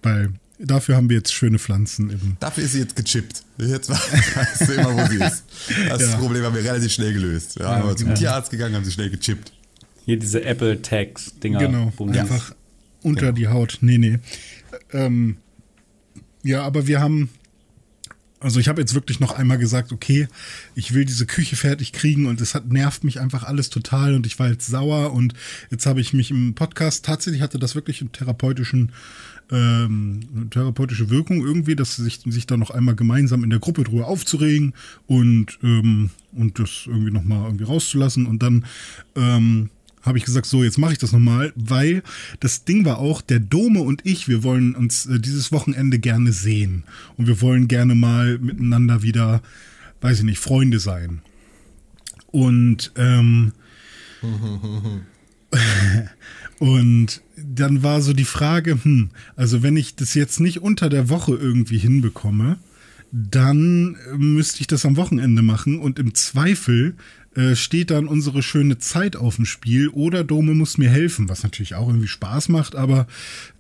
Weil 0.04 0.34
dafür 0.60 0.96
haben 0.96 1.10
wir 1.10 1.18
jetzt 1.18 1.34
schöne 1.34 1.58
Pflanzen 1.60 2.10
im. 2.10 2.38
Dafür 2.40 2.64
ist 2.64 2.74
sie 2.74 2.80
jetzt 2.80 2.96
gechippt. 2.96 3.44
Jetzt 3.58 3.90
weißt 3.90 4.68
du 4.68 4.74
immer, 4.74 4.96
wo 4.96 5.06
sie 5.08 5.18
ist. 5.24 5.44
Das 5.90 6.02
Ja. 6.02 6.18
Problem 6.18 6.44
haben 6.44 6.56
wir 6.56 6.64
relativ 6.64 6.92
schnell 6.92 7.14
gelöst. 7.14 7.58
Ja, 7.60 7.76
haben 7.78 7.88
wir 7.88 7.96
zum 7.96 8.14
Tierarzt 8.16 8.52
gegangen, 8.52 8.76
haben 8.76 8.86
sie 8.86 8.92
schnell 8.92 9.10
gechippt. 9.10 9.52
Hier 10.06 10.18
diese 10.18 10.44
Apple 10.44 10.82
Tags 10.82 11.34
Dinger. 11.44 11.60
Genau, 11.60 11.92
man- 12.00 12.18
einfach 12.18 12.54
unter 13.02 13.32
die 13.32 13.48
Haut. 13.48 13.78
Nee, 13.82 13.98
nee. 13.98 14.20
Ähm, 14.92 15.38
ja, 16.44 16.64
aber 16.64 16.88
wir 16.88 17.00
haben. 17.00 17.30
Also 18.42 18.62
ich 18.62 18.70
habe 18.70 18.80
jetzt 18.80 18.94
wirklich 18.94 19.20
noch 19.20 19.34
einmal 19.34 19.58
gesagt, 19.58 19.92
okay, 19.92 20.30
ich 20.74 20.94
will 20.94 21.04
diese 21.04 21.26
Küche 21.26 21.58
fertig 21.58 21.92
kriegen 21.92 22.26
und 22.26 22.40
es 22.40 22.56
hat 22.56 22.70
nervt 22.72 23.04
mich 23.04 23.20
einfach 23.20 23.44
alles 23.44 23.70
total 23.70 24.14
und 24.16 24.26
ich 24.26 24.40
war 24.40 24.48
jetzt 24.48 24.66
sauer 24.68 25.12
und 25.12 25.34
jetzt 25.72 25.86
habe 25.86 26.00
ich 26.00 26.14
mich 26.14 26.32
im 26.32 26.56
Podcast 26.56 27.04
tatsächlich 27.04 27.42
hatte 27.42 27.60
das 27.60 27.76
wirklich 27.76 28.00
einen 28.00 28.14
therapeutischen 28.14 28.94
ähm, 29.52 30.22
eine 30.36 30.50
therapeutische 30.50 31.10
Wirkung 31.10 31.46
irgendwie, 31.46 31.76
dass 31.76 31.96
sich 31.96 32.22
sich 32.26 32.46
da 32.46 32.58
noch 32.58 32.70
einmal 32.70 32.96
gemeinsam 32.96 33.44
in 33.44 33.50
der 33.50 33.60
Gruppe 33.60 33.84
drüber 33.84 34.08
aufzuregen 34.08 34.74
und 35.08 35.60
ähm, 35.64 36.12
und 36.34 36.60
das 36.60 36.84
irgendwie 36.86 37.12
noch 37.12 37.24
mal 37.24 37.46
irgendwie 37.46 37.64
rauszulassen 37.64 38.26
und 38.26 38.44
dann 38.44 38.66
ähm, 39.16 39.70
habe 40.02 40.18
ich 40.18 40.26
gesagt, 40.26 40.46
so, 40.46 40.64
jetzt 40.64 40.78
mache 40.78 40.94
ich 40.94 40.98
das 40.98 41.12
nochmal, 41.12 41.52
weil 41.56 42.04
das 42.40 42.64
Ding 42.64 42.86
war 42.86 43.00
auch, 43.00 43.22
der 43.22 43.40
Dome 43.40 43.82
und 43.82 44.06
ich, 44.06 44.28
wir 44.28 44.44
wollen 44.44 44.76
uns 44.76 45.06
äh, 45.06 45.20
dieses 45.20 45.52
Wochenende 45.52 46.00
gerne 46.00 46.32
sehen. 46.32 46.84
Und 47.18 47.28
wir 47.28 47.42
wollen 47.42 47.68
gerne 47.68 47.96
mal 47.96 48.38
miteinander 48.40 49.02
wieder, 49.02 49.42
weiß 50.02 50.20
ich 50.20 50.26
nicht, 50.26 50.40
Freunde 50.40 50.80
sein. 50.80 51.22
Und, 52.28 52.94
ähm, 52.96 53.52
und 56.60 57.22
dann 57.46 57.84
war 57.84 58.02
so 58.02 58.14
die 58.14 58.26
Frage, 58.26 58.84
hm, 58.84 59.10
also 59.36 59.64
wenn 59.64 59.78
ich 59.78 59.96
das 59.96 60.14
jetzt 60.14 60.40
nicht 60.40 60.62
unter 60.62 60.90
der 60.90 61.10
Woche 61.10 61.36
irgendwie 61.36 61.78
hinbekomme, 61.78 62.58
dann 63.12 63.96
äh, 64.12 64.18
müsste 64.18 64.62
ich 64.62 64.68
das 64.68 64.86
am 64.86 64.98
Wochenende 64.98 65.42
machen 65.42 65.80
und 65.80 66.00
im 66.00 66.14
Zweifel 66.14 66.96
äh, 67.36 67.56
steht 67.56 67.92
dann 67.92 68.08
unsere 68.08 68.42
schöne 68.42 68.80
Zeit 68.80 69.16
auf 69.16 69.36
dem 69.36 69.46
Spiel 69.46 69.90
oder 69.90 70.24
Dome 70.24 70.56
muss 70.56 70.78
mir 70.78 70.90
helfen, 70.90 71.30
was 71.30 71.44
natürlich 71.44 71.76
auch 71.76 71.88
irgendwie 71.88 72.08
Spaß 72.08 72.50
macht, 72.50 72.76
aber 72.76 73.08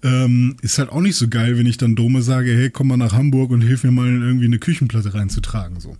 ähm, 0.03 0.57
ist 0.61 0.80
halt 0.80 0.89
auch 0.89 1.01
nicht 1.01 1.15
so 1.15 1.27
geil, 1.27 1.57
wenn 1.57 1.68
ich 1.68 1.77
dann 1.77 1.95
Dome 1.95 2.22
sage, 2.22 2.51
hey, 2.51 2.69
komm 2.69 2.88
mal 2.88 2.97
nach 2.97 3.14
Hamburg 3.14 3.51
und 3.51 3.61
hilf 3.61 3.84
mir 3.84 3.91
mal 3.91 4.07
irgendwie 4.07 4.45
eine 4.45 4.60
Küchenplatte 4.60 5.14
reinzutragen, 5.14 5.80
so. 5.80 5.97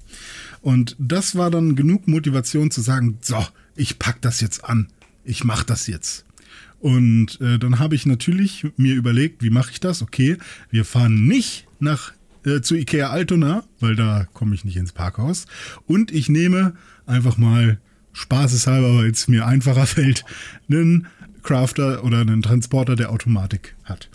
Und 0.62 0.96
das 1.00 1.36
war 1.36 1.52
dann 1.52 1.76
genug 1.76 2.08
Motivation 2.08 2.70
zu 2.70 2.82
sagen, 2.82 3.18
so, 3.22 3.38
ich 3.76 3.98
pack 3.98 4.22
das 4.22 4.42
jetzt 4.42 4.66
an, 4.66 4.88
ich 5.24 5.44
mach 5.44 5.64
das 5.64 5.88
jetzt. 5.88 6.26
Und 6.80 7.40
äh, 7.42 7.60
dann 7.60 7.80
habe 7.80 7.96
ich 7.96 8.06
natürlich 8.06 8.66
mir 8.78 8.96
überlegt, 8.96 9.44
wie 9.44 9.50
mache 9.50 9.72
ich 9.72 9.80
das? 9.80 10.02
Okay, 10.02 10.38
wir 10.72 10.86
fahren 10.86 11.26
nicht 11.26 11.68
nach 11.80 12.14
äh, 12.46 12.62
zu 12.62 12.76
Ikea 12.76 13.10
Altona, 13.10 13.64
weil 13.80 13.96
da 13.96 14.28
komme 14.34 14.56
ich 14.56 14.64
nicht 14.64 14.78
ins 14.78 14.94
Parkhaus. 14.94 15.46
Und 15.88 16.12
ich 16.12 16.30
nehme 16.30 16.74
einfach 17.06 17.38
mal 17.38 17.80
spaßeshalber, 18.14 18.96
weil 18.96 19.12
es 19.12 19.28
mir 19.28 19.46
einfacher 19.46 19.86
fällt, 19.86 20.24
einen 20.70 21.08
Crafter 21.44 22.04
oder 22.04 22.22
einen 22.22 22.42
Transporter, 22.42 22.96
der 22.96 23.12
Automatik 23.12 23.76
hat. 23.84 24.10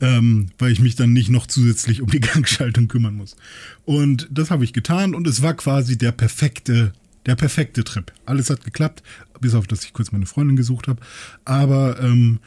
Ähm, 0.00 0.50
weil 0.58 0.70
ich 0.70 0.80
mich 0.80 0.94
dann 0.94 1.12
nicht 1.12 1.28
noch 1.28 1.46
zusätzlich 1.46 2.02
um 2.02 2.10
die 2.10 2.20
Gangschaltung 2.20 2.88
kümmern 2.88 3.14
muss. 3.14 3.36
Und 3.84 4.28
das 4.30 4.50
habe 4.50 4.64
ich 4.64 4.72
getan 4.72 5.14
und 5.14 5.26
es 5.26 5.42
war 5.42 5.54
quasi 5.54 5.98
der 5.98 6.12
perfekte 6.12 6.92
der 7.26 7.36
perfekte 7.36 7.84
Trip. 7.84 8.12
Alles 8.26 8.50
hat 8.50 8.64
geklappt, 8.64 9.02
bis 9.40 9.54
auf, 9.54 9.66
dass 9.66 9.84
ich 9.84 9.92
kurz 9.92 10.12
meine 10.12 10.26
Freundin 10.26 10.56
gesucht 10.56 10.88
habe. 10.88 11.00
Aber 11.44 12.00
ähm, 12.00 12.38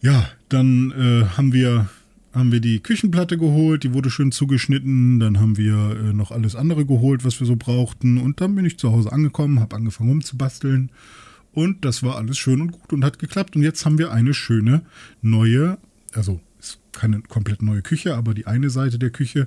ja, 0.00 0.28
dann 0.48 0.92
äh, 0.92 1.26
haben 1.36 1.52
wir 1.52 1.88
haben 2.34 2.50
wir 2.50 2.60
die 2.60 2.80
Küchenplatte 2.80 3.36
geholt, 3.36 3.84
die 3.84 3.92
wurde 3.92 4.10
schön 4.10 4.32
zugeschnitten, 4.32 5.20
dann 5.20 5.38
haben 5.38 5.58
wir 5.58 5.74
äh, 5.74 6.12
noch 6.14 6.30
alles 6.30 6.56
andere 6.56 6.86
geholt, 6.86 7.24
was 7.24 7.38
wir 7.40 7.46
so 7.46 7.56
brauchten 7.56 8.18
und 8.18 8.40
dann 8.40 8.54
bin 8.54 8.64
ich 8.64 8.78
zu 8.78 8.90
Hause 8.90 9.12
angekommen, 9.12 9.60
habe 9.60 9.76
angefangen 9.76 10.08
rumzubasteln 10.08 10.90
und 11.52 11.84
das 11.84 12.02
war 12.02 12.16
alles 12.16 12.38
schön 12.38 12.62
und 12.62 12.72
gut 12.72 12.92
und 12.92 13.04
hat 13.04 13.18
geklappt 13.18 13.54
und 13.54 13.62
jetzt 13.62 13.84
haben 13.84 13.98
wir 13.98 14.12
eine 14.12 14.32
schöne 14.32 14.82
neue, 15.20 15.76
also 16.14 16.40
keine 16.92 17.20
komplett 17.22 17.62
neue 17.62 17.82
Küche, 17.82 18.14
aber 18.16 18.34
die 18.34 18.46
eine 18.46 18.70
Seite 18.70 18.98
der 18.98 19.10
Küche 19.10 19.46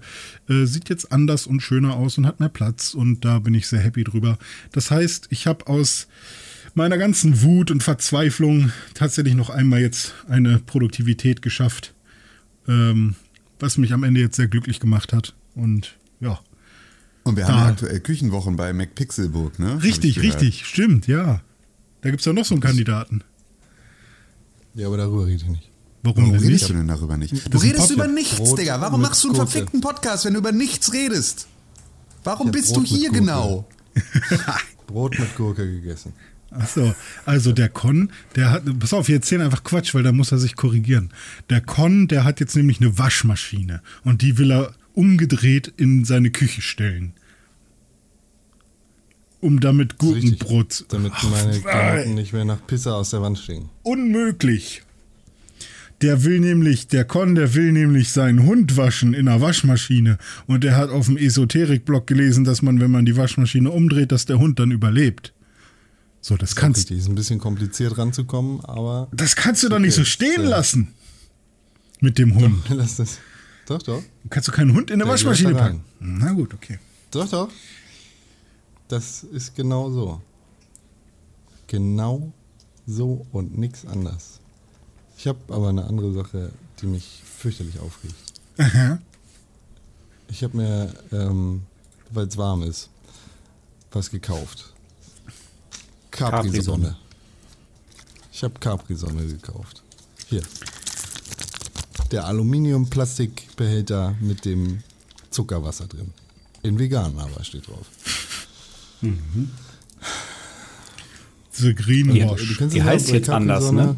äh, 0.50 0.66
sieht 0.66 0.90
jetzt 0.90 1.12
anders 1.12 1.48
und 1.48 1.62
schöner 1.62 1.96
aus 1.96 2.18
und 2.18 2.26
hat 2.26 2.40
mehr 2.40 2.50
Platz 2.50 2.94
und 2.94 3.24
da 3.26 3.40
bin 3.40 3.54
ich 3.54 3.68
sehr 3.68 3.80
happy 3.80 4.04
drüber. 4.04 4.38
Das 4.72 4.92
heißt, 4.92 5.28
ich 5.30 5.48
habe 5.48 5.68
aus 5.68 6.08
meiner 6.74 6.98
ganzen 6.98 7.42
Wut 7.42 7.72
und 7.72 7.84
Verzweiflung 7.84 8.72
tatsächlich 8.94 9.34
noch 9.36 9.50
einmal 9.50 9.80
jetzt 9.80 10.14
eine 10.28 10.60
Produktivität 10.60 11.42
geschafft, 11.42 11.94
ähm, 12.68 13.16
was 13.60 13.78
mich 13.78 13.94
am 13.94 14.04
Ende 14.04 14.20
jetzt 14.22 14.36
sehr 14.36 14.48
glücklich 14.48 14.80
gemacht 14.80 15.14
hat. 15.14 15.34
Und 15.54 15.96
ja, 16.20 16.40
Und 17.24 17.38
wir 17.38 17.48
haben 17.48 17.54
Da. 17.56 17.64
ja 17.66 17.72
aktuell 17.72 18.00
Küchenwochen 18.02 18.56
bei 18.58 18.74
McPixelburg, 18.74 19.58
ne? 19.60 19.82
Richtig, 19.84 20.22
richtig, 20.22 20.66
stimmt, 20.66 21.08
ja. 21.08 21.42
Da 22.02 22.10
gibt 22.10 22.20
es 22.22 22.26
ja 22.26 22.34
noch 22.34 22.44
so 22.46 22.54
einen 22.56 22.62
Kandidaten. 22.62 23.22
Ja, 24.74 24.88
aber 24.88 24.98
darüber 24.98 25.26
rede 25.26 25.38
ich 25.38 25.46
nicht. 25.48 25.72
Warum, 26.06 26.32
Warum 26.32 26.40
redest 26.40 26.70
du 26.70 26.74
denn 26.74 26.88
darüber 26.88 27.18
nicht? 27.18 27.34
Du 27.34 27.50
Das 27.50 27.64
ein 27.64 27.70
redest 27.70 27.90
über 27.90 28.08
nichts, 28.08 28.36
Brot 28.36 28.60
Digga. 28.60 28.80
Warum 28.80 29.02
machst 29.02 29.24
du 29.24 29.30
einen 29.30 29.38
Gurke. 29.38 29.52
verfickten 29.52 29.82
Podcast, 29.82 30.26
wenn 30.26 30.34
du 30.34 30.40
über 30.40 30.52
nichts 30.52 30.94
redest? 30.94 31.48
Warum 32.24 32.52
bist 32.52 32.74
Brot 32.74 32.84
du 32.84 32.96
hier 32.96 33.12
genau? 33.12 33.68
Brot 34.88 35.18
mit 35.18 35.36
Gurke 35.36 35.66
gegessen. 35.66 36.14
Ach 36.52 36.68
so, 36.68 36.94
also 37.26 37.52
der 37.52 37.70
Con, 37.70 38.12
der 38.36 38.52
hat, 38.52 38.64
pass 38.80 38.94
auf, 38.94 39.08
wir 39.08 39.16
erzählen 39.16 39.42
einfach 39.42 39.64
Quatsch, 39.64 39.94
weil 39.96 40.04
da 40.04 40.12
muss 40.12 40.32
er 40.32 40.38
sich 40.38 40.56
korrigieren. 40.56 41.12
Der 41.50 41.60
Con, 41.60 42.08
der 42.08 42.24
hat 42.24 42.40
jetzt 42.40 42.56
nämlich 42.56 42.80
eine 42.80 42.98
Waschmaschine 42.98 43.82
und 44.04 44.22
die 44.22 44.38
will 44.38 44.52
er 44.52 44.74
umgedreht 44.94 45.74
in 45.76 46.06
seine 46.06 46.30
Küche 46.30 46.62
stellen. 46.62 47.14
Um 49.42 49.60
damit 49.60 49.98
Gurkenbrot. 49.98 50.86
Damit 50.90 51.14
Ach, 51.16 51.30
meine 51.30 51.60
Klamotten 51.60 52.14
nicht 52.14 52.32
mehr 52.32 52.46
nach 52.46 52.66
Pisse 52.66 52.94
aus 52.94 53.10
der 53.10 53.22
Wand 53.22 53.38
stehen. 53.38 53.70
Unmöglich. 53.84 54.85
Der 56.06 56.24
will 56.24 56.40
nämlich, 56.40 56.88
der 56.88 57.04
Con, 57.04 57.34
der 57.34 57.56
will 57.56 57.72
nämlich 57.72 58.12
seinen 58.12 58.44
Hund 58.44 58.78
waschen 58.78 59.16
in 59.16 59.28
einer 59.28 59.42
Waschmaschine. 59.42 60.20
Und 60.46 60.64
der 60.64 60.78
hat 60.78 60.92
auf 60.92 61.08
dem 61.08 61.18
Esoterik-Blog 61.18 62.06
gelesen, 62.06 62.44
dass 62.44 62.62
man, 62.62 62.80
wenn 62.80 62.92
man 62.92 63.08
die 63.08 63.18
Waschmaschine 63.18 63.72
umdreht, 63.72 64.12
dass 64.12 64.28
der 64.28 64.38
Hund 64.38 64.60
dann 64.60 64.70
überlebt. 64.70 65.34
So, 66.22 66.38
das 66.38 66.56
kannst, 66.56 66.82
Richtig, 66.82 67.00
ist 67.00 67.08
ein 67.10 67.16
bisschen 67.16 67.40
kompliziert 67.40 67.98
ranzukommen, 67.98 68.64
aber 68.66 69.08
das 69.14 69.36
kannst 69.36 69.64
du 69.64 69.70
doch 69.70 69.80
nicht 69.80 69.96
so 69.96 70.02
Okay, 70.02 70.10
stehen 70.12 70.44
so. 70.44 70.50
lassen. 70.50 70.94
Mit 72.02 72.20
dem 72.20 72.36
Hund. 72.36 72.64
lass 72.70 72.98
das. 72.98 73.18
Doch, 73.66 73.82
doch. 73.82 74.04
Du 74.22 74.30
kannst 74.30 74.48
doch 74.48 74.54
keinen 74.54 74.76
Hund 74.76 74.92
in 74.92 74.96
eine 74.98 75.06
Der 75.06 75.12
Waschmaschine 75.14 75.56
packen. 75.56 75.82
Na 76.00 76.34
gut, 76.34 76.54
okay. 76.54 76.78
Doch, 77.10 77.28
doch. 77.28 77.50
Das 78.90 79.24
ist 79.24 79.56
genau 79.56 79.90
so. 79.90 80.22
Genau 81.66 82.32
so 82.86 83.26
und 83.32 83.58
nichts 83.58 83.88
anders. 83.88 84.40
Ich 85.18 85.28
habe 85.28 85.40
aber 85.50 85.70
eine 85.70 85.86
andere 85.86 86.14
Sache, 86.14 86.52
die 86.82 86.88
mich 86.88 87.22
fürchterlich 87.24 87.80
aufregt. 87.80 88.16
Aha. 88.58 89.00
Ich 90.30 90.44
habe 90.44 90.58
mir, 90.58 90.94
ähm, 91.12 91.64
weil 92.12 92.28
es 92.28 92.38
warm 92.38 92.64
ist, 92.64 92.90
was 93.92 94.10
gekauft. 94.10 94.74
Capri-Sonne. 96.12 96.96
Ich 98.32 98.44
habe 98.44 98.60
Capri-Sonne 98.60 99.26
gekauft. 99.28 99.84
Hier. 100.28 100.42
Der 102.12 102.26
Aluminium-Plastikbehälter 102.26 104.16
mit 104.20 104.46
dem 104.46 104.84
Zuckerwasser 105.30 105.88
drin. 105.88 106.14
In 106.64 106.80
vegan 106.80 107.18
aber 107.20 107.44
steht 107.44 107.68
drauf. 107.68 107.86
The 111.52 111.74
Greenwash. 111.76 112.58
Die 112.70 112.84
heißt 112.84 113.10
jetzt 113.10 113.30
anders, 113.30 113.72
ne? 113.72 113.98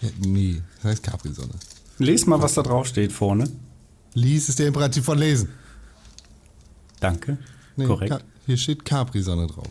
Ja, 0.00 0.08
nee, 0.24 0.62
das 0.76 0.84
heißt 0.92 1.02
Capri-Sonne. 1.02 1.54
Les 1.98 2.26
mal, 2.26 2.40
was 2.40 2.54
da 2.54 2.62
drauf 2.62 2.86
steht 2.86 3.12
vorne. 3.12 3.48
Lies 4.14 4.48
ist 4.48 4.58
der 4.58 4.68
Imperativ 4.68 5.04
von 5.04 5.18
lesen. 5.18 5.48
Danke. 7.00 7.38
Nee, 7.76 7.86
Korrekt. 7.86 8.10
Ka- 8.10 8.20
hier 8.46 8.56
steht 8.56 8.84
Capri-Sonne 8.84 9.46
drauf. 9.48 9.70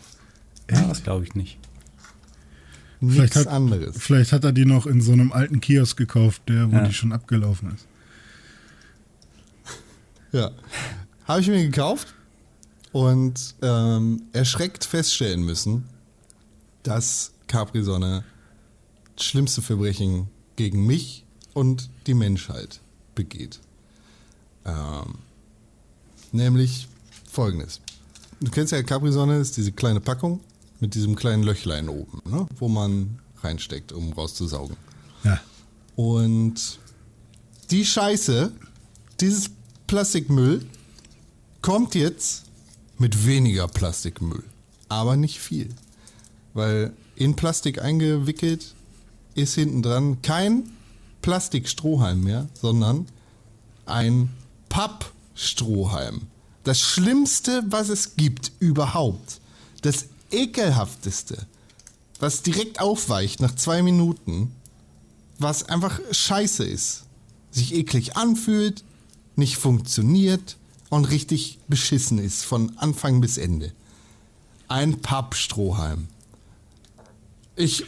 Ja, 0.70 0.82
das 0.86 1.02
glaube 1.02 1.24
ich 1.24 1.34
nicht. 1.34 1.58
Vielleicht 3.00 3.20
Nichts 3.20 3.36
hat, 3.36 3.46
anderes. 3.46 3.96
vielleicht 3.98 4.32
hat 4.32 4.44
er 4.44 4.52
die 4.52 4.64
noch 4.64 4.86
in 4.86 5.00
so 5.00 5.12
einem 5.12 5.32
alten 5.32 5.60
Kiosk 5.60 5.96
gekauft, 5.96 6.42
der, 6.48 6.70
wo 6.72 6.76
Ja. 6.76 6.86
die 6.86 6.92
schon 6.92 7.12
abgelaufen 7.12 7.72
ist. 7.74 7.86
Ja. 10.32 10.50
Habe 11.26 11.40
ich 11.40 11.48
mir 11.48 11.62
gekauft 11.62 12.14
und 12.92 13.54
ähm, 13.62 14.22
erschreckt 14.32 14.84
feststellen 14.84 15.42
müssen, 15.42 15.84
dass 16.82 17.32
Capri-Sonne 17.46 18.24
schlimmste 19.22 19.62
Verbrechen 19.62 20.28
gegen 20.56 20.86
mich 20.86 21.24
und 21.54 21.88
die 22.06 22.14
Menschheit 22.14 22.80
begeht. 23.14 23.60
Ähm, 24.64 25.16
nämlich 26.32 26.88
folgendes. 27.30 27.80
Du 28.40 28.50
kennst 28.50 28.72
ja 28.72 28.82
Capri-Sonne, 28.82 29.38
ist 29.38 29.56
diese 29.56 29.72
kleine 29.72 30.00
Packung 30.00 30.40
mit 30.80 30.94
diesem 30.94 31.16
kleinen 31.16 31.42
Löchlein 31.42 31.88
oben, 31.88 32.22
ne, 32.24 32.46
wo 32.58 32.68
man 32.68 33.18
reinsteckt, 33.42 33.92
um 33.92 34.12
rauszusaugen. 34.12 34.76
Ja. 35.24 35.40
Und 35.96 36.78
die 37.70 37.84
Scheiße, 37.84 38.52
dieses 39.20 39.50
Plastikmüll, 39.86 40.64
kommt 41.62 41.94
jetzt 41.94 42.44
mit 42.98 43.26
weniger 43.26 43.66
Plastikmüll. 43.68 44.44
Aber 44.88 45.16
nicht 45.16 45.40
viel. 45.40 45.68
Weil 46.54 46.92
in 47.16 47.36
Plastik 47.36 47.82
eingewickelt 47.82 48.74
ist 49.38 49.54
hinten 49.54 49.82
dran 49.82 50.22
kein 50.22 50.70
Plastikstrohhalm 51.22 52.22
mehr, 52.22 52.48
sondern 52.54 53.06
ein 53.86 54.30
Pappstrohhalm. 54.68 56.22
Das 56.64 56.80
Schlimmste, 56.80 57.64
was 57.68 57.88
es 57.88 58.16
gibt 58.16 58.52
überhaupt. 58.58 59.40
Das 59.82 60.06
ekelhafteste, 60.30 61.46
was 62.20 62.42
direkt 62.42 62.80
aufweicht 62.80 63.40
nach 63.40 63.54
zwei 63.54 63.82
Minuten, 63.82 64.52
was 65.38 65.64
einfach 65.68 66.00
scheiße 66.10 66.64
ist. 66.64 67.04
Sich 67.50 67.74
eklig 67.74 68.16
anfühlt, 68.16 68.84
nicht 69.36 69.56
funktioniert 69.56 70.56
und 70.90 71.06
richtig 71.06 71.58
beschissen 71.68 72.18
ist 72.18 72.44
von 72.44 72.76
Anfang 72.76 73.20
bis 73.20 73.38
Ende. 73.38 73.72
Ein 74.66 75.00
Pappstrohhalm. 75.00 76.08
Ich 77.56 77.86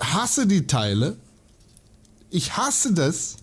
hasse 0.00 0.46
die 0.46 0.66
Teile. 0.66 1.16
Ich 2.30 2.56
hasse 2.56 2.92
das, 2.92 3.36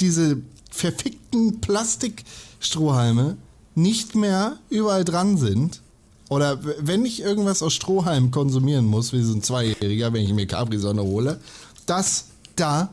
diese 0.00 0.38
verfickten 0.70 1.60
Plastikstrohhalme 1.60 3.36
nicht 3.74 4.14
mehr 4.14 4.58
überall 4.70 5.04
dran 5.04 5.36
sind. 5.38 5.80
Oder 6.28 6.58
wenn 6.78 7.04
ich 7.04 7.20
irgendwas 7.20 7.62
aus 7.62 7.74
Strohhalm 7.74 8.30
konsumieren 8.30 8.86
muss, 8.86 9.12
wie 9.12 9.22
so 9.22 9.34
ein 9.34 9.42
Zweijähriger, 9.42 10.12
wenn 10.12 10.24
ich 10.24 10.32
mir 10.32 10.46
Capri-Sonne 10.46 11.02
hole, 11.02 11.38
dass 11.86 12.26
da 12.56 12.90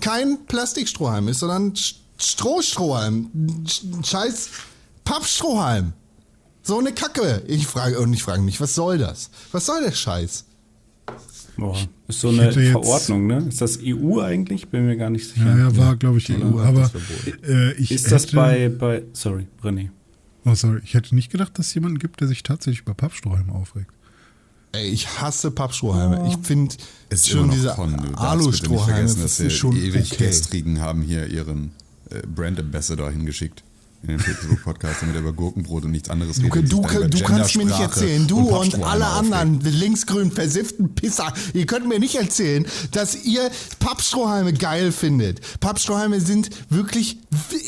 kein 0.00 0.46
Plastikstrohhalm 0.46 1.28
ist, 1.28 1.40
sondern 1.40 1.74
Strohstrohhalm. 2.18 3.30
Sch- 3.66 4.06
Scheiß 4.06 4.48
Pappstrohhalm. 5.04 5.92
So 6.62 6.78
eine 6.78 6.92
Kacke. 6.92 7.42
Ich 7.46 7.66
frage, 7.66 7.98
und 8.00 8.12
ich 8.12 8.22
frage 8.22 8.42
mich, 8.42 8.60
was 8.60 8.74
soll 8.74 8.98
das? 8.98 9.30
Was 9.52 9.66
soll 9.66 9.82
der 9.82 9.92
Scheiß? 9.92 10.44
Boah, 11.58 11.76
ist 12.06 12.20
so 12.20 12.28
eine 12.28 12.52
Verordnung, 12.52 13.26
ne? 13.26 13.38
Ist 13.48 13.60
das 13.60 13.80
EU 13.82 14.20
eigentlich? 14.20 14.68
Bin 14.68 14.86
mir 14.86 14.96
gar 14.96 15.10
nicht 15.10 15.28
sicher. 15.28 15.44
Ja, 15.44 15.58
ja, 15.58 15.76
war, 15.76 15.96
glaube 15.96 16.18
ich, 16.18 16.24
die 16.24 16.36
EU. 16.36 16.60
hat 16.60 16.68
Aber 16.68 16.90
äh, 17.46 17.72
ich 17.72 17.90
Ist 17.90 18.12
das 18.12 18.28
bei, 18.28 18.68
bei, 18.68 19.02
sorry, 19.12 19.48
René. 19.62 19.88
Oh, 20.44 20.54
sorry. 20.54 20.80
Ich 20.84 20.94
hätte 20.94 21.16
nicht 21.16 21.32
gedacht, 21.32 21.58
dass 21.58 21.66
es 21.66 21.74
jemanden 21.74 21.98
gibt, 21.98 22.20
der 22.20 22.28
sich 22.28 22.44
tatsächlich 22.44 22.82
über 22.82 22.94
Pappstrohhalme 22.94 23.52
aufregt. 23.52 23.90
Ey, 24.70 24.86
ich 24.88 25.20
hasse 25.20 25.50
Pappstrohhalme. 25.50 26.28
Ich 26.28 26.46
finde 26.46 26.76
Ist 27.08 27.28
schon 27.28 27.50
diese 27.50 27.76
Alustrohhalme 27.76 29.28
schon 29.28 29.74
die 29.74 29.80
ewig 29.80 30.12
okay. 30.12 30.26
gestrigen 30.28 30.80
haben 30.80 31.02
hier 31.02 31.26
ihren 31.26 31.72
äh, 32.10 32.20
Brand 32.26 32.60
Ambassador 32.60 33.10
hingeschickt. 33.10 33.64
In 34.02 34.10
den 34.10 34.20
Facebook-Podcast, 34.20 35.02
damit 35.02 35.16
er 35.16 35.22
über 35.22 35.32
Gurkenbrot 35.32 35.84
und 35.84 35.90
nichts 35.90 36.08
anderes 36.08 36.36
Du, 36.36 36.44
redet. 36.46 36.72
und 36.72 36.72
du, 36.72 36.96
über 36.98 37.08
du 37.08 37.22
kannst 37.24 37.56
mir 37.56 37.64
nicht 37.64 37.80
erzählen, 37.80 38.26
du 38.28 38.38
und, 38.38 38.50
Pappstrohhalme 38.50 38.86
alle 38.86 39.06
anderen 39.06 39.60
linksgrün 39.60 40.30
versifften 40.30 40.94
Pisser, 40.94 41.32
ihr 41.52 41.66
könnt 41.66 41.88
mir 41.88 41.98
nicht 41.98 42.14
erzählen, 42.14 42.64
dass 42.92 43.24
ihr 43.24 43.50
Pappstrohhalme 43.80 44.52
geil 44.52 44.92
findet. 44.92 45.40
Pappstrohhalme 45.60 46.20
sind 46.20 46.50
wirklich 46.70 47.18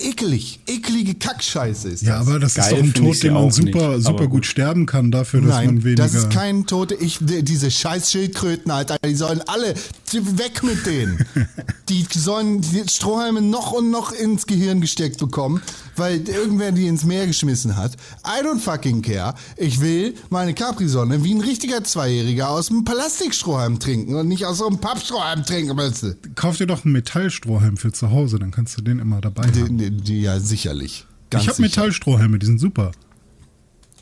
ekelig. 0.03 0.61
Ekelige 0.67 1.15
Kackscheiße 1.17 1.89
ist 1.89 2.03
das. 2.03 2.09
Ja, 2.09 2.21
aber 2.21 2.39
das 2.39 2.53
ist 2.57 2.57
Geil 2.59 2.71
doch 2.71 2.79
ein 2.85 2.95
Tod, 2.95 3.23
den 3.23 3.33
man 3.35 3.43
auch 3.45 3.53
super, 3.53 3.97
nicht, 3.97 4.05
super 4.07 4.23
gut 4.25 4.31
gut. 4.31 4.47
sterben 4.47 4.87
kann 4.87 5.11
dafür, 5.11 5.41
dass 5.41 5.51
man 5.51 5.65
Nein, 5.67 5.85
weniger. 5.85 6.03
das 6.05 6.15
ist 6.15 6.31
kein 6.31 6.67
Tote. 6.67 6.95
Ich, 6.95 7.19
diese 7.21 7.71
scheiß 7.71 8.11
Schildkröten, 8.11 8.71
Alter, 8.71 8.97
die 9.05 9.15
sollen 9.17 9.43
alle 9.47 9.75
weg 10.13 10.63
mit 10.63 10.87
denen. 10.87 11.25
Die 11.89 12.07
sollen 12.15 12.61
die 12.61 12.85
Strohhalme 12.89 13.41
noch 13.43 13.73
und 13.73 13.91
noch 13.91 14.13
ins 14.13 14.47
Gehirn 14.47 14.81
gesteckt 14.81 15.19
bekommen, 15.19 15.61
weil 16.01 16.29
irgendwer 16.29 16.73
die 16.73 16.89
ins 16.89 17.05
Meer 17.05 17.27
geschmissen 17.27 17.77
hat. 17.77 17.93
I 18.27 18.45
don't 18.45 18.59
fucking 18.59 19.03
care. 19.03 19.35
Ich 19.57 19.81
will 19.81 20.15
meine 20.31 20.55
Capri-Sonne 20.55 21.23
wie 21.23 21.35
ein 21.35 21.41
richtiger 21.41 21.85
Zweijähriger 21.85 22.51
aus 22.51 22.71
einem 22.71 22.85
Plastikstrohhalm 22.85 23.79
trinken 23.79 24.15
und 24.17 24.27
nicht 24.27 24.47
aus 24.47 24.59
so 24.59 24.67
einem 24.67 24.79
Pappstrohhalm 24.79 25.45
trinken 25.45 25.77
müsste. 25.77 26.17
Kauf 26.35 26.57
dir 26.57 26.67
doch 26.67 26.85
einen 26.85 26.93
Metallstrohhalm 26.93 27.77
für 27.77 27.93
zu 27.93 28.11
Hause, 28.11 28.39
dann 28.39 28.51
kannst 28.51 28.77
du 28.77 28.83
den 28.83 28.99
immer 28.99 29.21
dabei 29.21 29.45
haben. 29.45 29.79
Die, 29.79 29.91
die, 29.91 30.23
ja, 30.23 30.41
sicherlich. 30.41 31.07
Ganz 31.31 31.45
ich 31.45 31.49
habe 31.49 31.57
sicher. 31.57 31.69
Metallstrohhalme, 31.83 32.39
die 32.39 32.47
sind 32.47 32.59
super. 32.59 32.91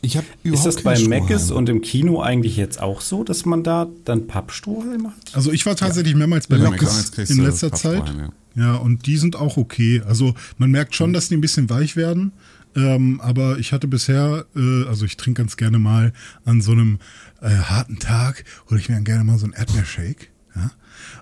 Ich 0.01 0.15
habe 0.15 0.25
Ist 0.43 0.65
das 0.65 0.81
bei 0.81 0.95
Strohhalm. 0.95 1.51
und 1.51 1.69
im 1.69 1.81
Kino 1.81 2.21
eigentlich 2.21 2.55
jetzt 2.55 2.81
auch 2.81 3.01
so, 3.01 3.23
dass 3.23 3.45
man 3.45 3.63
da 3.63 3.87
dann 4.05 4.27
Pappstrohhalme 4.27 5.09
hat? 5.09 5.35
Also 5.35 5.51
ich 5.51 5.65
war 5.65 5.75
tatsächlich 5.75 6.15
mehrmals 6.15 6.47
bei 6.47 6.57
kriegst 6.57 7.19
in 7.19 7.43
letzter 7.43 7.73
Zeit. 7.73 7.99
Pappstrohhalme, 7.99 8.31
Ja, 8.55 8.75
und 8.75 9.05
die 9.05 9.17
sind 9.17 9.35
auch 9.35 9.57
okay. 9.57 10.01
Also 10.05 10.35
man 10.57 10.71
merkt 10.71 10.95
schon, 10.95 11.13
dass 11.13 11.29
die 11.29 11.37
ein 11.37 11.41
bisschen 11.41 11.69
weich 11.69 11.95
werden. 11.95 12.31
Ähm, 12.75 13.19
aber 13.21 13.57
ich 13.57 13.73
hatte 13.73 13.87
bisher, 13.87 14.45
äh, 14.55 14.85
also 14.85 15.05
ich 15.05 15.17
trinke 15.17 15.41
ganz 15.41 15.57
gerne 15.57 15.79
mal 15.79 16.13
an 16.45 16.61
so 16.61 16.71
einem 16.71 16.99
äh, 17.41 17.49
harten 17.49 17.99
Tag, 17.99 18.43
hole 18.69 18.79
ich 18.79 18.89
mir 18.89 18.95
dann 18.95 19.03
gerne 19.03 19.23
mal 19.23 19.39
so 19.39 19.45
einen 19.45 19.53
Erdbeershake. 19.53 20.27
Ja? 20.55 20.71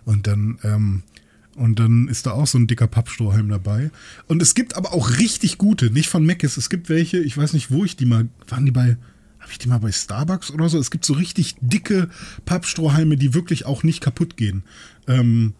Und 0.03 0.27
dann, 0.27 0.59
ähm, 0.63 1.03
und 1.55 1.79
dann 1.79 2.07
ist 2.07 2.25
da 2.25 2.31
auch 2.31 2.47
so 2.47 2.57
ein 2.57 2.67
dicker 2.67 2.87
Pappstrohhalm 2.87 3.49
dabei. 3.49 3.91
Und 4.27 4.41
es 4.41 4.55
gibt 4.55 4.75
aber 4.75 4.93
auch 4.93 5.17
richtig 5.17 5.57
gute, 5.57 5.89
nicht 5.89 6.09
von 6.09 6.25
Mc's. 6.25 6.57
Es 6.57 6.69
gibt 6.69 6.89
welche, 6.89 7.17
ich 7.17 7.37
weiß 7.37 7.53
nicht, 7.53 7.71
wo 7.71 7.83
ich 7.83 7.95
die 7.95 8.05
mal, 8.05 8.27
waren 8.47 8.65
die 8.65 8.71
bei, 8.71 8.97
habe 9.39 9.51
ich 9.51 9.57
die 9.57 9.69
mal 9.69 9.79
bei 9.79 9.91
Starbucks 9.91 10.51
oder 10.51 10.69
so? 10.69 10.77
Es 10.77 10.91
gibt 10.91 11.05
so 11.05 11.13
richtig 11.13 11.55
dicke 11.61 12.09
Pappstrohhalme, 12.45 13.15
die 13.15 13.33
wirklich 13.33 13.65
auch 13.65 13.83
nicht 13.83 14.01
kaputt 14.01 14.37
gehen. 14.37 14.63
Ähm, 15.07 15.53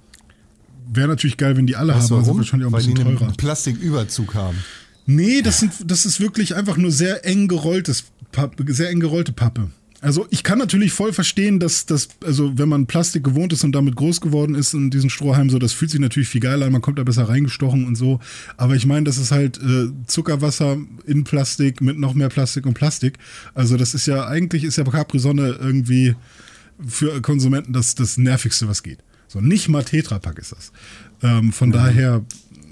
Wäre 0.91 1.07
natürlich 1.07 1.37
geil, 1.37 1.57
wenn 1.57 1.67
die 1.67 1.75
alle 1.75 1.93
Weißt 1.93 2.11
haben, 2.11 2.17
aber 2.17 2.25
sind 2.25 2.37
wahrscheinlich 2.37 2.65
auch 2.65 2.69
ein 2.69 2.73
Weil 2.73 2.83
die 2.83 2.91
bisschen 2.93 3.07
einen 3.07 3.17
teurer. 3.17 3.33
Plastiküberzug 3.37 4.35
haben. 4.35 4.57
Nee, 5.05 5.41
das, 5.41 5.59
sind, 5.59 5.71
das 5.85 6.05
ist 6.05 6.19
wirklich 6.19 6.55
einfach 6.55 6.77
nur 6.77 6.91
sehr 6.91 7.25
eng 7.25 7.47
gerolltes 7.47 8.05
Pappe, 8.31 8.65
sehr 8.73 8.89
eng 8.89 8.99
gerollte 8.99 9.31
Pappe. 9.31 9.69
Also 9.99 10.27
ich 10.29 10.43
kann 10.43 10.59
natürlich 10.59 10.93
voll 10.93 11.11
verstehen, 11.11 11.59
dass 11.59 11.87
das, 11.87 12.09
also 12.23 12.55
wenn 12.57 12.69
man 12.69 12.85
Plastik 12.85 13.23
gewohnt 13.23 13.51
ist 13.51 13.63
und 13.63 13.71
damit 13.71 13.95
groß 13.95 14.21
geworden 14.21 14.53
ist 14.53 14.75
in 14.75 14.91
diesen 14.91 15.09
Strohhalm, 15.09 15.49
so, 15.49 15.57
das 15.57 15.73
fühlt 15.73 15.89
sich 15.89 15.99
natürlich 15.99 16.29
viel 16.29 16.41
geiler 16.41 16.67
an, 16.67 16.71
man 16.71 16.81
kommt 16.81 16.99
da 16.99 17.03
besser 17.03 17.27
reingestochen 17.27 17.85
und 17.85 17.95
so. 17.95 18.19
Aber 18.57 18.75
ich 18.75 18.85
meine, 18.85 19.05
das 19.05 19.17
ist 19.17 19.31
halt 19.31 19.57
äh, 19.57 19.87
Zuckerwasser 20.05 20.77
in 21.07 21.23
Plastik 21.23 21.81
mit 21.81 21.97
noch 21.97 22.13
mehr 22.13 22.29
Plastik 22.29 22.67
und 22.67 22.75
Plastik. 22.75 23.17
Also 23.55 23.75
das 23.75 23.95
ist 23.95 24.05
ja, 24.05 24.27
eigentlich 24.27 24.65
ist 24.65 24.77
ja 24.77 24.83
Capri-Sonne 24.83 25.57
irgendwie 25.59 26.15
für 26.85 27.19
Konsumenten 27.21 27.73
das, 27.73 27.95
das 27.95 28.17
Nervigste, 28.17 28.67
was 28.67 28.83
geht. 28.83 28.99
So, 29.37 29.41
nicht 29.41 29.69
mal 29.69 29.83
Tetrapack 29.83 30.39
ist 30.39 30.51
das. 30.51 30.71
Ähm, 31.21 31.51
von 31.51 31.71
daher, 31.71 32.23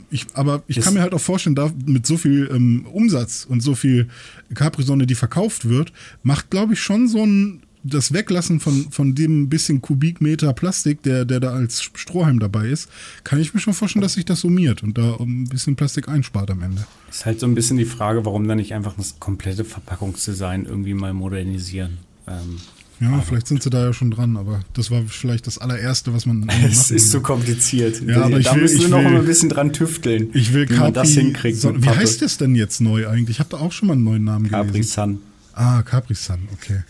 ich, 0.09 0.25
aber 0.33 0.63
ich 0.67 0.79
kann 0.81 0.93
mir 0.93 1.01
halt 1.01 1.13
auch 1.13 1.21
vorstellen, 1.21 1.55
da 1.55 1.71
mit 1.85 2.07
so 2.07 2.17
viel 2.17 2.49
ähm, 2.51 2.85
Umsatz 2.91 3.45
und 3.47 3.61
so 3.61 3.75
viel 3.75 4.09
Capri-Sonne, 4.53 5.05
die 5.05 5.15
verkauft 5.15 5.69
wird, 5.69 5.93
macht, 6.23 6.49
glaube 6.49 6.73
ich, 6.73 6.81
schon 6.81 7.07
so 7.07 7.23
ein 7.23 7.61
das 7.87 8.13
Weglassen 8.13 8.59
von, 8.59 8.87
von 8.89 9.13
dem 9.13 9.47
bisschen 9.47 9.79
Kubikmeter 9.79 10.53
Plastik, 10.53 11.03
der, 11.03 11.23
der 11.23 11.39
da 11.39 11.51
als 11.51 11.83
Strohhalm 11.83 12.39
dabei 12.39 12.67
ist, 12.67 12.89
kann 13.23 13.39
ich 13.39 13.53
mir 13.53 13.59
schon 13.59 13.75
vorstellen, 13.75 14.01
dass 14.01 14.13
sich 14.13 14.25
das 14.25 14.39
summiert 14.39 14.81
und 14.81 14.97
da 14.97 15.17
ein 15.19 15.43
bisschen 15.43 15.75
Plastik 15.75 16.07
einspart 16.07 16.49
am 16.49 16.63
Ende. 16.63 16.83
Ist 17.11 17.27
halt 17.27 17.39
so 17.39 17.45
ein 17.45 17.53
bisschen 17.53 17.77
die 17.77 17.85
Frage, 17.85 18.25
warum 18.25 18.47
dann 18.47 18.57
nicht 18.57 18.73
einfach 18.73 18.95
das 18.97 19.19
komplette 19.19 19.65
Verpackungsdesign 19.65 20.65
irgendwie 20.65 20.95
mal 20.95 21.13
modernisieren. 21.13 21.99
Ähm, 22.27 22.57
Ja, 23.01 23.19
vielleicht 23.21 23.47
sind 23.47 23.61
sie 23.61 23.69
da 23.69 23.83
ja 23.85 23.93
schon 23.93 24.09
dran, 24.11 24.37
aber 24.37 24.61
das 24.73 24.89
war 24.89 25.03
vielleicht 25.07 25.47
das 25.47 25.57
allererste, 25.57 26.13
was 26.13 26.25
man 26.25 26.47
es 26.65 26.91
ist 26.91 27.11
so 27.11 27.19
kompliziert. 27.19 28.01
Ja, 28.07 28.21
aber 28.23 28.39
ich 28.39 28.45
da 28.45 28.55
will- 28.55 28.61
müssen 28.61 28.77
wir 28.79 28.85
ich 28.85 28.91
noch 28.91 29.03
will- 29.03 29.19
ein 29.19 29.25
bisschen 29.25 29.49
dran 29.49 29.73
tüfteln. 29.73 30.29
Ich 30.33 30.53
will 30.53 30.69
wie 30.69 30.73
man 30.77 30.93
das 30.93 31.09
Capri- 31.09 31.13
hinkriegt. 31.21 31.57
So, 31.59 31.83
wie 31.83 31.89
heißt 31.89 32.21
das 32.21 32.37
denn 32.37 32.55
jetzt 32.55 32.79
neu 32.79 33.07
eigentlich? 33.09 33.35
Ich 33.37 33.39
habe 33.39 33.49
da 33.49 33.57
auch 33.57 33.73
schon 33.73 33.87
mal 33.89 33.93
einen 33.95 34.05
neuen 34.05 34.23
Namen 34.23 34.49
Capri 34.49 34.71
gelesen. 34.71 34.91
Sun. 34.93 35.19
Ah, 35.53 35.81
Capri 35.83 36.15
Sun, 36.15 36.47
okay. 36.53 36.83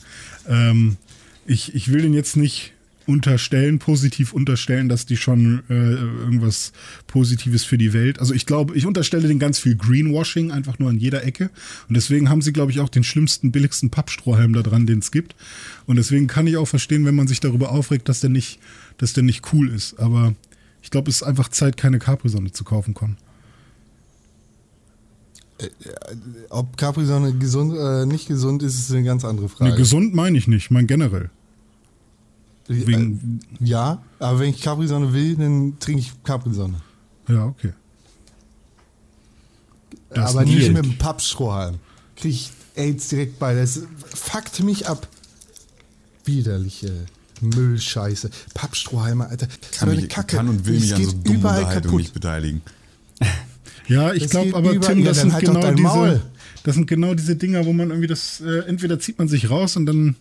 Ähm, 0.47 0.97
ich, 1.47 1.73
ich 1.73 1.91
will 1.91 2.03
den 2.03 2.13
jetzt 2.13 2.37
nicht 2.37 2.73
unterstellen, 3.07 3.79
positiv 3.79 4.33
unterstellen, 4.33 4.89
dass 4.89 5.05
die 5.05 5.17
schon 5.17 5.63
äh, 5.69 5.73
irgendwas 5.73 6.71
Positives 7.07 7.63
für 7.63 7.77
die 7.77 7.93
Welt. 7.93 8.19
Also 8.19 8.33
ich 8.33 8.45
glaube, 8.45 8.75
ich 8.75 8.85
unterstelle 8.85 9.27
den 9.27 9.39
ganz 9.39 9.59
viel 9.59 9.75
Greenwashing 9.75 10.51
einfach 10.51 10.79
nur 10.79 10.89
an 10.89 10.97
jeder 10.97 11.23
Ecke. 11.23 11.49
Und 11.87 11.95
deswegen 11.95 12.29
haben 12.29 12.41
sie, 12.41 12.53
glaube 12.53 12.71
ich, 12.71 12.79
auch 12.79 12.89
den 12.89 13.03
schlimmsten, 13.03 13.51
billigsten 13.51 13.89
Pappstrohhalm 13.89 14.53
da 14.53 14.61
dran, 14.61 14.85
den 14.85 14.99
es 14.99 15.11
gibt. 15.11 15.35
Und 15.85 15.97
deswegen 15.97 16.27
kann 16.27 16.47
ich 16.47 16.57
auch 16.57 16.67
verstehen, 16.67 17.05
wenn 17.05 17.15
man 17.15 17.27
sich 17.27 17.39
darüber 17.39 17.71
aufregt, 17.71 18.09
dass 18.09 18.19
der 18.19 18.29
nicht, 18.29 18.59
dass 18.97 19.13
der 19.13 19.23
nicht 19.23 19.53
cool 19.53 19.69
ist. 19.69 19.99
Aber 19.99 20.33
ich 20.81 20.89
glaube, 20.89 21.09
es 21.09 21.17
ist 21.17 21.23
einfach 21.23 21.49
Zeit, 21.49 21.77
keine 21.77 21.99
Capri-Sonne 21.99 22.51
zu 22.51 22.63
kaufen, 22.63 22.93
Con. 22.93 23.17
Ob 26.49 26.75
Capri-Sonne 26.75 27.33
gesund, 27.33 27.73
äh, 27.77 28.05
nicht 28.05 28.27
gesund 28.27 28.61
ist, 28.61 28.77
ist 28.77 28.91
eine 28.91 29.03
ganz 29.03 29.23
andere 29.23 29.47
Frage. 29.47 29.71
Nee, 29.71 29.77
gesund 29.77 30.13
meine 30.13 30.37
ich 30.37 30.47
nicht, 30.47 30.69
mein 30.69 30.85
generell. 30.85 31.29
Äh, 32.67 32.87
wegen- 32.87 33.39
ja, 33.59 34.01
aber 34.19 34.39
wenn 34.39 34.49
ich 34.49 34.61
Capri-Sonne 34.61 35.13
will, 35.13 35.35
dann 35.35 35.77
trinke 35.79 36.01
ich 36.01 36.11
Capri-Sonne. 36.23 36.81
Ja, 37.27 37.45
okay. 37.45 37.73
Das 40.09 40.31
aber 40.31 40.45
nicht 40.45 40.71
mit 40.71 40.83
dem 40.85 40.97
Pappstrohhalm. 40.97 41.79
Krieg 42.15 42.31
ich 42.31 42.51
AIDS 42.75 43.09
direkt 43.09 43.39
bei. 43.39 43.53
Das 43.55 43.81
fuckt 44.13 44.63
mich 44.63 44.87
ab. 44.87 45.07
Widerliche 46.25 47.05
Müllscheiße. 47.41 48.29
Pappstrohhalme, 48.53 49.27
Alter. 49.27 49.47
Das 49.47 49.79
Kann, 49.79 49.89
eine 49.89 50.01
mich, 50.01 50.09
Kacke. 50.09 50.37
kann 50.37 50.49
und 50.49 50.65
will 50.65 50.75
Das 50.75 50.83
mich 50.83 50.93
an 50.93 50.99
geht 51.01 51.09
so 51.09 51.17
dummen 51.17 51.39
überall 51.39 51.59
Unterhaltungen 51.63 51.97
nicht 51.97 52.13
beteiligen. 52.13 52.61
Ja, 53.87 54.13
ich 54.13 54.23
Das 54.23 54.31
glaube 54.31 54.55
aber, 54.55 54.71
über- 54.71 54.87
Tim, 54.87 55.03
das 55.03 55.19
sind 55.21 55.31
halt 55.31 55.43
doch 55.47 55.53
genau 55.53 55.61
dein 55.61 55.75
diese, 55.75 55.87
Maul. 55.87 56.21
das 56.63 56.73
sind 56.73 56.87
genau 56.87 57.13
diese 57.13 57.35
Dinger, 57.35 57.67
wo 57.67 57.71
man 57.73 57.89
irgendwie 57.91 58.07
das, 58.07 58.41
äh, 58.41 58.61
entweder 58.67 58.99
zieht 58.99 59.19
man 59.19 59.27
sich 59.27 59.51
raus 59.51 59.75
und 59.77 59.85
dann, 59.85 60.15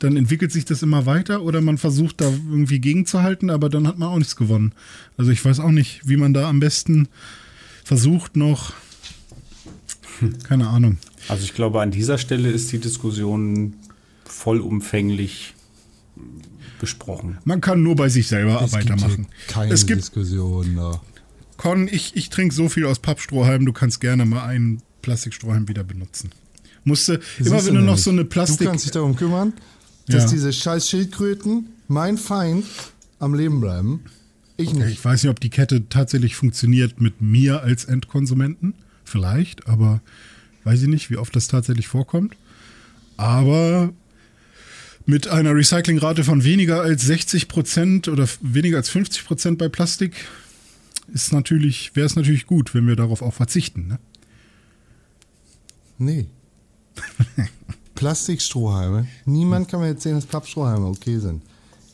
dann 0.00 0.16
entwickelt 0.16 0.50
sich 0.50 0.64
das 0.64 0.82
immer 0.82 1.06
weiter 1.06 1.42
oder 1.42 1.60
man 1.60 1.78
versucht 1.78 2.20
da 2.20 2.24
irgendwie 2.24 2.80
gegenzuhalten, 2.80 3.50
aber 3.50 3.68
dann 3.68 3.86
hat 3.86 3.98
man 3.98 4.08
auch 4.08 4.18
nichts 4.18 4.34
gewonnen. 4.34 4.72
Also 5.16 5.30
ich 5.30 5.44
weiß 5.44 5.60
auch 5.60 5.70
nicht, 5.70 6.00
wie 6.04 6.16
man 6.16 6.34
da 6.34 6.48
am 6.48 6.58
besten 6.58 7.08
versucht 7.84 8.36
noch, 8.36 8.72
keine 10.42 10.68
Ahnung. 10.68 10.98
Also 11.28 11.44
ich 11.44 11.54
glaube, 11.54 11.80
an 11.80 11.90
dieser 11.90 12.18
Stelle 12.18 12.50
ist 12.50 12.72
die 12.72 12.78
Diskussion 12.78 13.74
vollumfänglich 14.24 15.54
besprochen. 16.80 17.38
Man 17.44 17.60
kann 17.60 17.82
nur 17.82 17.94
bei 17.94 18.08
sich 18.08 18.26
selber 18.28 18.62
Es 18.62 18.72
gibt 18.72 18.84
weitermachen. 18.90 19.26
hier 19.28 19.54
keine 19.54 19.72
Es 19.74 19.86
gibt, 19.86 20.00
Diskussion. 20.00 20.76
Da. 20.76 21.00
Con, 21.58 21.88
ich, 21.88 22.16
ich 22.16 22.30
trinke 22.30 22.54
so 22.54 22.70
viel 22.70 22.86
aus 22.86 23.00
Pappstrohhalm, 23.00 23.66
du 23.66 23.72
kannst 23.74 24.00
gerne 24.00 24.24
mal 24.24 24.44
einen 24.46 24.80
Plastikstrohhalm 25.02 25.68
wieder 25.68 25.84
benutzen. 25.84 26.30
Musste, 26.84 27.20
immer 27.38 27.64
wenn 27.66 27.74
du 27.74 27.82
noch 27.82 27.98
so 27.98 28.10
eine 28.10 28.24
Plastik... 28.24 28.60
Du 28.60 28.64
kannst 28.64 28.86
dich 28.86 28.92
darum 28.92 29.14
kümmern, 29.14 29.52
dass 30.10 30.24
Ja. 30.24 30.30
diese 30.30 30.52
scheiß 30.52 30.88
Schildkröten, 30.88 31.66
mein 31.88 32.18
Feind, 32.18 32.64
am 33.18 33.34
Leben 33.34 33.60
bleiben. 33.60 34.00
Ich 34.56 34.72
nicht. 34.74 34.88
Ich 34.90 35.04
weiß 35.04 35.22
nicht, 35.22 35.30
ob 35.30 35.40
die 35.40 35.50
Kette 35.50 35.88
tatsächlich 35.88 36.36
funktioniert 36.36 37.00
mit 37.00 37.20
mir 37.22 37.62
als 37.62 37.84
Endkonsumenten. 37.86 38.74
Vielleicht, 39.04 39.66
aber 39.66 40.00
weiß 40.64 40.82
ich 40.82 40.88
nicht, 40.88 41.10
wie 41.10 41.16
oft 41.16 41.34
das 41.34 41.48
tatsächlich 41.48 41.88
vorkommt. 41.88 42.36
Aber 43.16 43.92
mit 45.06 45.28
einer 45.28 45.54
Recyclingrate 45.54 46.24
von 46.24 46.44
weniger 46.44 46.82
als 46.82 47.02
60 47.02 47.48
Prozent 47.48 48.08
oder 48.08 48.28
weniger 48.42 48.76
als 48.76 48.90
50 48.90 49.24
Prozent 49.24 49.58
bei 49.58 49.68
Plastik 49.68 50.14
ist 51.12 51.32
natürlich, 51.32 51.96
wäre 51.96 52.06
es 52.06 52.14
natürlich 52.16 52.46
gut, 52.46 52.74
wenn 52.74 52.86
wir 52.86 52.96
darauf 52.96 53.20
auch 53.22 53.34
verzichten. 53.34 53.88
Ne? 53.88 53.98
Nee. 55.98 56.26
Plastikstrohhalme. 58.00 59.06
Niemand 59.26 59.68
kann 59.68 59.80
mir 59.80 59.88
erzählen, 59.88 60.14
dass 60.14 60.24
Pappstrohhalme 60.24 60.86
okay 60.86 61.18
sind. 61.18 61.42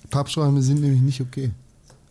Pappstrohhalme 0.09 0.63
sind 0.63 0.81
nämlich 0.81 1.01
nicht 1.01 1.21
okay. 1.21 1.51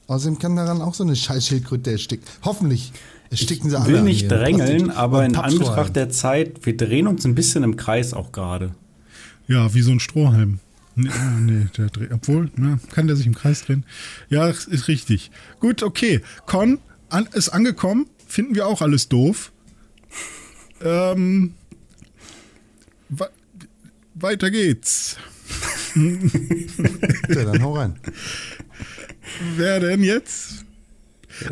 Außerdem 0.08 0.38
kann 0.38 0.58
daran 0.58 0.82
auch 0.82 0.94
so 0.94 1.06
eine 1.06 1.16
scheiß 1.16 1.48
Schildkröte 1.48 1.92
ersticken. 1.94 2.26
Hoffentlich 2.44 2.92
ersticken 3.30 3.70
sie 3.70 3.78
Ich 3.78 3.82
alle. 3.82 3.94
will 3.94 4.00
an 4.00 4.04
nicht 4.04 4.30
drängeln, 4.30 4.84
Plastik- 4.84 4.98
aber 4.98 5.26
in. 5.26 5.36
Anbetracht 5.38 5.96
der 5.96 6.10
Zeit, 6.10 6.66
wir 6.66 6.76
drehen 6.76 7.08
uns 7.08 7.24
ein 7.26 7.36
bisschen 7.36 7.64
im 7.64 7.78
Kreis 7.78 8.14
auch 8.14 8.34
gerade. 8.34 8.76
Ja, 9.48 9.74
wie 9.74 9.82
so 9.82 9.92
ein 9.92 10.02
Strohhalm. 10.02 10.60
Nee, 10.96 11.10
nee 11.40 11.68
der 11.78 11.88
dreht, 11.88 12.12
obwohl, 12.12 12.52
ja, 12.58 12.78
kann 12.92 13.08
der 13.08 13.16
sich 13.16 13.28
im 13.28 13.36
Kreis 13.36 13.64
drehen? 13.64 13.86
Ja, 14.30 14.46
das 14.48 14.66
ist 14.66 14.90
richtig. 14.90 15.32
Gut, 15.62 15.84
okay. 15.84 16.20
Con 16.46 16.80
an, 17.08 17.30
ist 17.32 17.48
angekommen. 17.48 18.08
Finden 18.28 18.56
wir 18.56 18.68
auch 18.68 18.82
alles 18.82 19.08
doof. 19.08 19.54
Ähm, 20.82 21.54
weiter 24.16 24.52
geht's. 24.52 25.18
Ja, 25.96 27.46
dann 27.46 27.64
hau 27.64 27.74
rein. 27.74 27.96
Wer 29.56 29.80
denn 29.80 30.04
jetzt? 30.04 30.66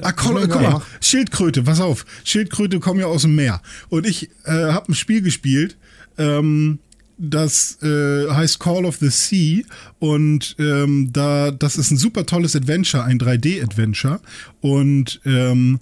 Ah, 0.01 0.11
komm, 0.11 0.37
Ja, 0.37 0.47
guck 0.47 0.61
mal. 0.61 0.81
Schildkröte, 1.01 1.63
pass 1.63 1.79
auf. 1.79 2.05
Schildkröte 2.23 2.79
kommen 2.79 2.99
ja 2.99 3.05
aus 3.05 3.23
dem 3.23 3.35
Meer. 3.35 3.61
Und 3.89 4.05
ich 4.05 4.29
äh, 4.45 4.51
habe 4.51 4.91
ein 4.91 4.95
Spiel 4.95 5.21
gespielt, 5.21 5.77
ähm, 6.17 6.79
das 7.17 7.81
äh, 7.83 8.29
heißt 8.29 8.59
Call 8.59 8.85
of 8.85 8.97
the 8.97 9.09
Sea. 9.09 9.63
Und 9.99 10.55
ähm, 10.59 11.11
da, 11.13 11.51
das 11.51 11.77
ist 11.77 11.91
ein 11.91 11.97
super 11.97 12.25
tolles 12.25 12.55
Adventure, 12.55 13.03
ein 13.03 13.19
3D-Adventure. 13.19 14.19
Und 14.61 15.21
ähm, 15.25 15.79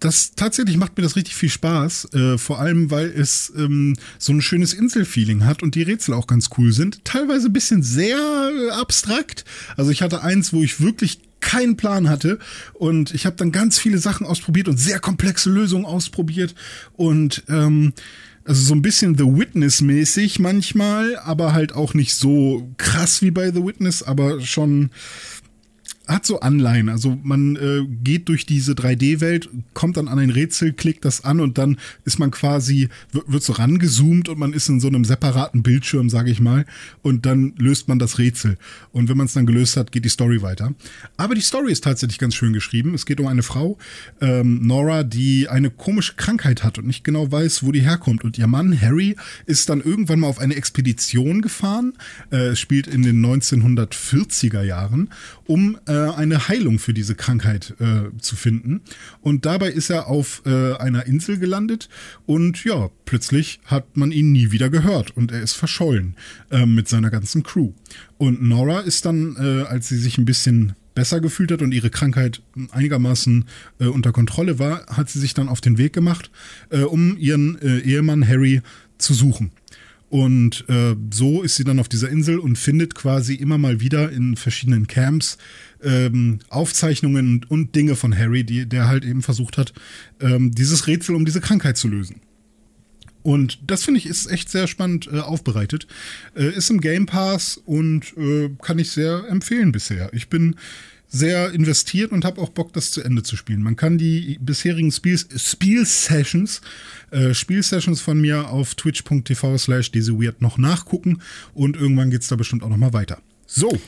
das 0.00 0.32
tatsächlich 0.34 0.76
macht 0.76 0.96
mir 0.96 1.02
das 1.02 1.16
richtig 1.16 1.34
viel 1.34 1.50
Spaß, 1.50 2.12
äh, 2.14 2.38
vor 2.38 2.58
allem 2.58 2.90
weil 2.90 3.06
es 3.06 3.52
ähm, 3.56 3.96
so 4.18 4.32
ein 4.32 4.42
schönes 4.42 4.72
Inselfeeling 4.72 5.44
hat 5.44 5.62
und 5.62 5.74
die 5.74 5.82
Rätsel 5.82 6.14
auch 6.14 6.26
ganz 6.26 6.48
cool 6.58 6.72
sind. 6.72 7.04
Teilweise 7.04 7.48
ein 7.48 7.52
bisschen 7.52 7.82
sehr 7.82 8.16
äh, 8.16 8.70
abstrakt. 8.70 9.44
Also 9.76 9.90
ich 9.90 10.02
hatte 10.02 10.22
eins, 10.22 10.52
wo 10.52 10.62
ich 10.62 10.80
wirklich 10.80 11.20
keinen 11.40 11.76
Plan 11.76 12.08
hatte 12.08 12.38
und 12.74 13.14
ich 13.14 13.26
habe 13.26 13.36
dann 13.36 13.52
ganz 13.52 13.78
viele 13.78 13.98
Sachen 13.98 14.26
ausprobiert 14.26 14.68
und 14.68 14.78
sehr 14.78 14.98
komplexe 15.00 15.50
Lösungen 15.50 15.86
ausprobiert 15.86 16.54
und 16.96 17.44
ähm, 17.48 17.92
also 18.44 18.62
so 18.62 18.74
ein 18.74 18.82
bisschen 18.82 19.16
The 19.16 19.24
Witness 19.24 19.80
mäßig 19.80 20.38
manchmal, 20.38 21.16
aber 21.18 21.52
halt 21.52 21.74
auch 21.74 21.94
nicht 21.94 22.14
so 22.14 22.68
krass 22.78 23.22
wie 23.22 23.30
bei 23.30 23.52
The 23.52 23.64
Witness, 23.64 24.02
aber 24.02 24.40
schon 24.40 24.90
hat 26.10 26.26
so 26.26 26.40
Anleihen. 26.40 26.88
Also 26.88 27.18
man 27.22 27.56
äh, 27.56 27.86
geht 28.02 28.28
durch 28.28 28.46
diese 28.46 28.72
3D-Welt, 28.72 29.48
kommt 29.74 29.96
dann 29.96 30.08
an 30.08 30.18
ein 30.18 30.30
Rätsel, 30.30 30.72
klickt 30.72 31.04
das 31.04 31.24
an 31.24 31.40
und 31.40 31.58
dann 31.58 31.78
ist 32.04 32.18
man 32.18 32.30
quasi, 32.30 32.88
wird 33.12 33.42
so 33.42 33.52
rangezoomt 33.52 34.28
und 34.28 34.38
man 34.38 34.52
ist 34.52 34.68
in 34.68 34.80
so 34.80 34.88
einem 34.88 35.04
separaten 35.04 35.62
Bildschirm, 35.62 36.10
sage 36.10 36.30
ich 36.30 36.40
mal, 36.40 36.66
und 37.02 37.26
dann 37.26 37.54
löst 37.58 37.88
man 37.88 37.98
das 37.98 38.18
Rätsel. 38.18 38.56
Und 38.92 39.08
wenn 39.08 39.16
man 39.16 39.26
es 39.26 39.34
dann 39.34 39.46
gelöst 39.46 39.76
hat, 39.76 39.92
geht 39.92 40.04
die 40.04 40.08
Story 40.08 40.42
weiter. 40.42 40.74
Aber 41.16 41.34
die 41.34 41.40
Story 41.40 41.70
ist 41.70 41.84
tatsächlich 41.84 42.18
ganz 42.18 42.34
schön 42.34 42.52
geschrieben. 42.52 42.94
Es 42.94 43.06
geht 43.06 43.20
um 43.20 43.26
eine 43.26 43.42
Frau, 43.42 43.78
ähm, 44.20 44.66
Nora, 44.66 45.04
die 45.04 45.48
eine 45.48 45.70
komische 45.70 46.14
Krankheit 46.16 46.64
hat 46.64 46.78
und 46.78 46.86
nicht 46.86 47.04
genau 47.04 47.30
weiß, 47.30 47.62
wo 47.62 47.72
die 47.72 47.82
herkommt. 47.82 48.24
Und 48.24 48.38
ihr 48.38 48.46
Mann, 48.46 48.78
Harry, 48.80 49.16
ist 49.46 49.68
dann 49.68 49.80
irgendwann 49.80 50.20
mal 50.20 50.28
auf 50.28 50.38
eine 50.38 50.56
Expedition 50.56 51.40
gefahren, 51.40 51.92
äh, 52.30 52.56
spielt 52.56 52.86
in 52.86 53.02
den 53.02 53.24
1940er 53.24 54.62
Jahren, 54.62 55.10
um 55.46 55.78
äh, 55.86 55.99
eine 56.08 56.48
Heilung 56.48 56.78
für 56.78 56.94
diese 56.94 57.14
Krankheit 57.14 57.74
äh, 57.80 58.16
zu 58.18 58.36
finden. 58.36 58.80
Und 59.20 59.46
dabei 59.46 59.70
ist 59.70 59.90
er 59.90 60.08
auf 60.08 60.42
äh, 60.46 60.74
einer 60.74 61.06
Insel 61.06 61.38
gelandet 61.38 61.88
und 62.26 62.64
ja, 62.64 62.90
plötzlich 63.04 63.60
hat 63.64 63.96
man 63.96 64.12
ihn 64.12 64.32
nie 64.32 64.50
wieder 64.50 64.70
gehört 64.70 65.16
und 65.16 65.32
er 65.32 65.42
ist 65.42 65.54
verschollen 65.54 66.16
äh, 66.50 66.66
mit 66.66 66.88
seiner 66.88 67.10
ganzen 67.10 67.42
Crew. 67.42 67.72
Und 68.18 68.42
Nora 68.42 68.80
ist 68.80 69.04
dann, 69.04 69.36
äh, 69.38 69.62
als 69.62 69.88
sie 69.88 69.98
sich 69.98 70.18
ein 70.18 70.24
bisschen 70.24 70.74
besser 70.94 71.20
gefühlt 71.20 71.52
hat 71.52 71.62
und 71.62 71.72
ihre 71.72 71.90
Krankheit 71.90 72.42
einigermaßen 72.72 73.46
äh, 73.78 73.86
unter 73.86 74.12
Kontrolle 74.12 74.58
war, 74.58 74.86
hat 74.86 75.08
sie 75.08 75.20
sich 75.20 75.34
dann 75.34 75.48
auf 75.48 75.60
den 75.60 75.78
Weg 75.78 75.92
gemacht, 75.92 76.30
äh, 76.70 76.80
um 76.80 77.16
ihren 77.16 77.60
äh, 77.62 77.78
Ehemann 77.78 78.26
Harry 78.26 78.60
zu 78.98 79.14
suchen. 79.14 79.52
Und 80.10 80.64
äh, 80.68 80.96
so 81.12 81.42
ist 81.42 81.54
sie 81.54 81.62
dann 81.62 81.78
auf 81.78 81.88
dieser 81.88 82.10
Insel 82.10 82.40
und 82.40 82.58
findet 82.58 82.96
quasi 82.96 83.34
immer 83.34 83.58
mal 83.58 83.80
wieder 83.80 84.10
in 84.10 84.36
verschiedenen 84.36 84.88
Camps 84.88 85.38
ähm, 85.82 86.40
Aufzeichnungen 86.48 87.44
und, 87.48 87.74
Dinge 87.74 87.96
von 87.96 88.16
Harry, 88.16 88.44
die, 88.44 88.66
der 88.66 88.88
halt 88.88 89.04
eben 89.04 89.22
versucht 89.22 89.58
hat, 89.58 89.72
ähm, 90.20 90.52
dieses 90.52 90.86
Rätsel 90.86 91.14
um 91.14 91.24
diese 91.24 91.40
Krankheit 91.40 91.76
zu 91.76 91.88
lösen. 91.88 92.20
Und 93.22 93.58
das 93.66 93.84
finde 93.84 93.98
ich 93.98 94.06
ist 94.06 94.30
echt 94.30 94.48
sehr 94.48 94.66
spannend 94.66 95.08
äh, 95.12 95.18
aufbereitet. 95.18 95.86
Äh, 96.34 96.54
ist 96.54 96.70
im 96.70 96.80
Game 96.80 97.06
Pass 97.06 97.60
und 97.64 98.16
äh, 98.16 98.50
kann 98.62 98.78
ich 98.78 98.90
sehr 98.90 99.24
empfehlen 99.28 99.72
bisher. 99.72 100.10
Ich 100.14 100.28
bin 100.28 100.56
sehr 101.10 101.52
investiert 101.52 102.12
und 102.12 102.24
habe 102.24 102.40
auch 102.40 102.50
Bock, 102.50 102.72
das 102.72 102.92
zu 102.92 103.02
Ende 103.02 103.22
zu 103.22 103.36
spielen. 103.36 103.62
Man 103.62 103.76
kann 103.76 103.98
die 103.98 104.38
bisherigen 104.40 104.92
Spiel-Sessions 104.92 106.60
äh, 107.10 107.34
Spielsessions 107.34 108.00
von 108.00 108.20
mir 108.20 108.48
auf 108.48 108.76
twitch.tv 108.76 109.58
slash 109.58 109.90
noch 110.38 110.56
nachgucken 110.56 111.20
und 111.52 111.76
irgendwann 111.76 112.10
geht 112.10 112.22
es 112.22 112.28
da 112.28 112.36
bestimmt 112.36 112.62
auch 112.62 112.68
noch 112.68 112.76
mal 112.76 112.92
weiter. 112.92 113.20
So. 113.46 113.80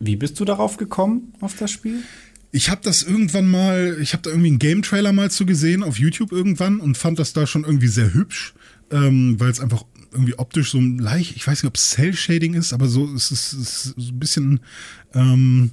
Wie 0.00 0.16
bist 0.16 0.40
du 0.40 0.44
darauf 0.44 0.78
gekommen, 0.78 1.34
auf 1.40 1.54
das 1.56 1.70
Spiel? 1.70 2.02
Ich 2.52 2.68
habe 2.68 2.80
das 2.82 3.02
irgendwann 3.02 3.48
mal, 3.48 3.96
ich 4.00 4.12
habe 4.12 4.22
da 4.22 4.30
irgendwie 4.30 4.48
einen 4.48 4.58
Game-Trailer 4.58 5.12
mal 5.12 5.30
zu 5.30 5.46
gesehen 5.46 5.84
auf 5.84 5.98
YouTube 5.98 6.32
irgendwann 6.32 6.80
und 6.80 6.96
fand 6.96 7.18
das 7.18 7.32
da 7.32 7.46
schon 7.46 7.64
irgendwie 7.64 7.86
sehr 7.86 8.12
hübsch, 8.12 8.54
ähm, 8.90 9.38
weil 9.38 9.50
es 9.50 9.60
einfach 9.60 9.84
irgendwie 10.12 10.36
optisch 10.36 10.72
so 10.72 10.80
leicht, 10.80 11.36
ich 11.36 11.46
weiß 11.46 11.62
nicht, 11.62 11.68
ob 11.68 11.76
es 11.76 11.90
Cell-Shading 11.90 12.54
ist, 12.54 12.72
aber 12.72 12.88
so 12.88 13.06
es 13.14 13.30
ist 13.30 13.52
es 13.52 13.82
so 13.96 14.12
ein 14.12 14.18
bisschen 14.18 14.60
ähm, 15.14 15.70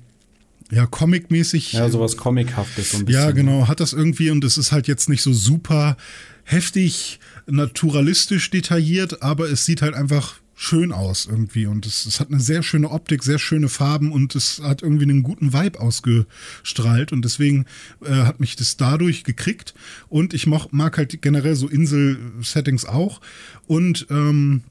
ja, 0.69 0.85
Comic-mäßig. 0.85 1.73
Ja, 1.73 1.89
sowas 1.89 2.17
Comichaftes 2.17 2.91
so 2.91 2.97
ein 2.97 3.05
bisschen. 3.05 3.21
Ja, 3.21 3.31
genau, 3.31 3.67
hat 3.67 3.79
das 3.79 3.93
irgendwie 3.93 4.29
und 4.29 4.43
es 4.43 4.57
ist 4.57 4.71
halt 4.71 4.87
jetzt 4.87 5.09
nicht 5.09 5.21
so 5.21 5.33
super 5.33 5.97
heftig 6.43 7.19
naturalistisch 7.47 8.49
detailliert, 8.49 9.23
aber 9.23 9.49
es 9.49 9.65
sieht 9.65 9.81
halt 9.81 9.95
einfach 9.95 10.35
schön 10.59 10.91
aus 10.91 11.27
irgendwie. 11.27 11.67
Und 11.67 11.85
es, 11.85 12.05
es, 12.07 12.19
hat 12.19 12.29
eine 12.29 12.39
sehr 12.39 12.63
schöne 12.63 12.89
Optik, 12.89 13.23
sehr 13.23 13.37
schöne 13.37 13.69
Farben 13.69 14.11
und 14.11 14.35
es 14.35 14.59
hat 14.61 14.81
irgendwie 14.81 15.03
einen 15.03 15.21
guten 15.21 15.53
Vibe 15.53 15.79
ausgestrahlt. 15.79 17.13
Und 17.13 17.23
deswegen 17.23 17.65
äh, 18.03 18.09
hat 18.09 18.39
mich 18.39 18.55
das 18.55 18.75
dadurch 18.75 19.23
gekriegt. 19.23 19.75
Und 20.09 20.33
ich 20.33 20.47
mag, 20.47 20.73
mag 20.73 20.97
halt 20.97 21.21
generell 21.21 21.55
so 21.55 21.67
Insel-Settings 21.67 22.85
auch. 22.85 23.21
Und 23.67 24.07
ähm, 24.09 24.63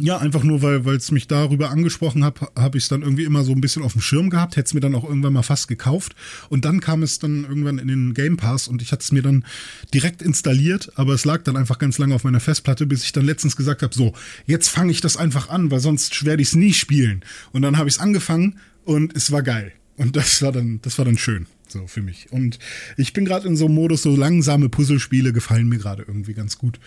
ja, 0.00 0.18
einfach 0.18 0.42
nur, 0.42 0.62
weil 0.62 0.96
es 0.96 1.10
mich 1.10 1.26
darüber 1.26 1.70
angesprochen 1.70 2.24
hat, 2.24 2.40
habe 2.56 2.78
ich 2.78 2.84
es 2.84 2.88
dann 2.88 3.02
irgendwie 3.02 3.24
immer 3.24 3.44
so 3.44 3.52
ein 3.52 3.60
bisschen 3.60 3.82
auf 3.82 3.92
dem 3.92 4.00
Schirm 4.00 4.30
gehabt, 4.30 4.56
hätte 4.56 4.66
es 4.66 4.74
mir 4.74 4.80
dann 4.80 4.94
auch 4.94 5.04
irgendwann 5.04 5.32
mal 5.32 5.42
fast 5.42 5.68
gekauft. 5.68 6.14
Und 6.48 6.64
dann 6.64 6.80
kam 6.80 7.02
es 7.02 7.18
dann 7.18 7.44
irgendwann 7.44 7.78
in 7.78 7.88
den 7.88 8.14
Game 8.14 8.36
Pass 8.36 8.68
und 8.68 8.82
ich 8.82 8.92
hatte 8.92 9.02
es 9.02 9.12
mir 9.12 9.22
dann 9.22 9.44
direkt 9.92 10.22
installiert, 10.22 10.92
aber 10.96 11.12
es 11.12 11.24
lag 11.24 11.42
dann 11.42 11.56
einfach 11.56 11.78
ganz 11.78 11.98
lange 11.98 12.14
auf 12.14 12.24
meiner 12.24 12.40
Festplatte, 12.40 12.86
bis 12.86 13.04
ich 13.04 13.12
dann 13.12 13.24
letztens 13.24 13.56
gesagt 13.56 13.82
habe, 13.82 13.94
so, 13.94 14.14
jetzt 14.46 14.68
fange 14.68 14.90
ich 14.90 15.00
das 15.00 15.16
einfach 15.16 15.50
an, 15.50 15.70
weil 15.70 15.80
sonst 15.80 16.24
werde 16.24 16.42
ich 16.42 16.48
es 16.48 16.54
nie 16.54 16.72
spielen. 16.72 17.22
Und 17.52 17.62
dann 17.62 17.76
habe 17.76 17.88
ich 17.88 17.96
es 17.96 18.00
angefangen 18.00 18.58
und 18.84 19.14
es 19.16 19.30
war 19.30 19.42
geil. 19.42 19.72
Und 19.96 20.16
das 20.16 20.40
war 20.40 20.52
dann, 20.52 20.80
das 20.82 20.96
war 20.96 21.04
dann 21.04 21.18
schön. 21.18 21.46
So 21.68 21.86
für 21.86 22.02
mich. 22.02 22.32
Und 22.32 22.58
ich 22.96 23.12
bin 23.12 23.24
gerade 23.24 23.46
in 23.46 23.56
so 23.56 23.66
einem 23.66 23.74
Modus, 23.74 24.02
so 24.02 24.16
langsame 24.16 24.68
Puzzlespiele 24.68 25.32
gefallen 25.32 25.68
mir 25.68 25.78
gerade 25.78 26.04
irgendwie 26.06 26.34
ganz 26.34 26.58
gut. 26.58 26.80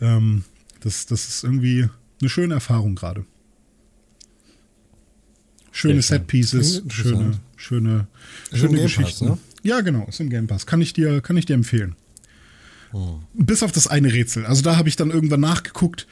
Ähm, 0.00 0.44
das, 0.80 1.06
das 1.06 1.28
ist 1.28 1.44
irgendwie, 1.44 1.88
eine 2.20 2.28
schöne 2.28 2.54
Erfahrung 2.54 2.94
gerade. 2.94 3.24
Schöne 5.70 6.02
Set-Pieces, 6.02 6.82
schöne, 6.88 7.38
schöne, 7.56 8.08
schöne 8.52 8.82
Geschichten. 8.82 9.28
Pass, 9.28 9.36
ne? 9.36 9.38
Ja, 9.62 9.80
genau, 9.80 10.06
ist 10.08 10.18
im 10.18 10.28
Game 10.28 10.46
Pass. 10.46 10.66
Kann 10.66 10.80
ich 10.80 10.92
dir, 10.92 11.20
kann 11.20 11.36
ich 11.36 11.46
dir 11.46 11.54
empfehlen. 11.54 11.94
Oh. 12.92 13.20
Bis 13.34 13.62
auf 13.62 13.70
das 13.70 13.86
eine 13.86 14.12
Rätsel. 14.12 14.46
Also 14.46 14.62
da 14.62 14.76
habe 14.76 14.88
ich 14.88 14.96
dann 14.96 15.10
irgendwann 15.10 15.40
nachgeguckt 15.40 16.06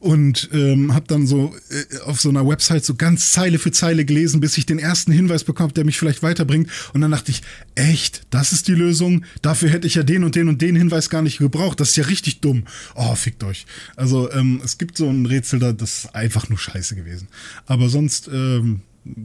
und 0.00 0.48
ähm, 0.52 0.94
habe 0.94 1.06
dann 1.08 1.26
so 1.26 1.54
äh, 1.70 1.98
auf 2.00 2.20
so 2.20 2.28
einer 2.28 2.46
Website 2.46 2.84
so 2.84 2.94
ganz 2.94 3.32
Zeile 3.32 3.58
für 3.58 3.72
Zeile 3.72 4.04
gelesen, 4.04 4.40
bis 4.40 4.56
ich 4.56 4.64
den 4.64 4.78
ersten 4.78 5.10
Hinweis 5.10 5.44
bekomme, 5.44 5.72
der 5.72 5.84
mich 5.84 5.98
vielleicht 5.98 6.22
weiterbringt. 6.22 6.70
Und 6.92 7.00
dann 7.00 7.10
dachte 7.10 7.30
ich, 7.30 7.42
echt, 7.74 8.22
das 8.30 8.52
ist 8.52 8.68
die 8.68 8.74
Lösung? 8.74 9.24
Dafür 9.42 9.70
hätte 9.70 9.86
ich 9.86 9.96
ja 9.96 10.04
den 10.04 10.22
und 10.22 10.36
den 10.36 10.48
und 10.48 10.62
den 10.62 10.76
Hinweis 10.76 11.10
gar 11.10 11.22
nicht 11.22 11.38
gebraucht. 11.38 11.80
Das 11.80 11.90
ist 11.90 11.96
ja 11.96 12.04
richtig 12.04 12.40
dumm. 12.40 12.64
Oh, 12.94 13.14
fickt 13.14 13.42
euch. 13.42 13.66
Also 13.96 14.30
ähm, 14.30 14.60
es 14.64 14.78
gibt 14.78 14.96
so 14.96 15.08
ein 15.08 15.26
Rätsel 15.26 15.58
da, 15.58 15.72
das 15.72 16.04
ist 16.04 16.14
einfach 16.14 16.48
nur 16.48 16.58
scheiße 16.58 16.94
gewesen. 16.94 17.28
Aber 17.66 17.88
sonst 17.88 18.28
ähm, 18.32 18.82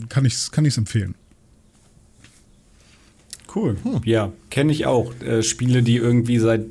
kann 0.09 0.25
ich 0.25 0.33
es 0.33 0.51
kann 0.51 0.65
empfehlen. 0.65 1.13
Cool. 3.53 3.77
Hm. 3.83 4.01
Ja, 4.05 4.31
kenne 4.49 4.71
ich 4.71 4.87
auch. 4.87 5.13
Äh, 5.21 5.43
Spiele, 5.43 5.83
die 5.83 5.97
irgendwie 5.97 6.39
seit 6.39 6.65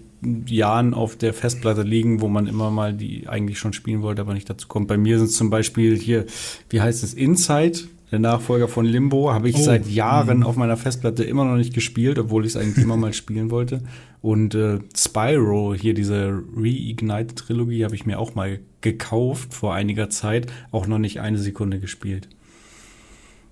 Jahren 0.47 0.95
auf 0.95 1.17
der 1.17 1.35
Festplatte 1.35 1.83
liegen, 1.83 2.21
wo 2.21 2.29
man 2.29 2.47
immer 2.47 2.71
mal 2.71 2.95
die 2.95 3.29
eigentlich 3.29 3.59
schon 3.59 3.73
spielen 3.73 4.03
wollte, 4.03 4.23
aber 4.23 4.35
nicht 4.35 4.49
dazu 4.49 4.69
kommt. 4.69 4.89
Bei 4.89 4.97
mir 4.97 5.19
sind 5.19 5.31
es 5.31 5.37
zum 5.37 5.51
Beispiel 5.51 5.99
hier, 5.99 6.27
wie 6.71 6.81
heißt 6.81 7.03
es, 7.03 7.15
Inside, 7.15 7.81
der 8.13 8.19
Nachfolger 8.19 8.69
von 8.69 8.85
Limbo, 8.85 9.33
habe 9.33 9.49
ich 9.49 9.57
oh. 9.57 9.63
seit 9.63 9.89
Jahren 9.89 10.39
mhm. 10.39 10.43
auf 10.45 10.57
meiner 10.57 10.77
Festplatte 10.77 11.25
immer 11.25 11.45
noch 11.45 11.57
nicht 11.57 11.75
gespielt, 11.75 12.19
obwohl 12.19 12.45
ich 12.45 12.53
es 12.53 12.57
eigentlich 12.57 12.85
immer 12.85 12.97
mal 12.97 13.15
spielen 13.15 13.51
wollte. 13.51 13.83
Und 14.21 14.55
äh, 14.55 14.79
Spyro, 14.97 15.75
hier 15.75 15.95
diese 15.95 16.43
Reignite-Trilogie, 16.55 17.85
habe 17.85 17.95
ich 17.95 18.07
mir 18.07 18.19
auch 18.19 18.35
mal 18.35 18.61
gekauft 18.81 19.55
vor 19.55 19.75
einiger 19.75 20.11
Zeit, 20.11 20.53
auch 20.71 20.87
noch 20.87 20.99
nicht 20.99 21.21
eine 21.21 21.39
Sekunde 21.39 21.81
gespielt. 21.81 22.29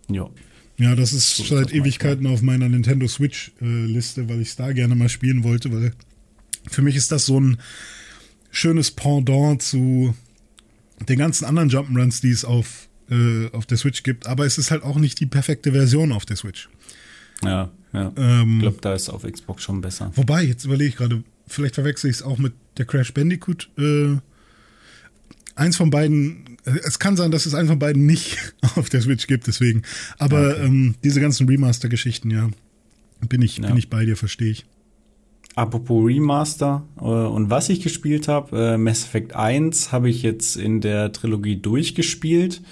Ja. 0.09 0.29
Ja, 0.77 0.95
das 0.95 1.13
ist 1.13 1.37
so 1.37 1.45
seit 1.45 1.75
Ewigkeiten 1.75 2.27
auf 2.27 2.41
meiner 2.41 2.69
Nintendo 2.69 3.07
Switch-Liste, 3.07 4.23
äh, 4.23 4.29
weil 4.29 4.41
ich 4.41 4.49
es 4.49 4.57
da 4.57 4.73
gerne 4.73 4.95
mal 4.95 5.11
spielen 5.11 5.45
wollte, 5.45 5.73
weil 5.73 5.93
für 6.69 6.83
mich 6.83 6.97
ist 6.97 7.13
das 7.13 7.27
so 7.27 7.41
ein 7.41 7.59
schönes 8.51 8.91
Pendant 8.91 9.63
zu 9.63 10.15
den 11.09 11.19
ganzen 11.19 11.45
anderen 11.45 11.71
Jump'n'Runs, 11.71 12.21
die 12.21 12.31
es 12.31 12.45
auf, 12.45 12.89
äh, 13.11 13.49
auf 13.53 13.67
der 13.67 13.79
Switch 13.79 14.03
gibt. 14.03 14.27
Aber 14.27 14.45
es 14.45 14.59
ist 14.59 14.71
halt 14.71 14.83
auch 14.83 14.97
nicht 14.97 15.21
die 15.21 15.27
perfekte 15.27 15.73
Version 15.73 16.13
auf 16.13 16.27
der 16.27 16.37
Switch. 16.37 16.69
Ja, 17.43 17.71
ja. 17.93 18.13
Ähm, 18.17 18.57
ich 18.57 18.63
glaube, 18.63 18.79
da 18.81 18.95
ist 18.95 19.09
auf 19.09 19.23
Xbox 19.23 19.63
schon 19.63 19.81
besser. 19.81 20.13
Wobei, 20.15 20.43
jetzt 20.45 20.65
überlege 20.65 20.91
ich 20.91 20.97
gerade, 20.97 21.23
vielleicht 21.47 21.75
verwechsel 21.75 22.11
ich 22.11 22.17
es 22.17 22.23
auch 22.23 22.39
mit 22.39 22.53
der 22.77 22.85
Crash 22.85 23.15
Bandicoot. 23.15 23.71
Äh, 23.79 24.17
eins 25.55 25.77
von 25.77 25.91
beiden, 25.91 26.59
äh, 26.65 26.79
es 26.85 26.99
kann 26.99 27.17
sein, 27.17 27.31
dass 27.31 27.47
es 27.47 27.55
eins 27.55 27.69
von 27.69 27.79
beiden 27.79 28.07
nicht 28.07 28.55
auf 28.77 28.91
der 28.91 29.01
Switch 29.01 29.27
gibt, 29.27 29.47
deswegen. 29.47 29.83
Aber 30.19 30.51
okay. 30.51 30.67
ähm, 30.67 30.95
diese 31.03 31.21
ganzen 31.21 31.49
Remaster-Geschichten, 31.49 32.31
ja, 32.31 32.51
bin 33.29 33.43
ich, 33.43 33.59
ja. 33.59 33.69
bin 33.69 33.77
ich 33.77 33.89
bei 33.89 34.05
dir, 34.05 34.17
verstehe 34.17 34.51
ich. 34.51 34.67
Apropos 35.57 36.07
Remaster 36.07 36.85
äh, 37.01 37.05
und 37.05 37.51
was 37.51 37.69
ich 37.69 37.81
gespielt 37.81 38.29
habe, 38.29 38.75
äh, 38.75 38.79
Mass 38.79 39.05
Effect 39.05 39.35
1 39.35 39.93
habe 39.93 40.09
ich 40.09 40.23
jetzt 40.23 40.57
in 40.57 40.81
der 40.81 41.13
Trilogie 41.13 41.57
durchgespielt. 41.57 42.63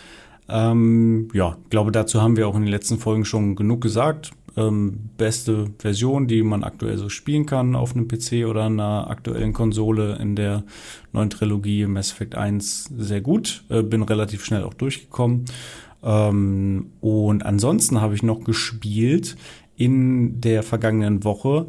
Ähm, 0.49 1.29
ja, 1.35 1.57
glaube 1.71 1.93
dazu 1.93 2.23
haben 2.23 2.37
wir 2.37 2.49
auch 2.49 2.55
in 2.55 2.63
den 2.63 2.71
letzten 2.71 2.99
Folgen 2.99 3.25
schon 3.25 3.57
genug 3.57 3.81
gesagt. 3.81 4.31
Ähm, 4.57 5.11
beste 5.17 5.67
Version, 5.79 6.27
die 6.27 6.43
man 6.43 6.65
aktuell 6.65 6.99
so 6.99 7.09
spielen 7.09 7.47
kann 7.47 7.77
auf 7.77 7.95
einem 7.95 8.09
PC 8.09 8.47
oder 8.47 8.65
einer 8.65 9.11
aktuellen 9.11 9.53
Konsole 9.53 10.17
in 10.17 10.37
der 10.37 10.65
neuen 11.13 11.31
Trilogie 11.31 11.87
Mass 11.87 12.13
Effect 12.13 12.35
1 12.35 12.91
sehr 12.97 13.21
gut. 13.21 13.65
Äh, 13.69 13.83
bin 13.83 14.03
relativ 14.03 14.45
schnell 14.45 14.63
auch 14.63 14.75
durchgekommen. 14.75 15.45
Ähm, 16.03 16.93
und 17.01 17.45
ansonsten 17.45 18.01
habe 18.01 18.15
ich 18.15 18.23
noch 18.23 18.45
gespielt 18.45 19.37
in 19.77 20.41
der 20.41 20.63
vergangenen 20.63 21.25
Woche 21.25 21.69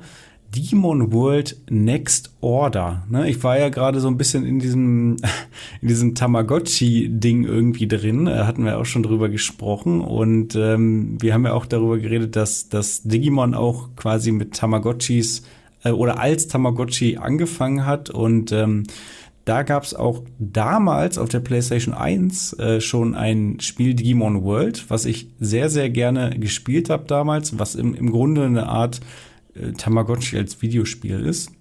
Demon 0.56 1.14
World 1.14 1.58
Next 1.70 2.32
Order. 2.42 3.04
Ne, 3.10 3.30
ich 3.30 3.44
war 3.44 3.60
ja 3.60 3.70
gerade 3.70 4.00
so 4.00 4.08
ein 4.08 4.18
bisschen 4.18 4.46
in 4.46 4.60
diesem, 4.60 5.18
in 5.82 5.88
diesem 5.88 6.16
Tamagotchi-Ding 6.16 7.44
irgendwie 7.44 7.88
drin. 7.88 8.26
Da 8.26 8.48
hatten 8.48 8.66
wir 8.66 8.78
auch 8.78 8.86
schon 8.86 9.04
drüber 9.04 9.30
gesprochen. 9.30 10.02
Und 10.02 10.56
ähm, 10.56 11.18
wir 11.22 11.34
haben 11.34 11.46
ja 11.46 11.54
auch 11.54 11.66
darüber 11.66 11.98
geredet, 11.98 12.36
dass, 12.36 12.70
dass 12.70 13.04
Digimon 13.04 13.54
auch 13.54 13.90
quasi 13.96 14.32
mit 14.32 14.56
Tamagotchis 14.56 15.44
äh, 15.84 15.92
oder 15.92 16.20
als 16.20 16.48
Tamagotchi 16.48 17.18
angefangen 17.18 17.86
hat. 17.86 18.10
Und 18.10 18.52
ähm, 18.52 18.84
da 19.46 19.64
gab 19.64 19.84
es 19.84 19.96
auch 19.96 20.24
damals 20.38 21.18
auf 21.18 21.30
der 21.30 21.40
PlayStation 21.40 21.94
1 21.94 22.54
äh, 22.54 22.82
schon 22.82 23.16
ein 23.16 23.60
Spiel 23.60 23.96
Digimon 23.96 24.44
World, 24.44 24.90
was 24.90 25.06
ich 25.06 25.30
sehr, 25.40 25.70
sehr 25.70 25.90
gerne 25.90 26.38
gespielt 26.40 26.90
habe 26.90 27.06
damals, 27.06 27.58
was 27.58 27.76
im, 27.76 27.96
im 27.96 28.12
Grunde 28.12 28.46
eine 28.46 28.68
Art 28.68 29.02
äh, 29.60 29.72
Tamagotchi 29.73 30.38
als 30.38 30.61
Videospiel 30.61 31.19
ist. 31.19 31.52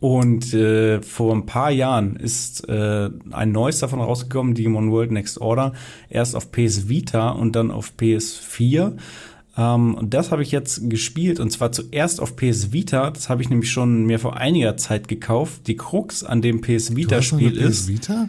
Und 0.00 0.52
äh, 0.54 1.02
vor 1.02 1.34
ein 1.34 1.46
paar 1.46 1.70
Jahren 1.70 2.16
ist 2.16 2.68
äh, 2.68 3.10
ein 3.30 3.52
neues 3.52 3.78
davon 3.78 4.00
rausgekommen, 4.00 4.54
Digimon 4.54 4.90
World 4.90 5.10
Next 5.10 5.40
Order, 5.40 5.72
erst 6.08 6.36
auf 6.36 6.52
PS 6.52 6.88
Vita 6.88 7.30
und 7.30 7.56
dann 7.56 7.70
auf 7.70 7.92
PS4. 7.98 8.96
Ähm, 9.56 9.94
und 9.94 10.14
das 10.14 10.30
habe 10.30 10.42
ich 10.42 10.52
jetzt 10.52 10.88
gespielt 10.88 11.40
und 11.40 11.50
zwar 11.50 11.72
zuerst 11.72 12.20
auf 12.20 12.36
PS 12.36 12.72
Vita. 12.72 13.10
Das 13.10 13.28
habe 13.28 13.42
ich 13.42 13.50
nämlich 13.50 13.70
schon 13.70 14.04
mir 14.04 14.18
vor 14.18 14.36
einiger 14.36 14.76
Zeit 14.76 15.08
gekauft. 15.08 15.66
Die 15.66 15.76
Krux 15.76 16.22
an 16.22 16.42
dem 16.42 16.60
PS 16.60 16.94
Vita-Spiel 16.94 17.56
ist. 17.56 17.86
PS 17.86 17.88
Vita? 17.88 18.28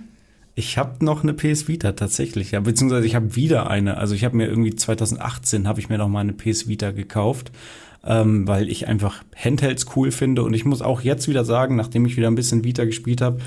Ich 0.56 0.78
habe 0.78 1.06
noch 1.06 1.24
eine 1.24 1.34
PS 1.34 1.70
Vita 1.70 1.94
tatsächlich, 1.94 2.52
ja, 2.52 2.60
beziehungsweise 2.60 3.06
ich 3.06 3.16
habe 3.16 3.36
wieder 3.38 3.70
eine. 3.70 3.96
Also 3.98 4.14
ich 4.14 4.26
habe 4.26 4.36
mir 4.36 4.48
irgendwie 4.48 4.76
2018 4.76 5.68
habe 5.68 5.80
ich 5.80 5.88
mir 5.88 5.98
noch 5.98 6.10
mal 6.10 6.20
eine 6.20 6.34
PS 6.34 6.68
Vita 6.68 6.92
gekauft 6.92 7.52
ähm, 8.06 8.48
weil 8.48 8.70
ich 8.70 8.88
einfach 8.88 9.24
Handhelds 9.36 9.86
cool 9.96 10.12
finde. 10.12 10.44
Und 10.44 10.54
ich 10.54 10.66
muss 10.66 10.82
auch 10.82 11.02
jetzt 11.02 11.28
wieder 11.28 11.46
sagen, 11.46 11.76
nachdem 11.76 12.06
ich 12.06 12.18
wieder 12.18 12.28
ein 12.28 12.36
bisschen 12.36 12.64
Vita 12.64 12.86
gespielt 12.86 13.22
habe, 13.22 13.40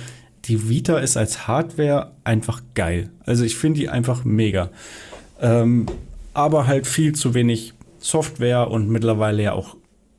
die 0.44 0.68
Vita 0.68 0.98
ist 0.98 1.16
als 1.16 1.46
Hardware 1.46 2.12
einfach 2.24 2.62
geil. 2.74 3.10
Also 3.24 3.44
ich 3.44 3.56
finde 3.56 3.80
die 3.80 3.88
einfach 3.88 4.24
mega. 4.24 4.70
Ähm, 5.40 5.86
aber 6.34 6.66
halt 6.66 6.86
viel 6.86 7.14
zu 7.14 7.34
wenig 7.34 7.74
Software 7.98 8.70
und 8.70 8.88
mittlerweile 8.88 9.42
ja 9.42 9.52
auch 9.52 9.76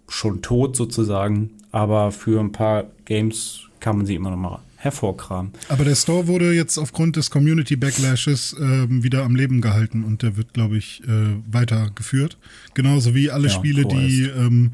schon 0.08 0.42
tot 0.42 0.76
sozusagen. 0.76 1.52
Aber 1.72 2.12
für 2.12 2.40
ein 2.40 2.52
paar 2.52 2.86
Games 3.06 3.62
kann 3.80 3.98
man 3.98 4.06
sie 4.06 4.16
immer 4.16 4.30
noch 4.30 4.38
mal 4.38 4.60
hervorkramen. 4.84 5.54
Aber 5.70 5.86
der 5.86 5.96
Store 5.96 6.28
wurde 6.28 6.54
jetzt 6.54 6.78
aufgrund 6.78 7.16
des 7.16 7.32
Community 7.32 7.76
Backlashes 7.78 8.54
äh, 8.54 8.86
wieder 8.90 9.24
am 9.24 9.36
Leben 9.36 9.62
gehalten 9.62 10.04
und 10.04 10.22
der 10.22 10.36
wird, 10.36 10.54
glaube 10.54 10.78
ich, 10.78 11.02
äh, 11.08 11.38
weitergeführt. 11.50 12.38
Genauso 12.74 13.16
wie 13.16 13.32
alle 13.32 13.48
ja, 13.48 13.54
Spiele, 13.54 13.86
die 13.86 14.24
ähm, 14.24 14.72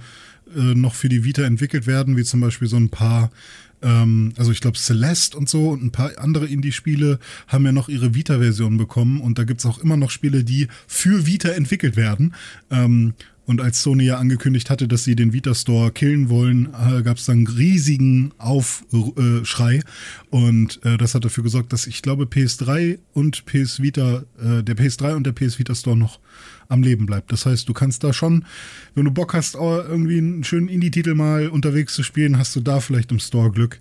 äh, 0.55 0.73
noch 0.73 0.95
für 0.95 1.09
die 1.09 1.23
Vita 1.23 1.43
entwickelt 1.43 1.85
werden, 1.85 2.17
wie 2.17 2.23
zum 2.23 2.41
Beispiel 2.41 2.67
so 2.67 2.77
ein 2.77 2.89
paar 2.89 3.29
ähm, 3.81 4.33
also 4.35 4.51
ich 4.51 4.61
glaube 4.61 4.77
Celeste 4.77 5.37
und 5.37 5.47
so 5.47 5.69
und 5.69 5.83
ein 5.83 5.91
paar 5.91 6.17
andere 6.17 6.47
Indie-Spiele 6.47 7.19
haben 7.47 7.65
ja 7.65 7.71
noch 7.71 7.87
ihre 7.87 8.13
Vita-Version 8.13 8.77
bekommen 8.77 9.21
und 9.21 9.37
da 9.37 9.43
gibt 9.43 9.59
es 9.59 9.65
auch 9.65 9.77
immer 9.77 9.95
noch 9.95 10.09
Spiele, 10.09 10.43
die 10.43 10.67
für 10.87 11.25
Vita 11.27 11.49
entwickelt 11.49 11.95
werden. 11.95 12.33
Und 13.49 13.61
als 13.61 13.81
Sony 13.81 14.03
ja 14.03 14.17
angekündigt 14.19 14.69
hatte, 14.69 14.87
dass 14.87 15.05
sie 15.05 15.15
den 15.15 15.33
Vita 15.33 15.55
Store 15.55 15.89
killen 15.89 16.29
wollen, 16.29 16.67
äh, 16.67 17.01
gab 17.01 17.17
es 17.17 17.25
dann 17.25 17.37
einen 17.37 17.47
riesigen 17.47 18.31
Aufschrei. 18.37 19.81
und 20.29 20.79
äh, 20.85 20.97
das 20.97 21.15
hat 21.15 21.25
dafür 21.25 21.43
gesorgt, 21.43 21.73
dass 21.73 21.87
ich 21.87 22.03
glaube 22.03 22.25
PS3 22.25 22.99
und 23.13 23.45
PS 23.45 23.81
Vita, 23.81 24.21
äh, 24.39 24.61
der 24.61 24.77
PS3 24.77 25.15
und 25.15 25.25
der 25.25 25.31
PS 25.31 25.57
Vita 25.57 25.73
Store 25.73 25.97
noch 25.97 26.19
am 26.67 26.83
Leben 26.83 27.07
bleibt. 27.07 27.31
Das 27.31 27.47
heißt, 27.47 27.67
du 27.67 27.73
kannst 27.73 28.03
da 28.03 28.13
schon, 28.13 28.45
wenn 28.93 29.05
du 29.05 29.11
Bock 29.11 29.33
hast, 29.33 29.55
irgendwie 29.55 30.19
einen 30.19 30.43
schönen 30.43 30.67
Indie-Titel 30.67 31.15
mal 31.15 31.49
unterwegs 31.49 31.95
zu 31.95 32.03
spielen, 32.03 32.37
hast 32.37 32.55
du 32.55 32.59
da 32.59 32.79
vielleicht 32.79 33.11
im 33.11 33.17
Store 33.17 33.49
Glück, 33.49 33.79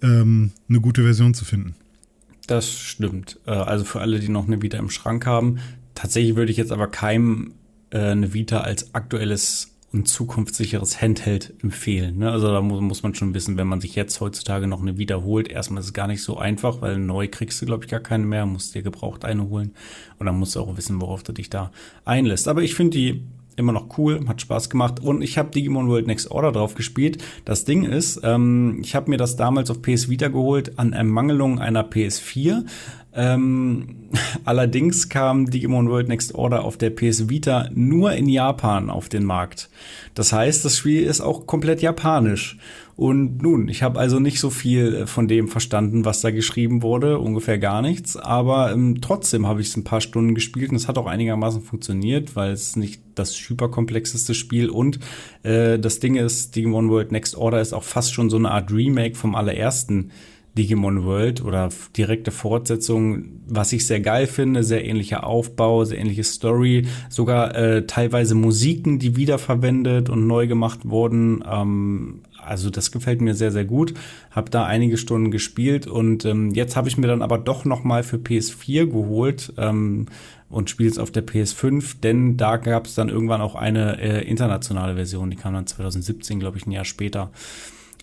ähm, 0.00 0.52
eine 0.66 0.80
gute 0.80 1.02
Version 1.02 1.34
zu 1.34 1.44
finden. 1.44 1.74
Das 2.46 2.72
stimmt. 2.72 3.38
Äh, 3.44 3.50
also 3.50 3.84
für 3.84 4.00
alle, 4.00 4.18
die 4.18 4.30
noch 4.30 4.46
eine 4.46 4.62
Vita 4.62 4.78
im 4.78 4.88
Schrank 4.88 5.26
haben. 5.26 5.58
Tatsächlich 5.94 6.36
würde 6.36 6.52
ich 6.52 6.56
jetzt 6.56 6.72
aber 6.72 6.86
keinem 6.86 7.48
äh, 7.48 7.59
eine 7.98 8.32
Vita 8.34 8.60
als 8.60 8.94
aktuelles 8.94 9.70
und 9.92 10.06
zukunftssicheres 10.06 11.02
Handheld 11.02 11.52
empfehlen. 11.62 12.18
Ne? 12.18 12.30
Also 12.30 12.52
da 12.52 12.60
muss, 12.60 12.80
muss 12.80 13.02
man 13.02 13.14
schon 13.14 13.34
wissen, 13.34 13.56
wenn 13.56 13.66
man 13.66 13.80
sich 13.80 13.96
jetzt 13.96 14.20
heutzutage 14.20 14.68
noch 14.68 14.80
eine 14.80 14.96
holt, 15.24 15.48
erstmal 15.48 15.80
ist 15.80 15.86
es 15.86 15.92
gar 15.92 16.06
nicht 16.06 16.22
so 16.22 16.36
einfach, 16.38 16.80
weil 16.80 16.98
neu 16.98 17.26
kriegst 17.28 17.60
du, 17.60 17.66
glaube 17.66 17.84
ich, 17.84 17.90
gar 17.90 18.00
keine 18.00 18.24
mehr, 18.24 18.46
musst 18.46 18.74
dir 18.74 18.82
gebraucht 18.82 19.24
eine 19.24 19.48
holen. 19.48 19.74
Und 20.18 20.26
dann 20.26 20.38
musst 20.38 20.54
du 20.54 20.60
auch 20.60 20.76
wissen, 20.76 21.00
worauf 21.00 21.24
du 21.24 21.32
dich 21.32 21.50
da 21.50 21.72
einlässt. 22.04 22.46
Aber 22.46 22.62
ich 22.62 22.74
finde 22.74 22.98
die 22.98 23.22
immer 23.56 23.72
noch 23.72 23.98
cool, 23.98 24.26
hat 24.26 24.40
Spaß 24.40 24.70
gemacht 24.70 25.00
und 25.00 25.22
ich 25.22 25.36
habe 25.36 25.50
Digimon 25.50 25.88
World 25.88 26.06
Next 26.06 26.30
Order 26.30 26.52
drauf 26.52 26.74
gespielt. 26.74 27.22
Das 27.44 27.64
Ding 27.64 27.84
ist, 27.84 28.20
ähm, 28.22 28.78
ich 28.82 28.94
habe 28.94 29.10
mir 29.10 29.16
das 29.16 29.36
damals 29.36 29.70
auf 29.70 29.82
PS 29.82 30.08
Vita 30.08 30.28
geholt 30.28 30.78
an 30.78 30.92
Ermangelung 30.92 31.58
einer 31.58 31.84
PS4 31.84 32.64
ähm, 33.14 34.10
allerdings 34.44 35.08
kam 35.08 35.50
Digimon 35.50 35.88
World 35.88 36.08
Next 36.08 36.34
Order 36.34 36.64
auf 36.64 36.76
der 36.76 36.90
PS 36.90 37.28
Vita 37.28 37.68
nur 37.74 38.12
in 38.12 38.28
Japan 38.28 38.90
auf 38.90 39.08
den 39.08 39.24
Markt. 39.24 39.70
Das 40.14 40.32
heißt, 40.32 40.64
das 40.64 40.76
Spiel 40.76 41.02
ist 41.02 41.20
auch 41.20 41.46
komplett 41.46 41.82
japanisch. 41.82 42.58
Und 43.00 43.40
nun, 43.40 43.68
ich 43.68 43.82
habe 43.82 43.98
also 43.98 44.20
nicht 44.20 44.40
so 44.40 44.50
viel 44.50 45.06
von 45.06 45.26
dem 45.26 45.48
verstanden, 45.48 46.04
was 46.04 46.20
da 46.20 46.30
geschrieben 46.30 46.82
wurde, 46.82 47.18
ungefähr 47.18 47.58
gar 47.58 47.80
nichts. 47.80 48.14
Aber 48.14 48.72
ähm, 48.72 49.00
trotzdem 49.00 49.46
habe 49.46 49.62
ich 49.62 49.68
es 49.68 49.76
ein 49.78 49.84
paar 49.84 50.02
Stunden 50.02 50.34
gespielt 50.34 50.68
und 50.68 50.76
es 50.76 50.86
hat 50.86 50.98
auch 50.98 51.06
einigermaßen 51.06 51.62
funktioniert, 51.62 52.36
weil 52.36 52.52
es 52.52 52.76
nicht 52.76 53.00
das 53.14 53.34
hyperkomplexeste 53.34 54.34
Spiel 54.34 54.68
und 54.68 55.00
äh, 55.44 55.78
das 55.78 56.00
Ding 56.00 56.16
ist, 56.16 56.56
Digimon 56.56 56.90
World 56.90 57.10
Next 57.10 57.36
Order 57.36 57.62
ist 57.62 57.72
auch 57.72 57.84
fast 57.84 58.12
schon 58.12 58.28
so 58.28 58.36
eine 58.36 58.50
Art 58.50 58.70
Remake 58.70 59.14
vom 59.14 59.34
allerersten 59.34 60.10
Digimon 60.60 61.04
World 61.04 61.42
oder 61.42 61.70
direkte 61.96 62.30
Fortsetzung, 62.30 63.40
was 63.46 63.72
ich 63.72 63.86
sehr 63.86 64.00
geil 64.00 64.26
finde, 64.26 64.62
sehr 64.62 64.84
ähnlicher 64.84 65.24
Aufbau, 65.24 65.84
sehr 65.84 65.98
ähnliche 65.98 66.22
Story, 66.22 66.86
sogar 67.08 67.54
äh, 67.56 67.86
teilweise 67.86 68.34
Musiken, 68.34 68.98
die 68.98 69.16
wiederverwendet 69.16 70.10
und 70.10 70.26
neu 70.26 70.46
gemacht 70.46 70.80
wurden. 70.84 71.42
Ähm, 71.50 72.20
also 72.44 72.68
das 72.68 72.92
gefällt 72.92 73.22
mir 73.22 73.34
sehr, 73.34 73.52
sehr 73.52 73.64
gut. 73.64 73.94
Hab 74.30 74.50
da 74.50 74.66
einige 74.66 74.98
Stunden 74.98 75.30
gespielt 75.30 75.86
und 75.86 76.26
ähm, 76.26 76.50
jetzt 76.50 76.76
habe 76.76 76.88
ich 76.88 76.98
mir 76.98 77.06
dann 77.06 77.22
aber 77.22 77.38
doch 77.38 77.64
noch 77.64 77.82
mal 77.82 78.02
für 78.02 78.18
PS4 78.18 78.84
geholt 78.84 79.54
ähm, 79.56 80.06
und 80.50 80.68
spiele 80.68 80.90
es 80.90 80.98
auf 80.98 81.10
der 81.10 81.26
PS5, 81.26 82.00
denn 82.02 82.36
da 82.36 82.58
gab 82.58 82.84
es 82.84 82.94
dann 82.94 83.08
irgendwann 83.08 83.40
auch 83.40 83.54
eine 83.54 83.98
äh, 83.98 84.28
internationale 84.28 84.96
Version, 84.96 85.30
die 85.30 85.36
kam 85.36 85.54
dann 85.54 85.66
2017, 85.66 86.38
glaube 86.38 86.58
ich, 86.58 86.66
ein 86.66 86.72
Jahr 86.72 86.84
später 86.84 87.30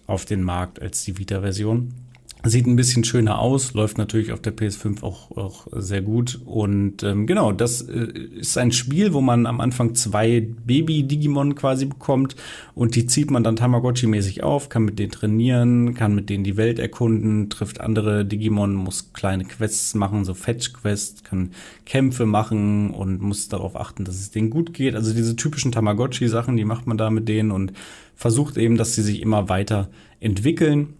auf 0.07 0.25
den 0.25 0.41
Markt 0.41 0.81
als 0.81 1.03
die 1.03 1.19
Vita-Version. 1.19 2.06
Sieht 2.45 2.67
ein 2.67 2.75
bisschen 2.75 3.03
schöner 3.03 3.39
aus, 3.39 3.73
läuft 3.73 3.97
natürlich 3.97 4.31
auf 4.31 4.39
der 4.39 4.55
PS5 4.55 5.01
auch, 5.01 5.31
auch 5.35 5.67
sehr 5.71 6.01
gut. 6.01 6.39
Und 6.45 7.01
ähm, 7.01 7.25
genau, 7.25 7.51
das 7.51 7.81
äh, 7.81 8.07
ist 8.39 8.57
ein 8.59 8.71
Spiel, 8.71 9.13
wo 9.13 9.21
man 9.21 9.47
am 9.47 9.59
Anfang 9.59 9.95
zwei 9.95 10.47
Baby-Digimon 10.65 11.55
quasi 11.55 11.85
bekommt 11.85 12.35
und 12.75 12.95
die 12.95 13.07
zieht 13.07 13.31
man 13.31 13.43
dann 13.43 13.57
Tamagotchi-mäßig 13.57 14.43
auf, 14.43 14.69
kann 14.69 14.85
mit 14.85 14.99
denen 14.99 15.11
trainieren, 15.11 15.95
kann 15.95 16.13
mit 16.13 16.29
denen 16.29 16.43
die 16.43 16.57
Welt 16.57 16.77
erkunden, 16.77 17.49
trifft 17.49 17.81
andere 17.81 18.23
Digimon, 18.23 18.75
muss 18.75 19.13
kleine 19.13 19.43
Quests 19.43 19.95
machen, 19.95 20.23
so 20.23 20.35
Fetch-Quests, 20.35 21.23
kann 21.23 21.51
Kämpfe 21.85 22.27
machen 22.27 22.91
und 22.91 23.19
muss 23.19 23.49
darauf 23.49 23.75
achten, 23.75 24.05
dass 24.05 24.15
es 24.15 24.29
denen 24.29 24.51
gut 24.51 24.73
geht. 24.73 24.95
Also 24.95 25.13
diese 25.13 25.35
typischen 25.35 25.71
Tamagotchi-Sachen, 25.71 26.55
die 26.55 26.65
macht 26.65 26.85
man 26.85 26.99
da 26.99 27.09
mit 27.09 27.27
denen 27.27 27.51
und 27.51 27.73
versucht 28.15 28.57
eben, 28.57 28.77
dass 28.77 28.93
sie 28.93 29.01
sich 29.01 29.21
immer 29.21 29.49
weiter 29.49 29.89
entwickeln 30.19 30.93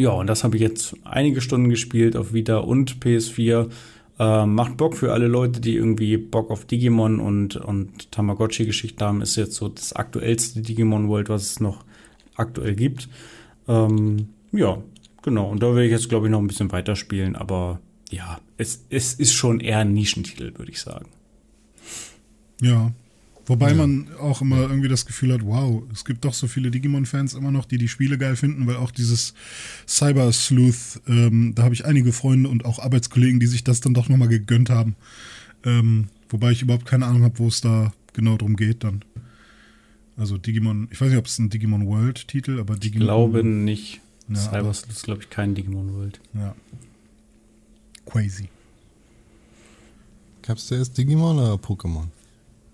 ja, 0.00 0.12
und 0.12 0.28
das 0.28 0.44
habe 0.44 0.56
ich 0.56 0.62
jetzt 0.62 0.96
einige 1.04 1.42
Stunden 1.42 1.68
gespielt 1.68 2.16
auf 2.16 2.32
Vita 2.32 2.56
und 2.56 3.00
PS4. 3.04 3.68
Äh, 4.18 4.46
macht 4.46 4.78
Bock 4.78 4.96
für 4.96 5.12
alle 5.12 5.26
Leute, 5.26 5.60
die 5.60 5.74
irgendwie 5.74 6.16
Bock 6.16 6.50
auf 6.50 6.64
Digimon 6.64 7.20
und, 7.20 7.56
und 7.56 8.10
Tamagotchi-Geschichte 8.10 9.04
haben. 9.04 9.20
Ist 9.20 9.36
jetzt 9.36 9.56
so 9.56 9.68
das 9.68 9.92
aktuellste 9.92 10.62
Digimon 10.62 11.10
World, 11.10 11.28
was 11.28 11.42
es 11.42 11.60
noch 11.60 11.84
aktuell 12.34 12.74
gibt. 12.74 13.10
Ähm, 13.68 14.30
ja, 14.52 14.78
genau. 15.20 15.50
Und 15.50 15.62
da 15.62 15.74
will 15.74 15.84
ich 15.84 15.90
jetzt, 15.90 16.08
glaube 16.08 16.28
ich, 16.28 16.30
noch 16.30 16.40
ein 16.40 16.46
bisschen 16.46 16.72
weiterspielen. 16.72 17.36
Aber 17.36 17.78
ja, 18.08 18.40
es, 18.56 18.86
es 18.88 19.12
ist 19.12 19.34
schon 19.34 19.60
eher 19.60 19.80
ein 19.80 19.92
Nischentitel, 19.92 20.56
würde 20.56 20.72
ich 20.72 20.80
sagen. 20.80 21.10
Ja, 22.62 22.90
Wobei 23.50 23.70
ja. 23.70 23.74
man 23.74 24.06
auch 24.20 24.42
immer 24.42 24.60
irgendwie 24.60 24.86
das 24.86 25.06
Gefühl 25.06 25.32
hat, 25.32 25.44
wow, 25.44 25.82
es 25.92 26.04
gibt 26.04 26.24
doch 26.24 26.34
so 26.34 26.46
viele 26.46 26.70
Digimon-Fans 26.70 27.34
immer 27.34 27.50
noch, 27.50 27.64
die 27.64 27.78
die 27.78 27.88
Spiele 27.88 28.16
geil 28.16 28.36
finden, 28.36 28.64
weil 28.68 28.76
auch 28.76 28.92
dieses 28.92 29.34
Cyber 29.88 30.32
Sleuth, 30.32 31.00
ähm, 31.08 31.52
da 31.56 31.64
habe 31.64 31.74
ich 31.74 31.84
einige 31.84 32.12
Freunde 32.12 32.48
und 32.48 32.64
auch 32.64 32.78
Arbeitskollegen, 32.78 33.40
die 33.40 33.48
sich 33.48 33.64
das 33.64 33.80
dann 33.80 33.92
doch 33.92 34.08
nochmal 34.08 34.28
gegönnt 34.28 34.70
haben. 34.70 34.94
Ähm, 35.64 36.10
wobei 36.28 36.52
ich 36.52 36.62
überhaupt 36.62 36.86
keine 36.86 37.06
Ahnung 37.06 37.24
habe, 37.24 37.40
wo 37.40 37.48
es 37.48 37.60
da 37.60 37.92
genau 38.12 38.36
drum 38.36 38.54
geht 38.54 38.84
dann. 38.84 39.04
Also 40.16 40.38
Digimon, 40.38 40.86
ich 40.92 41.00
weiß 41.00 41.08
nicht, 41.08 41.18
ob 41.18 41.26
es 41.26 41.36
ein 41.40 41.50
Digimon 41.50 41.88
World-Titel, 41.88 42.60
aber 42.60 42.76
Digimon. 42.76 43.02
Ich 43.02 43.04
glaube 43.08 43.42
nicht. 43.42 44.00
Ja, 44.28 44.36
Cyber 44.36 44.72
Sleuth 44.72 44.92
ist, 44.92 45.02
glaube 45.02 45.22
ich, 45.22 45.30
kein 45.30 45.56
Digimon 45.56 45.92
World. 45.96 46.20
Ja. 46.34 46.54
Crazy. 48.06 48.48
Gab 50.42 50.58
es 50.58 50.68
zuerst 50.68 50.96
Digimon 50.96 51.36
oder 51.36 51.54
Pokémon? 51.54 52.06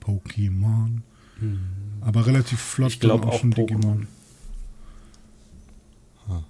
Pokémon. 0.06 1.02
Mhm. 1.40 1.58
Aber 2.00 2.26
relativ 2.26 2.60
flott 2.60 2.92
ich 2.92 3.00
glaube 3.00 3.26
auch 3.26 3.40
schon 3.40 3.52
Pokémon. 3.52 3.66
Digimon. 3.66 4.08
Ah. 6.28 6.42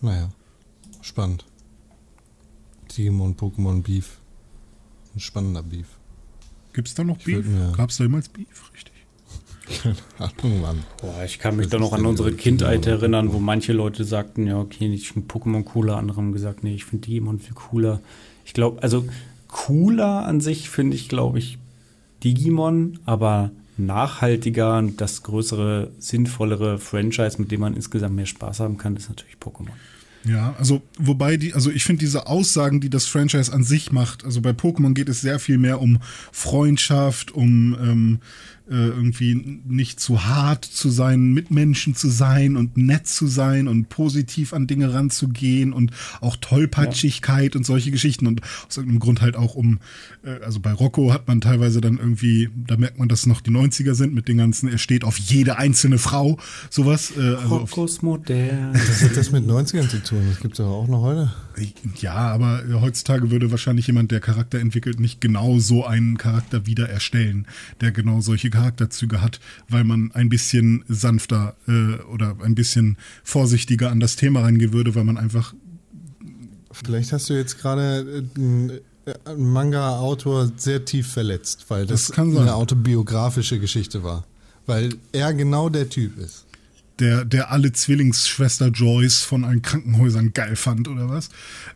Naja, 0.00 0.30
spannend. 1.00 1.46
Digimon, 2.90 3.34
Pokémon, 3.34 3.82
Beef. 3.82 4.18
Ein 5.14 5.20
spannender 5.20 5.62
Beef. 5.62 5.86
Gibt 6.74 6.88
es 6.88 6.94
da 6.94 7.04
noch 7.04 7.18
ich 7.18 7.24
Beef? 7.24 7.46
Ja. 7.46 7.86
es 7.88 7.96
da 7.96 8.04
jemals 8.04 8.28
Beef, 8.28 8.72
richtig? 8.74 8.92
Keine 9.82 9.96
Ahnung, 10.18 10.60
Mann. 10.60 10.82
Boah, 11.00 11.24
ich 11.24 11.38
kann 11.38 11.56
mich 11.56 11.68
da 11.68 11.78
noch 11.78 11.92
an 11.92 12.04
unsere 12.04 12.32
Kindheit 12.32 12.86
erinnern, 12.86 13.32
wo 13.32 13.38
manche 13.38 13.72
Leute 13.72 14.04
sagten, 14.04 14.46
ja, 14.46 14.58
okay, 14.58 14.92
ich 14.92 15.10
finde 15.10 15.32
Pokémon 15.32 15.64
cooler, 15.64 15.96
andere 15.96 16.18
haben 16.18 16.32
gesagt, 16.32 16.62
nee, 16.64 16.74
ich 16.74 16.84
finde 16.84 17.06
Digimon 17.06 17.38
viel 17.38 17.54
cooler. 17.54 18.02
Ich 18.44 18.52
glaube, 18.52 18.82
also 18.82 19.06
cooler 19.48 20.26
an 20.26 20.40
sich 20.40 20.68
finde 20.68 20.96
ich, 20.96 21.08
glaube 21.08 21.38
ich, 21.38 21.58
Digimon, 22.24 22.98
aber 23.04 23.50
nachhaltiger 23.76 24.78
und 24.78 25.00
das 25.00 25.22
größere, 25.22 25.90
sinnvollere 25.98 26.78
Franchise, 26.78 27.40
mit 27.40 27.50
dem 27.50 27.60
man 27.60 27.74
insgesamt 27.74 28.16
mehr 28.16 28.26
Spaß 28.26 28.60
haben 28.60 28.76
kann, 28.76 28.96
ist 28.96 29.08
natürlich 29.08 29.36
Pokémon. 29.36 29.72
Ja, 30.24 30.54
also 30.58 30.80
wobei 30.98 31.36
die, 31.36 31.52
also 31.52 31.70
ich 31.70 31.84
finde 31.84 32.00
diese 32.00 32.26
Aussagen, 32.26 32.80
die 32.80 32.88
das 32.88 33.06
Franchise 33.06 33.52
an 33.52 33.62
sich 33.62 33.92
macht, 33.92 34.24
also 34.24 34.40
bei 34.40 34.50
Pokémon 34.50 34.94
geht 34.94 35.10
es 35.10 35.20
sehr 35.20 35.38
viel 35.38 35.58
mehr 35.58 35.82
um 35.82 35.98
Freundschaft, 36.32 37.32
um 37.32 37.76
ähm, 37.78 38.18
äh, 38.20 38.53
irgendwie 38.72 39.60
nicht 39.66 40.00
zu 40.00 40.24
hart 40.24 40.64
zu 40.64 40.88
sein, 40.88 41.32
mit 41.32 41.50
Menschen 41.50 41.94
zu 41.94 42.08
sein 42.08 42.56
und 42.56 42.78
nett 42.78 43.06
zu 43.06 43.26
sein 43.26 43.68
und 43.68 43.90
positiv 43.90 44.54
an 44.54 44.66
Dinge 44.66 44.94
ranzugehen 44.94 45.72
und 45.72 45.90
auch 46.20 46.36
Tollpatschigkeit 46.36 47.56
und 47.56 47.66
solche 47.66 47.90
Geschichten 47.90 48.26
und 48.26 48.40
aus 48.66 48.78
irgendeinem 48.78 49.00
Grund 49.00 49.20
halt 49.20 49.36
auch 49.36 49.54
um, 49.54 49.80
äh, 50.24 50.42
also 50.42 50.60
bei 50.60 50.72
Rocco 50.72 51.12
hat 51.12 51.28
man 51.28 51.42
teilweise 51.42 51.82
dann 51.82 51.98
irgendwie, 51.98 52.48
da 52.66 52.76
merkt 52.76 52.98
man, 52.98 53.08
dass 53.08 53.26
noch 53.26 53.42
die 53.42 53.50
90er 53.50 53.94
sind 53.94 54.14
mit 54.14 54.28
den 54.28 54.38
ganzen, 54.38 54.68
er 54.68 54.78
steht 54.78 55.04
auf 55.04 55.18
jede 55.18 55.58
einzelne 55.58 55.98
Frau, 55.98 56.38
sowas. 56.70 57.12
Äh, 57.16 57.20
also 57.20 57.66
Fokus 57.66 58.00
modern. 58.02 58.72
Was 58.72 59.02
hat 59.02 59.16
das 59.16 59.30
mit 59.30 59.46
90ern 59.46 59.88
zu 59.88 60.02
tun? 60.02 60.22
Das 60.30 60.40
gibt 60.40 60.54
es 60.54 60.58
doch 60.58 60.70
auch 60.70 60.88
noch 60.88 61.02
heute. 61.02 61.32
Ja, 62.00 62.14
aber 62.14 62.62
heutzutage 62.80 63.30
würde 63.30 63.50
wahrscheinlich 63.50 63.86
jemand, 63.86 64.10
der 64.10 64.20
Charakter 64.20 64.58
entwickelt, 64.58 64.98
nicht 64.98 65.20
genau 65.20 65.58
so 65.58 65.84
einen 65.86 66.18
Charakter 66.18 66.66
wieder 66.66 66.88
erstellen, 66.88 67.46
der 67.80 67.92
genau 67.92 68.20
solche 68.20 68.50
Charakterzüge 68.54 69.20
hat, 69.20 69.40
weil 69.68 69.84
man 69.84 70.10
ein 70.12 70.28
bisschen 70.28 70.84
sanfter 70.88 71.54
äh, 71.68 71.96
oder 72.12 72.36
ein 72.42 72.54
bisschen 72.54 72.96
vorsichtiger 73.22 73.90
an 73.90 74.00
das 74.00 74.16
Thema 74.16 74.40
rangehen 74.40 74.72
würde, 74.72 74.94
weil 74.94 75.04
man 75.04 75.18
einfach 75.18 75.54
Vielleicht 76.72 77.12
hast 77.12 77.30
du 77.30 77.34
jetzt 77.34 77.60
gerade 77.60 78.24
äh, 78.36 79.30
einen 79.30 79.52
Manga-Autor 79.52 80.50
sehr 80.56 80.84
tief 80.84 81.06
verletzt, 81.12 81.66
weil 81.68 81.86
das, 81.86 82.08
Das 82.08 82.18
eine 82.18 82.54
autobiografische 82.54 83.60
Geschichte 83.60 84.02
war. 84.02 84.24
Weil 84.66 84.94
er 85.12 85.32
genau 85.34 85.68
der 85.68 85.88
Typ 85.88 86.18
ist. 86.18 86.46
der, 86.98 87.24
der 87.24 87.50
alle 87.52 87.72
Zwillingsschwester 87.72 88.68
Joyce 88.68 89.22
von 89.22 89.44
allen 89.44 89.62
Krankenhäusern 89.62 90.32
geil 90.32 90.56
fand 90.56 90.88
oder 90.88 91.08
was. 91.08 91.28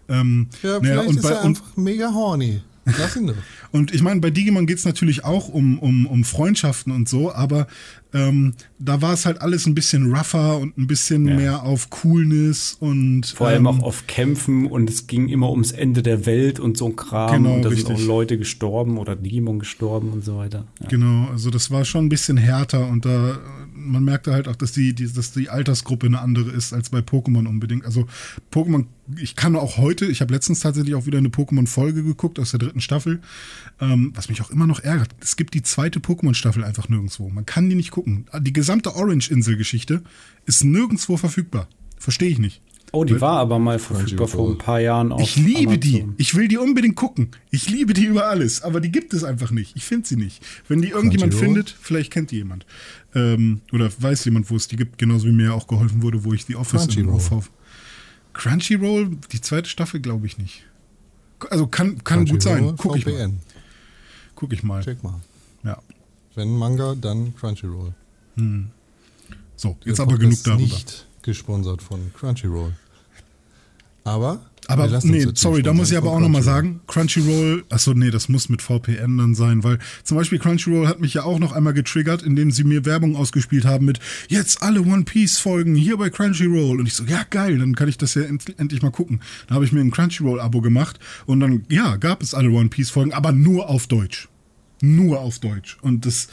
Ähm, 0.09 0.49
Ja, 0.63 0.81
vielleicht 0.81 1.09
und 1.09 1.17
ist 1.17 1.23
bei, 1.23 1.31
er 1.31 1.43
einfach 1.43 1.77
mega 1.77 2.13
horny. 2.13 2.63
Lass 2.99 3.17
ihn 3.17 3.27
doch. 3.27 3.35
Und 3.73 3.93
ich 3.95 4.03
meine, 4.03 4.21
bei 4.21 4.31
Digimon 4.31 4.67
geht's 4.67 4.85
natürlich 4.85 5.25
auch 5.25 5.49
um, 5.49 5.79
um, 5.79 6.07
um 6.07 6.25
Freundschaften 6.25 6.91
und 6.91 7.07
so, 7.07 7.31
aber 7.35 7.67
ähm, 8.15 8.55
da 8.79 9.03
war 9.03 9.13
es 9.13 9.27
halt 9.27 9.43
alles 9.43 9.67
ein 9.67 9.75
bisschen 9.75 10.11
rougher 10.15 10.59
und 10.59 10.79
ein 10.79 10.87
bisschen 10.87 11.29
Ja. 11.29 11.35
mehr 11.37 11.63
auf 11.65 11.91
Coolness 11.91 12.79
und 12.81 13.27
Vor 13.27 13.49
allem 13.49 13.67
ähm, 13.67 13.67
auch 13.67 13.83
auf 13.83 14.07
Kämpfen 14.07 14.65
und 14.67 14.89
es 14.89 15.07
ging 15.07 15.29
immer 15.29 15.51
ums 15.51 15.73
Ende 15.73 16.03
der 16.03 16.25
Welt 16.25 16.59
und 16.61 16.79
so 16.79 16.87
ein 16.87 16.97
Kram. 16.97 17.31
Genau, 17.43 17.57
und 17.57 17.63
da 17.63 17.69
sind 17.69 17.79
richtig. 17.91 17.97
auch 17.97 18.01
Leute 18.09 18.39
gestorben 18.39 18.97
oder 18.97 19.15
Digimon 19.17 19.59
gestorben 19.59 20.11
und 20.13 20.25
so 20.25 20.39
weiter. 20.39 20.65
Ja. 20.81 20.89
Genau, 20.89 21.29
also 21.31 21.51
das 21.51 21.71
war 21.71 21.85
schon 21.85 22.07
ein 22.07 22.09
bisschen 22.09 22.39
härter 22.39 22.89
und 22.89 23.05
da 23.05 23.39
man 23.91 24.05
merkte 24.05 24.33
halt 24.33 24.49
auch, 24.49 24.57
dass 24.57 24.73
die, 24.73 24.95
die, 24.95 25.13
dass 25.13 25.33
die 25.33 25.49
Altersgruppe 25.49 26.07
eine 26.07 26.21
andere 26.21 26.51
ist 26.51 26.73
als 26.73 26.91
bei 26.91 26.99
Pokémon 26.99 27.47
unbedingt. 27.47 27.85
Also 27.85 28.07
Pokémon, 28.53 28.87
ich 29.17 29.37
kann 29.37 29.57
auch 29.57 29.77
heute, 29.79 30.07
ich 30.07 30.21
habe 30.21 30.33
letztens 30.33 30.61
tatsächlich 30.61 30.95
auch 30.95 31.07
wieder 31.07 31.19
eine 31.19 31.29
Pokémon-Folge 31.29 32.03
geguckt 32.03 32.39
aus 32.39 32.51
der 32.51 32.61
dritten 32.61 32.81
Staffel, 32.81 33.21
ähm, 33.81 34.13
was 34.15 34.29
mich 34.29 34.43
auch 34.43 34.51
immer 34.51 34.67
noch 34.67 34.81
ärgert. 34.81 35.11
Es 35.21 35.37
gibt 35.37 35.55
die 35.55 35.63
zweite 35.63 36.01
Pokémon-Staffel 36.01 36.65
einfach 36.65 36.89
nirgendwo. 36.89 37.29
Man 37.29 37.47
kann 37.47 37.69
die 37.69 37.77
nicht 37.77 37.91
gucken. 37.91 38.27
Die 38.41 38.53
gesamte 38.53 38.95
Orange-Insel-Geschichte 38.95 40.03
ist 40.47 40.65
nirgendwo 40.65 41.17
verfügbar. 41.17 41.69
Verstehe 41.99 42.31
ich 42.31 42.39
nicht. 42.39 42.63
Oh, 42.93 43.05
die 43.05 43.21
war 43.21 43.39
aber 43.39 43.59
mal 43.59 43.79
verfügbar 43.79 44.29
vor 44.29 44.51
ein 44.51 44.59
paar 44.59 44.81
Jahren 44.81 45.13
auf 45.13 45.21
Ich 45.21 45.37
liebe 45.37 45.79
die. 45.79 45.97
Amazon. 45.97 46.15
Ich 46.17 46.35
will 46.35 46.49
die 46.49 46.57
unbedingt 46.57 46.97
gucken. 46.97 47.29
Ich 47.51 47.69
liebe 47.69 47.93
die 47.93 48.05
über 48.05 48.27
alles. 48.29 48.63
Aber 48.63 48.81
die 48.81 48.91
gibt 48.91 49.13
es 49.13 49.25
einfach 49.25 49.51
nicht. 49.51 49.77
Ich 49.77 49.85
finde 49.85 50.09
sie 50.09 50.17
nicht. 50.17 50.43
Wenn 50.69 50.81
die 50.81 50.89
irgendjemand 50.89 51.33
Crunchyroll? 51.33 51.55
findet, 51.55 51.77
vielleicht 51.81 52.13
kennt 52.13 52.31
die 52.31 52.37
jemand. 52.37 52.65
Ähm, 53.19 53.61
oder 53.73 53.91
weiß 53.99 54.25
jemand, 54.27 54.51
wo 54.51 54.57
es 54.57 54.69
die 54.69 54.77
gibt. 54.77 54.99
Genauso 54.99 55.27
wie 55.27 55.33
mir 55.33 55.55
auch 55.55 55.67
geholfen 55.67 56.03
wurde, 56.03 56.25
wo 56.25 56.33
ich 56.33 56.47
die 56.47 56.57
Office 56.57 56.87
Crunchyroll. 56.87 57.15
Aufhauf. 57.15 57.51
Crunchyroll, 58.33 59.17
die 59.33 59.41
zweite 59.41 59.69
Staffel 59.69 60.01
glaube 60.01 60.27
ich 60.27 60.39
nicht. 60.39 60.65
Also 61.51 61.67
kann, 61.67 62.03
kann 62.05 62.27
gut 62.27 62.43
sein. 62.43 62.75
Guck 62.77 62.97
ich 62.97 63.07
mal. 63.07 63.13
VPN. 63.13 63.41
Guck 64.35 64.53
ich 64.53 64.63
mal. 64.63 64.83
Check 64.83 65.03
mal. 65.03 65.21
Ja. 65.65 65.79
Wenn 66.35 66.57
Manga, 66.57 66.95
dann 66.95 67.35
Crunchyroll. 67.37 67.93
So, 69.57 69.77
jetzt 69.85 69.99
Der 69.99 70.07
aber 70.07 70.19
genug 70.19 70.43
darüber. 70.45 70.63
Nicht 70.63 71.07
gesponsert 71.23 71.83
von 71.83 72.13
Crunchyroll. 72.15 72.73
Aber. 74.05 74.41
Aber 74.71 74.87
nee, 75.03 75.27
sorry, 75.33 75.63
da 75.63 75.73
muss 75.73 75.91
ich 75.91 75.97
aber 75.97 76.11
auch 76.11 76.21
nochmal 76.21 76.43
sagen, 76.43 76.81
Crunchyroll, 76.87 77.65
achso, 77.71 77.95
nee, 77.95 78.11
das 78.11 78.29
muss 78.29 78.51
mit 78.51 78.61
VPN 78.61 79.17
dann 79.17 79.35
sein, 79.35 79.65
weil 79.65 79.79
zum 80.05 80.19
Beispiel 80.19 80.39
Crunchyroll 80.39 80.87
hat 80.87 81.01
mich 81.01 81.15
ja 81.15 81.23
auch 81.25 81.39
noch 81.39 81.53
einmal 81.53 81.73
getriggert, 81.73 82.23
indem 82.23 82.51
sie 82.51 82.65
mir 82.65 82.85
Werbung 82.85 83.17
ausgespielt 83.17 83.65
haben 83.65 83.87
mit 83.87 83.99
jetzt 84.29 84.63
alle 84.63 84.83
One 84.83 85.05
Piece 85.05 85.39
Folgen 85.39 85.75
hier 85.75 85.97
bei 85.97 86.11
Crunchyroll 86.11 86.81
und 86.81 86.87
ich 86.87 86.93
so, 86.93 87.05
ja 87.05 87.23
geil, 87.31 87.57
dann 87.57 87.75
kann 87.77 87.89
ich 87.89 87.97
das 87.97 88.13
ja 88.13 88.23
end 88.23 88.59
endlich 88.59 88.83
mal 88.83 88.91
gucken. 88.91 89.21
Da 89.47 89.55
habe 89.55 89.65
ich 89.65 89.73
mir 89.73 89.81
ein 89.81 89.91
Crunchyroll-Abo 89.91 90.61
gemacht 90.61 90.99
und 91.25 91.41
dann, 91.41 91.65
ja, 91.71 91.97
gab 91.97 92.23
es 92.23 92.35
alle 92.35 92.51
One 92.51 92.69
Piece 92.69 92.91
Folgen, 92.91 93.15
aber 93.15 93.33
nur 93.33 93.71
auf 93.71 93.87
Deutsch. 93.87 94.29
Nur 94.83 95.21
auf 95.21 95.39
Deutsch. 95.39 95.79
Und 95.81 96.05
das, 96.05 96.29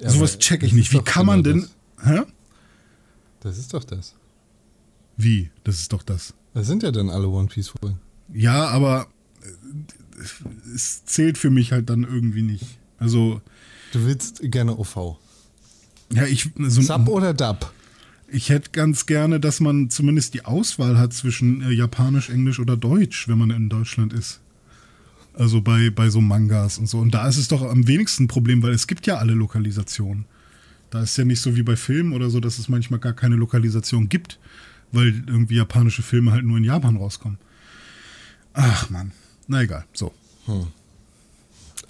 Ja, 0.00 0.08
sowas 0.08 0.38
check 0.38 0.62
ich 0.62 0.70
das 0.70 0.76
nicht. 0.78 0.92
Wie 0.94 1.02
kann 1.02 1.26
man 1.26 1.42
genau 1.42 1.66
denn, 2.02 2.16
hä? 2.16 2.22
Das 3.40 3.58
ist 3.58 3.74
doch 3.74 3.84
das. 3.84 4.14
Wie? 5.18 5.50
Das 5.64 5.80
ist 5.80 5.92
doch 5.92 6.02
das. 6.02 6.32
Das 6.54 6.66
sind 6.66 6.82
ja 6.82 6.92
dann 6.92 7.10
alle 7.10 7.28
One 7.28 7.48
Piece 7.48 7.68
Folgen. 7.68 7.98
Ja, 8.32 8.68
aber 8.68 9.08
äh, 9.42 10.74
es 10.74 11.04
zählt 11.04 11.36
für 11.36 11.50
mich 11.50 11.72
halt 11.72 11.90
dann 11.90 12.04
irgendwie 12.04 12.42
nicht. 12.42 12.78
Also, 12.98 13.40
Du 13.92 14.06
willst 14.06 14.40
gerne 14.42 14.76
OV. 14.78 15.18
ja, 16.12 16.24
ich, 16.26 16.50
so, 16.58 16.80
Sub 16.80 17.08
oder 17.08 17.34
Dub? 17.34 17.72
ich 18.28 18.48
hätte 18.48 18.70
ganz 18.72 19.06
gerne, 19.06 19.38
dass 19.38 19.60
man 19.60 19.90
zumindest 19.90 20.34
die 20.34 20.44
Auswahl 20.44 20.98
hat 20.98 21.12
zwischen 21.12 21.62
äh, 21.62 21.70
Japanisch, 21.70 22.30
Englisch 22.30 22.58
oder 22.58 22.76
Deutsch, 22.76 23.28
wenn 23.28 23.38
man 23.38 23.50
in 23.50 23.68
Deutschland 23.68 24.12
ist. 24.12 24.40
Also 25.34 25.60
bei, 25.60 25.90
bei 25.90 26.10
so 26.10 26.20
Mangas 26.20 26.78
und 26.78 26.88
so. 26.88 26.98
Und 26.98 27.12
da 27.12 27.28
ist 27.28 27.36
es 27.36 27.48
doch 27.48 27.62
am 27.62 27.86
wenigsten 27.86 28.24
ein 28.24 28.28
Problem, 28.28 28.62
weil 28.62 28.72
es 28.72 28.86
gibt 28.86 29.06
ja 29.06 29.16
alle 29.16 29.34
Lokalisationen. 29.34 30.26
Da 30.90 31.02
ist 31.02 31.16
ja 31.16 31.24
nicht 31.24 31.40
so 31.40 31.56
wie 31.56 31.62
bei 31.62 31.76
Filmen 31.76 32.12
oder 32.12 32.30
so, 32.30 32.38
dass 32.40 32.58
es 32.58 32.68
manchmal 32.68 33.00
gar 33.00 33.14
keine 33.14 33.34
Lokalisation 33.36 34.08
gibt, 34.08 34.38
weil 34.94 35.24
irgendwie 35.26 35.56
japanische 35.56 36.02
Filme 36.02 36.32
halt 36.32 36.44
nur 36.44 36.58
in 36.58 36.64
Japan 36.64 36.96
rauskommen. 36.96 37.38
Ach 38.52 38.88
man, 38.90 39.12
na 39.48 39.62
egal, 39.62 39.84
so. 39.92 40.12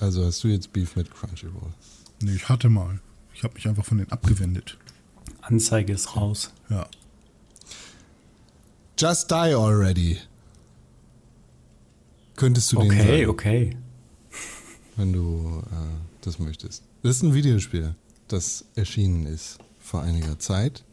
Also 0.01 0.25
hast 0.25 0.43
du 0.43 0.49
jetzt 0.49 0.73
Beef 0.73 0.97
mit 0.97 1.11
Crunchyroll. 1.13 1.73
Nee, 2.21 2.35
ich 2.35 2.49
hatte 2.49 2.69
mal. 2.69 3.01
Ich 3.35 3.43
habe 3.43 3.55
mich 3.55 3.69
einfach 3.69 3.85
von 3.85 3.99
denen 3.99 4.11
abgewendet. 4.13 4.79
Anzeige 5.43 5.93
ist 5.93 6.17
raus. 6.17 6.53
Ja. 6.71 6.87
Just 8.99 9.31
Die 9.31 9.35
Already. 9.35 10.19
Könntest 12.37 12.73
du 12.73 12.81
den 12.81 12.91
Okay, 12.91 13.27
okay. 13.27 13.77
wenn 14.97 15.13
du 15.13 15.63
äh, 15.71 15.75
das 16.23 16.39
möchtest. 16.39 16.83
Das 17.03 17.17
ist 17.17 17.23
ein 17.23 17.35
Videospiel, 17.35 17.95
das 18.29 18.65
erschienen 18.75 19.27
ist 19.27 19.59
vor 19.79 20.03
einiger 20.03 20.39
Zeit, 20.39 20.85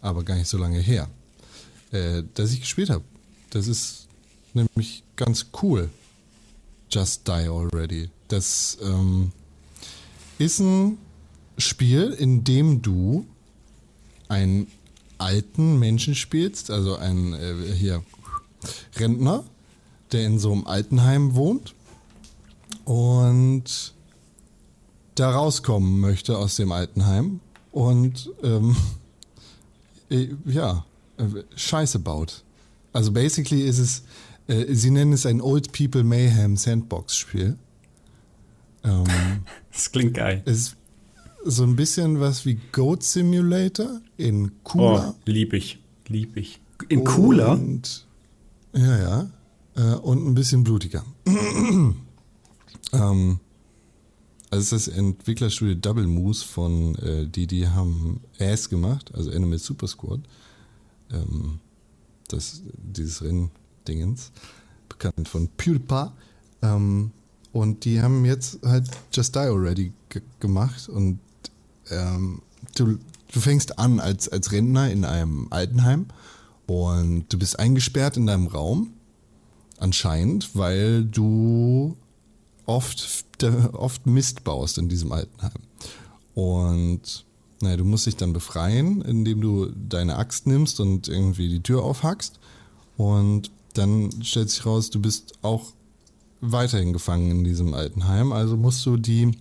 aber 0.00 0.24
gar 0.24 0.34
nicht 0.36 0.48
so 0.48 0.58
lange 0.58 0.80
her, 0.80 1.08
äh, 1.92 2.22
das 2.34 2.52
ich 2.52 2.60
gespielt 2.60 2.90
habe. 2.90 3.04
Das 3.50 3.68
ist 3.68 4.06
nämlich 4.54 5.02
ganz 5.16 5.46
cool. 5.62 5.90
Just 6.90 7.26
Die 7.26 7.48
Already. 7.48 8.10
Das 8.28 8.78
ähm, 8.82 9.32
ist 10.38 10.60
ein 10.60 10.98
Spiel, 11.58 12.10
in 12.10 12.44
dem 12.44 12.82
du 12.82 13.26
einen 14.28 14.68
alten 15.18 15.78
Menschen 15.78 16.14
spielst, 16.14 16.70
also 16.70 16.96
einen 16.96 17.32
äh, 17.32 17.72
hier 17.74 18.02
Rentner, 18.96 19.44
der 20.12 20.26
in 20.26 20.38
so 20.38 20.52
einem 20.52 20.66
Altenheim 20.66 21.34
wohnt 21.34 21.74
und 22.84 23.94
da 25.14 25.30
rauskommen 25.30 26.00
möchte 26.00 26.36
aus 26.36 26.56
dem 26.56 26.72
Altenheim 26.72 27.40
und 27.72 28.30
ähm, 28.42 28.76
äh, 30.10 30.28
ja, 30.44 30.84
Scheiße 31.56 31.98
baut. 31.98 32.42
Also 32.92 33.12
basically 33.12 33.62
ist 33.62 33.78
es, 33.78 34.02
äh, 34.48 34.72
sie 34.74 34.90
nennen 34.90 35.12
es 35.12 35.26
ein 35.26 35.40
Old 35.40 35.72
People 35.72 36.04
Mayhem 36.04 36.56
Sandbox 36.56 37.16
Spiel. 37.16 37.56
Ähm, 38.84 39.04
Das 39.72 39.92
klingt 39.92 40.14
geil. 40.14 40.42
es 40.46 40.56
ist 40.58 40.76
so 41.44 41.62
ein 41.64 41.76
bisschen 41.76 42.18
was 42.20 42.44
wie 42.46 42.58
Goat 42.72 43.02
Simulator 43.02 44.00
in 44.16 44.46
Oh, 44.46 44.50
cooler. 44.64 45.14
lieb 45.26 45.52
ich. 45.52 45.78
Lieb 46.08 46.36
ich. 46.36 46.60
In 46.88 47.04
cooler? 47.04 47.52
Und, 47.52 48.06
ja, 48.74 48.98
ja. 48.98 49.30
Äh, 49.76 49.96
und 49.96 50.26
ein 50.26 50.34
bisschen 50.34 50.64
blutiger. 50.64 51.04
ähm, 51.26 51.94
also 52.92 53.40
das 54.50 54.72
ist 54.72 54.86
das 54.86 54.88
Entwicklerstudio 54.88 55.74
Double 55.74 56.06
Moose 56.06 56.44
von, 56.44 56.94
äh, 56.96 57.26
die, 57.26 57.46
die 57.46 57.68
haben 57.68 58.20
Ass 58.38 58.68
gemacht, 58.68 59.12
also 59.14 59.30
Animal 59.30 59.58
Super 59.58 59.86
Squad. 59.88 60.20
Ähm, 61.12 61.60
das, 62.28 62.62
dieses 62.76 63.22
Renndingens, 63.22 64.32
bekannt 64.88 65.28
von 65.28 65.48
PewDiePie. 65.56 66.10
Ähm, 66.62 67.12
und 67.52 67.84
die 67.84 68.02
haben 68.02 68.24
jetzt 68.24 68.58
halt 68.64 68.88
Just 69.12 69.34
Die 69.34 69.40
Already 69.40 69.92
gemacht 70.40 70.88
und 70.88 71.18
ähm, 71.90 72.42
du, 72.74 72.98
du 73.32 73.40
fängst 73.40 73.78
an 73.78 74.00
als, 74.00 74.28
als 74.28 74.52
Rentner 74.52 74.90
in 74.90 75.04
einem 75.04 75.46
Altenheim 75.50 76.06
und 76.66 77.26
du 77.32 77.38
bist 77.38 77.58
eingesperrt 77.58 78.16
in 78.16 78.26
deinem 78.26 78.48
Raum, 78.48 78.92
anscheinend, 79.78 80.54
weil 80.54 81.04
du 81.04 81.96
oft, 82.66 83.24
oft 83.72 84.06
Mist 84.06 84.44
baust 84.44 84.78
in 84.78 84.88
diesem 84.88 85.12
Altenheim. 85.12 85.62
Und 86.34 87.25
naja, 87.60 87.76
du 87.76 87.84
musst 87.84 88.06
dich 88.06 88.16
dann 88.16 88.32
befreien, 88.32 89.02
indem 89.02 89.40
du 89.40 89.66
deine 89.66 90.16
Axt 90.16 90.46
nimmst 90.46 90.80
und 90.80 91.08
irgendwie 91.08 91.48
die 91.48 91.62
Tür 91.62 91.82
aufhackst. 91.82 92.38
Und 92.96 93.50
dann 93.74 94.10
stellt 94.22 94.50
sich 94.50 94.64
raus, 94.66 94.90
du 94.90 95.00
bist 95.00 95.34
auch 95.42 95.72
weiterhin 96.40 96.92
gefangen 96.92 97.30
in 97.30 97.44
diesem 97.44 97.74
Altenheim. 97.74 98.32
Also 98.32 98.56
musst 98.56 98.84
du 98.84 98.96
die 98.96 99.32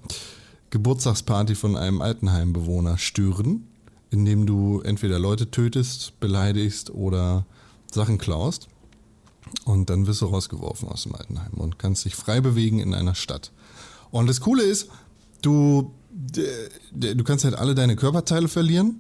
Geburtstagsparty 0.70 1.56
von 1.56 1.76
einem 1.76 2.02
Altenheimbewohner 2.02 2.98
stören, 2.98 3.68
indem 4.12 4.46
du 4.46 4.82
entweder 4.82 5.20
Leute 5.20 5.52
tötest, 5.52 6.20
beleidigst 6.20 6.90
oder 6.92 7.46
Sachen 7.92 8.18
klaust. 8.18 8.68
Und 9.64 9.90
dann 9.90 10.08
wirst 10.08 10.22
du 10.22 10.26
rausgeworfen 10.26 10.90
aus 10.90 11.04
dem 11.04 11.16
Altenheim 11.16 11.54
und 11.54 11.80
kannst 11.80 12.06
dich 12.06 12.16
frei 12.16 12.42
bewegen 12.42 12.80
in 12.80 12.94
einer 12.94 13.16
Stadt. 13.16 13.52
Und 14.12 14.28
das 14.28 14.42
Coole 14.42 14.64
ist, 14.64 14.90
du, 15.42 15.92
du 16.16 17.24
kannst 17.24 17.44
halt 17.44 17.56
alle 17.56 17.76
deine 17.76 17.96
Körperteile 17.96 18.48
verlieren. 18.48 19.00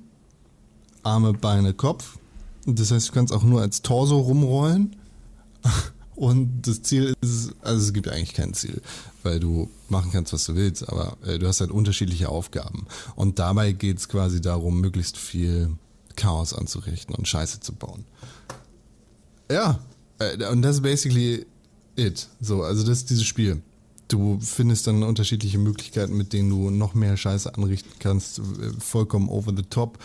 Arme, 1.04 1.34
Beine, 1.34 1.74
Kopf. 1.74 2.18
Das 2.66 2.92
heißt, 2.92 3.10
du 3.10 3.14
kannst 3.14 3.32
auch 3.32 3.44
nur 3.44 3.62
als 3.62 3.82
Torso 3.82 4.20
rumrollen. 4.20 4.96
Und 6.16 6.66
das 6.66 6.82
Ziel 6.82 7.14
ist, 7.22 7.54
also 7.62 7.86
es 7.86 7.92
gibt 7.92 8.08
eigentlich 8.08 8.34
kein 8.34 8.54
Ziel, 8.54 8.82
weil 9.24 9.40
du 9.40 9.70
machen 9.90 10.12
kannst, 10.14 10.32
was 10.32 10.46
du 10.46 10.56
willst, 10.56 10.88
aber 10.88 11.18
äh, 11.26 11.38
du 11.38 11.48
hast 11.48 11.60
halt 11.60 11.72
unterschiedliche 11.72 12.30
Aufgaben. 12.30 12.88
Und 13.18 13.38
dabei 13.38 13.74
geht 13.74 13.98
es 13.98 14.08
quasi 14.08 14.40
darum, 14.40 14.80
möglichst 14.80 15.18
viel 15.18 15.76
Chaos 16.16 16.54
anzurichten 16.54 17.14
und 17.16 17.28
Scheiße 17.28 17.60
zu 17.60 17.74
bauen. 17.74 18.06
Ja, 19.52 19.80
äh, 20.20 20.46
und 20.48 20.62
das 20.62 20.78
ist 20.78 20.84
basically 20.84 21.46
it. 21.98 22.30
So, 22.40 22.64
also 22.64 22.84
das 22.84 23.00
ist 23.00 23.10
dieses 23.10 23.26
Spiel. 23.26 23.62
Du 24.08 24.40
findest 24.40 24.88
dann 24.88 25.04
unterschiedliche 25.04 25.58
Möglichkeiten, 25.58 26.16
mit 26.16 26.34
denen 26.34 26.50
du 26.50 26.70
noch 26.70 26.94
mehr 26.94 27.18
Scheiße 27.18 27.54
anrichten 27.56 27.92
kannst, 28.00 28.42
vollkommen 28.80 29.30
over 29.30 29.52
the 29.56 29.64
top. 29.64 29.98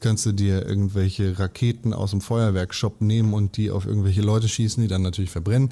Kannst 0.00 0.26
du 0.26 0.32
dir 0.32 0.66
irgendwelche 0.66 1.38
Raketen 1.38 1.94
aus 1.94 2.10
dem 2.10 2.20
Feuerwerkshop 2.20 3.00
nehmen 3.00 3.32
und 3.32 3.56
die 3.56 3.70
auf 3.70 3.86
irgendwelche 3.86 4.20
Leute 4.20 4.48
schießen, 4.48 4.82
die 4.82 4.88
dann 4.88 5.02
natürlich 5.02 5.30
verbrennen. 5.30 5.70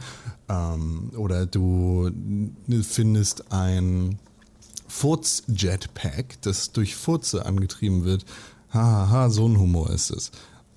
Ähm, 0.48 1.10
oder 1.16 1.44
du 1.44 2.10
findest 2.82 3.52
ein 3.52 4.18
Furz-Jetpack, 4.88 6.40
das 6.42 6.72
durch 6.72 6.96
Furze 6.96 7.44
angetrieben 7.44 8.04
wird. 8.04 8.24
Hahaha, 8.70 9.28
so 9.28 9.46
ein 9.46 9.58
Humor 9.58 9.90
ist 9.90 10.10
es 10.10 10.30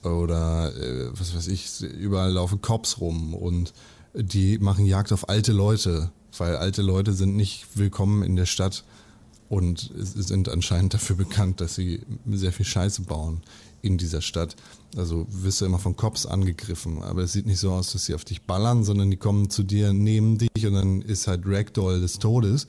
oder 0.06 0.74
äh, 0.76 1.10
was 1.14 1.36
weiß 1.36 1.48
ich, 1.48 1.82
überall 1.82 2.32
laufen 2.32 2.62
Cops 2.62 3.00
rum 3.00 3.34
und 3.34 3.74
die 4.14 4.60
machen 4.60 4.86
Jagd 4.86 5.12
auf 5.12 5.30
alte 5.30 5.52
Leute, 5.52 6.12
weil 6.40 6.56
alte 6.58 6.82
Leute 6.82 7.14
sind 7.14 7.36
nicht 7.36 7.66
willkommen 7.76 8.24
in 8.24 8.36
der 8.36 8.46
Stadt 8.46 8.84
und 9.50 9.92
sind 9.96 10.50
anscheinend 10.50 10.94
dafür 10.94 11.16
bekannt, 11.16 11.62
dass 11.62 11.76
sie 11.76 12.02
sehr 12.32 12.52
viel 12.52 12.66
Scheiße 12.66 13.04
bauen 13.04 13.42
in 13.82 13.98
dieser 13.98 14.22
Stadt. 14.22 14.56
Also 14.98 15.28
wirst 15.30 15.62
du 15.62 15.66
immer 15.66 15.80
von 15.80 15.96
Cops 15.96 16.26
angegriffen, 16.26 17.04
aber 17.04 17.24
es 17.24 17.34
sieht 17.34 17.46
nicht 17.46 17.60
so 17.60 17.72
aus, 17.72 17.92
dass 17.92 18.06
sie 18.06 18.16
auf 18.16 18.26
dich 18.26 18.42
ballern, 18.44 18.84
sondern 18.84 19.12
die 19.12 19.18
kommen 19.18 19.50
zu 19.50 19.64
dir, 19.64 19.94
nehmen 19.94 20.38
dich 20.38 20.66
und 20.66 20.74
dann 20.74 21.02
ist 21.02 21.28
halt 21.28 21.44
Ragdoll 21.46 22.02
des 22.02 22.20
Todes 22.20 22.68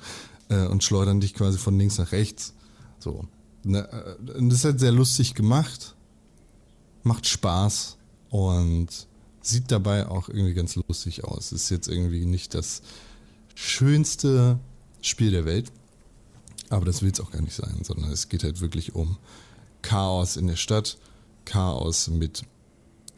äh, 0.49 0.67
und 0.67 0.85
schleudern 0.85 1.21
dich 1.21 1.35
quasi 1.35 1.57
von 1.57 1.79
links 1.79 1.99
nach 1.99 2.13
rechts. 2.13 2.53
So. 2.99 3.25
Ne, 3.65 3.89
äh, 3.91 4.43
das 4.43 4.59
ist 4.59 4.65
halt 4.65 4.81
sehr 4.81 4.93
lustig 4.93 5.35
gemacht 5.35 5.97
macht 7.07 7.27
Spaß 7.27 7.97
und 8.31 8.89
sieht 9.41 9.71
dabei 9.71 10.09
auch 10.09 10.29
irgendwie 10.29 10.55
ganz 10.55 10.75
lustig 10.75 11.25
aus. 11.25 11.53
Ist 11.53 11.71
jetzt 11.71 11.89
irgendwie 11.89 12.27
nicht 12.27 12.53
das 12.55 12.83
schönste 13.57 14.61
Spiel 15.01 15.33
der 15.33 15.45
Welt, 15.45 15.73
aber 16.69 16.85
das 16.85 17.03
will 17.03 17.11
es 17.11 17.21
auch 17.21 17.33
gar 17.33 17.43
nicht 17.43 17.55
sein, 17.55 17.81
sondern 17.83 18.13
es 18.13 18.29
geht 18.29 18.45
halt 18.45 18.61
wirklich 18.61 18.95
um 18.95 19.17
Chaos 19.83 20.37
in 20.37 20.47
der 20.47 20.57
Stadt, 20.57 20.99
Chaos 21.45 22.09
mit 22.09 22.43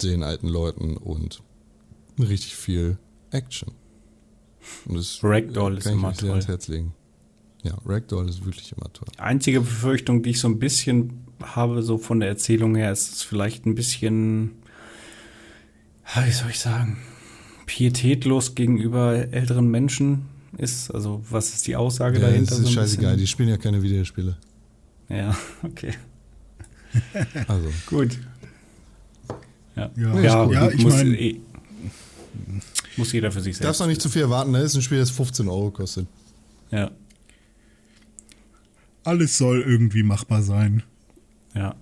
den 0.03 0.23
alten 0.23 0.49
Leuten 0.49 0.97
und 0.97 1.43
richtig 2.19 2.57
viel 2.57 2.99
Action. 3.31 3.73
Und 4.87 4.97
das 4.97 5.21
Ragdoll 5.23 5.79
ist 5.79 5.87
immer 5.87 6.15
toll. 6.15 6.31
ans 6.31 6.49
Herz 6.49 6.69
legen. 6.69 6.95
Ja, 7.63 7.77
Ragdoll 7.85 8.29
ist 8.29 8.45
wirklich 8.45 8.73
immer 8.73 8.93
toll. 8.93 9.09
Einzige 9.17 9.61
Befürchtung, 9.61 10.23
die 10.23 10.31
ich 10.31 10.41
so 10.41 10.49
ein 10.49 10.59
bisschen 10.59 11.27
habe, 11.43 11.83
so 11.83 11.99
von 11.99 12.21
der 12.21 12.29
Erzählung 12.29 12.77
her, 12.77 12.93
ist 12.93 13.13
es 13.13 13.23
vielleicht 13.23 13.67
ein 13.67 13.75
bisschen, 13.75 14.53
wie 16.15 16.31
soll 16.31 16.51
ich 16.51 16.61
sagen, 16.61 16.99
pietätlos 17.69 18.55
gegenüber 18.55 19.13
älteren 19.31 19.71
Menschen 19.71 20.23
ist. 20.57 20.91
Also, 20.91 21.23
was 21.29 21.53
ist 21.53 21.67
die 21.67 21.77
Aussage 21.77 22.19
ja, 22.19 22.27
dahinter? 22.27 22.51
Das 22.51 22.61
ist 22.61 22.67
so 22.67 22.73
scheißegal, 22.73 23.17
die 23.17 23.27
spielen 23.27 23.51
ja 23.51 23.59
keine 23.59 23.83
Videospiele. 23.83 24.37
Ja, 25.09 25.37
okay. 25.63 25.93
Also. 27.47 27.69
gut. 27.87 28.19
Ja, 29.77 29.91
ja, 29.95 30.21
ja, 30.21 30.51
ja 30.51 30.71
ich 30.71 30.85
meine. 30.87 31.15
Eh, 31.21 31.41
muss 32.97 33.13
jeder 33.13 33.31
für 33.31 33.43
sich 33.43 33.55
selbst. 33.55 33.69
Darfst 33.69 33.81
noch 33.81 33.87
nicht 33.87 34.01
zu 34.01 34.09
viel 34.09 34.23
erwarten, 34.23 34.51
ne? 34.51 34.61
Das 34.61 34.73
ist 34.73 34.77
ein 34.77 34.83
Spiel, 34.83 34.99
das 34.99 35.11
15 35.11 35.49
Euro 35.49 35.71
kostet. 35.71 36.07
Ja. 36.71 36.91
Alles 39.05 39.37
soll 39.37 39.61
irgendwie 39.61 40.03
machbar 40.03 40.43
sein. 40.43 40.83
Ja. 41.55 41.77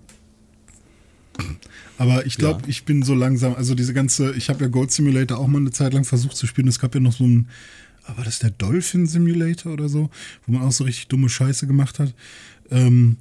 Aber 1.98 2.26
ich 2.26 2.36
glaube, 2.36 2.62
ja. 2.62 2.68
ich 2.68 2.84
bin 2.84 3.02
so 3.02 3.14
langsam, 3.14 3.54
also 3.54 3.74
diese 3.74 3.94
ganze, 3.94 4.34
ich 4.34 4.48
habe 4.48 4.64
ja 4.64 4.68
Goat 4.68 4.92
Simulator 4.92 5.38
auch 5.38 5.46
mal 5.46 5.58
eine 5.58 5.70
Zeit 5.70 5.94
lang 5.94 6.04
versucht 6.04 6.36
zu 6.36 6.46
spielen. 6.46 6.68
Es 6.68 6.78
gab 6.78 6.94
ja 6.94 7.00
noch 7.00 7.12
so 7.12 7.24
ein, 7.24 7.48
ah, 8.04 8.16
war 8.16 8.24
das 8.24 8.38
der 8.38 8.50
Dolphin 8.50 9.06
Simulator 9.06 9.72
oder 9.72 9.88
so, 9.88 10.10
wo 10.46 10.52
man 10.52 10.62
auch 10.62 10.72
so 10.72 10.84
richtig 10.84 11.08
dumme 11.08 11.28
Scheiße 11.28 11.66
gemacht 11.66 11.98
hat. 11.98 12.14
Ähm, 12.70 13.16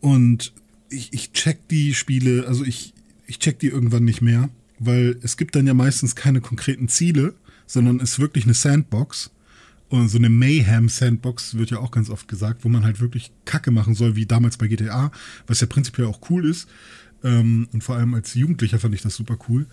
und 0.00 0.52
ich, 0.88 1.12
ich 1.12 1.32
check 1.32 1.68
die 1.68 1.94
Spiele, 1.94 2.46
also 2.46 2.64
ich, 2.64 2.94
ich 3.26 3.38
check 3.38 3.58
die 3.58 3.68
irgendwann 3.68 4.04
nicht 4.04 4.22
mehr, 4.22 4.48
weil 4.78 5.16
es 5.22 5.36
gibt 5.36 5.56
dann 5.56 5.66
ja 5.66 5.74
meistens 5.74 6.14
keine 6.14 6.40
konkreten 6.40 6.88
Ziele, 6.88 7.34
sondern 7.66 8.00
es 8.00 8.12
ist 8.12 8.18
wirklich 8.20 8.44
eine 8.44 8.54
Sandbox. 8.54 9.30
Und 9.90 10.08
so 10.08 10.18
eine 10.18 10.30
Mayhem-Sandbox 10.30 11.56
wird 11.56 11.70
ja 11.70 11.78
auch 11.78 11.90
ganz 11.90 12.10
oft 12.10 12.26
gesagt, 12.26 12.64
wo 12.64 12.68
man 12.68 12.84
halt 12.84 13.00
wirklich 13.00 13.30
Kacke 13.44 13.70
machen 13.70 13.94
soll, 13.94 14.16
wie 14.16 14.26
damals 14.26 14.56
bei 14.56 14.66
GTA, 14.66 15.12
was 15.46 15.60
ja 15.60 15.66
prinzipiell 15.66 16.08
auch 16.08 16.30
cool 16.30 16.48
ist. 16.48 16.68
Ähm, 17.24 17.68
und 17.72 17.82
vor 17.82 17.96
allem 17.96 18.14
als 18.14 18.34
Jugendlicher 18.34 18.78
fand 18.78 18.94
ich 18.94 19.02
das 19.02 19.16
super 19.16 19.36
cool. 19.48 19.66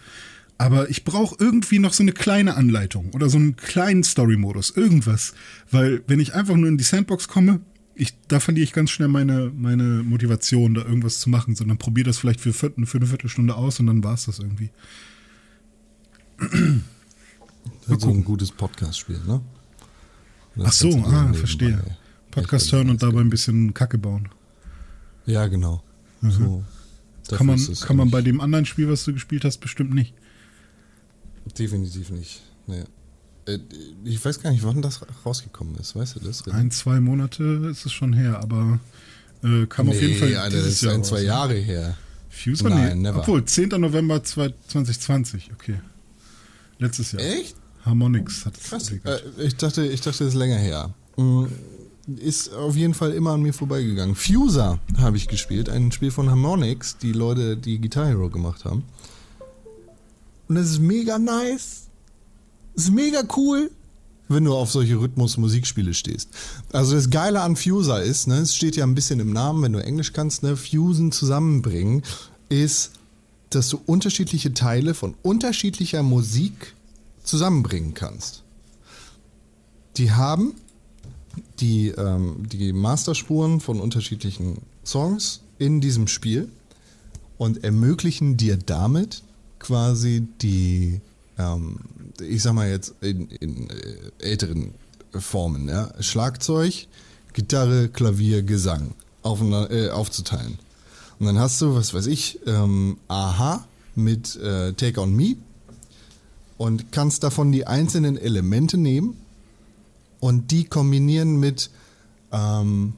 Aber 0.57 0.89
ich 0.89 1.03
brauche 1.03 1.35
irgendwie 1.39 1.79
noch 1.79 1.93
so 1.93 2.03
eine 2.03 2.11
kleine 2.11 2.55
Anleitung 2.55 3.11
oder 3.13 3.29
so 3.29 3.37
einen 3.37 3.55
kleinen 3.55 4.03
Story-Modus, 4.03 4.71
irgendwas. 4.71 5.33
Weil 5.69 6.03
wenn 6.07 6.19
ich 6.19 6.33
einfach 6.33 6.55
nur 6.55 6.69
in 6.69 6.77
die 6.77 6.83
Sandbox 6.83 7.27
komme, 7.27 7.61
ich, 7.95 8.15
da 8.27 8.39
verliere 8.39 8.63
ich 8.63 8.73
ganz 8.73 8.89
schnell 8.89 9.07
meine, 9.07 9.51
meine 9.55 10.03
Motivation, 10.03 10.73
da 10.73 10.81
irgendwas 10.81 11.19
zu 11.19 11.29
machen, 11.29 11.55
sondern 11.55 11.77
probiere 11.77 12.07
das 12.07 12.17
vielleicht 12.17 12.39
für, 12.39 12.53
für 12.53 12.71
eine 12.75 12.85
Viertelstunde 12.85 13.55
aus 13.55 13.79
und 13.79 13.87
dann 13.87 14.03
war 14.03 14.13
es 14.13 14.25
das 14.25 14.39
irgendwie. 14.39 14.69
Das 17.87 17.97
ist 17.97 18.01
so 18.01 18.09
ein 18.09 18.23
gutes 18.23 18.51
Podcast-Spiel, 18.51 19.19
ne? 19.27 19.41
Ach 20.63 20.71
so, 20.71 20.89
ah, 21.05 21.33
verstehe. 21.33 21.81
Podcast 22.29 22.71
hören 22.71 22.89
und 22.89 23.03
dabei 23.03 23.21
ein 23.21 23.29
bisschen 23.29 23.73
Kacke 23.73 23.97
bauen. 23.97 24.29
Ja, 25.25 25.47
genau. 25.47 25.83
Mhm. 26.21 26.31
So, 26.31 26.63
kann 27.37 27.47
man, 27.47 27.59
kann 27.81 27.97
man 27.97 28.11
bei 28.11 28.21
dem 28.21 28.41
anderen 28.41 28.65
Spiel, 28.65 28.89
was 28.89 29.03
du 29.05 29.13
gespielt 29.13 29.43
hast, 29.45 29.59
bestimmt 29.59 29.93
nicht. 29.93 30.13
Definitiv 31.57 32.09
nicht. 32.11 32.41
Nee. 32.67 32.83
Äh, 33.45 33.59
ich 34.03 34.23
weiß 34.23 34.41
gar 34.41 34.51
nicht, 34.51 34.63
wann 34.63 34.81
das 34.81 35.01
rausgekommen 35.25 35.75
ist. 35.75 35.95
Weißt 35.95 36.15
du 36.15 36.19
das? 36.19 36.47
Ein, 36.47 36.71
zwei 36.71 36.99
Monate 36.99 37.69
ist 37.71 37.85
es 37.85 37.91
schon 37.91 38.13
her, 38.13 38.39
aber 38.39 38.79
äh, 39.43 39.65
kam 39.65 39.87
nee, 39.87 39.93
auf 39.93 40.01
jeden 40.01 40.19
Fall 40.19 40.35
Alter, 40.35 40.57
dieses 40.57 40.65
das 40.65 40.73
ist 40.73 40.81
Jahr 40.83 40.93
ein, 40.93 41.03
zwei 41.03 41.21
Jahre 41.21 41.55
her. 41.55 41.97
Fuser? 42.29 42.69
Nein, 42.69 42.97
nee. 42.97 43.09
never. 43.09 43.19
Obwohl, 43.19 43.43
10. 43.43 43.69
November 43.69 44.23
2020, 44.23 45.51
okay. 45.53 45.81
Letztes 46.79 47.11
Jahr. 47.11 47.21
Echt? 47.21 47.55
Harmonix 47.85 48.45
hat 48.45 48.57
es 48.57 48.69
Krass. 48.69 48.91
Äh, 48.91 49.19
ich 49.39 49.55
dachte, 49.55 49.85
ich 49.85 50.01
dachte, 50.01 50.23
das 50.23 50.33
ist 50.33 50.39
länger 50.39 50.57
her. 50.57 50.93
Mm, 51.17 51.45
ist 52.17 52.53
auf 52.53 52.75
jeden 52.75 52.93
Fall 52.93 53.11
immer 53.13 53.31
an 53.31 53.41
mir 53.41 53.53
vorbeigegangen. 53.53 54.15
Fuser 54.15 54.79
habe 54.97 55.17
ich 55.17 55.27
gespielt, 55.27 55.69
ein 55.69 55.91
Spiel 55.91 56.11
von 56.11 56.29
Harmonix, 56.29 56.97
die 56.97 57.11
Leute, 57.11 57.57
die 57.57 57.79
Guitar 57.79 58.07
Hero 58.07 58.29
gemacht 58.29 58.65
haben. 58.65 58.83
Und 60.47 60.55
das 60.55 60.69
ist 60.69 60.79
mega 60.79 61.17
nice. 61.17 61.87
Das 62.75 62.85
ist 62.85 62.91
mega 62.91 63.23
cool, 63.37 63.71
wenn 64.27 64.45
du 64.45 64.53
auf 64.53 64.71
solche 64.71 64.99
Rhythmus-Musikspiele 64.99 65.93
stehst. 65.93 66.29
Also 66.71 66.95
das 66.95 67.09
Geile 67.09 67.41
an 67.41 67.55
Fuser 67.55 68.01
ist, 68.01 68.27
ne, 68.27 68.39
es 68.39 68.55
steht 68.55 68.75
ja 68.75 68.85
ein 68.85 68.95
bisschen 68.95 69.19
im 69.19 69.33
Namen, 69.33 69.63
wenn 69.63 69.73
du 69.73 69.83
Englisch 69.83 70.13
kannst, 70.13 70.43
ne, 70.43 70.57
Fusen 70.57 71.11
zusammenbringen, 71.11 72.03
ist, 72.49 72.91
dass 73.49 73.69
du 73.69 73.81
unterschiedliche 73.85 74.53
Teile 74.53 74.93
von 74.93 75.15
unterschiedlicher 75.21 76.03
Musik 76.03 76.73
zusammenbringen 77.23 77.93
kannst. 77.93 78.43
Die 79.97 80.11
haben 80.11 80.53
die, 81.61 81.89
ähm, 81.89 82.47
die 82.51 82.73
Masterspuren 82.73 83.59
von 83.59 83.79
unterschiedlichen 83.79 84.57
Songs 84.83 85.41
in 85.59 85.79
diesem 85.79 86.07
Spiel 86.07 86.49
und 87.37 87.63
ermöglichen 87.63 88.35
dir 88.35 88.57
damit 88.57 89.23
quasi 89.59 90.27
die, 90.41 90.99
ähm, 91.37 91.77
ich 92.19 92.41
sag 92.41 92.53
mal 92.53 92.69
jetzt 92.69 92.95
in, 93.01 93.29
in 93.29 93.69
äh, 93.69 94.11
älteren 94.19 94.73
Formen, 95.13 95.69
ja, 95.69 95.91
Schlagzeug, 95.99 96.87
Gitarre, 97.33 97.89
Klavier, 97.89 98.43
Gesang 98.43 98.93
aufeinander, 99.21 99.71
äh, 99.71 99.89
aufzuteilen. 99.89 100.57
Und 101.19 101.27
dann 101.27 101.39
hast 101.39 101.61
du, 101.61 101.75
was 101.75 101.93
weiß 101.93 102.07
ich, 102.07 102.39
ähm, 102.47 102.97
Aha 103.07 103.65
mit 103.95 104.35
äh, 104.37 104.73
Take 104.73 104.99
on 104.99 105.15
Me 105.15 105.35
und 106.57 106.91
kannst 106.91 107.23
davon 107.23 107.51
die 107.51 107.67
einzelnen 107.67 108.17
Elemente 108.17 108.77
nehmen 108.77 109.17
und 110.21 110.51
die 110.51 110.63
kombinieren 110.63 111.37
mit, 111.37 111.69
ähm, 112.31 112.93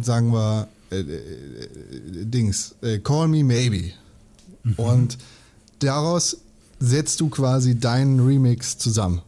sagen 0.00 0.32
wir, 0.32 0.66
äh, 0.90 0.98
äh, 0.98 2.24
Dings, 2.24 2.74
äh, 2.82 2.98
Call 2.98 3.28
Me 3.28 3.44
Maybe. 3.44 3.92
Und 4.76 5.18
daraus 5.78 6.38
setzt 6.80 7.20
du 7.20 7.28
quasi 7.28 7.78
deinen 7.78 8.18
Remix 8.18 8.78
zusammen. 8.78 9.20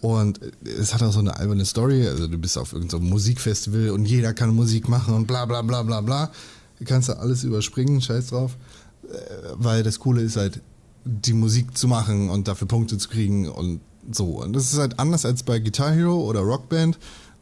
Und 0.00 0.40
es 0.64 0.92
hat 0.92 1.02
auch 1.04 1.12
so 1.12 1.20
eine 1.20 1.36
alberne 1.36 1.64
Story. 1.64 2.08
Also 2.08 2.26
du 2.26 2.36
bist 2.36 2.58
auf 2.58 2.72
irgendeinem 2.72 3.08
Musikfestival 3.08 3.90
und 3.90 4.04
jeder 4.04 4.34
kann 4.34 4.54
Musik 4.54 4.88
machen 4.88 5.14
und 5.14 5.28
bla 5.28 5.44
bla 5.46 5.62
bla 5.62 5.84
bla 5.84 6.00
bla. 6.00 6.32
Du 6.80 6.84
kannst 6.84 7.08
da 7.08 7.14
alles 7.14 7.44
überspringen, 7.44 8.00
scheiß 8.00 8.28
drauf. 8.28 8.56
Äh, 9.04 9.16
Weil 9.54 9.84
das 9.84 10.00
Coole 10.00 10.22
ist 10.22 10.36
halt, 10.36 10.60
die 11.04 11.32
Musik 11.32 11.78
zu 11.78 11.86
machen 11.86 12.28
und 12.30 12.48
dafür 12.48 12.66
Punkte 12.66 12.98
zu 12.98 13.08
kriegen 13.08 13.48
und 13.48 13.80
so. 14.10 14.42
Und 14.42 14.52
das 14.54 14.72
ist 14.72 14.78
halt 14.78 14.98
anders 14.98 15.24
als 15.24 15.42
bei 15.42 15.58
Guitar 15.58 15.92
Hero 15.92 16.20
oder 16.22 16.40
Rockband 16.40 16.98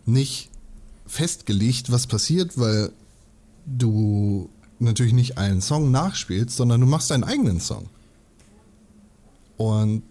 nicht 0.07 0.51
festgelegt, 1.07 1.91
was 1.91 2.07
passiert, 2.07 2.59
weil 2.59 2.91
du 3.67 4.49
natürlich 4.79 5.13
nicht 5.13 5.39
einen 5.39 5.61
Song 5.61 5.91
nachspielst, 5.91 6.57
sondern 6.57 6.81
du 6.81 6.87
machst 6.87 7.11
deinen 7.11 7.25
eigenen 7.25 7.61
Song. 7.61 7.89
Und 9.57 10.03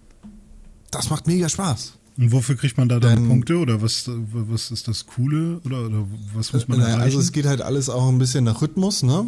das 0.92 1.10
macht 1.10 1.28
mega 1.28 1.50
Spaß. 1.50 1.94
Und 2.18 2.32
wofür 2.34 2.56
kriegt 2.58 2.78
man 2.78 2.90
da 2.90 3.00
dann 3.00 3.16
Dann- 3.16 3.28
Punkte 3.30 3.58
oder 3.58 3.82
was, 3.82 4.04
was 4.08 4.72
ist 4.72 4.88
das 4.88 5.06
Coole 5.06 5.62
oder, 5.64 5.86
oder 5.86 6.06
was 6.34 6.52
muss 6.52 6.68
man 6.68 6.80
Naja, 6.80 6.90
erreichen? 6.96 7.04
also 7.06 7.20
es 7.20 7.32
geht 7.32 7.46
halt 7.46 7.62
alles 7.62 7.90
auch 7.90 8.08
ein 8.10 8.18
bisschen 8.20 8.44
nach 8.44 8.62
Rhythmus, 8.62 9.04
ne? 9.04 9.26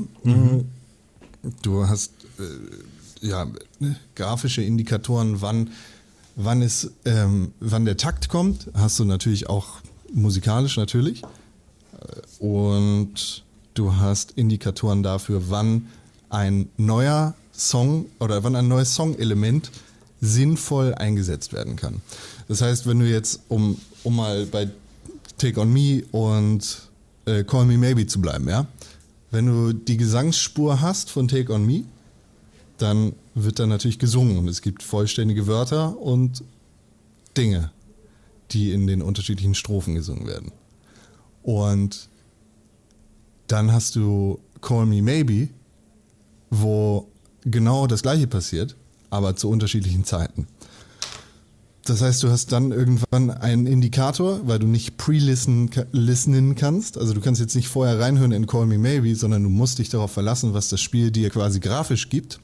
Du 1.63 1.87
hast 1.87 2.11
äh, 2.37 3.25
ja 3.25 3.47
ne, 3.79 3.95
grafische 4.15 4.61
Indikatoren, 4.61 5.41
wann 5.41 5.69
wann 6.43 6.61
es 6.61 6.91
ähm, 7.05 7.53
wann 7.59 7.85
der 7.85 7.97
Takt 7.97 8.29
kommt, 8.29 8.69
hast 8.73 8.99
du 8.99 9.05
natürlich 9.05 9.49
auch 9.49 9.79
musikalisch 10.13 10.77
natürlich 10.77 11.23
Äh, 12.01 12.43
und 12.43 13.43
du 13.73 13.95
hast 13.95 14.31
Indikatoren 14.31 15.03
dafür, 15.03 15.43
wann 15.49 15.87
ein 16.29 16.69
neuer 16.77 17.35
Song 17.53 18.05
oder 18.19 18.43
wann 18.43 18.55
ein 18.55 18.67
neues 18.67 18.95
Songelement 18.95 19.71
sinnvoll 20.21 20.93
eingesetzt 20.95 21.53
werden 21.53 21.75
kann. 21.75 22.01
Das 22.47 22.61
heißt, 22.61 22.87
wenn 22.87 22.99
du 22.99 23.09
jetzt, 23.09 23.41
um, 23.49 23.77
um 24.03 24.15
mal 24.15 24.45
bei 24.45 24.69
Take 25.37 25.59
on 25.59 25.71
Me 25.73 26.03
und 26.11 26.89
äh, 27.25 27.43
Call 27.43 27.65
Me 27.65 27.77
Maybe 27.77 28.05
zu 28.07 28.21
bleiben, 28.21 28.47
ja, 28.47 28.67
wenn 29.31 29.45
du 29.47 29.73
die 29.73 29.97
Gesangsspur 29.97 30.81
hast 30.81 31.09
von 31.09 31.27
Take 31.27 31.51
on 31.53 31.65
Me, 31.65 31.83
dann 32.77 33.13
wird 33.33 33.59
da 33.59 33.67
natürlich 33.67 33.99
gesungen 33.99 34.37
und 34.37 34.47
es 34.47 34.61
gibt 34.61 34.83
vollständige 34.83 35.47
Wörter 35.47 35.97
und 35.97 36.43
Dinge, 37.37 37.71
die 38.51 38.71
in 38.71 38.87
den 38.87 39.01
unterschiedlichen 39.01 39.55
Strophen 39.55 39.95
gesungen 39.95 40.27
werden. 40.27 40.51
Und 41.43 42.09
dann 43.47 43.71
hast 43.71 43.95
du 43.95 44.39
Call 44.61 44.85
Me 44.85 45.01
Maybe, 45.01 45.49
wo 46.49 47.07
genau 47.43 47.87
das 47.87 48.01
gleiche 48.01 48.27
passiert, 48.27 48.75
aber 49.09 49.35
zu 49.35 49.49
unterschiedlichen 49.49 50.03
Zeiten. 50.03 50.47
Das 51.85 52.01
heißt, 52.01 52.21
du 52.21 52.29
hast 52.29 52.51
dann 52.51 52.71
irgendwann 52.71 53.31
einen 53.31 53.65
Indikator, 53.65 54.47
weil 54.47 54.59
du 54.59 54.67
nicht 54.67 54.97
pre-listenen 54.97 56.55
kannst. 56.55 56.97
Also 56.97 57.13
du 57.13 57.21
kannst 57.21 57.41
jetzt 57.41 57.55
nicht 57.55 57.69
vorher 57.69 57.99
reinhören 57.99 58.31
in 58.31 58.45
Call 58.45 58.67
Me 58.67 58.77
Maybe, 58.77 59.15
sondern 59.15 59.41
du 59.43 59.49
musst 59.49 59.79
dich 59.79 59.89
darauf 59.89 60.11
verlassen, 60.11 60.53
was 60.53 60.69
das 60.69 60.79
Spiel 60.79 61.09
dir 61.09 61.31
quasi 61.31 61.59
grafisch 61.59 62.09
gibt. 62.09 62.39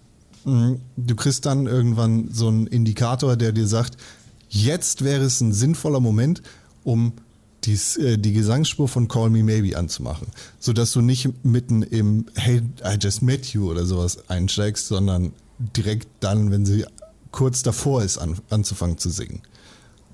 Mhm. 0.47 0.79
Du 0.95 1.15
kriegst 1.15 1.45
dann 1.45 1.67
irgendwann 1.67 2.29
so 2.31 2.47
einen 2.47 2.67
Indikator, 2.67 3.35
der 3.35 3.51
dir 3.51 3.67
sagt, 3.67 3.97
jetzt 4.47 5.03
wäre 5.03 5.25
es 5.25 5.41
ein 5.41 5.51
sinnvoller 5.51 5.99
Moment, 5.99 6.41
um 6.85 7.11
dies, 7.65 7.97
äh, 7.97 8.17
die 8.17 8.31
Gesangsspur 8.31 8.87
von 8.87 9.09
Call 9.09 9.29
Me 9.29 9.43
Maybe 9.43 9.77
anzumachen. 9.77 10.27
Sodass 10.57 10.93
du 10.93 11.01
nicht 11.01 11.43
mitten 11.43 11.83
im 11.83 12.27
Hey, 12.35 12.61
I 12.83 12.97
just 12.99 13.21
met 13.21 13.47
you 13.47 13.69
oder 13.69 13.85
sowas 13.85 14.29
einsteigst, 14.29 14.87
sondern 14.87 15.33
direkt 15.59 16.07
dann, 16.21 16.49
wenn 16.49 16.65
sie 16.65 16.85
kurz 17.31 17.61
davor 17.61 18.03
ist, 18.03 18.17
an, 18.17 18.37
anzufangen 18.49 18.97
zu 18.97 19.09
singen. 19.09 19.41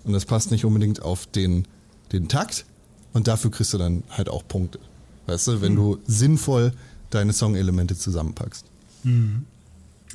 Und 0.04 0.14
das 0.14 0.26
passt 0.26 0.50
nicht 0.50 0.66
unbedingt 0.66 1.04
auf 1.04 1.28
den, 1.28 1.68
den 2.12 2.28
Takt 2.28 2.66
und 3.14 3.28
dafür 3.28 3.52
kriegst 3.52 3.72
du 3.74 3.78
dann 3.78 4.04
halt 4.10 4.30
auch 4.30 4.48
Punkte. 4.48 4.80
Weißt 5.28 5.48
du, 5.48 5.62
wenn 5.62 5.76
du 5.76 6.00
sinnvoll 6.08 6.74
deine 7.12 7.34
Songelemente 7.34 7.96
zusammenpackst. 7.96 8.66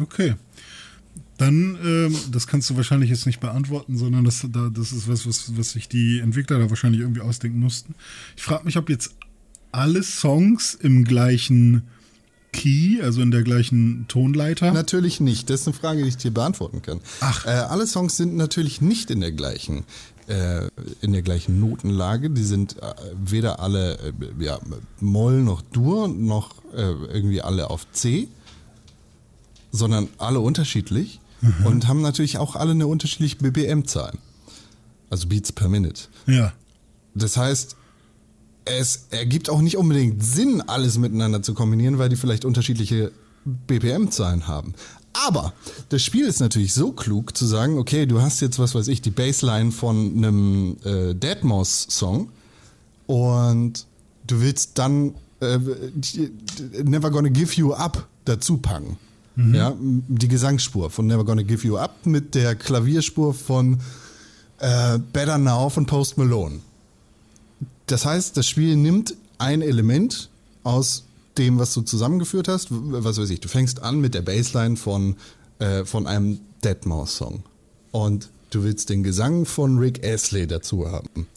Okay. 0.01 0.35
Dann, 1.37 1.79
ähm, 1.85 2.17
das 2.33 2.49
kannst 2.49 2.69
du 2.69 2.77
wahrscheinlich 2.77 3.11
jetzt 3.11 3.27
nicht 3.27 3.39
beantworten, 3.39 3.97
sondern 3.97 4.25
das, 4.25 4.45
da, 4.51 4.71
das 4.71 4.93
ist 4.93 5.09
was, 5.09 5.27
was, 5.27 5.57
was 5.57 5.71
sich 5.71 5.89
die 5.89 6.19
Entwickler 6.19 6.59
da 6.59 6.69
wahrscheinlich 6.69 7.01
irgendwie 7.01 7.21
ausdenken 7.21 7.61
mussten. 7.61 7.95
Ich 8.37 8.43
frage 8.43 8.65
mich, 8.65 8.77
ob 8.77 8.91
jetzt 8.91 9.15
alle 9.71 10.03
Songs 10.03 10.75
im 10.75 11.05
gleichen 11.05 11.83
Key, 12.53 13.01
also 13.03 13.21
in 13.21 13.31
der 13.31 13.43
gleichen 13.43 14.07
Tonleiter. 14.09 14.73
Natürlich 14.73 15.21
nicht. 15.21 15.51
Das 15.51 15.61
ist 15.61 15.69
eine 15.69 15.75
Frage, 15.75 16.03
die 16.03 16.09
ich 16.09 16.17
dir 16.17 16.33
beantworten 16.33 16.83
kann. 16.83 17.01
Ach. 17.21 17.47
Äh, 17.47 17.51
alle 17.51 17.87
Songs 17.87 18.17
sind 18.17 18.37
natürlich 18.37 18.81
nicht 18.81 19.11
in 19.11 19.21
der 19.21 19.33
gleichen, 19.33 19.85
äh, 20.27 20.67
in 21.01 21.13
der 21.13 21.23
gleichen 21.23 21.61
Notenlage. 21.61 22.31
Die 22.31 22.43
sind 22.43 22.77
äh, 22.83 22.95
weder 23.23 23.61
alle 23.61 23.99
äh, 23.99 24.13
ja, 24.45 24.59
Moll 25.01 25.43
noch 25.43 25.63
Dur 25.63 26.09
noch 26.09 26.57
irgendwie 26.71 27.41
alle 27.41 27.71
auf 27.71 27.91
C, 27.93 28.29
sondern 29.71 30.09
alle 30.19 30.41
unterschiedlich 30.41 31.21
und 31.65 31.87
haben 31.87 32.03
natürlich 32.03 32.39
auch 32.39 32.57
alle 32.57 32.73
eine 32.73 32.87
unterschiedliche 32.87 33.37
BPM-Zahl. 33.37 34.13
Also 35.11 35.29
Beats 35.29 35.53
per 35.53 35.69
Minute. 35.69 36.05
ja. 36.27 36.53
Das 37.15 37.37
heißt, 37.37 37.75
es 38.65 39.07
ergibt 39.11 39.51
auch 39.51 39.61
nicht 39.61 39.77
unbedingt 39.77 40.23
Sinn, 40.23 40.63
alles 40.67 40.99
miteinander 40.99 41.43
zu 41.43 41.55
kombinieren, 41.55 41.99
weil 41.99 42.09
die 42.09 42.17
vielleicht 42.17 42.45
unterschiedliche 42.45 43.13
BPM-Zahlen 43.45 44.47
haben. 44.47 44.75
Aber 45.15 45.53
das 45.89 46.03
Spiel 46.03 46.27
ist 46.27 46.41
natürlich 46.41 46.75
so 46.75 46.93
klug 46.93 47.37
zu 47.37 47.47
sagen, 47.47 47.79
okay, 47.79 48.07
du 48.07 48.21
hast 48.21 48.41
jetzt, 48.41 48.59
was 48.59 48.75
weiß 48.75 48.89
ich, 48.89 49.01
die 49.01 49.11
Bassline 49.11 49.73
von 49.73 50.17
einem 50.17 50.77
äh, 50.85 51.15
Deadmau5-Song 51.15 52.29
und 53.07 53.87
du 54.27 54.41
willst 54.41 54.79
dann 54.79 55.15
äh, 55.41 55.59
Never 56.85 57.11
Gonna 57.11 57.31
Give 57.31 57.53
You 57.55 57.73
Up 57.73 58.07
dazu 58.27 58.59
packen. 58.59 58.99
Ja, 59.53 59.77
die 59.79 60.27
Gesangsspur 60.27 60.91
von 60.91 61.07
Never 61.07 61.25
Gonna 61.25 61.43
Give 61.43 61.65
You 61.65 61.77
Up 61.77 62.05
mit 62.07 62.35
der 62.35 62.57
Klavierspur 62.57 63.33
von 63.33 63.79
äh, 64.59 64.99
Better 65.13 65.39
Now 65.39 65.71
von 65.71 65.87
Post 65.87 66.19
Malone. 66.19 66.59
Das 67.87 68.05
heißt, 68.05 68.37
das 68.37 68.49
Spiel 68.49 68.77
nimmt 68.77 69.15
ein 69.39 69.63
Element 69.63 70.29
aus 70.65 71.05
dem, 71.39 71.59
was 71.59 71.73
du 71.73 71.83
zusammengeführt 71.83 72.49
hast. 72.49 72.69
Was 72.71 73.19
weiß 73.19 73.31
ich, 73.31 73.39
du 73.39 73.49
fängst 73.49 73.81
an 73.81 74.01
mit 74.01 74.15
der 74.15 74.23
Bassline 74.23 74.77
von, 74.77 75.15
äh, 75.61 75.85
von 75.85 76.09
einem 76.09 76.41
Deadmau5-Song. 76.65 77.45
Und 77.93 78.31
du 78.51 78.65
willst 78.65 78.91
den 78.91 79.05
Gesang 79.05 79.45
von 79.45 79.79
Rick 79.79 80.05
Astley 80.05 80.49
dazu 80.49 80.91
haben. 80.91 81.29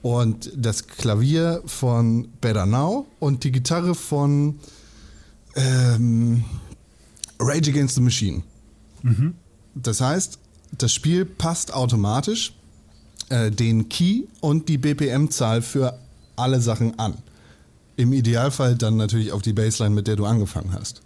Und 0.00 0.52
das 0.56 0.86
Klavier 0.86 1.60
von 1.66 2.28
Better 2.40 2.66
Now 2.66 3.06
und 3.18 3.42
die 3.42 3.50
Gitarre 3.50 3.96
von 3.96 4.60
ähm, 5.56 6.44
Rage 7.38 7.70
Against 7.70 7.94
the 7.96 8.00
Machine. 8.00 8.42
Das 9.74 10.00
heißt, 10.00 10.38
das 10.76 10.92
Spiel 10.92 11.24
passt 11.24 11.72
automatisch 11.72 12.52
äh, 13.28 13.50
den 13.50 13.88
Key 13.88 14.24
und 14.40 14.68
die 14.68 14.78
BPM-Zahl 14.78 15.62
für 15.62 15.98
alle 16.36 16.60
Sachen 16.60 16.98
an. 16.98 17.14
Im 17.96 18.12
Idealfall 18.12 18.76
dann 18.76 18.96
natürlich 18.96 19.32
auf 19.32 19.42
die 19.42 19.52
Bassline, 19.52 19.94
mit 19.94 20.06
der 20.06 20.16
du 20.16 20.24
angefangen 20.24 20.72
hast. 20.72 21.02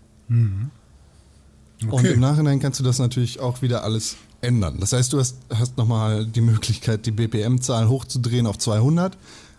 Okay. 1.85 1.97
Und 1.97 2.05
im 2.05 2.21
Nachhinein 2.21 2.61
kannst 2.61 2.81
du 2.81 2.85
das 2.85 2.99
natürlich 2.99 3.41
auch 3.41 3.63
wieder 3.63 3.83
alles 3.83 4.17
ändern. 4.41 4.77
Das 4.79 4.93
heißt, 4.93 5.13
du 5.13 5.19
hast, 5.19 5.37
hast 5.51 5.77
nochmal 5.77 6.27
die 6.27 6.41
Möglichkeit, 6.41 7.07
die 7.07 7.11
BPM-Zahl 7.13 7.89
hochzudrehen 7.89 8.47
auf 8.47 8.59
200 8.59 9.17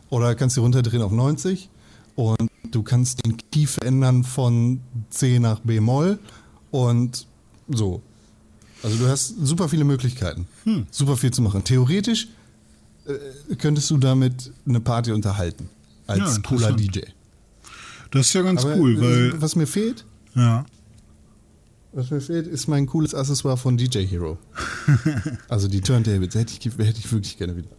oder 0.10 0.36
kannst 0.36 0.56
sie 0.56 0.62
runterdrehen 0.62 1.02
auf 1.02 1.12
90 1.12 1.70
und 2.16 2.50
du 2.70 2.84
kannst 2.84 3.26
den 3.26 3.38
Key 3.52 3.66
verändern 3.66 4.24
von 4.24 4.82
C 5.10 5.40
nach 5.40 5.60
B-Moll 5.60 6.20
und 6.74 7.28
so. 7.70 8.02
Also 8.82 8.98
du 8.98 9.08
hast 9.08 9.36
super 9.42 9.70
viele 9.70 9.84
Möglichkeiten, 9.86 10.48
hm. 10.64 10.88
super 10.90 11.16
viel 11.16 11.32
zu 11.32 11.42
machen. 11.42 11.64
Theoretisch 11.64 12.28
äh, 13.06 13.56
könntest 13.56 13.92
du 13.92 13.98
damit 13.98 14.52
eine 14.68 14.80
Party 14.80 15.12
unterhalten 15.12 15.70
als 16.08 16.38
ja, 16.38 16.42
cooler 16.42 16.74
DJ. 16.74 17.02
Das 18.12 18.28
ist 18.28 18.34
ja 18.34 18.42
ganz 18.42 18.66
Aber, 18.66 18.76
cool, 18.76 19.00
weil 19.00 19.42
was 19.42 19.56
mir 19.56 19.68
fehlt, 19.68 20.04
ja. 20.36 20.66
Was 21.92 22.10
mir 22.10 22.22
fehlt, 22.22 22.48
ist 22.48 22.68
mein 22.68 22.88
cooles 22.88 23.14
Accessoire 23.14 23.56
von 23.56 23.78
DJ 23.78 24.08
Hero. 24.08 24.40
also 25.48 25.68
die 25.68 25.80
Turntables 25.80 26.34
hätte 26.34 26.54
ich, 26.58 26.66
hätte 26.66 27.00
ich 27.00 27.12
wirklich 27.12 27.38
gerne 27.38 27.56
wieder. 27.56 27.70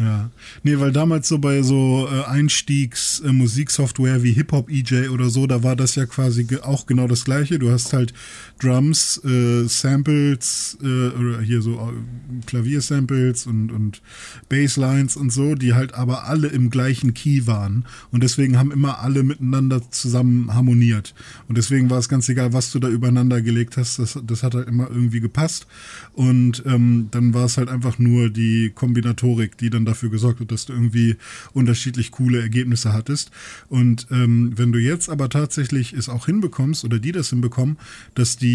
Ja. 0.00 0.30
Nee, 0.62 0.78
weil 0.78 0.92
damals 0.92 1.28
so 1.28 1.38
bei 1.38 1.62
so 1.62 2.08
äh, 2.10 2.24
Einstiegs-Musiksoftware 2.24 4.16
äh, 4.16 4.22
wie 4.22 4.32
Hip-Hop-EJ 4.32 5.10
oder 5.10 5.28
so, 5.28 5.46
da 5.46 5.62
war 5.62 5.76
das 5.76 5.94
ja 5.94 6.06
quasi 6.06 6.46
auch 6.62 6.86
genau 6.86 7.06
das 7.06 7.26
gleiche. 7.26 7.58
Du 7.58 7.70
hast 7.70 7.92
halt 7.92 8.14
Drums, 8.60 9.22
äh, 9.24 9.64
Samples, 9.66 10.76
äh, 10.82 11.08
oder 11.08 11.40
hier 11.40 11.62
so 11.62 11.72
äh, 11.72 12.44
Klaviersamples 12.46 13.46
und, 13.46 13.72
und 13.72 14.02
Basslines 14.50 15.16
und 15.16 15.32
so, 15.32 15.54
die 15.54 15.72
halt 15.72 15.94
aber 15.94 16.24
alle 16.24 16.48
im 16.48 16.68
gleichen 16.68 17.14
Key 17.14 17.46
waren. 17.46 17.86
Und 18.10 18.22
deswegen 18.22 18.58
haben 18.58 18.70
immer 18.70 19.00
alle 19.00 19.22
miteinander 19.22 19.90
zusammen 19.90 20.52
harmoniert. 20.54 21.14
Und 21.48 21.56
deswegen 21.56 21.88
war 21.88 21.98
es 21.98 22.10
ganz 22.10 22.28
egal, 22.28 22.52
was 22.52 22.70
du 22.70 22.78
da 22.78 22.88
übereinander 22.88 23.40
gelegt 23.40 23.78
hast, 23.78 23.98
das, 23.98 24.18
das 24.22 24.42
hat 24.42 24.54
halt 24.54 24.68
immer 24.68 24.90
irgendwie 24.90 25.20
gepasst. 25.20 25.66
Und 26.12 26.62
ähm, 26.66 27.08
dann 27.10 27.32
war 27.32 27.46
es 27.46 27.56
halt 27.56 27.70
einfach 27.70 27.98
nur 27.98 28.28
die 28.28 28.72
Kombinatorik, 28.74 29.56
die 29.56 29.70
dann 29.70 29.86
dafür 29.86 30.10
gesorgt 30.10 30.40
hat, 30.40 30.52
dass 30.52 30.66
du 30.66 30.74
irgendwie 30.74 31.16
unterschiedlich 31.54 32.10
coole 32.10 32.40
Ergebnisse 32.40 32.92
hattest. 32.92 33.30
Und 33.68 34.06
ähm, 34.10 34.52
wenn 34.56 34.70
du 34.70 34.78
jetzt 34.78 35.08
aber 35.08 35.30
tatsächlich 35.30 35.94
es 35.94 36.10
auch 36.10 36.26
hinbekommst 36.26 36.84
oder 36.84 36.98
die 36.98 37.12
das 37.12 37.30
hinbekommen, 37.30 37.78
dass 38.14 38.36
die 38.36 38.49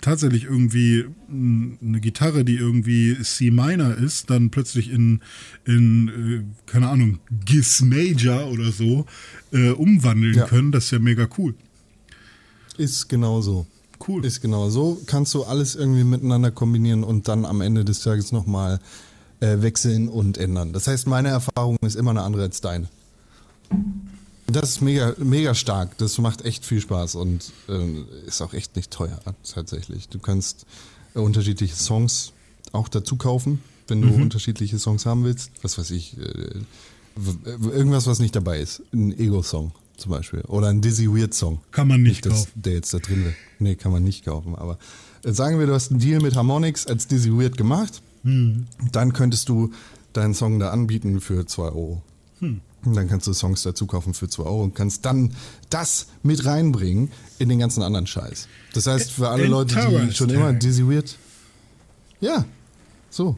tatsächlich 0.00 0.44
irgendwie 0.44 1.06
eine 1.28 2.00
Gitarre, 2.00 2.44
die 2.44 2.56
irgendwie 2.56 3.16
C 3.22 3.50
minor 3.50 3.94
ist, 3.94 4.30
dann 4.30 4.50
plötzlich 4.50 4.90
in, 4.90 5.20
in 5.64 6.08
äh, 6.08 6.70
keine 6.70 6.88
Ahnung, 6.88 7.18
Gis 7.44 7.80
Major 7.80 8.50
oder 8.50 8.72
so 8.72 9.06
äh, 9.52 9.70
umwandeln 9.70 10.34
ja. 10.34 10.46
können, 10.46 10.72
das 10.72 10.86
ist 10.86 10.90
ja 10.92 10.98
mega 10.98 11.28
cool. 11.38 11.54
Ist 12.76 13.08
genau 13.08 13.40
so. 13.40 13.66
Cool. 14.06 14.24
Ist 14.24 14.42
genau 14.42 14.68
so. 14.68 15.00
Kannst 15.06 15.32
du 15.34 15.44
alles 15.44 15.74
irgendwie 15.74 16.04
miteinander 16.04 16.50
kombinieren 16.50 17.02
und 17.02 17.28
dann 17.28 17.44
am 17.46 17.60
Ende 17.62 17.84
des 17.84 18.00
Tages 18.00 18.32
nochmal 18.32 18.80
äh, 19.40 19.62
wechseln 19.62 20.08
und 20.08 20.38
ändern. 20.38 20.72
Das 20.72 20.86
heißt, 20.86 21.06
meine 21.06 21.28
Erfahrung 21.28 21.78
ist 21.80 21.96
immer 21.96 22.10
eine 22.10 22.22
andere 22.22 22.42
als 22.42 22.60
deine. 22.60 22.88
Das 24.46 24.70
ist 24.70 24.80
mega, 24.80 25.14
mega 25.18 25.54
stark. 25.54 25.98
Das 25.98 26.18
macht 26.18 26.44
echt 26.44 26.64
viel 26.64 26.80
Spaß 26.80 27.16
und 27.16 27.52
äh, 27.68 28.26
ist 28.26 28.40
auch 28.42 28.54
echt 28.54 28.76
nicht 28.76 28.90
teuer 28.90 29.20
tatsächlich. 29.52 30.08
Du 30.08 30.18
kannst 30.18 30.66
äh, 31.14 31.18
unterschiedliche 31.18 31.74
Songs 31.74 32.32
auch 32.72 32.88
dazu 32.88 33.16
kaufen, 33.16 33.60
wenn 33.88 34.02
du 34.02 34.08
mhm. 34.08 34.22
unterschiedliche 34.22 34.78
Songs 34.78 35.06
haben 35.06 35.24
willst. 35.24 35.50
Was 35.62 35.78
weiß 35.78 35.90
ich, 35.90 36.16
äh, 36.18 36.60
irgendwas, 37.62 38.06
was 38.06 38.18
nicht 38.18 38.36
dabei 38.36 38.60
ist. 38.60 38.82
Ein 38.92 39.18
Ego-Song 39.18 39.72
zum 39.96 40.12
Beispiel. 40.12 40.42
Oder 40.42 40.68
ein 40.68 40.80
Dizzy 40.80 41.08
Weird 41.08 41.34
Song. 41.34 41.60
Kann 41.72 41.88
man 41.88 42.02
nicht, 42.02 42.24
nicht 42.24 42.36
kaufen. 42.36 42.50
der 42.54 42.74
jetzt 42.74 42.94
da 42.94 42.98
drin 42.98 43.24
will. 43.24 43.36
Nee, 43.58 43.74
kann 43.74 43.90
man 43.90 44.04
nicht 44.04 44.24
kaufen. 44.24 44.54
Aber 44.54 44.78
äh, 45.24 45.32
sagen 45.32 45.58
wir, 45.58 45.66
du 45.66 45.74
hast 45.74 45.90
einen 45.90 46.00
Deal 46.00 46.20
mit 46.20 46.36
Harmonix 46.36 46.86
als 46.86 47.08
Dizzy 47.08 47.32
Weird 47.32 47.56
gemacht 47.56 48.02
hm. 48.26 48.66
Dann 48.90 49.12
könntest 49.12 49.48
du 49.48 49.70
deinen 50.12 50.34
Song 50.34 50.58
da 50.58 50.70
anbieten 50.70 51.20
für 51.20 51.46
2 51.46 51.62
Euro. 51.62 52.02
Hm. 52.40 52.60
Und 52.84 52.94
dann 52.94 53.08
kannst 53.08 53.26
du 53.26 53.32
Songs 53.32 53.62
dazu 53.62 53.86
kaufen 53.86 54.14
für 54.14 54.28
2 54.28 54.44
Euro 54.44 54.62
und 54.62 54.74
kannst 54.74 55.04
dann 55.04 55.34
das 55.70 56.06
mit 56.22 56.44
reinbringen 56.44 57.10
in 57.38 57.48
den 57.48 57.58
ganzen 57.58 57.82
anderen 57.82 58.06
Scheiß. 58.06 58.48
Das 58.74 58.86
heißt, 58.86 59.10
für 59.10 59.28
alle 59.28 59.46
Leute, 59.46 59.74
die 59.74 60.14
schon 60.14 60.30
immer 60.30 60.52
Dizzy 60.52 60.86
Weird. 60.88 61.16
Ja, 62.20 62.44
so. 63.10 63.36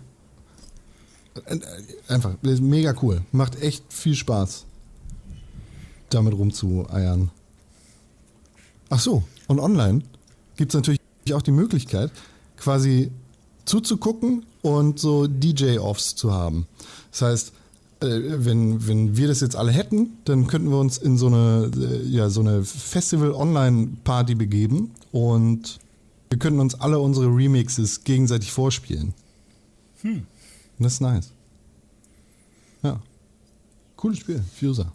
Einfach, 2.09 2.35
mega 2.43 2.95
cool. 3.01 3.23
Macht 3.33 3.61
echt 3.63 3.85
viel 3.89 4.15
Spaß, 4.15 4.65
damit 6.11 6.35
rumzueiern. 6.35 7.31
Ach 8.91 9.01
so, 9.01 9.23
und 9.47 9.61
online 9.61 10.03
gibt 10.57 10.73
es 10.73 10.75
natürlich 10.75 11.01
auch 11.33 11.43
die 11.43 11.53
Möglichkeit, 11.53 12.11
quasi 12.57 13.11
zuzugucken 13.65 14.47
und 14.63 14.99
so 14.99 15.27
DJ-Offs 15.27 16.17
zu 16.17 16.33
haben. 16.33 16.67
Das 17.11 17.23
heißt, 17.23 17.49
äh, 17.49 17.53
wenn, 18.01 18.87
wenn 18.87 19.17
wir 19.17 19.29
das 19.29 19.41
jetzt 19.41 19.57
alle 19.57 19.73
hätten, 19.73 20.19
dann 20.25 20.47
könnten 20.47 20.71
wir 20.71 20.79
uns 20.79 20.99
in 20.99 21.19
so 21.19 21.27
eine, 21.27 21.71
äh, 21.77 22.07
ja, 22.07 22.31
so 22.31 22.41
eine 22.41 22.65
Festival-Online-Party 22.65 24.35
begeben 24.35 24.93
und 25.11 25.79
wir 26.31 26.39
könnten 26.39 26.61
uns 26.61 26.75
alle 26.75 27.01
unsere 27.01 27.27
Remixes 27.27 28.05
gegenseitig 28.05 28.53
vorspielen. 28.53 29.15
Hm. 30.03 30.27
Das 30.79 30.95
ist 30.95 31.01
nice. 31.01 31.33
Ja. 32.83 33.01
Cooles 33.97 34.19
Spiel, 34.19 34.43
Fuser. 34.59 34.93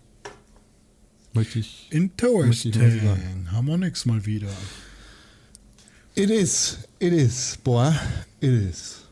Möchte 1.33 1.59
ich. 1.59 1.87
Interesting. 1.89 3.51
Harmonix 3.51 4.05
mal 4.05 4.25
wieder. 4.25 4.49
It 6.15 6.29
is. 6.29 6.77
It 6.99 7.11
is. 7.11 7.57
Boah, 7.63 7.93
it 8.39 8.51
is. 8.51 9.02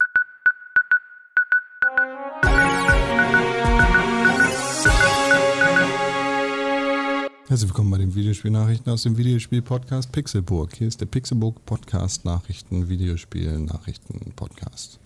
Herzlich 7.52 7.72
willkommen 7.72 7.92
bei 7.92 7.98
den 7.98 8.16
Videospielnachrichten 8.16 8.94
aus 8.94 9.04
dem 9.04 9.18
Videospiel-Podcast 9.18 10.14
Pixelburg. 10.14 10.74
Hier 10.74 10.88
ist 10.88 11.02
der 11.02 11.06
Pixelburg 11.06 11.66
Podcast 11.66 12.24
Nachrichten, 12.24 12.88
Videospiel, 12.88 13.60
Nachrichten, 13.60 14.32
Podcast. 14.38 15.02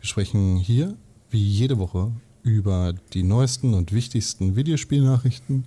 Wir 0.00 0.08
sprechen 0.08 0.56
hier, 0.56 0.96
wie 1.30 1.38
jede 1.38 1.78
Woche, 1.78 2.10
über 2.42 2.94
die 3.12 3.22
neuesten 3.22 3.74
und 3.74 3.92
wichtigsten 3.92 4.56
Videospielnachrichten 4.56 5.66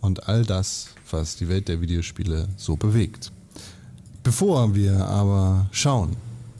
und 0.00 0.26
all 0.26 0.46
das, 0.46 0.94
was 1.10 1.36
die 1.36 1.50
Welt 1.50 1.68
der 1.68 1.82
Videospiele 1.82 2.48
so 2.56 2.76
bewegt. 2.76 3.30
Bevor 4.22 4.74
wir 4.74 5.06
aber 5.06 5.68
schauen 5.72 6.16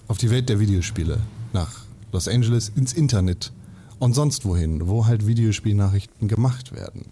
auf 0.09 0.19
die 0.19 0.29
Welt 0.29 0.51
der 0.51 0.61
Videospiele, 0.61 1.21
nach 1.55 1.87
Los 2.13 2.29
Angeles, 2.29 2.71
ins 2.77 2.93
Internet 2.93 3.51
und 3.99 4.13
sonst 4.13 4.45
wohin, 4.45 4.89
wo 4.89 5.07
halt 5.07 5.27
Videospielnachrichten 5.27 6.29
gemacht 6.29 6.75
werden, 6.75 7.07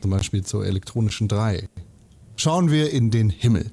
zum 0.00 0.10
Beispiel 0.10 0.44
zur 0.44 0.66
elektronischen 0.66 1.28
3, 1.28 1.68
schauen 2.36 2.70
wir 2.70 2.92
in 2.92 3.10
den 3.10 3.30
Himmel. 3.30 3.70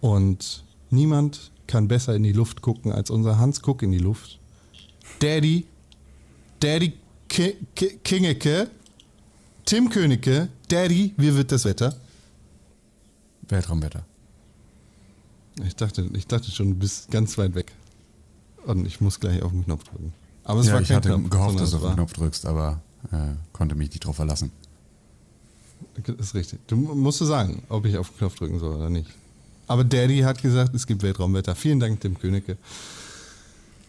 Und 0.00 0.64
niemand 0.90 1.52
kann 1.66 1.88
besser 1.88 2.14
in 2.14 2.22
die 2.22 2.32
Luft 2.32 2.60
gucken 2.60 2.92
als 2.92 3.10
unser 3.10 3.38
Hans 3.38 3.62
Guck 3.62 3.82
in 3.82 3.92
die 3.92 3.98
Luft. 3.98 4.38
Daddy, 5.20 5.66
Daddy 6.60 6.94
Ki 7.28 7.56
Ki 7.74 7.98
Kingeke, 8.02 8.68
Tim 9.64 9.88
Königke, 9.88 10.48
Daddy, 10.68 11.14
wie 11.16 11.34
wird 11.34 11.52
das 11.52 11.64
Wetter? 11.64 11.96
Weltraumwetter. 13.48 14.04
Ich 15.64 15.76
dachte, 15.76 16.08
ich 16.14 16.26
dachte 16.26 16.50
schon, 16.50 16.70
du 16.70 16.74
bist 16.74 17.10
ganz 17.10 17.36
weit 17.38 17.54
weg. 17.54 17.72
Und 18.66 18.86
ich 18.86 19.00
muss 19.00 19.20
gleich 19.20 19.42
auf 19.42 19.52
den 19.52 19.64
Knopf 19.64 19.84
drücken. 19.84 20.12
Aber 20.44 20.60
es 20.60 20.66
ja, 20.66 20.74
war 20.74 20.82
ich 20.82 20.90
hatte 20.90 21.10
Knopf, 21.10 21.30
gehofft, 21.30 21.60
dass 21.60 21.70
du 21.70 21.76
auf 21.76 21.82
den 21.82 21.94
Knopf 21.94 22.12
drückst, 22.12 22.46
aber 22.46 22.80
äh, 23.10 23.34
konnte 23.52 23.74
mich 23.74 23.90
nicht 23.90 24.04
drauf 24.04 24.16
verlassen. 24.16 24.50
Das 26.04 26.26
ist 26.26 26.34
richtig. 26.34 26.60
Du 26.66 26.76
musst 26.76 27.20
du 27.20 27.24
sagen, 27.24 27.62
ob 27.68 27.86
ich 27.86 27.96
auf 27.96 28.08
den 28.10 28.18
Knopf 28.18 28.36
drücken 28.36 28.58
soll 28.58 28.76
oder 28.76 28.90
nicht. 28.90 29.10
Aber 29.66 29.84
Daddy 29.84 30.20
hat 30.20 30.42
gesagt, 30.42 30.74
es 30.74 30.86
gibt 30.86 31.02
Weltraumwetter. 31.02 31.54
Vielen 31.54 31.80
Dank, 31.80 32.00
Tim 32.00 32.18
Königke. 32.18 32.56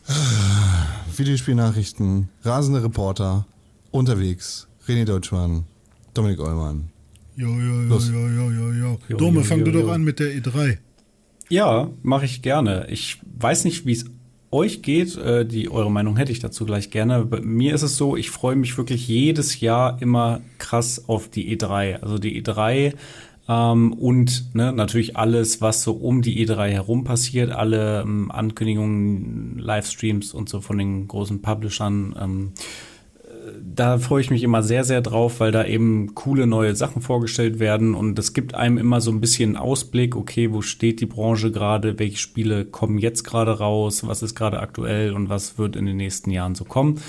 Videospielnachrichten, 1.17 2.29
rasende 2.43 2.83
Reporter, 2.83 3.45
unterwegs, 3.91 4.67
René 4.87 5.05
Deutschmann, 5.05 5.65
Dominik 6.13 6.39
Eulmann. 6.39 6.89
Jo, 7.35 7.49
jo, 7.49 7.81
jo, 7.81 7.99
jo, 7.99 8.49
jo, 8.49 8.71
jo, 8.71 8.97
jo. 9.09 9.17
Dome, 9.17 9.43
fang 9.43 9.63
du 9.63 9.71
doch 9.71 9.89
an 9.89 10.03
mit 10.03 10.19
der 10.19 10.33
E3. 10.33 10.77
Ja, 11.49 11.89
mache 12.03 12.25
ich 12.25 12.41
gerne. 12.41 12.87
Ich 12.89 13.19
weiß 13.39 13.65
nicht, 13.65 13.85
wie 13.85 13.93
es 13.93 14.05
euch 14.53 14.81
geht. 14.81 15.17
Äh, 15.17 15.45
die 15.45 15.69
eure 15.69 15.91
Meinung 15.91 16.15
hätte 16.15 16.31
ich 16.31 16.39
dazu 16.39 16.65
gleich 16.65 16.89
gerne. 16.91 17.25
Bei 17.25 17.41
mir 17.41 17.73
ist 17.73 17.81
es 17.81 17.97
so, 17.97 18.15
ich 18.15 18.29
freue 18.29 18.55
mich 18.55 18.77
wirklich 18.77 19.07
jedes 19.07 19.59
Jahr 19.59 20.01
immer 20.01 20.41
krass 20.59 21.05
auf 21.07 21.27
die 21.27 21.57
E3. 21.57 22.01
Also 22.01 22.17
die 22.17 22.41
E3 22.41 22.93
ähm, 23.49 23.93
und 23.93 24.55
ne, 24.55 24.71
natürlich 24.71 25.17
alles, 25.17 25.59
was 25.61 25.83
so 25.83 25.93
um 25.93 26.21
die 26.21 26.45
E3 26.45 26.69
herum 26.69 27.03
passiert, 27.03 27.51
alle 27.51 28.01
ähm, 28.01 28.31
Ankündigungen, 28.31 29.57
Livestreams 29.57 30.33
und 30.33 30.47
so 30.47 30.61
von 30.61 30.77
den 30.77 31.07
großen 31.07 31.41
Publishern. 31.41 32.15
Ähm, 32.19 32.51
da 33.65 33.97
freue 33.97 34.21
ich 34.21 34.29
mich 34.29 34.43
immer 34.43 34.61
sehr, 34.61 34.83
sehr 34.83 35.01
drauf, 35.01 35.39
weil 35.39 35.51
da 35.51 35.65
eben 35.65 36.15
coole 36.15 36.47
neue 36.47 36.75
Sachen 36.75 37.01
vorgestellt 37.01 37.59
werden 37.59 37.95
und 37.95 38.19
es 38.19 38.33
gibt 38.33 38.55
einem 38.55 38.77
immer 38.77 38.99
so 38.99 39.11
ein 39.11 39.21
bisschen 39.21 39.55
Ausblick, 39.55 40.15
okay, 40.15 40.51
wo 40.51 40.61
steht 40.61 40.99
die 40.99 41.05
Branche 41.05 41.51
gerade, 41.51 41.97
welche 41.97 42.17
Spiele 42.17 42.65
kommen 42.65 42.97
jetzt 42.97 43.23
gerade 43.23 43.59
raus, 43.59 44.05
was 44.05 44.21
ist 44.21 44.35
gerade 44.35 44.59
aktuell 44.59 45.13
und 45.13 45.29
was 45.29 45.57
wird 45.57 45.75
in 45.75 45.85
den 45.85 45.97
nächsten 45.97 46.31
Jahren 46.31 46.55
so 46.55 46.65
kommen. 46.65 46.99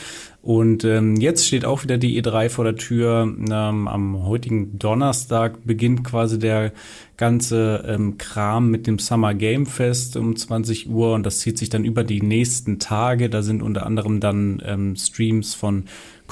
Und 0.43 0.85
ähm, 0.85 1.17
jetzt 1.17 1.47
steht 1.47 1.65
auch 1.65 1.85
wieder 1.85 1.97
die 1.97 2.23
E3 2.23 2.51
vor 2.51 2.65
der 2.65 2.77
Tür. 2.77 3.23
Ähm, 3.23 3.89
am 3.89 4.27
heutigen 4.27 4.79
Donnerstag 4.79 5.65
beginnt 5.65 6.05
quasi 6.05 6.39
der 6.39 6.73
ganze 7.17 7.83
ähm, 7.89 8.19
Kram 8.19 8.71
mit 8.71 8.87
dem 8.87 8.99
Summer 8.99 9.33
Game 9.33 9.65
Fest 9.65 10.19
um 10.19 10.37
20 10.37 10.91
Uhr 10.91 11.15
und 11.15 11.25
das 11.25 11.39
zieht 11.39 11.57
sich 11.57 11.71
dann 11.71 11.87
über 11.87 12.05
die 12.05 12.21
nächsten 12.21 12.79
Tage. 12.79 13.31
Da 13.31 13.41
sind 13.41 13.63
unter 13.63 13.87
anderem 13.87 14.21
dann 14.21 14.63
ähm, 14.67 14.97
Streams 14.97 15.55
von 15.55 15.85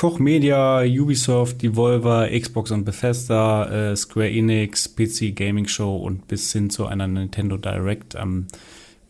Koch 0.03 0.19
Media, 0.19 0.83
Ubisoft, 0.83 1.63
Devolver, 1.63 2.29
Xbox 2.29 2.73
und 2.73 2.85
Bethesda, 2.85 3.93
äh, 3.93 3.95
Square 3.95 4.33
Enix, 4.33 4.89
PC 4.89 5.31
Gaming 5.33 5.69
Show 5.69 5.97
und 5.97 6.27
bis 6.27 6.53
hin 6.53 6.71
zu 6.71 6.87
einer 6.87 7.07
Nintendo 7.07 7.57
Direct 7.57 8.17
am 8.17 8.49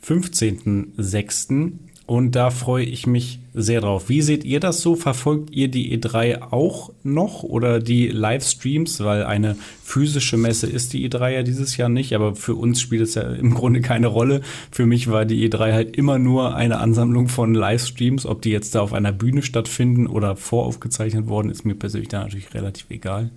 15.06. 0.06 1.72
Und 2.04 2.32
da 2.32 2.50
freue 2.50 2.84
ich 2.84 3.06
mich 3.06 3.38
sehr 3.54 3.80
drauf. 3.80 4.08
Wie 4.08 4.22
seht 4.22 4.44
ihr 4.44 4.60
das 4.60 4.80
so? 4.80 4.96
Verfolgt 4.96 5.50
ihr 5.50 5.68
die 5.68 5.96
E3 5.98 6.52
auch 6.52 6.92
noch 7.02 7.42
oder 7.42 7.80
die 7.80 8.08
Livestreams? 8.08 9.00
Weil 9.00 9.24
eine 9.24 9.56
physische 9.82 10.36
Messe 10.36 10.66
ist 10.66 10.92
die 10.92 11.08
E3 11.08 11.30
ja 11.30 11.42
dieses 11.42 11.76
Jahr 11.76 11.88
nicht, 11.88 12.14
aber 12.14 12.34
für 12.34 12.54
uns 12.54 12.80
spielt 12.80 13.02
es 13.02 13.14
ja 13.14 13.22
im 13.22 13.54
Grunde 13.54 13.82
keine 13.82 14.06
Rolle. 14.06 14.40
Für 14.70 14.86
mich 14.86 15.10
war 15.10 15.24
die 15.24 15.48
E3 15.48 15.72
halt 15.72 15.96
immer 15.96 16.18
nur 16.18 16.54
eine 16.54 16.78
Ansammlung 16.78 17.28
von 17.28 17.54
Livestreams. 17.54 18.24
Ob 18.24 18.40
die 18.42 18.50
jetzt 18.50 18.74
da 18.74 18.80
auf 18.80 18.92
einer 18.92 19.12
Bühne 19.12 19.42
stattfinden 19.42 20.06
oder 20.06 20.36
voraufgezeichnet 20.36 21.28
worden, 21.28 21.50
ist 21.50 21.64
mir 21.64 21.74
persönlich 21.74 22.08
da 22.08 22.20
natürlich 22.20 22.54
relativ 22.54 22.86
egal. 22.90 23.30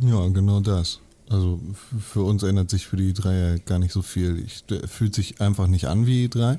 Ja, 0.00 0.28
genau 0.28 0.60
das. 0.60 1.00
Also 1.28 1.58
für 2.00 2.22
uns 2.22 2.44
ändert 2.44 2.70
sich 2.70 2.86
für 2.86 2.96
die 2.96 3.12
E3 3.12 3.32
ja 3.32 3.58
gar 3.58 3.80
nicht 3.80 3.92
so 3.92 4.02
viel. 4.02 4.44
Ich, 4.44 4.62
fühlt 4.88 5.14
sich 5.14 5.40
einfach 5.40 5.66
nicht 5.66 5.86
an 5.86 6.06
wie 6.06 6.26
E3. 6.26 6.58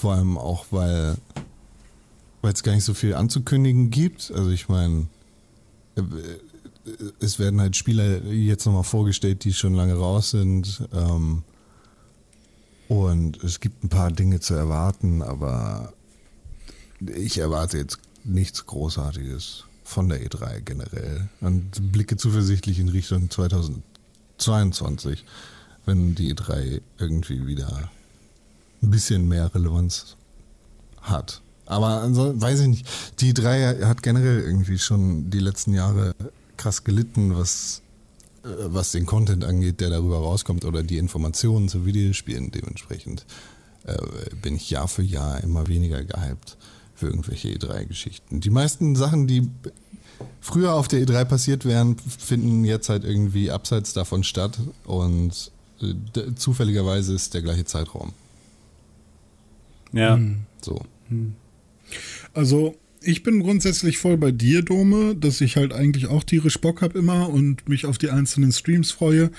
Vor 0.00 0.14
allem 0.14 0.38
auch, 0.38 0.64
weil 0.70 1.18
es 2.40 2.62
gar 2.62 2.72
nicht 2.74 2.84
so 2.86 2.94
viel 2.94 3.12
anzukündigen 3.14 3.90
gibt. 3.90 4.32
Also 4.34 4.48
ich 4.48 4.70
meine, 4.70 5.08
äh, 5.94 6.02
es 7.20 7.38
werden 7.38 7.60
halt 7.60 7.76
Spieler 7.76 8.24
jetzt 8.24 8.64
nochmal 8.64 8.84
vorgestellt, 8.84 9.44
die 9.44 9.52
schon 9.52 9.74
lange 9.74 9.92
raus 9.92 10.30
sind. 10.30 10.88
Ähm, 10.94 11.42
und 12.88 13.44
es 13.44 13.60
gibt 13.60 13.84
ein 13.84 13.90
paar 13.90 14.10
Dinge 14.10 14.40
zu 14.40 14.54
erwarten, 14.54 15.20
aber 15.20 15.92
ich 17.00 17.36
erwarte 17.36 17.76
jetzt 17.76 17.98
nichts 18.24 18.64
Großartiges 18.64 19.64
von 19.84 20.08
der 20.08 20.26
E3 20.26 20.60
generell. 20.60 21.28
Und 21.42 21.92
blicke 21.92 22.16
zuversichtlich 22.16 22.78
in 22.78 22.88
Richtung 22.88 23.28
2022, 23.28 25.26
wenn 25.84 26.14
die 26.14 26.34
E3 26.34 26.80
irgendwie 26.98 27.46
wieder 27.46 27.90
ein 28.82 28.90
bisschen 28.90 29.28
mehr 29.28 29.54
Relevanz 29.54 30.16
hat. 31.00 31.42
Aber 31.66 32.02
also, 32.02 32.38
weiß 32.40 32.60
ich 32.60 32.68
nicht. 32.68 32.88
Die 33.20 33.32
drei 33.32 33.76
hat 33.84 34.02
generell 34.02 34.40
irgendwie 34.40 34.78
schon 34.78 35.30
die 35.30 35.38
letzten 35.38 35.72
Jahre 35.72 36.14
krass 36.56 36.84
gelitten, 36.84 37.36
was, 37.36 37.82
äh, 38.44 38.48
was 38.66 38.92
den 38.92 39.06
Content 39.06 39.44
angeht, 39.44 39.80
der 39.80 39.90
darüber 39.90 40.18
rauskommt 40.18 40.64
oder 40.64 40.82
die 40.82 40.98
Informationen 40.98 41.68
zu 41.68 41.86
Videospielen. 41.86 42.50
Dementsprechend 42.50 43.24
äh, 43.84 43.96
bin 44.42 44.56
ich 44.56 44.70
Jahr 44.70 44.88
für 44.88 45.02
Jahr 45.02 45.42
immer 45.42 45.68
weniger 45.68 46.02
gehypt 46.02 46.56
für 46.94 47.06
irgendwelche 47.06 47.48
E3-Geschichten. 47.48 48.40
Die 48.40 48.50
meisten 48.50 48.94
Sachen, 48.94 49.26
die 49.26 49.48
früher 50.40 50.74
auf 50.74 50.88
der 50.88 51.00
E3 51.00 51.24
passiert 51.24 51.64
wären, 51.64 51.96
finden 51.96 52.64
jetzt 52.64 52.88
halt 52.88 53.04
irgendwie 53.04 53.50
abseits 53.50 53.94
davon 53.94 54.22
statt 54.22 54.58
und 54.84 55.50
äh, 55.80 56.34
zufälligerweise 56.34 57.14
ist 57.14 57.32
der 57.32 57.42
gleiche 57.42 57.64
Zeitraum. 57.64 58.12
Ja. 59.92 60.16
Hm. 60.16 60.36
So. 60.60 60.82
Also, 62.34 62.76
ich 63.02 63.22
bin 63.22 63.40
grundsätzlich 63.40 63.98
voll 63.98 64.18
bei 64.18 64.30
dir, 64.30 64.62
Dome, 64.62 65.16
dass 65.16 65.40
ich 65.40 65.56
halt 65.56 65.72
eigentlich 65.72 66.06
auch 66.06 66.22
tierisch 66.22 66.60
Bock 66.60 66.82
habe 66.82 66.98
immer 66.98 67.30
und 67.30 67.68
mich 67.68 67.86
auf 67.86 67.96
die 67.96 68.10
einzelnen 68.10 68.52
Streams 68.52 68.90
freue. 68.90 69.30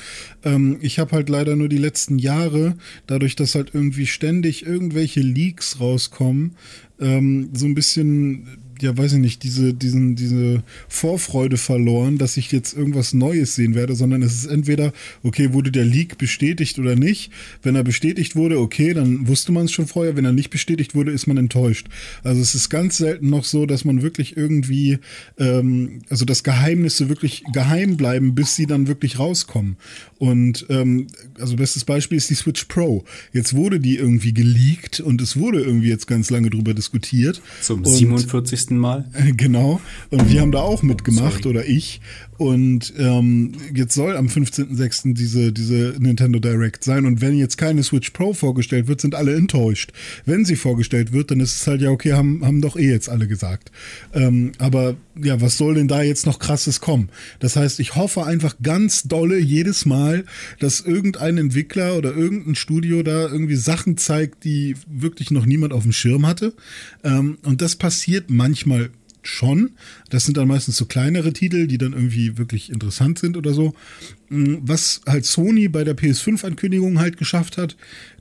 Ähm, 0.44 0.78
ich 0.82 0.98
habe 0.98 1.12
halt 1.12 1.30
leider 1.30 1.56
nur 1.56 1.70
die 1.70 1.78
letzten 1.78 2.18
Jahre, 2.18 2.76
dadurch, 3.06 3.36
dass 3.36 3.56
halt 3.56 3.72
irgendwie 3.74 4.08
ständig 4.08 4.66
irgendwelche 4.66 5.22
Leaks 5.22 5.80
rauskommen, 5.80 6.56
ähm, 7.00 7.50
so 7.54 7.68
ein 7.68 7.76
bisschen 7.76 8.48
ja, 8.82 8.98
weiß 8.98 9.14
ich 9.14 9.20
nicht, 9.20 9.44
diese, 9.44 9.74
diesen, 9.74 10.16
diese 10.16 10.64
Vorfreude 10.88 11.58
verloren, 11.58 12.18
dass 12.18 12.38
ich 12.38 12.52
jetzt 12.52 12.76
irgendwas 12.76 13.14
Neues 13.14 13.56
sehen 13.56 13.76
werde, 13.76 13.96
sondern 13.96 14.22
es 14.22 14.34
ist 14.34 14.46
entweder, 14.46 14.94
okay, 15.24 15.54
wurde 15.54 15.72
der 15.72 15.86
Leak 15.86 16.18
bestätigt 16.18 16.80
oder 16.80 16.96
nicht. 16.96 17.32
Wenn 17.64 17.76
er 17.76 17.84
bestätigt 17.84 18.36
wurde, 18.36 18.60
okay, 18.60 18.94
dann 18.94 19.28
wusste 19.28 19.52
man 19.52 19.66
es 19.66 19.72
schon 19.72 19.88
vorher. 19.88 20.16
Wenn 20.16 20.26
er 20.26 20.34
nicht 20.34 20.50
bestätigt 20.50 20.96
wurde, 20.96 21.12
ist 21.12 21.28
man 21.28 21.38
enttäuscht. 21.38 21.88
Also 22.24 22.42
es 22.42 22.56
ist 22.56 22.70
ganz 22.70 22.98
selten 22.98 23.30
noch 23.30 23.44
so, 23.44 23.66
dass 23.66 23.86
man 23.86 24.02
wirklich 24.02 24.38
irgendwie, 24.38 25.00
ähm, 25.38 26.02
also 26.10 26.26
dass 26.26 26.44
Geheimnisse 26.44 27.10
wirklich 27.10 27.44
geheim 27.54 27.98
bleiben, 27.98 28.36
bis 28.36 28.56
sie 28.56 28.66
dann 28.66 28.88
wirklich 28.88 29.20
rauskommen. 29.20 29.78
Und 30.18 30.66
ähm, 30.70 31.08
also 31.40 31.56
bestes 31.56 31.86
Beispiel 31.86 32.18
ist 32.18 32.30
die 32.30 32.36
Switch 32.36 32.66
Pro. 32.66 33.04
Jetzt 33.34 33.56
wurde 33.56 33.80
die 33.80 33.98
irgendwie 33.98 34.34
geleakt 34.34 35.00
und 35.00 35.22
es 35.22 35.38
wurde 35.38 35.62
irgendwie 35.62 35.90
jetzt 35.90 36.08
ganz 36.08 36.30
lange 36.30 36.50
drüber 36.50 36.74
diskutiert. 36.74 37.42
Zum 37.62 37.84
47 37.84 38.71
letzten 38.72 38.78
Mal. 38.78 39.06
Genau. 39.38 39.82
Und 40.10 40.30
wir 40.30 40.42
haben 40.42 40.52
da 40.52 40.62
auch 40.62 40.84
mitgemacht, 40.84 41.44
Sorry. 41.44 41.50
oder 41.50 41.66
ich. 41.66 42.02
Und 42.42 42.92
ähm, 42.98 43.52
jetzt 43.72 43.94
soll 43.94 44.18
am 44.18 44.26
15.06. 44.26 45.14
diese, 45.14 45.54
diese 45.54 45.94
Nintendo 46.00 46.40
Direct 46.40 46.84
sein. 46.84 47.06
Und 47.06 47.22
wenn 47.22 47.38
jetzt 47.38 47.56
keine 47.56 47.84
Switch 47.84 48.10
Pro 48.10 48.34
vorgestellt 48.34 48.88
wird, 48.88 49.00
sind 49.00 49.14
alle 49.14 49.36
enttäuscht. 49.36 49.92
Wenn 50.26 50.44
sie 50.44 50.56
vorgestellt 50.56 51.14
wird, 51.14 51.30
dann 51.30 51.40
ist 51.40 51.56
es 51.56 51.68
halt 51.68 51.82
ja 51.82 51.92
okay, 51.92 52.14
haben, 52.14 52.44
haben 52.44 52.60
doch 52.60 52.78
eh 52.78 52.90
jetzt 52.90 53.10
alle 53.10 53.28
gesagt. 53.28 53.72
Ähm, 54.16 54.54
aber 54.58 54.96
ja, 55.22 55.40
was 55.40 55.56
soll 55.60 55.76
denn 55.76 55.88
da 55.88 56.02
jetzt 56.02 56.26
noch 56.26 56.40
krasses 56.40 56.82
kommen? 56.82 57.10
Das 57.38 57.58
heißt, 57.58 57.80
ich 57.80 57.94
hoffe 57.94 58.26
einfach 58.26 58.56
ganz 58.64 59.04
dolle 59.04 59.38
jedes 59.38 59.86
Mal, 59.86 60.26
dass 60.60 60.82
irgendein 60.82 61.38
Entwickler 61.38 61.96
oder 61.96 62.16
irgendein 62.16 62.56
Studio 62.56 63.04
da 63.04 63.28
irgendwie 63.28 63.56
Sachen 63.56 63.98
zeigt, 63.98 64.46
die 64.46 64.76
wirklich 64.88 65.30
noch 65.30 65.46
niemand 65.46 65.74
auf 65.74 65.84
dem 65.84 65.92
Schirm 65.92 66.26
hatte. 66.26 66.56
Ähm, 67.04 67.38
und 67.44 67.62
das 67.62 67.76
passiert 67.76 68.32
manchmal 68.32 68.90
schon. 69.22 69.72
Das 70.10 70.26
sind 70.26 70.38
dann 70.38 70.48
meistens 70.48 70.78
so 70.78 70.86
kleinere 70.86 71.34
Titel, 71.34 71.68
die 71.68 71.78
dann 71.78 71.94
irgendwie 71.94 72.38
wirklich 72.38 72.72
interessant 72.72 73.20
sind 73.20 73.38
oder 73.38 73.54
so. 73.54 73.74
Mm, 74.30 74.56
was 74.62 75.02
halt 75.08 75.26
Sony 75.26 75.68
bei 75.68 75.84
der 75.84 75.96
PS5-Ankündigung 75.96 77.00
halt 77.00 77.18
geschafft 77.18 77.58
hat, 77.58 77.76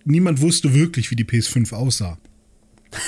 niemand 0.05 0.41
wusste 0.41 0.75
wirklich, 0.75 1.11
wie 1.11 1.17
die 1.17 1.25
PS5 1.25 1.73
aussah 1.73 2.19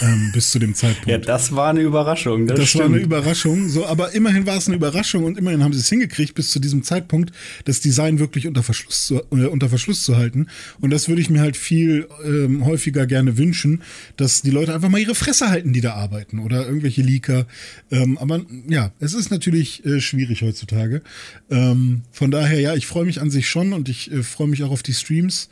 ähm, 0.01 0.31
bis 0.33 0.51
zu 0.51 0.59
dem 0.59 0.75
Zeitpunkt. 0.75 1.09
Ja, 1.09 1.19
das 1.19 1.55
war 1.55 1.71
eine 1.71 1.81
Überraschung. 1.81 2.47
Das, 2.47 2.59
das 2.59 2.75
war 2.77 2.87
eine 2.87 2.99
Überraschung. 2.99 3.69
So, 3.69 3.87
aber 3.87 4.13
immerhin 4.15 4.47
war 4.47 4.57
es 4.57 4.69
eine 4.69 4.77
Überraschung 4.77 5.25
und 5.25 5.37
immerhin 5.37 5.65
haben 5.65 5.73
sie 5.73 5.81
es 5.81 5.89
hingekriegt, 5.89 6.35
bis 6.35 6.51
zu 6.51 6.61
diesem 6.61 6.83
Zeitpunkt 6.83 7.33
das 7.65 7.81
Design 7.81 8.19
wirklich 8.19 8.47
unter 8.47 8.63
Verschluss 8.63 9.07
zu, 9.07 9.17
äh, 9.33 9.47
unter 9.47 9.69
Verschluss 9.69 10.05
zu 10.05 10.17
halten. 10.17 10.47
Und 10.81 10.91
das 10.91 11.09
würde 11.09 11.21
ich 11.21 11.31
mir 11.31 11.41
halt 11.41 11.57
viel 11.57 12.09
ähm, 12.25 12.65
häufiger 12.65 13.07
gerne 13.07 13.39
wünschen, 13.39 13.83
dass 14.17 14.43
die 14.43 14.51
Leute 14.51 14.75
einfach 14.75 14.89
mal 14.89 15.01
ihre 15.01 15.15
Fresse 15.15 15.49
halten, 15.49 15.73
die 15.73 15.81
da 15.81 15.95
arbeiten 15.95 16.39
oder 16.39 16.65
irgendwelche 16.67 17.03
Leaker. 17.03 17.47
Ähm, 17.91 18.19
aber 18.19 18.43
ja, 18.69 18.93
es 19.01 19.15
ist 19.15 19.31
natürlich 19.31 19.85
äh, 19.85 20.01
schwierig 20.01 20.43
heutzutage. 20.43 21.03
Ähm, 21.51 22.03
von 22.13 22.31
daher, 22.31 22.61
ja, 22.61 22.75
ich 22.75 22.87
freue 22.87 23.05
mich 23.05 23.21
an 23.21 23.31
sich 23.31 23.49
schon 23.49 23.73
und 23.73 23.89
ich 23.89 24.13
äh, 24.13 24.23
freue 24.23 24.49
mich 24.49 24.63
auch 24.63 24.71
auf 24.71 24.83
die 24.83 24.95
Streams. 24.95 25.49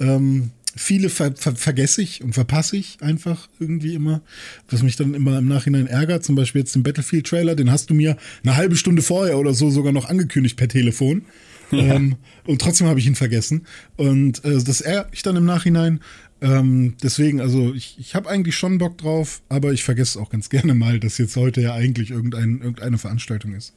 Ähm, 0.00 0.50
viele 0.76 1.08
ver 1.08 1.34
ver 1.36 1.56
vergesse 1.56 2.02
ich 2.02 2.22
und 2.22 2.32
verpasse 2.32 2.76
ich 2.76 2.98
einfach 3.00 3.48
irgendwie 3.58 3.94
immer, 3.94 4.22
was 4.68 4.82
mich 4.82 4.96
dann 4.96 5.14
immer 5.14 5.38
im 5.38 5.48
Nachhinein 5.48 5.86
ärgert. 5.86 6.24
Zum 6.24 6.34
Beispiel 6.34 6.60
jetzt 6.60 6.74
den 6.74 6.82
Battlefield-Trailer, 6.82 7.54
den 7.54 7.70
hast 7.70 7.90
du 7.90 7.94
mir 7.94 8.16
eine 8.44 8.56
halbe 8.56 8.76
Stunde 8.76 9.02
vorher 9.02 9.38
oder 9.38 9.54
so 9.54 9.70
sogar 9.70 9.92
noch 9.92 10.08
angekündigt 10.08 10.56
per 10.56 10.68
Telefon. 10.68 11.22
Ja. 11.70 11.94
Ähm, 11.94 12.16
und 12.46 12.60
trotzdem 12.60 12.86
habe 12.88 12.98
ich 12.98 13.06
ihn 13.06 13.14
vergessen. 13.14 13.66
Und 13.96 14.44
äh, 14.44 14.62
das 14.62 14.80
ärgert 14.80 15.12
mich 15.12 15.22
dann 15.22 15.36
im 15.36 15.44
Nachhinein. 15.44 16.00
Ähm, 16.40 16.94
deswegen, 17.02 17.40
also 17.40 17.74
ich, 17.74 17.96
ich 17.98 18.14
habe 18.14 18.28
eigentlich 18.28 18.56
schon 18.56 18.78
Bock 18.78 18.98
drauf, 18.98 19.42
aber 19.48 19.72
ich 19.72 19.84
vergesse 19.84 20.20
auch 20.20 20.30
ganz 20.30 20.48
gerne 20.50 20.74
mal, 20.74 21.00
dass 21.00 21.18
jetzt 21.18 21.36
heute 21.36 21.60
ja 21.60 21.74
eigentlich 21.74 22.10
irgendein, 22.10 22.60
irgendeine 22.60 22.98
Veranstaltung 22.98 23.54
ist. 23.54 23.74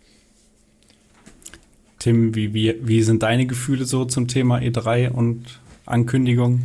Tim, 2.00 2.36
wie, 2.36 2.54
wie, 2.54 2.76
wie 2.84 3.02
sind 3.02 3.24
deine 3.24 3.46
Gefühle 3.46 3.86
so 3.86 4.06
zum 4.06 4.28
Thema 4.28 4.58
E3 4.58 5.10
und 5.10 5.62
Ankündigung? 5.86 6.62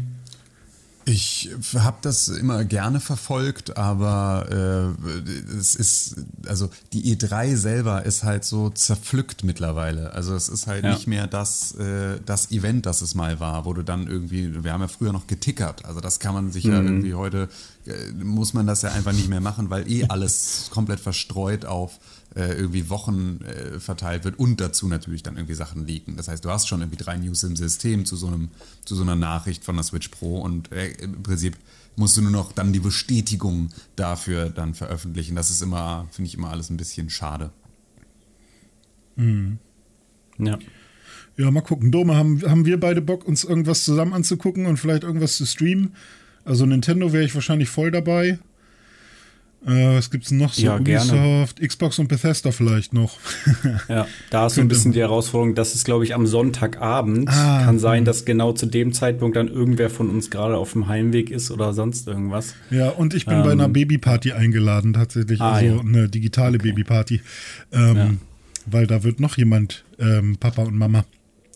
Ich 1.09 1.49
habe 1.75 1.97
das 2.03 2.29
immer 2.29 2.65
gerne 2.65 3.01
verfolgt, 3.01 3.79
aber 3.79 4.95
äh, 5.01 5.57
es 5.59 5.75
ist, 5.75 6.17
also 6.47 6.69
die 6.93 7.17
E3 7.17 7.57
selber 7.57 8.05
ist 8.05 8.25
halt 8.25 8.45
so 8.45 8.69
zerpflückt 8.69 9.43
mittlerweile. 9.43 10.13
Also 10.13 10.35
es 10.35 10.51
ist 10.51 10.67
halt 10.67 10.85
ja. 10.85 10.93
nicht 10.93 11.07
mehr 11.07 11.27
das, 11.27 11.73
äh, 11.77 12.21
das 12.27 12.51
Event, 12.51 12.85
das 12.85 13.01
es 13.01 13.15
mal 13.15 13.41
war, 13.41 13.65
wo 13.65 13.73
du 13.73 13.83
dann 13.83 14.07
irgendwie, 14.07 14.63
wir 14.63 14.71
haben 14.71 14.83
ja 14.83 14.89
früher 14.89 15.15
noch 15.15 15.27
getickert, 15.27 15.87
also 15.87 16.01
das 16.01 16.21
kann 16.21 16.35
man 16.35 16.53
sich 16.53 16.65
mhm. 16.65 16.73
ja 16.73 16.83
irgendwie 16.83 17.15
heute, 17.15 17.49
äh, 17.87 18.13
muss 18.23 18.53
man 18.53 18.67
das 18.67 18.83
ja 18.83 18.93
einfach 18.93 19.13
nicht 19.13 19.29
mehr 19.29 19.41
machen, 19.41 19.71
weil 19.71 19.91
eh 19.91 20.05
alles 20.09 20.69
komplett 20.71 21.01
verstreut 21.01 21.65
auf 21.65 21.99
irgendwie 22.35 22.89
Wochen 22.91 23.41
äh, 23.43 23.81
verteilt 23.81 24.25
wird 24.25 24.39
und 24.39 24.61
dazu 24.61 24.87
natürlich 24.89 25.23
dann 25.23 25.37
irgendwie 25.37 25.55
Sachen 25.55 25.87
leaken. 25.87 26.17
Das 26.17 26.29
heißt, 26.29 26.45
du 26.45 26.51
hast 26.51 26.69
schon 26.69 26.81
irgendwie 26.81 27.03
drei 27.03 27.17
News 27.17 27.43
im 27.43 27.57
System 27.57 28.05
zu 28.05 28.17
so, 28.17 28.27
einem, 28.27 28.49
zu 28.85 28.95
so 28.95 29.03
einer 29.03 29.17
Nachricht 29.17 29.65
von 29.65 29.77
der 29.77 29.85
Switch 29.85 30.09
Pro 30.09 30.41
und 30.41 30.71
äh, 30.73 30.89
im 31.03 31.23
Prinzip 31.23 31.57
musst 31.97 32.17
du 32.17 32.23
nur 32.23 32.31
noch 32.31 32.53
dann 32.53 32.73
die 32.73 32.81
Bestätigung 32.81 33.71
dafür 33.97 34.51
dann 34.51 34.75
veröffentlichen. 34.75 35.35
Das 35.35 35.51
ist 35.51 35.63
immer, 35.63 36.07
finde 36.11 36.29
ich 36.29 36.35
immer 36.35 36.51
alles 36.51 36.71
ein 36.71 36.77
bisschen 36.77 37.11
schade. 37.11 37.51
Mhm. 39.17 39.59
Ja. 40.39 40.59
Ja, 41.37 41.51
mal 41.51 41.61
gucken. 41.61 41.93
Dome, 41.93 42.17
haben, 42.17 42.43
haben 42.43 42.67
wir 42.67 42.81
beide 42.81 43.01
Bock, 43.01 43.27
uns 43.27 43.45
irgendwas 43.45 43.85
zusammen 43.85 44.13
anzugucken 44.13 44.67
und 44.67 44.77
vielleicht 44.77 45.05
irgendwas 45.05 45.37
zu 45.37 45.47
streamen? 45.47 45.95
Also 46.45 46.67
Nintendo 46.67 47.13
wäre 47.13 47.25
ich 47.25 47.35
wahrscheinlich 47.35 47.69
voll 47.69 47.91
dabei. 47.91 48.39
Äh, 49.67 49.97
was 49.97 50.11
gibt's 50.11 50.31
noch 50.31 50.53
so? 50.53 50.63
Ja, 50.63 50.77
Ubisoft, 50.77 51.11
gerne. 51.57 51.69
Xbox 51.69 51.99
und 51.99 52.09
Bethesda 52.09 52.53
vielleicht 52.53 52.93
noch. 52.93 53.19
ja, 53.89 54.07
da 54.31 54.47
ist 54.47 54.55
so 54.55 54.61
ein 54.61 54.69
bisschen 54.69 54.93
die 54.93 55.01
Herausforderung, 55.01 55.55
das 55.55 55.75
ist, 55.75 55.85
glaube 55.85 56.05
ich, 56.05 56.15
am 56.15 56.27
Sonntagabend. 56.27 57.29
Ah, 57.29 57.65
Kann 57.65 57.79
sein, 57.79 58.05
dass 58.05 58.25
genau 58.25 58.53
zu 58.53 58.67
dem 58.67 58.93
Zeitpunkt 58.93 59.37
dann 59.37 59.49
irgendwer 59.49 59.91
von 59.91 60.11
uns 60.11 60.31
gerade 60.31 60.57
auf 60.57 60.73
dem 60.73 60.87
Heimweg 60.87 61.31
ist 61.31 61.51
oder 61.51 61.73
sonst 61.73 62.07
irgendwas. 62.07 62.55
Ja, 62.71 62.91
und 62.91 63.15
ich 63.15 63.27
bin 63.27 63.39
ähm, 63.39 63.43
bei 63.43 63.53
einer 63.53 63.69
Babyparty 63.69 64.33
eingeladen, 64.33 64.93
tatsächlich. 64.93 65.41
Ah, 65.41 65.55
also 65.55 65.77
ja. 65.77 65.81
eine 65.81 66.09
digitale 66.09 66.59
okay. 66.59 66.69
Babyparty. 66.71 67.21
Ähm, 67.73 67.97
ja. 67.97 68.11
Weil 68.67 68.87
da 68.87 69.03
wird 69.03 69.19
noch 69.19 69.37
jemand, 69.39 69.85
ähm, 69.99 70.37
Papa 70.39 70.63
und 70.63 70.77
Mama. 70.77 71.05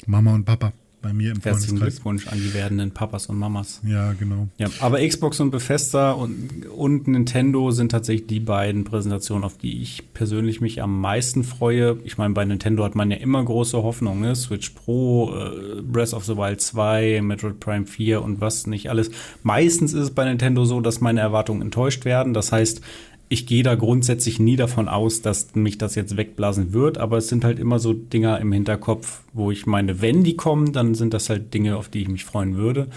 Mama 0.06 0.34
und 0.34 0.44
Papa 0.44 0.72
bei 1.02 1.12
mir 1.12 1.32
im 1.32 1.40
Herzlichen 1.40 1.78
Glückwunsch 1.78 2.28
an 2.28 2.38
die 2.38 2.54
werdenden 2.54 2.92
Papas 2.92 3.26
und 3.26 3.36
Mamas. 3.36 3.80
Ja, 3.84 4.12
genau. 4.12 4.48
Ja, 4.56 4.68
aber 4.80 5.06
Xbox 5.06 5.40
und 5.40 5.50
Bethesda 5.50 6.12
und, 6.12 6.66
und 6.66 7.08
Nintendo 7.08 7.72
sind 7.72 7.90
tatsächlich 7.90 8.28
die 8.28 8.40
beiden 8.40 8.84
Präsentationen, 8.84 9.44
auf 9.44 9.58
die 9.58 9.82
ich 9.82 10.14
persönlich 10.14 10.60
mich 10.60 10.80
am 10.80 11.00
meisten 11.00 11.42
freue. 11.42 11.98
Ich 12.04 12.18
meine, 12.18 12.34
bei 12.34 12.44
Nintendo 12.44 12.84
hat 12.84 12.94
man 12.94 13.10
ja 13.10 13.16
immer 13.16 13.44
große 13.44 13.82
Hoffnung, 13.82 14.20
ne? 14.20 14.36
Switch 14.36 14.70
Pro, 14.70 15.34
äh, 15.34 15.82
Breath 15.82 16.14
of 16.14 16.24
the 16.24 16.36
Wild 16.36 16.60
2, 16.60 17.20
Metroid 17.22 17.58
Prime 17.58 17.86
4 17.86 18.22
und 18.22 18.40
was 18.40 18.66
nicht 18.66 18.88
alles. 18.88 19.10
Meistens 19.42 19.92
ist 19.92 20.02
es 20.02 20.10
bei 20.12 20.24
Nintendo 20.24 20.64
so, 20.64 20.80
dass 20.80 21.00
meine 21.00 21.20
Erwartungen 21.20 21.62
enttäuscht 21.62 22.04
werden. 22.04 22.32
Das 22.32 22.52
heißt, 22.52 22.80
ich 23.32 23.46
gehe 23.46 23.62
da 23.62 23.76
grundsätzlich 23.76 24.38
nie 24.38 24.56
davon 24.56 24.88
aus, 24.88 25.22
dass 25.22 25.54
mich 25.54 25.78
das 25.78 25.94
jetzt 25.94 26.18
wegblasen 26.18 26.74
wird, 26.74 26.98
aber 26.98 27.16
es 27.16 27.28
sind 27.28 27.44
halt 27.44 27.58
immer 27.58 27.78
so 27.78 27.94
Dinger 27.94 28.38
im 28.40 28.52
Hinterkopf, 28.52 29.22
wo 29.32 29.50
ich 29.50 29.64
meine, 29.64 30.02
wenn 30.02 30.22
die 30.22 30.36
kommen, 30.36 30.74
dann 30.74 30.94
sind 30.94 31.14
das 31.14 31.30
halt 31.30 31.54
Dinge, 31.54 31.78
auf 31.78 31.88
die 31.88 32.02
ich 32.02 32.08
mich 32.08 32.26
freuen 32.26 32.56
würde. 32.56 32.88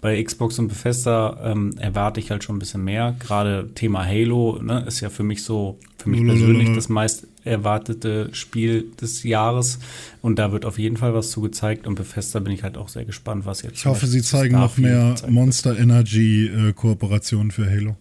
Bei 0.00 0.20
Xbox 0.20 0.58
und 0.58 0.66
Bethesda 0.66 1.38
ähm, 1.44 1.76
erwarte 1.78 2.18
ich 2.18 2.32
halt 2.32 2.42
schon 2.42 2.56
ein 2.56 2.58
bisschen 2.58 2.82
mehr. 2.82 3.14
Gerade 3.20 3.70
Thema 3.76 4.04
Halo 4.04 4.60
ne, 4.60 4.84
ist 4.86 5.00
ja 5.00 5.10
für 5.10 5.22
mich 5.22 5.44
so, 5.44 5.78
für 5.96 6.10
mich 6.10 6.26
persönlich 6.26 6.74
das 6.74 6.88
meist 6.88 7.28
erwartete 7.44 8.28
Spiel 8.32 8.86
des 9.00 9.22
Jahres. 9.22 9.78
Und 10.20 10.38
da 10.38 10.50
wird 10.50 10.64
auf 10.66 10.78
jeden 10.78 10.96
Fall 10.96 11.14
was 11.14 11.30
zu 11.30 11.40
gezeigt. 11.40 11.86
Und 11.86 11.94
Bethesda 11.94 12.40
bin 12.40 12.52
ich 12.52 12.64
halt 12.64 12.76
auch 12.76 12.88
sehr 12.88 13.04
gespannt, 13.04 13.46
was 13.46 13.62
jetzt. 13.62 13.78
Ich 13.78 13.86
hoffe, 13.86 14.06
sie 14.06 14.22
zeigen 14.22 14.56
noch 14.56 14.76
mehr 14.76 15.14
Monster 15.28 15.78
Energy 15.78 16.46
äh, 16.48 16.72
Kooperationen 16.72 17.50
für 17.50 17.70
Halo. 17.70 17.96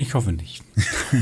Ich 0.00 0.14
hoffe 0.14 0.32
nicht. 0.32 0.62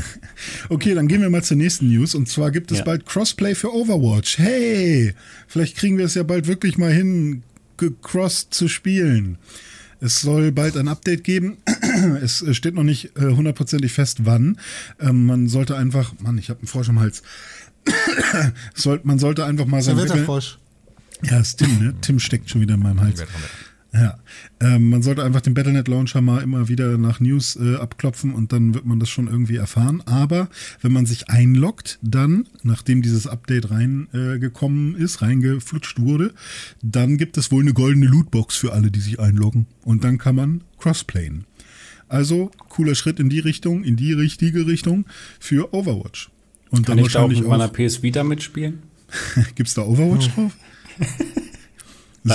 okay, 0.69 0.95
dann 0.95 1.09
gehen 1.09 1.23
wir 1.23 1.31
mal 1.31 1.43
zur 1.43 1.57
nächsten 1.57 1.89
News. 1.89 2.15
Und 2.15 2.29
zwar 2.29 2.51
gibt 2.51 2.71
es 2.71 2.79
ja. 2.79 2.85
bald 2.85 3.07
Crossplay 3.07 3.55
für 3.55 3.75
Overwatch. 3.75 4.37
Hey, 4.37 5.15
vielleicht 5.49 5.79
kriegen 5.79 5.97
wir 5.97 6.05
es 6.05 6.15
ja 6.15 6.23
bald 6.23 6.47
wirklich 6.47 6.77
mal 6.77 6.93
hin, 6.93 7.43
cross 8.03 8.51
zu 8.51 8.69
spielen. 8.69 9.39
Es 10.01 10.21
soll 10.21 10.53
bald 10.53 10.77
ein 10.77 10.89
Update 10.89 11.25
geben. 11.25 11.57
es 12.23 12.45
steht 12.53 12.75
noch 12.75 12.83
nicht 12.83 13.17
äh, 13.17 13.31
hundertprozentig 13.31 13.93
fest, 13.93 14.27
wann. 14.27 14.59
Ähm, 15.01 15.25
man 15.25 15.49
sollte 15.49 15.75
einfach, 15.75 16.13
Mann, 16.21 16.37
ich 16.37 16.51
habe 16.51 16.61
einen 16.61 16.69
Frosch 16.69 16.91
im 16.91 17.01
Hals. 17.01 17.23
man 19.05 19.19
sollte 19.19 19.47
einfach 19.47 19.65
mal 19.65 19.83
sein. 19.83 19.97
Ja, 21.23 21.41
ist 21.41 21.57
Tim, 21.57 21.79
ne? 21.79 21.95
Tim 22.03 22.19
steckt 22.21 22.51
schon 22.51 22.61
wieder 22.61 22.75
in 22.75 22.81
meinem 22.81 23.01
Hals. 23.01 23.25
Ja, 23.93 24.19
ähm, 24.61 24.91
man 24.91 25.03
sollte 25.03 25.25
einfach 25.25 25.41
den 25.41 25.55
Battlenet 25.55 25.89
Launcher 25.89 26.21
mal 26.21 26.43
immer 26.43 26.69
wieder 26.69 26.99
nach 26.99 27.21
News 27.21 27.57
äh, 27.57 27.77
abklopfen 27.77 28.35
und 28.35 28.53
dann 28.53 28.75
wird 28.75 28.85
man 28.85 29.01
das 29.01 29.09
schon 29.09 29.27
irgendwie 29.27 29.57
erfahren. 29.57 30.03
Aber 30.05 30.49
wenn 30.83 30.93
man 30.93 31.07
sich 31.07 31.31
einloggt, 31.31 31.99
dann, 32.03 32.47
nachdem 32.63 33.01
dieses 33.01 33.27
Update 33.27 33.71
reingekommen 33.71 34.97
äh, 34.97 35.03
ist, 35.03 35.23
reingeflutscht 35.23 36.01
wurde, 36.01 36.35
dann 36.83 37.17
gibt 37.17 37.39
es 37.39 37.51
wohl 37.51 37.63
eine 37.63 37.73
goldene 37.73 38.07
Lootbox 38.07 38.57
für 38.57 38.73
alle, 38.73 38.91
die 38.91 39.01
sich 39.01 39.19
einloggen. 39.19 39.67
Und 39.83 40.05
dann 40.05 40.19
kann 40.19 40.35
man 40.35 40.63
crossplayen. 40.79 41.45
Also 42.09 42.51
cooler 42.69 42.95
Schritt 42.95 43.19
in 43.19 43.29
die 43.29 43.41
Richtung, 43.41 43.83
in 43.83 43.97
die 43.97 44.13
richtige 44.13 44.67
Richtung 44.67 45.07
für 45.41 45.73
Overwatch. 45.73 46.31
Und 46.71 46.87
kann 46.87 46.99
dann 46.99 47.07
ich 47.07 47.13
da 47.13 47.21
auch 47.23 47.29
mit 47.29 47.47
meiner 47.47 47.69
PS 47.69 48.03
Vita 48.03 48.25
mitspielen? 48.25 48.83
Gibt's 49.55 49.75
da 49.75 49.83
Overwatch 49.83 50.29
oh. 50.37 50.41
drauf? 50.41 50.57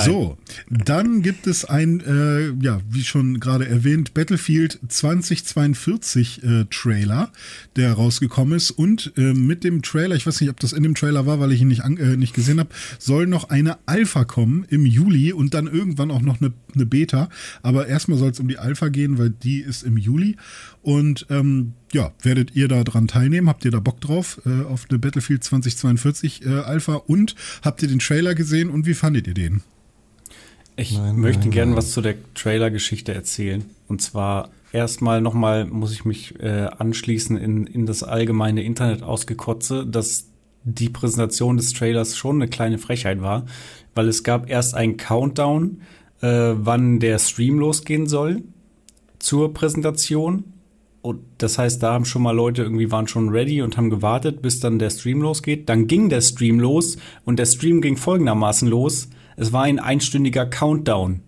So, 0.00 0.38
dann 0.70 1.22
gibt 1.22 1.46
es 1.46 1.64
ein, 1.64 2.00
äh, 2.00 2.52
ja, 2.64 2.80
wie 2.88 3.04
schon 3.04 3.40
gerade 3.40 3.68
erwähnt, 3.68 4.14
Battlefield 4.14 4.78
2042 4.88 6.42
äh, 6.42 6.64
Trailer, 6.70 7.30
der 7.76 7.92
rausgekommen 7.92 8.56
ist. 8.56 8.70
Und 8.70 9.12
äh, 9.16 9.34
mit 9.34 9.64
dem 9.64 9.82
Trailer, 9.82 10.16
ich 10.16 10.26
weiß 10.26 10.40
nicht, 10.40 10.50
ob 10.50 10.60
das 10.60 10.72
in 10.72 10.82
dem 10.82 10.94
Trailer 10.94 11.26
war, 11.26 11.40
weil 11.40 11.52
ich 11.52 11.60
ihn 11.60 11.68
nicht, 11.68 11.84
äh, 11.84 12.16
nicht 12.16 12.34
gesehen 12.34 12.58
habe, 12.58 12.70
soll 12.98 13.26
noch 13.26 13.50
eine 13.50 13.78
Alpha 13.86 14.24
kommen 14.24 14.64
im 14.70 14.86
Juli 14.86 15.32
und 15.32 15.54
dann 15.54 15.66
irgendwann 15.66 16.10
auch 16.10 16.22
noch 16.22 16.40
eine, 16.40 16.52
eine 16.74 16.86
Beta. 16.86 17.28
Aber 17.62 17.86
erstmal 17.86 18.18
soll 18.18 18.30
es 18.30 18.40
um 18.40 18.48
die 18.48 18.58
Alpha 18.58 18.88
gehen, 18.88 19.18
weil 19.18 19.30
die 19.30 19.60
ist 19.60 19.82
im 19.82 19.96
Juli. 19.96 20.36
Und 20.82 21.26
ähm, 21.30 21.74
ja, 21.92 22.12
werdet 22.22 22.54
ihr 22.54 22.68
da 22.68 22.84
dran 22.84 23.08
teilnehmen? 23.08 23.48
Habt 23.48 23.64
ihr 23.64 23.70
da 23.70 23.80
Bock 23.80 24.00
drauf 24.00 24.40
äh, 24.46 24.64
auf 24.64 24.86
eine 24.88 24.98
Battlefield 24.98 25.44
2042 25.44 26.46
äh, 26.46 26.48
Alpha? 26.60 26.94
Und 26.94 27.34
habt 27.62 27.82
ihr 27.82 27.88
den 27.88 27.98
Trailer 27.98 28.34
gesehen 28.34 28.70
und 28.70 28.86
wie 28.86 28.94
fandet 28.94 29.26
ihr 29.26 29.34
den? 29.34 29.62
Ich 30.76 30.96
nein, 30.96 31.18
möchte 31.18 31.48
gerne 31.48 31.76
was 31.76 31.92
zu 31.92 32.00
der 32.00 32.16
Trailer-Geschichte 32.34 33.12
erzählen. 33.12 33.64
Und 33.88 34.00
zwar 34.00 34.50
erstmal 34.72 35.20
nochmal 35.20 35.66
muss 35.66 35.92
ich 35.92 36.04
mich 36.04 36.40
äh, 36.40 36.68
anschließen 36.78 37.36
in, 37.36 37.66
in 37.66 37.86
das 37.86 38.02
allgemeine 38.02 38.62
Internet 38.62 39.02
ausgekotze, 39.02 39.86
dass 39.86 40.26
die 40.64 40.88
Präsentation 40.88 41.56
des 41.56 41.72
Trailers 41.72 42.16
schon 42.16 42.36
eine 42.36 42.48
kleine 42.48 42.78
Frechheit 42.78 43.20
war, 43.20 43.46
weil 43.94 44.08
es 44.08 44.22
gab 44.22 44.48
erst 44.48 44.74
einen 44.74 44.96
Countdown, 44.96 45.82
äh, 46.20 46.54
wann 46.54 47.00
der 47.00 47.18
Stream 47.18 47.58
losgehen 47.58 48.06
soll 48.06 48.42
zur 49.18 49.52
Präsentation. 49.52 50.44
Und 51.02 51.18
das 51.38 51.58
heißt, 51.58 51.82
da 51.82 51.94
haben 51.94 52.04
schon 52.04 52.22
mal 52.22 52.34
Leute 52.34 52.62
irgendwie 52.62 52.92
waren 52.92 53.08
schon 53.08 53.28
ready 53.30 53.60
und 53.60 53.76
haben 53.76 53.90
gewartet, 53.90 54.40
bis 54.40 54.60
dann 54.60 54.78
der 54.78 54.90
Stream 54.90 55.20
losgeht. 55.20 55.68
Dann 55.68 55.88
ging 55.88 56.08
der 56.08 56.20
Stream 56.20 56.60
los 56.60 56.96
und 57.24 57.40
der 57.40 57.46
Stream 57.46 57.80
ging 57.80 57.96
folgendermaßen 57.96 58.68
los. 58.68 59.08
Es 59.36 59.52
war 59.52 59.62
ein 59.62 59.78
einstündiger 59.78 60.46
Countdown. 60.46 61.22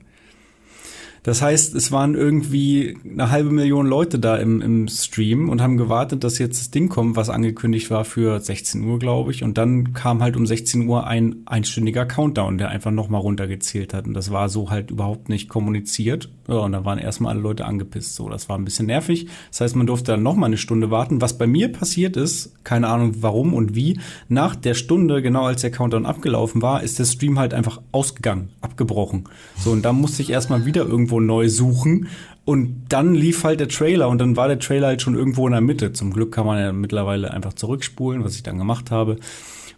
Das 1.24 1.40
heißt, 1.40 1.74
es 1.74 1.90
waren 1.90 2.14
irgendwie 2.14 2.98
eine 3.10 3.30
halbe 3.30 3.50
Million 3.50 3.86
Leute 3.86 4.18
da 4.18 4.36
im, 4.36 4.60
im 4.60 4.88
Stream 4.88 5.48
und 5.48 5.62
haben 5.62 5.78
gewartet, 5.78 6.22
dass 6.22 6.38
jetzt 6.38 6.60
das 6.60 6.70
Ding 6.70 6.90
kommt, 6.90 7.16
was 7.16 7.30
angekündigt 7.30 7.90
war 7.90 8.04
für 8.04 8.38
16 8.38 8.84
Uhr, 8.84 8.98
glaube 8.98 9.30
ich. 9.30 9.42
Und 9.42 9.56
dann 9.56 9.94
kam 9.94 10.22
halt 10.22 10.36
um 10.36 10.46
16 10.46 10.86
Uhr 10.86 11.06
ein 11.06 11.36
einstündiger 11.46 12.04
Countdown, 12.04 12.58
der 12.58 12.68
einfach 12.68 12.90
nochmal 12.90 13.22
runtergezählt 13.22 13.94
hat. 13.94 14.06
Und 14.06 14.12
das 14.12 14.32
war 14.32 14.50
so 14.50 14.68
halt 14.68 14.90
überhaupt 14.90 15.30
nicht 15.30 15.48
kommuniziert. 15.48 16.28
Ja, 16.46 16.56
und 16.56 16.72
da 16.72 16.84
waren 16.84 16.98
erstmal 16.98 17.32
alle 17.32 17.40
Leute 17.40 17.64
angepisst. 17.64 18.14
So, 18.16 18.28
das 18.28 18.48
war 18.48 18.58
ein 18.58 18.64
bisschen 18.64 18.86
nervig. 18.86 19.28
Das 19.50 19.62
heißt, 19.62 19.76
man 19.76 19.86
durfte 19.86 20.12
dann 20.12 20.22
nochmal 20.22 20.48
eine 20.48 20.58
Stunde 20.58 20.90
warten. 20.90 21.22
Was 21.22 21.38
bei 21.38 21.46
mir 21.46 21.72
passiert 21.72 22.16
ist, 22.16 22.52
keine 22.64 22.88
Ahnung 22.88 23.14
warum 23.20 23.54
und 23.54 23.74
wie, 23.74 23.98
nach 24.28 24.54
der 24.54 24.74
Stunde, 24.74 25.22
genau 25.22 25.44
als 25.44 25.62
der 25.62 25.70
Countdown 25.70 26.04
abgelaufen 26.04 26.60
war, 26.60 26.82
ist 26.82 26.98
der 26.98 27.06
Stream 27.06 27.38
halt 27.38 27.54
einfach 27.54 27.80
ausgegangen, 27.92 28.50
abgebrochen. 28.60 29.24
So, 29.58 29.70
und 29.70 29.84
da 29.84 29.92
musste 29.92 30.22
ich 30.22 30.30
erstmal 30.30 30.66
wieder 30.66 30.84
irgendwo 30.84 31.18
neu 31.18 31.48
suchen. 31.48 32.08
Und 32.44 32.84
dann 32.90 33.14
lief 33.14 33.42
halt 33.44 33.60
der 33.60 33.68
Trailer 33.68 34.10
und 34.10 34.18
dann 34.18 34.36
war 34.36 34.48
der 34.48 34.58
Trailer 34.58 34.88
halt 34.88 35.00
schon 35.00 35.14
irgendwo 35.14 35.46
in 35.46 35.52
der 35.52 35.62
Mitte. 35.62 35.94
Zum 35.94 36.12
Glück 36.12 36.32
kann 36.32 36.44
man 36.44 36.58
ja 36.58 36.72
mittlerweile 36.72 37.32
einfach 37.32 37.54
zurückspulen, 37.54 38.22
was 38.22 38.34
ich 38.34 38.42
dann 38.42 38.58
gemacht 38.58 38.90
habe. 38.90 39.16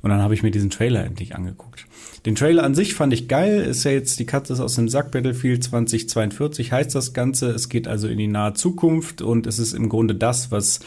Und 0.02 0.10
dann 0.10 0.20
habe 0.20 0.34
ich 0.34 0.42
mir 0.42 0.50
diesen 0.50 0.70
Trailer 0.70 1.04
endlich 1.04 1.36
angeguckt. 1.36 1.85
Den 2.26 2.34
Trailer 2.34 2.64
an 2.64 2.74
sich 2.74 2.94
fand 2.94 3.12
ich 3.12 3.28
geil. 3.28 3.60
Ist 3.60 3.84
ja 3.84 3.92
jetzt 3.92 4.18
die 4.18 4.26
Katze 4.26 4.62
aus 4.62 4.74
dem 4.74 4.88
Sack 4.88 5.12
Battlefield 5.12 5.62
2042 5.62 6.72
heißt 6.72 6.92
das 6.92 7.12
Ganze. 7.12 7.50
Es 7.50 7.68
geht 7.68 7.86
also 7.86 8.08
in 8.08 8.18
die 8.18 8.26
nahe 8.26 8.52
Zukunft 8.54 9.22
und 9.22 9.46
es 9.46 9.60
ist 9.60 9.74
im 9.74 9.88
Grunde 9.88 10.16
das, 10.16 10.50
was 10.50 10.80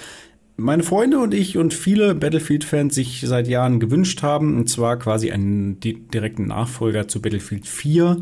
meine 0.58 0.84
Freunde 0.84 1.20
und 1.20 1.34
ich 1.34 1.58
und 1.58 1.74
viele 1.74 2.14
Battlefield-Fans 2.14 2.94
sich 2.94 3.24
seit 3.26 3.48
Jahren 3.48 3.80
gewünscht 3.80 4.22
haben, 4.22 4.58
und 4.58 4.70
zwar 4.70 4.98
quasi 4.98 5.32
einen 5.32 5.80
direkten 5.80 6.48
Nachfolger 6.48 7.08
zu 7.08 7.22
Battlefield 7.22 7.66
4. 7.66 8.18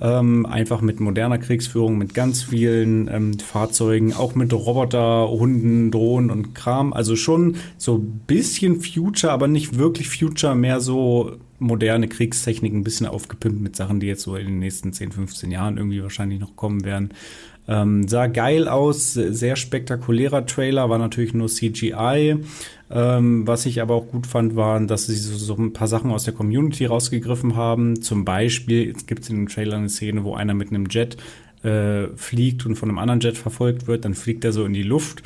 Ähm, 0.00 0.44
einfach 0.44 0.82
mit 0.82 1.00
moderner 1.00 1.38
Kriegsführung, 1.38 1.96
mit 1.96 2.12
ganz 2.12 2.42
vielen 2.42 3.08
ähm, 3.08 3.38
Fahrzeugen, 3.38 4.12
auch 4.12 4.34
mit 4.34 4.52
Roboter, 4.52 5.28
Hunden, 5.28 5.90
Drohnen 5.90 6.30
und 6.30 6.54
Kram. 6.54 6.92
Also 6.92 7.16
schon 7.16 7.56
so 7.78 7.96
ein 7.96 8.20
bisschen 8.26 8.82
Future, 8.82 9.32
aber 9.32 9.48
nicht 9.48 9.78
wirklich 9.78 10.10
Future, 10.10 10.54
mehr 10.54 10.80
so 10.80 11.38
moderne 11.58 12.08
Kriegstechnik, 12.08 12.72
ein 12.72 12.84
bisschen 12.84 13.06
aufgepimpt 13.06 13.60
mit 13.60 13.76
Sachen, 13.76 14.00
die 14.00 14.06
jetzt 14.06 14.22
so 14.22 14.36
in 14.36 14.46
den 14.46 14.58
nächsten 14.58 14.92
10, 14.92 15.12
15 15.12 15.50
Jahren 15.50 15.76
irgendwie 15.76 16.02
wahrscheinlich 16.02 16.40
noch 16.40 16.56
kommen 16.56 16.84
werden. 16.84 17.10
Ähm, 17.66 18.08
sah 18.08 18.28
geil 18.28 18.66
aus, 18.66 19.12
sehr 19.12 19.54
spektakulärer 19.56 20.46
Trailer, 20.46 20.88
war 20.88 20.98
natürlich 20.98 21.34
nur 21.34 21.48
CGI. 21.48 22.38
Ähm, 22.90 23.46
was 23.46 23.66
ich 23.66 23.82
aber 23.82 23.94
auch 23.94 24.06
gut 24.08 24.26
fand, 24.26 24.56
waren, 24.56 24.86
dass 24.86 25.06
sie 25.06 25.16
so, 25.16 25.36
so, 25.36 25.54
ein 25.54 25.74
paar 25.74 25.88
Sachen 25.88 26.10
aus 26.10 26.24
der 26.24 26.32
Community 26.32 26.86
rausgegriffen 26.86 27.56
haben. 27.56 28.00
Zum 28.00 28.24
Beispiel 28.24 28.94
gibt 29.06 29.24
es 29.24 29.28
in 29.28 29.36
dem 29.36 29.48
Trailer 29.48 29.76
eine 29.76 29.90
Szene, 29.90 30.24
wo 30.24 30.34
einer 30.34 30.54
mit 30.54 30.70
einem 30.70 30.86
Jet 30.88 31.18
äh, 31.62 32.08
fliegt 32.16 32.64
und 32.64 32.76
von 32.76 32.88
einem 32.88 32.98
anderen 32.98 33.20
Jet 33.20 33.36
verfolgt 33.36 33.86
wird. 33.86 34.06
Dann 34.06 34.14
fliegt 34.14 34.44
er 34.46 34.52
so 34.52 34.64
in 34.64 34.72
die 34.72 34.82
Luft 34.82 35.22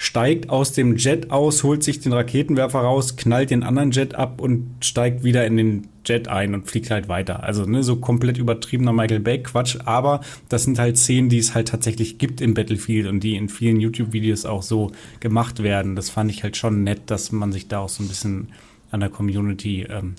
steigt 0.00 0.48
aus 0.48 0.72
dem 0.72 0.96
Jet 0.96 1.30
aus, 1.30 1.62
holt 1.62 1.82
sich 1.82 2.00
den 2.00 2.14
Raketenwerfer 2.14 2.78
raus, 2.78 3.16
knallt 3.16 3.50
den 3.50 3.62
anderen 3.62 3.90
Jet 3.90 4.14
ab 4.14 4.40
und 4.40 4.66
steigt 4.80 5.24
wieder 5.24 5.46
in 5.46 5.58
den 5.58 5.88
Jet 6.06 6.26
ein 6.26 6.54
und 6.54 6.66
fliegt 6.66 6.90
halt 6.90 7.08
weiter. 7.08 7.42
Also 7.42 7.66
ne, 7.66 7.82
so 7.82 7.96
komplett 7.96 8.38
übertriebener 8.38 8.94
Michael 8.94 9.20
Bay 9.20 9.42
Quatsch, 9.42 9.76
aber 9.84 10.22
das 10.48 10.64
sind 10.64 10.78
halt 10.78 10.96
Szenen, 10.96 11.28
die 11.28 11.36
es 11.36 11.54
halt 11.54 11.68
tatsächlich 11.68 12.16
gibt 12.16 12.40
im 12.40 12.54
Battlefield 12.54 13.08
und 13.08 13.20
die 13.20 13.36
in 13.36 13.50
vielen 13.50 13.78
YouTube-Videos 13.78 14.46
auch 14.46 14.62
so 14.62 14.90
gemacht 15.20 15.62
werden. 15.62 15.96
Das 15.96 16.08
fand 16.08 16.30
ich 16.30 16.42
halt 16.42 16.56
schon 16.56 16.82
nett, 16.82 17.02
dass 17.08 17.30
man 17.30 17.52
sich 17.52 17.68
da 17.68 17.80
auch 17.80 17.90
so 17.90 18.02
ein 18.02 18.08
bisschen 18.08 18.48
an 18.90 19.00
der 19.00 19.10
Community 19.10 19.82
ähm, 19.82 20.14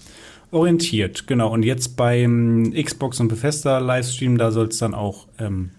orientiert. 0.52 1.26
Genau, 1.26 1.52
und 1.52 1.64
jetzt 1.64 1.98
beim 1.98 2.72
Xbox 2.72 3.20
und 3.20 3.30
Bethesda 3.30 3.80
Livestream, 3.80 4.38
da 4.38 4.52
soll 4.52 4.68
es 4.68 4.78
dann 4.78 4.94
auch 4.94 5.28
ähm, 5.40 5.72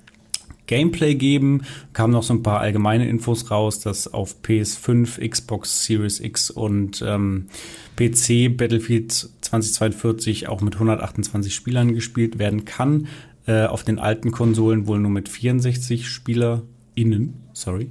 Gameplay 0.73 1.15
geben. 1.15 1.65
Kamen 1.93 2.15
noch 2.15 2.23
so 2.23 2.33
ein 2.33 2.43
paar 2.43 2.61
allgemeine 2.61 3.07
Infos 3.07 3.51
raus, 3.51 3.81
dass 3.81 4.11
auf 4.11 4.37
PS5, 4.43 5.29
Xbox 5.29 5.85
Series 5.85 6.19
X 6.19 6.49
und 6.49 7.05
ähm, 7.07 7.49
PC 7.97 8.57
Battlefield 8.57 9.13
2042 9.13 10.49
auch 10.49 10.63
mit 10.63 10.73
128 10.73 11.55
Spielern 11.55 11.93
gespielt 11.93 12.39
werden 12.39 12.65
kann. 12.65 13.09
Äh, 13.47 13.67
auf 13.67 13.83
den 13.83 13.99
alten 13.99 14.31
Konsolen 14.31 14.87
wohl 14.87 14.99
nur 14.99 15.11
mit 15.11 15.29
64 15.29 16.09
SpielerInnen. 16.09 17.35
Sorry. 17.53 17.91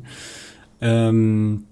Ähm, 0.82 1.66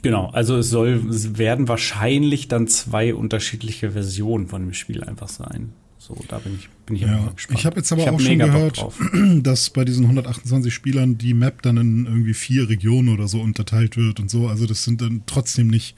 Genau, 0.00 0.26
also 0.26 0.58
es 0.58 0.70
soll, 0.70 1.02
es 1.10 1.38
werden 1.38 1.66
wahrscheinlich 1.66 2.46
dann 2.46 2.68
zwei 2.68 3.16
unterschiedliche 3.16 3.90
Versionen 3.90 4.46
von 4.46 4.62
dem 4.62 4.72
Spiel 4.72 5.02
einfach 5.02 5.28
sein. 5.28 5.72
So, 5.98 6.16
da 6.28 6.38
bin 6.38 6.54
ich, 6.54 6.68
bin 6.86 6.96
ich 6.96 7.02
ja, 7.02 7.28
gespannt. 7.34 7.58
Ich 7.58 7.66
habe 7.66 7.76
jetzt 7.76 7.92
aber 7.92 8.02
ich 8.02 8.08
auch 8.08 8.20
schon 8.20 8.38
gehört, 8.38 8.86
dass 9.42 9.70
bei 9.70 9.84
diesen 9.84 10.04
128 10.04 10.72
Spielern 10.72 11.18
die 11.18 11.34
Map 11.34 11.60
dann 11.62 11.76
in 11.76 12.06
irgendwie 12.06 12.34
vier 12.34 12.68
Regionen 12.68 13.08
oder 13.08 13.26
so 13.26 13.40
unterteilt 13.40 13.96
wird 13.96 14.20
und 14.20 14.30
so. 14.30 14.46
Also 14.46 14.66
das 14.66 14.84
sind 14.84 15.00
dann 15.00 15.22
trotzdem 15.26 15.66
nicht 15.66 15.96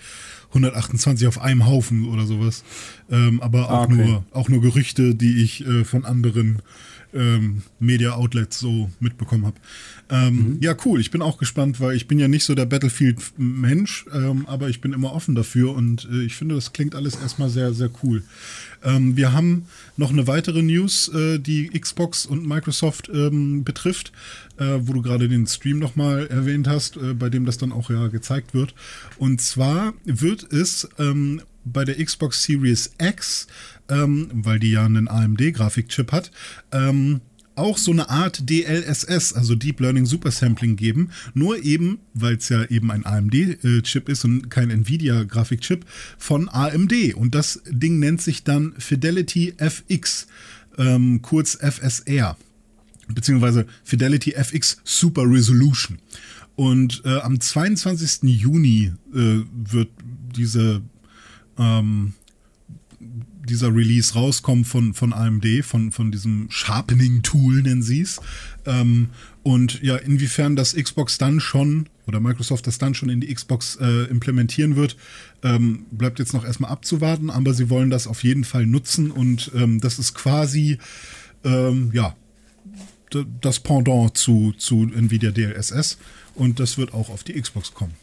128 0.48 1.28
auf 1.28 1.40
einem 1.40 1.66
Haufen 1.66 2.08
oder 2.08 2.26
sowas. 2.26 2.64
Ähm, 3.10 3.40
aber 3.42 3.70
auch, 3.70 3.82
ah, 3.82 3.84
okay. 3.84 3.94
nur, 3.94 4.24
auch 4.32 4.48
nur 4.48 4.62
Gerüchte, 4.62 5.14
die 5.14 5.42
ich 5.42 5.66
äh, 5.66 5.84
von 5.84 6.04
anderen 6.04 6.62
ähm, 7.14 7.62
Media-Outlets 7.78 8.58
so 8.58 8.90
mitbekommen 9.00 9.46
habe. 9.46 9.56
Ähm, 10.10 10.34
mhm. 10.34 10.58
Ja, 10.60 10.74
cool. 10.84 11.00
Ich 11.00 11.10
bin 11.10 11.22
auch 11.22 11.38
gespannt, 11.38 11.80
weil 11.80 11.96
ich 11.96 12.08
bin 12.08 12.18
ja 12.18 12.28
nicht 12.28 12.44
so 12.44 12.54
der 12.54 12.66
Battlefield-Mensch, 12.66 14.06
ähm, 14.12 14.46
aber 14.46 14.68
ich 14.68 14.80
bin 14.80 14.92
immer 14.92 15.12
offen 15.12 15.34
dafür 15.34 15.74
und 15.74 16.08
äh, 16.10 16.22
ich 16.22 16.34
finde, 16.34 16.54
das 16.54 16.72
klingt 16.72 16.94
alles 16.94 17.16
erstmal 17.16 17.48
sehr, 17.48 17.72
sehr 17.72 17.90
cool. 18.02 18.22
Ähm, 18.82 19.16
wir 19.16 19.32
haben 19.32 19.66
noch 19.96 20.10
eine 20.10 20.26
weitere 20.26 20.62
News, 20.62 21.08
äh, 21.08 21.38
die 21.38 21.68
Xbox 21.68 22.26
und 22.26 22.46
Microsoft 22.46 23.10
ähm, 23.12 23.62
betrifft, 23.64 24.12
äh, 24.58 24.78
wo 24.80 24.92
du 24.92 25.02
gerade 25.02 25.28
den 25.28 25.46
Stream 25.46 25.78
nochmal 25.78 26.26
erwähnt 26.28 26.66
hast, 26.66 26.96
äh, 26.96 27.14
bei 27.14 27.28
dem 27.28 27.44
das 27.44 27.58
dann 27.58 27.72
auch 27.72 27.90
ja 27.90 28.08
gezeigt 28.08 28.54
wird. 28.54 28.74
Und 29.18 29.40
zwar 29.40 29.94
wird 30.04 30.52
es 30.52 30.88
ähm, 30.98 31.42
bei 31.64 31.84
der 31.84 32.02
Xbox 32.02 32.42
Series 32.42 32.92
X, 32.98 33.46
ähm, 33.90 34.30
weil 34.32 34.58
die 34.58 34.70
ja 34.70 34.86
einen 34.86 35.08
AMD-Grafikchip 35.08 36.12
hat, 36.12 36.30
ähm, 36.72 37.20
auch 37.56 37.76
so 37.76 37.90
eine 37.90 38.08
Art 38.08 38.48
DLSS, 38.48 39.34
also 39.34 39.54
Deep 39.54 39.80
Learning 39.80 40.06
Supersampling 40.06 40.76
geben. 40.76 41.10
Nur 41.34 41.62
eben, 41.62 41.98
weil 42.14 42.36
es 42.36 42.48
ja 42.48 42.64
eben 42.64 42.90
ein 42.90 43.04
AMD-Chip 43.04 44.08
ist 44.08 44.24
und 44.24 44.50
kein 44.50 44.70
Nvidia-Grafikchip, 44.70 45.84
von 46.16 46.48
AMD. 46.48 47.14
Und 47.14 47.34
das 47.34 47.60
Ding 47.68 47.98
nennt 47.98 48.22
sich 48.22 48.44
dann 48.44 48.72
Fidelity 48.78 49.54
FX, 49.58 50.26
ähm, 50.78 51.20
kurz 51.20 51.56
FSR. 51.56 52.36
Beziehungsweise 53.08 53.66
Fidelity 53.84 54.32
FX 54.32 54.78
Super 54.84 55.24
Resolution. 55.26 55.98
Und 56.56 57.02
äh, 57.04 57.18
am 57.20 57.40
22. 57.40 58.22
Juni 58.22 58.92
äh, 59.12 59.40
wird 59.52 59.88
diese 60.34 60.82
ähm, 61.58 62.14
dieser 63.50 63.74
Release 63.74 64.14
rauskommt 64.14 64.66
von, 64.66 64.94
von 64.94 65.12
AMD, 65.12 65.64
von, 65.64 65.92
von 65.92 66.10
diesem 66.10 66.46
Sharpening-Tool, 66.50 67.62
nennen 67.62 67.82
sie 67.82 68.00
es. 68.00 68.20
Ähm, 68.64 69.08
und 69.42 69.82
ja, 69.82 69.96
inwiefern 69.96 70.56
das 70.56 70.74
Xbox 70.74 71.18
dann 71.18 71.40
schon 71.40 71.88
oder 72.10 72.18
Microsoft 72.18 72.66
das 72.66 72.78
dann 72.78 72.94
schon 72.94 73.08
in 73.08 73.20
die 73.20 73.32
Xbox 73.32 73.76
äh, 73.76 74.04
implementieren 74.10 74.74
wird, 74.74 74.96
ähm, 75.44 75.86
bleibt 75.92 76.18
jetzt 76.18 76.34
noch 76.34 76.44
erstmal 76.44 76.70
abzuwarten, 76.70 77.30
aber 77.30 77.54
sie 77.54 77.70
wollen 77.70 77.88
das 77.88 78.08
auf 78.08 78.24
jeden 78.24 78.42
Fall 78.42 78.66
nutzen 78.66 79.12
und 79.12 79.52
ähm, 79.54 79.80
das 79.80 80.00
ist 80.00 80.14
quasi, 80.14 80.78
ähm, 81.44 81.90
ja, 81.92 82.16
das 83.40 83.60
Pendant 83.60 84.16
zu, 84.16 84.52
zu 84.58 84.90
Nvidia 84.92 85.30
DLSS 85.30 85.98
und 86.34 86.58
das 86.58 86.78
wird 86.78 86.94
auch 86.94 87.10
auf 87.10 87.22
die 87.22 87.40
Xbox 87.40 87.74
kommen. 87.74 87.94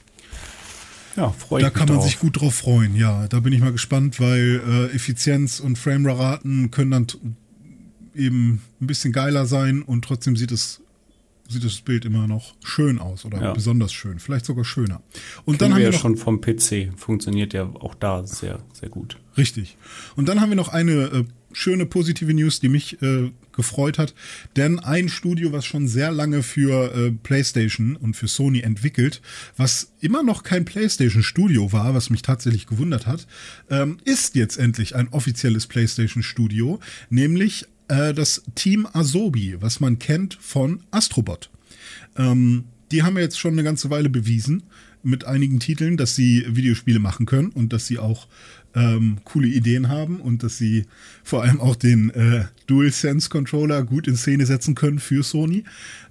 Ja, 1.17 1.31
freue 1.31 1.63
Da 1.63 1.71
kann 1.71 1.87
man 1.87 1.97
drauf. 1.97 2.05
sich 2.05 2.19
gut 2.19 2.39
drauf 2.39 2.55
freuen, 2.55 2.95
ja. 2.95 3.27
Da 3.27 3.39
bin 3.39 3.51
ich 3.51 3.59
mal 3.59 3.71
gespannt, 3.71 4.19
weil 4.19 4.61
äh, 4.65 4.95
Effizienz 4.95 5.59
und 5.59 5.77
Frame-Raten 5.77 6.69
können 6.71 6.91
dann 6.91 7.07
eben 8.15 8.61
ein 8.79 8.87
bisschen 8.87 9.11
geiler 9.11 9.45
sein 9.45 9.81
und 9.81 10.05
trotzdem 10.05 10.37
sieht 10.37 10.51
es 10.51 10.81
sieht 11.49 11.63
das 11.63 11.79
Bild 11.79 12.03
immer 12.03 12.27
noch 12.27 12.55
schön 12.61 12.99
aus 12.99 13.23
oder 13.23 13.41
ja. 13.41 13.53
besonders 13.53 13.93
schön, 13.93 14.19
vielleicht 14.19 14.45
sogar 14.45 14.65
schöner. 14.65 15.01
Und 15.45 15.57
Kennen 15.57 15.57
dann 15.59 15.73
haben 15.73 15.79
wir 15.79 15.91
ja 15.91 15.97
schon 15.97 16.17
vom 16.17 16.41
PC, 16.41 16.91
funktioniert 16.97 17.53
ja 17.53 17.63
auch 17.63 17.95
da 17.95 18.25
sehr, 18.25 18.59
sehr 18.73 18.89
gut. 18.89 19.17
Richtig. 19.37 19.77
Und 20.17 20.27
dann 20.27 20.41
haben 20.41 20.49
wir 20.49 20.57
noch 20.57 20.69
eine 20.69 20.91
äh, 20.91 21.23
schöne 21.57 21.87
positive 21.87 22.33
News, 22.33 22.59
die 22.59 22.69
mich 22.69 23.01
äh, 23.01 23.31
gefreut 23.51 23.97
hat. 23.97 24.13
Denn 24.55 24.79
ein 24.79 25.09
Studio, 25.09 25.51
was 25.51 25.65
schon 25.65 25.87
sehr 25.87 26.11
lange 26.11 26.43
für 26.43 26.93
äh, 26.95 27.11
PlayStation 27.11 27.95
und 27.95 28.15
für 28.15 28.27
Sony 28.27 28.61
entwickelt, 28.61 29.21
was 29.57 29.91
immer 29.99 30.21
noch 30.21 30.43
kein 30.43 30.65
PlayStation-Studio 30.65 31.71
war, 31.73 31.95
was 31.95 32.11
mich 32.11 32.21
tatsächlich 32.21 32.67
gewundert 32.67 33.07
hat, 33.07 33.27
ähm, 33.71 33.97
ist 34.05 34.35
jetzt 34.35 34.57
endlich 34.57 34.95
ein 34.95 35.07
offizielles 35.09 35.65
PlayStation-Studio, 35.65 36.79
nämlich 37.09 37.65
äh, 37.87 38.13
das 38.13 38.43
Team 38.53 38.87
Asobi, 38.93 39.57
was 39.59 39.79
man 39.79 39.97
kennt 39.97 40.37
von 40.39 40.83
Astrobot. 40.91 41.49
Ähm, 42.17 42.65
die 42.91 43.01
haben 43.01 43.17
jetzt 43.17 43.39
schon 43.39 43.53
eine 43.53 43.63
ganze 43.63 43.89
Weile 43.89 44.09
bewiesen 44.09 44.63
mit 45.03 45.25
einigen 45.25 45.59
Titeln, 45.59 45.97
dass 45.97 46.15
sie 46.15 46.45
Videospiele 46.47 46.99
machen 46.99 47.25
können 47.25 47.49
und 47.49 47.73
dass 47.73 47.87
sie 47.87 47.97
auch 47.97 48.27
ähm, 48.75 49.17
coole 49.23 49.47
Ideen 49.47 49.89
haben 49.89 50.19
und 50.19 50.43
dass 50.43 50.57
sie 50.57 50.85
vor 51.23 51.43
allem 51.43 51.59
auch 51.59 51.75
den 51.75 52.09
äh, 52.11 52.45
DualSense 52.67 53.29
Controller 53.29 53.83
gut 53.83 54.07
in 54.07 54.15
Szene 54.15 54.45
setzen 54.45 54.75
können 54.75 54.99
für 54.99 55.23
Sony. 55.23 55.63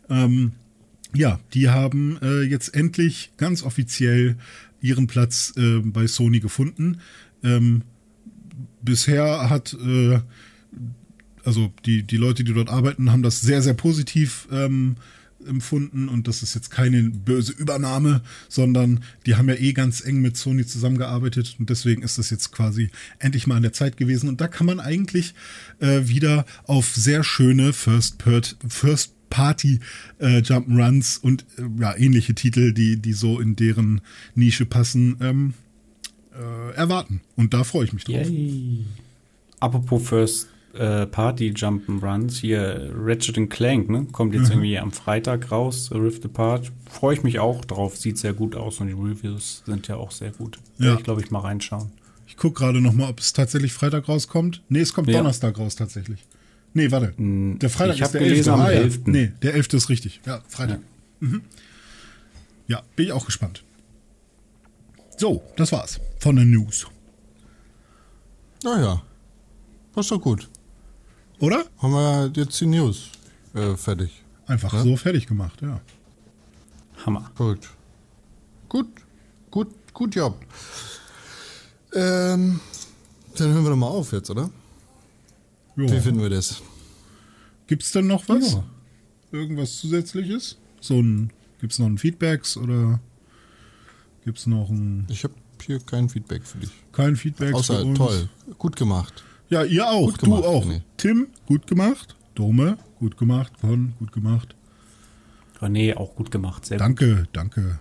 Ähm, 0.08 0.52
ja, 1.14 1.40
die 1.54 1.68
haben 1.68 2.18
äh, 2.22 2.42
jetzt 2.42 2.74
endlich 2.74 3.32
ganz 3.36 3.62
offiziell 3.62 4.36
ihren 4.80 5.06
Platz 5.06 5.54
äh, 5.56 5.80
bei 5.80 6.06
Sony 6.06 6.40
gefunden. 6.40 7.00
Ähm, 7.42 7.82
bisher 8.82 9.48
hat 9.48 9.74
äh, 9.74 10.20
also 11.46 11.72
die, 11.84 12.02
die 12.02 12.16
Leute, 12.16 12.42
die 12.42 12.52
dort 12.52 12.68
arbeiten, 12.68 13.12
haben 13.12 13.22
das 13.22 13.40
sehr, 13.40 13.62
sehr 13.62 13.74
positiv 13.74 14.48
ähm, 14.50 14.96
empfunden 15.46 16.08
und 16.08 16.28
das 16.28 16.42
ist 16.42 16.54
jetzt 16.54 16.70
keine 16.70 17.02
böse 17.02 17.52
Übernahme, 17.52 18.22
sondern 18.48 19.02
die 19.24 19.36
haben 19.36 19.48
ja 19.48 19.54
eh 19.54 19.72
ganz 19.72 20.04
eng 20.04 20.20
mit 20.20 20.36
Sony 20.36 20.66
zusammengearbeitet 20.66 21.56
und 21.58 21.70
deswegen 21.70 22.02
ist 22.02 22.18
das 22.18 22.30
jetzt 22.30 22.52
quasi 22.52 22.90
endlich 23.18 23.46
mal 23.46 23.56
an 23.56 23.62
der 23.62 23.72
Zeit 23.72 23.96
gewesen 23.96 24.28
und 24.28 24.40
da 24.40 24.48
kann 24.48 24.66
man 24.66 24.80
eigentlich 24.80 25.34
äh, 25.80 26.08
wieder 26.08 26.46
auf 26.64 26.94
sehr 26.94 27.24
schöne 27.24 27.72
First, 27.72 28.22
First 28.68 29.12
Party 29.30 29.80
äh, 30.18 30.38
Jump'n'Runs 30.38 31.20
und 31.20 31.44
äh, 31.58 31.62
ja, 31.80 31.96
ähnliche 31.96 32.34
Titel, 32.34 32.72
die, 32.72 32.96
die 32.96 33.12
so 33.12 33.40
in 33.40 33.56
deren 33.56 34.00
Nische 34.34 34.66
passen, 34.66 35.16
ähm, 35.20 35.54
äh, 36.32 36.74
erwarten. 36.74 37.20
Und 37.34 37.54
da 37.54 37.64
freue 37.64 37.84
ich 37.84 37.92
mich 37.92 38.04
drauf. 38.04 38.28
Yay. 38.28 38.84
Apropos 39.58 40.08
First 40.08 40.48
äh, 40.78 41.06
Party 41.06 41.50
Jump'n'Runs. 41.52 42.38
Hier 42.40 42.92
Ratchet 42.94 43.50
Clank, 43.50 43.88
ne? 43.88 44.06
Kommt 44.12 44.34
jetzt 44.34 44.50
irgendwie 44.50 44.78
am 44.78 44.92
Freitag 44.92 45.50
raus, 45.50 45.90
Rift 45.92 46.24
Apart. 46.24 46.70
Freue 46.90 47.14
ich 47.14 47.22
mich 47.22 47.38
auch 47.38 47.64
drauf. 47.64 47.96
Sieht 47.96 48.18
sehr 48.18 48.32
gut 48.32 48.54
aus 48.56 48.80
und 48.80 48.86
die 48.88 48.92
Reviews 48.92 49.62
sind 49.66 49.88
ja 49.88 49.96
auch 49.96 50.10
sehr 50.10 50.30
gut. 50.30 50.58
Ja. 50.78 50.86
Werde 50.86 50.98
ich, 50.98 51.04
glaube 51.04 51.20
ich, 51.22 51.30
mal 51.30 51.40
reinschauen. 51.40 51.90
Ich 52.26 52.36
gucke 52.36 52.58
gerade 52.60 52.80
noch 52.80 52.92
mal, 52.92 53.08
ob 53.08 53.20
es 53.20 53.32
tatsächlich 53.32 53.72
Freitag 53.72 54.08
rauskommt. 54.08 54.62
Nee, 54.68 54.80
es 54.80 54.92
kommt 54.92 55.08
Ja. 55.08 55.18
Donnerstag 55.18 55.58
raus 55.58 55.76
tatsächlich. 55.76 56.24
Nee, 56.74 56.90
warte. 56.90 57.14
Der 57.16 57.70
Freitag 57.70 57.94
ich 57.96 58.02
ist 58.02 58.12
der 58.12 58.20
gelesen 58.20 58.50
11. 58.52 58.54
am 58.54 58.60
Ah, 58.60 58.70
ja. 58.70 58.80
11.. 58.80 59.00
Nee, 59.06 59.32
der 59.42 59.54
11. 59.54 59.72
ist 59.74 59.88
richtig. 59.88 60.20
Ja, 60.26 60.42
Freitag. 60.48 60.80
Mhm. 61.20 61.42
Ja, 62.66 62.82
bin 62.96 63.06
ich 63.06 63.12
auch 63.12 63.24
gespannt. 63.24 63.62
So, 65.16 65.42
das 65.56 65.72
war's 65.72 66.00
von 66.18 66.36
den 66.36 66.50
News. 66.50 66.86
Naja, 68.64 69.02
ist 69.96 70.10
doch 70.10 70.20
gut. 70.20 70.48
Oder? 71.40 71.64
Haben 71.78 71.92
wir 71.92 72.32
jetzt 72.34 72.60
die 72.60 72.66
News 72.66 73.10
äh, 73.54 73.76
fertig. 73.76 74.22
Einfach 74.46 74.72
Ja. 74.72 74.82
so 74.82 74.96
fertig 74.96 75.26
gemacht, 75.26 75.60
ja. 75.62 75.80
Hammer. 77.04 77.30
Gut. 77.36 77.68
Gut, 78.68 78.86
gut, 79.50 79.68
gut 79.92 80.14
Job. 80.14 80.38
Ähm, 81.92 82.60
dann 83.36 83.52
hören 83.52 83.64
wir 83.64 83.70
doch 83.70 83.76
mal 83.76 83.86
auf 83.88 84.12
jetzt, 84.12 84.30
oder? 84.30 84.50
Wie 85.76 85.86
ja. 85.86 86.00
finden 86.00 86.22
wir 86.22 86.30
das? 86.30 86.62
Gibt's 87.66 87.92
denn 87.92 88.06
noch 88.06 88.28
was? 88.28 88.52
Ja. 88.54 88.64
Irgendwas 89.32 89.76
zusätzliches? 89.78 90.56
So 90.80 91.00
ein, 91.00 91.32
gibt's 91.60 91.78
noch 91.78 91.86
ein 91.86 91.98
Feedbacks 91.98 92.56
oder 92.56 93.00
gibt's 94.24 94.46
noch 94.46 94.68
ein, 94.70 95.06
Ich 95.10 95.24
habe 95.24 95.34
hier 95.64 95.80
kein 95.80 96.08
Feedback 96.08 96.44
für 96.44 96.58
dich. 96.58 96.70
kein 96.92 97.16
Feedback 97.16 97.50
für 97.50 97.56
Außer 97.56 97.84
uns? 97.84 97.98
toll, 97.98 98.28
gut 98.58 98.76
gemacht. 98.76 99.24
Ja, 99.48 99.62
ihr 99.64 99.88
auch. 99.88 100.06
Gut 100.10 100.18
gemacht, 100.18 100.42
du 100.44 100.46
auch. 100.48 100.64
René. 100.66 100.80
Tim, 100.96 101.28
gut 101.46 101.66
gemacht. 101.66 102.16
Dome, 102.34 102.78
gut 102.98 103.16
gemacht. 103.16 103.52
Von, 103.60 103.94
gut 103.98 104.12
gemacht. 104.12 104.54
René, 105.60 105.96
auch 105.96 106.14
gut 106.16 106.30
gemacht. 106.30 106.66
Sehr 106.66 106.78
gut. 106.78 106.84
Danke, 106.86 107.28
danke. 107.32 107.78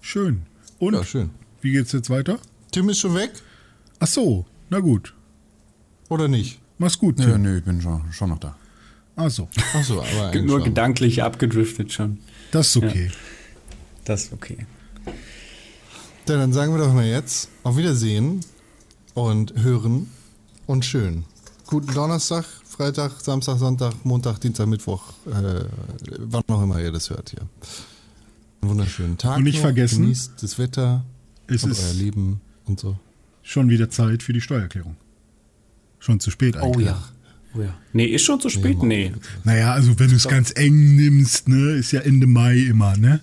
Schön. 0.00 0.42
Und 0.78 0.94
Ja, 0.94 1.04
schön. 1.04 1.30
wie 1.60 1.72
geht's 1.72 1.92
jetzt 1.92 2.10
weiter? 2.10 2.38
Tim 2.72 2.88
ist 2.88 2.98
schon 2.98 3.14
weg 3.14 3.30
Ach 4.00 4.06
so, 4.08 4.44
na 4.70 4.80
gut. 4.80 5.14
oder 6.08 6.26
nicht? 6.28 6.60
Mach's 6.78 6.98
gut, 6.98 7.18
Nö, 7.18 7.24
Tim. 7.32 7.42
nö, 7.42 7.58
ich 7.58 7.64
bin 7.64 7.80
schon, 7.80 8.12
schon 8.12 8.30
noch 8.30 8.38
da. 8.40 8.56
Ach 9.16 9.30
so, 9.30 9.48
Achso, 9.74 10.00
aber 10.00 10.26
eigentlich 10.30 10.44
Nur 10.44 10.58
schon. 10.58 10.64
gedanklich 10.70 11.22
abgedriftet 11.22 11.92
schon. 11.92 12.18
das 12.50 12.68
ist 12.68 12.76
okay. 12.78 13.10
Das 14.04 14.24
ist 14.24 14.32
okay. 14.32 14.66
Ja, 16.28 16.36
dann 16.36 16.52
sagen 16.52 16.72
wir 16.74 16.78
doch 16.84 16.92
mal 16.92 17.06
jetzt 17.06 17.48
auf 17.62 17.76
Wiedersehen 17.76 18.40
und 19.14 19.54
hören 19.62 20.10
und 20.66 20.84
schön. 20.84 21.24
Guten 21.66 21.92
Donnerstag, 21.94 22.44
Freitag, 22.66 23.12
Samstag, 23.20 23.58
Sonntag, 23.58 23.94
Montag, 24.04 24.38
Dienstag, 24.40 24.66
Mittwoch, 24.66 25.12
äh, 25.26 25.64
wann 26.18 26.42
auch 26.48 26.62
immer 26.62 26.80
ihr 26.80 26.92
das 26.92 27.10
hört 27.10 27.30
hier. 27.30 27.40
Einen 28.60 28.70
wunderschönen 28.70 29.16
Tag. 29.18 29.36
Und 29.38 29.44
nicht 29.44 29.56
noch. 29.56 29.62
vergessen, 29.62 30.02
Genießt 30.02 30.32
das 30.42 30.58
Wetter 30.58 31.04
Es 31.46 31.64
und 31.64 31.70
ist- 31.70 31.82
euer 31.84 31.94
Leben 31.94 32.40
und 32.66 32.80
so. 32.80 32.98
Schon 33.42 33.68
wieder 33.68 33.90
Zeit 33.90 34.22
für 34.22 34.32
die 34.32 34.40
Steuererklärung. 34.40 34.96
Schon 35.98 36.20
zu 36.20 36.30
spät 36.30 36.56
eigentlich. 36.56 36.76
Oh 36.76 36.80
ja. 36.80 37.02
Oh 37.56 37.60
ja. 37.62 37.74
Nee, 37.92 38.06
ist 38.06 38.22
schon 38.24 38.40
zu 38.40 38.48
spät? 38.50 38.82
Nee. 38.82 39.12
Naja, 39.44 39.72
also 39.72 39.98
wenn 39.98 40.10
du 40.10 40.16
es 40.16 40.26
ganz 40.26 40.52
eng 40.56 40.96
nimmst, 40.96 41.46
ne, 41.48 41.72
ist 41.72 41.92
ja 41.92 42.00
Ende 42.00 42.26
Mai 42.26 42.56
immer, 42.58 42.96
ne? 42.96 43.20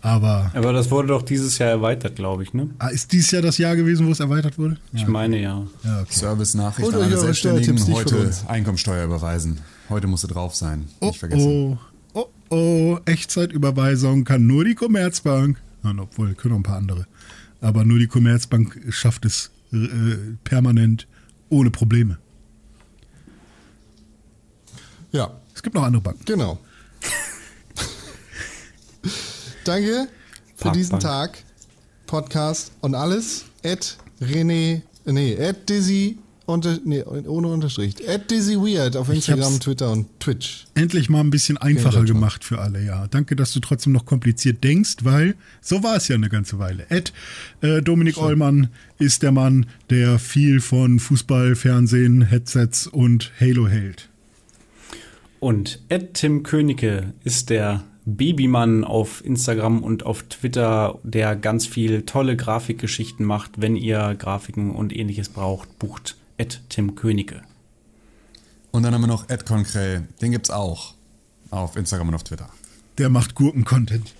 Aber 0.00 0.50
Aber 0.54 0.72
das 0.72 0.90
wurde 0.90 1.08
doch 1.08 1.22
dieses 1.22 1.58
Jahr 1.58 1.70
erweitert, 1.70 2.14
glaube 2.16 2.44
ich, 2.44 2.54
ne? 2.54 2.70
ah, 2.78 2.88
ist 2.88 3.10
dies 3.12 3.30
Jahr 3.32 3.42
das 3.42 3.58
Jahr 3.58 3.74
gewesen, 3.74 4.06
wo 4.06 4.12
es 4.12 4.20
erweitert 4.20 4.56
wurde? 4.56 4.76
Ich 4.92 5.06
meine 5.08 5.40
ja. 5.40 5.66
Ja, 5.84 6.00
okay. 6.02 6.12
Service-Nachricht 6.12 6.88
an 6.94 7.02
alle 7.02 7.18
Selbstständigen. 7.18 7.78
Heute. 7.92 8.30
Einkommensteuer 8.46 9.04
überweisen. 9.04 9.58
Heute 9.88 10.06
musste 10.06 10.28
drauf 10.28 10.54
sein. 10.54 10.86
Oh, 11.00 11.06
Nicht 11.06 11.18
vergessen. 11.18 11.42
oh, 11.42 11.78
oh, 12.14 12.26
oh, 12.50 12.98
Echtzeitüberweisung 13.06 14.24
kann 14.24 14.46
nur 14.46 14.64
die 14.64 14.74
Commerzbank. 14.76 15.60
Nein, 15.82 15.98
obwohl, 15.98 16.34
können 16.34 16.54
auch 16.54 16.58
ein 16.58 16.62
paar 16.62 16.76
andere. 16.76 17.06
Aber 17.60 17.84
nur 17.84 17.98
die 17.98 18.06
Commerzbank 18.06 18.80
schafft 18.90 19.24
es 19.24 19.50
äh, 19.72 19.76
permanent 20.44 21.08
ohne 21.48 21.70
Probleme. 21.70 22.18
Ja, 25.10 25.30
Es 25.54 25.62
gibt 25.62 25.74
noch 25.74 25.82
andere 25.82 26.02
Banken. 26.02 26.24
genau. 26.24 26.58
Danke 29.68 30.08
für 30.56 30.72
diesen 30.72 30.98
Parkbank. 30.98 31.34
Tag, 31.34 31.44
Podcast 32.06 32.72
und 32.80 32.94
alles. 32.94 33.44
Ed 33.62 33.98
René, 34.18 34.80
nee, 35.04 35.34
Ed 35.34 35.68
Dizzy, 35.68 36.16
unter, 36.46 36.78
nee, 36.86 37.02
ohne 37.02 37.48
Unterstrich. 37.48 37.96
Ed 38.08 38.30
Dizzy 38.30 38.56
Weird 38.56 38.96
auf 38.96 39.10
Instagram, 39.10 39.60
Twitter 39.60 39.92
und 39.92 40.06
Twitch. 40.20 40.64
Endlich 40.72 41.10
mal 41.10 41.20
ein 41.20 41.28
bisschen 41.28 41.58
einfacher 41.58 42.02
gemacht 42.04 42.44
für 42.44 42.60
alle, 42.60 42.82
ja. 42.82 43.08
Danke, 43.08 43.36
dass 43.36 43.52
du 43.52 43.60
trotzdem 43.60 43.92
noch 43.92 44.06
kompliziert 44.06 44.64
denkst, 44.64 44.96
weil 45.02 45.34
so 45.60 45.82
war 45.82 45.96
es 45.96 46.08
ja 46.08 46.14
eine 46.14 46.30
ganze 46.30 46.58
Weile. 46.58 46.86
Ed 46.88 47.12
äh, 47.60 47.82
Dominik 47.82 48.16
Eulmann 48.16 48.68
ist 48.98 49.22
der 49.22 49.32
Mann, 49.32 49.66
der 49.90 50.18
viel 50.18 50.62
von 50.62 50.98
Fußball, 50.98 51.56
Fernsehen, 51.56 52.22
Headsets 52.22 52.86
und 52.86 53.32
Halo 53.38 53.68
hält. 53.68 54.08
Und 55.40 55.80
Ed 55.90 56.14
Tim 56.14 56.42
Königke 56.42 57.12
ist 57.22 57.50
der 57.50 57.84
Babymann 58.16 58.84
auf 58.84 59.22
Instagram 59.24 59.82
und 59.82 60.06
auf 60.06 60.22
Twitter, 60.24 60.98
der 61.02 61.36
ganz 61.36 61.66
viel 61.66 62.02
tolle 62.02 62.36
Grafikgeschichten 62.36 63.24
macht. 63.24 63.60
Wenn 63.60 63.76
ihr 63.76 64.14
Grafiken 64.18 64.70
und 64.70 64.96
ähnliches 64.96 65.28
braucht, 65.28 65.78
bucht 65.78 66.16
Ed 66.38 66.62
Tim 66.70 66.94
Königke. 66.94 67.42
Und 68.70 68.82
dann 68.82 68.94
haben 68.94 69.02
wir 69.02 69.08
noch 69.08 69.28
Ed 69.28 69.44
Concrell. 69.44 70.08
Den 70.22 70.32
gibt's 70.32 70.50
auch. 70.50 70.94
Auf 71.50 71.76
Instagram 71.76 72.08
und 72.08 72.14
auf 72.14 72.24
Twitter. 72.24 72.48
Der 72.96 73.10
macht 73.10 73.34
Gurken-Content. 73.34 74.14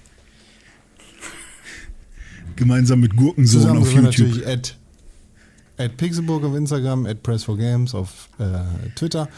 Gemeinsam 2.57 3.01
mit 3.01 3.17
Gurkensohn 3.17 3.61
Zusammen 3.61 3.81
auf 3.81 3.89
sind 3.89 3.97
wir 3.97 4.11
YouTube. 4.11 4.29
natürlich 4.29 4.47
Ed, 4.47 4.77
Ed 5.79 5.97
Pixelburg 5.97 6.45
auf 6.45 6.55
Instagram, 6.55 7.07
Ed 7.07 7.27
Press4Games 7.27 7.95
auf 7.95 8.29
äh, 8.39 8.91
Twitter. 8.97 9.29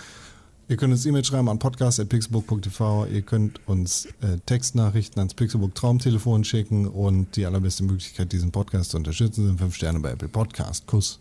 Ihr 0.71 0.77
könnt 0.77 0.93
uns 0.93 1.05
E-Mail 1.05 1.25
schreiben 1.25 1.49
an 1.49 1.59
podcast.pixelburg.tv. 1.59 3.07
Ihr 3.07 3.23
könnt 3.23 3.61
uns 3.67 4.07
äh, 4.23 4.39
Textnachrichten 4.47 5.19
ans 5.19 5.35
Pixelburg 5.35 5.75
Traumtelefon 5.75 6.45
schicken 6.45 6.87
und 6.87 7.35
die 7.35 7.45
allerbeste 7.45 7.83
Möglichkeit, 7.83 8.31
diesen 8.31 8.53
Podcast 8.53 8.93
zu 8.93 8.97
unterstützen, 8.97 9.49
sind 9.49 9.59
5 9.59 9.75
Sterne 9.75 9.99
bei 9.99 10.13
Apple 10.13 10.29
Podcast. 10.29 10.87
Kuss. 10.87 11.19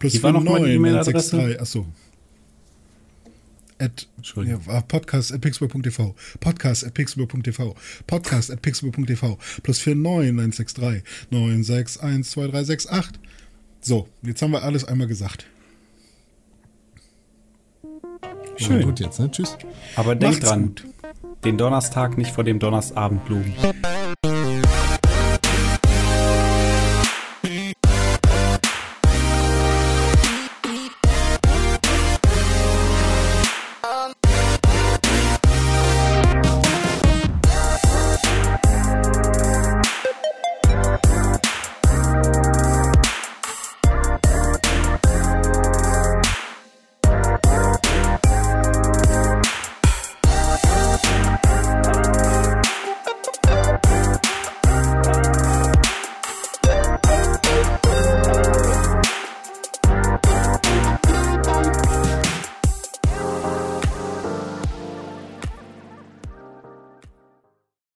Plus 0.00 0.14
Wie 0.14 0.22
war 0.24 0.32
noch 0.32 0.42
mal 0.42 0.58
die 0.58 0.76
49, 0.76 0.76
E-Mail-Adresse? 0.76 1.36
963, 1.36 1.60
Achso. 1.60 1.86
At, 3.78 4.08
Entschuldigung. 4.16 4.60
Ja, 4.66 4.80
podcast 4.80 5.32
at 5.32 5.40
pixelburg.tv. 5.40 6.16
Podcast 6.40 6.84
at 6.84 6.94
pixelburg.tv. 6.94 7.76
Podcast 8.08 8.50
at 8.50 8.60
pixelburg.tv. 8.60 9.38
Plus 9.62 9.86
49 9.86 10.02
963 10.02 11.04
9612368. 11.30 13.04
So, 13.82 14.08
jetzt 14.22 14.42
haben 14.42 14.50
wir 14.50 14.64
alles 14.64 14.84
einmal 14.84 15.06
gesagt. 15.06 15.46
Schön. 18.56 18.82
Gut 18.82 19.00
jetzt, 19.00 19.18
ne? 19.18 19.30
Tschüss. 19.30 19.56
Aber 19.96 20.14
denkt 20.14 20.44
dran, 20.44 20.68
gut. 20.68 20.84
den 21.44 21.58
Donnerstag 21.58 22.18
nicht 22.18 22.32
vor 22.32 22.44
dem 22.44 22.58
Donnersabend 22.58 23.28
loben. 23.28 23.54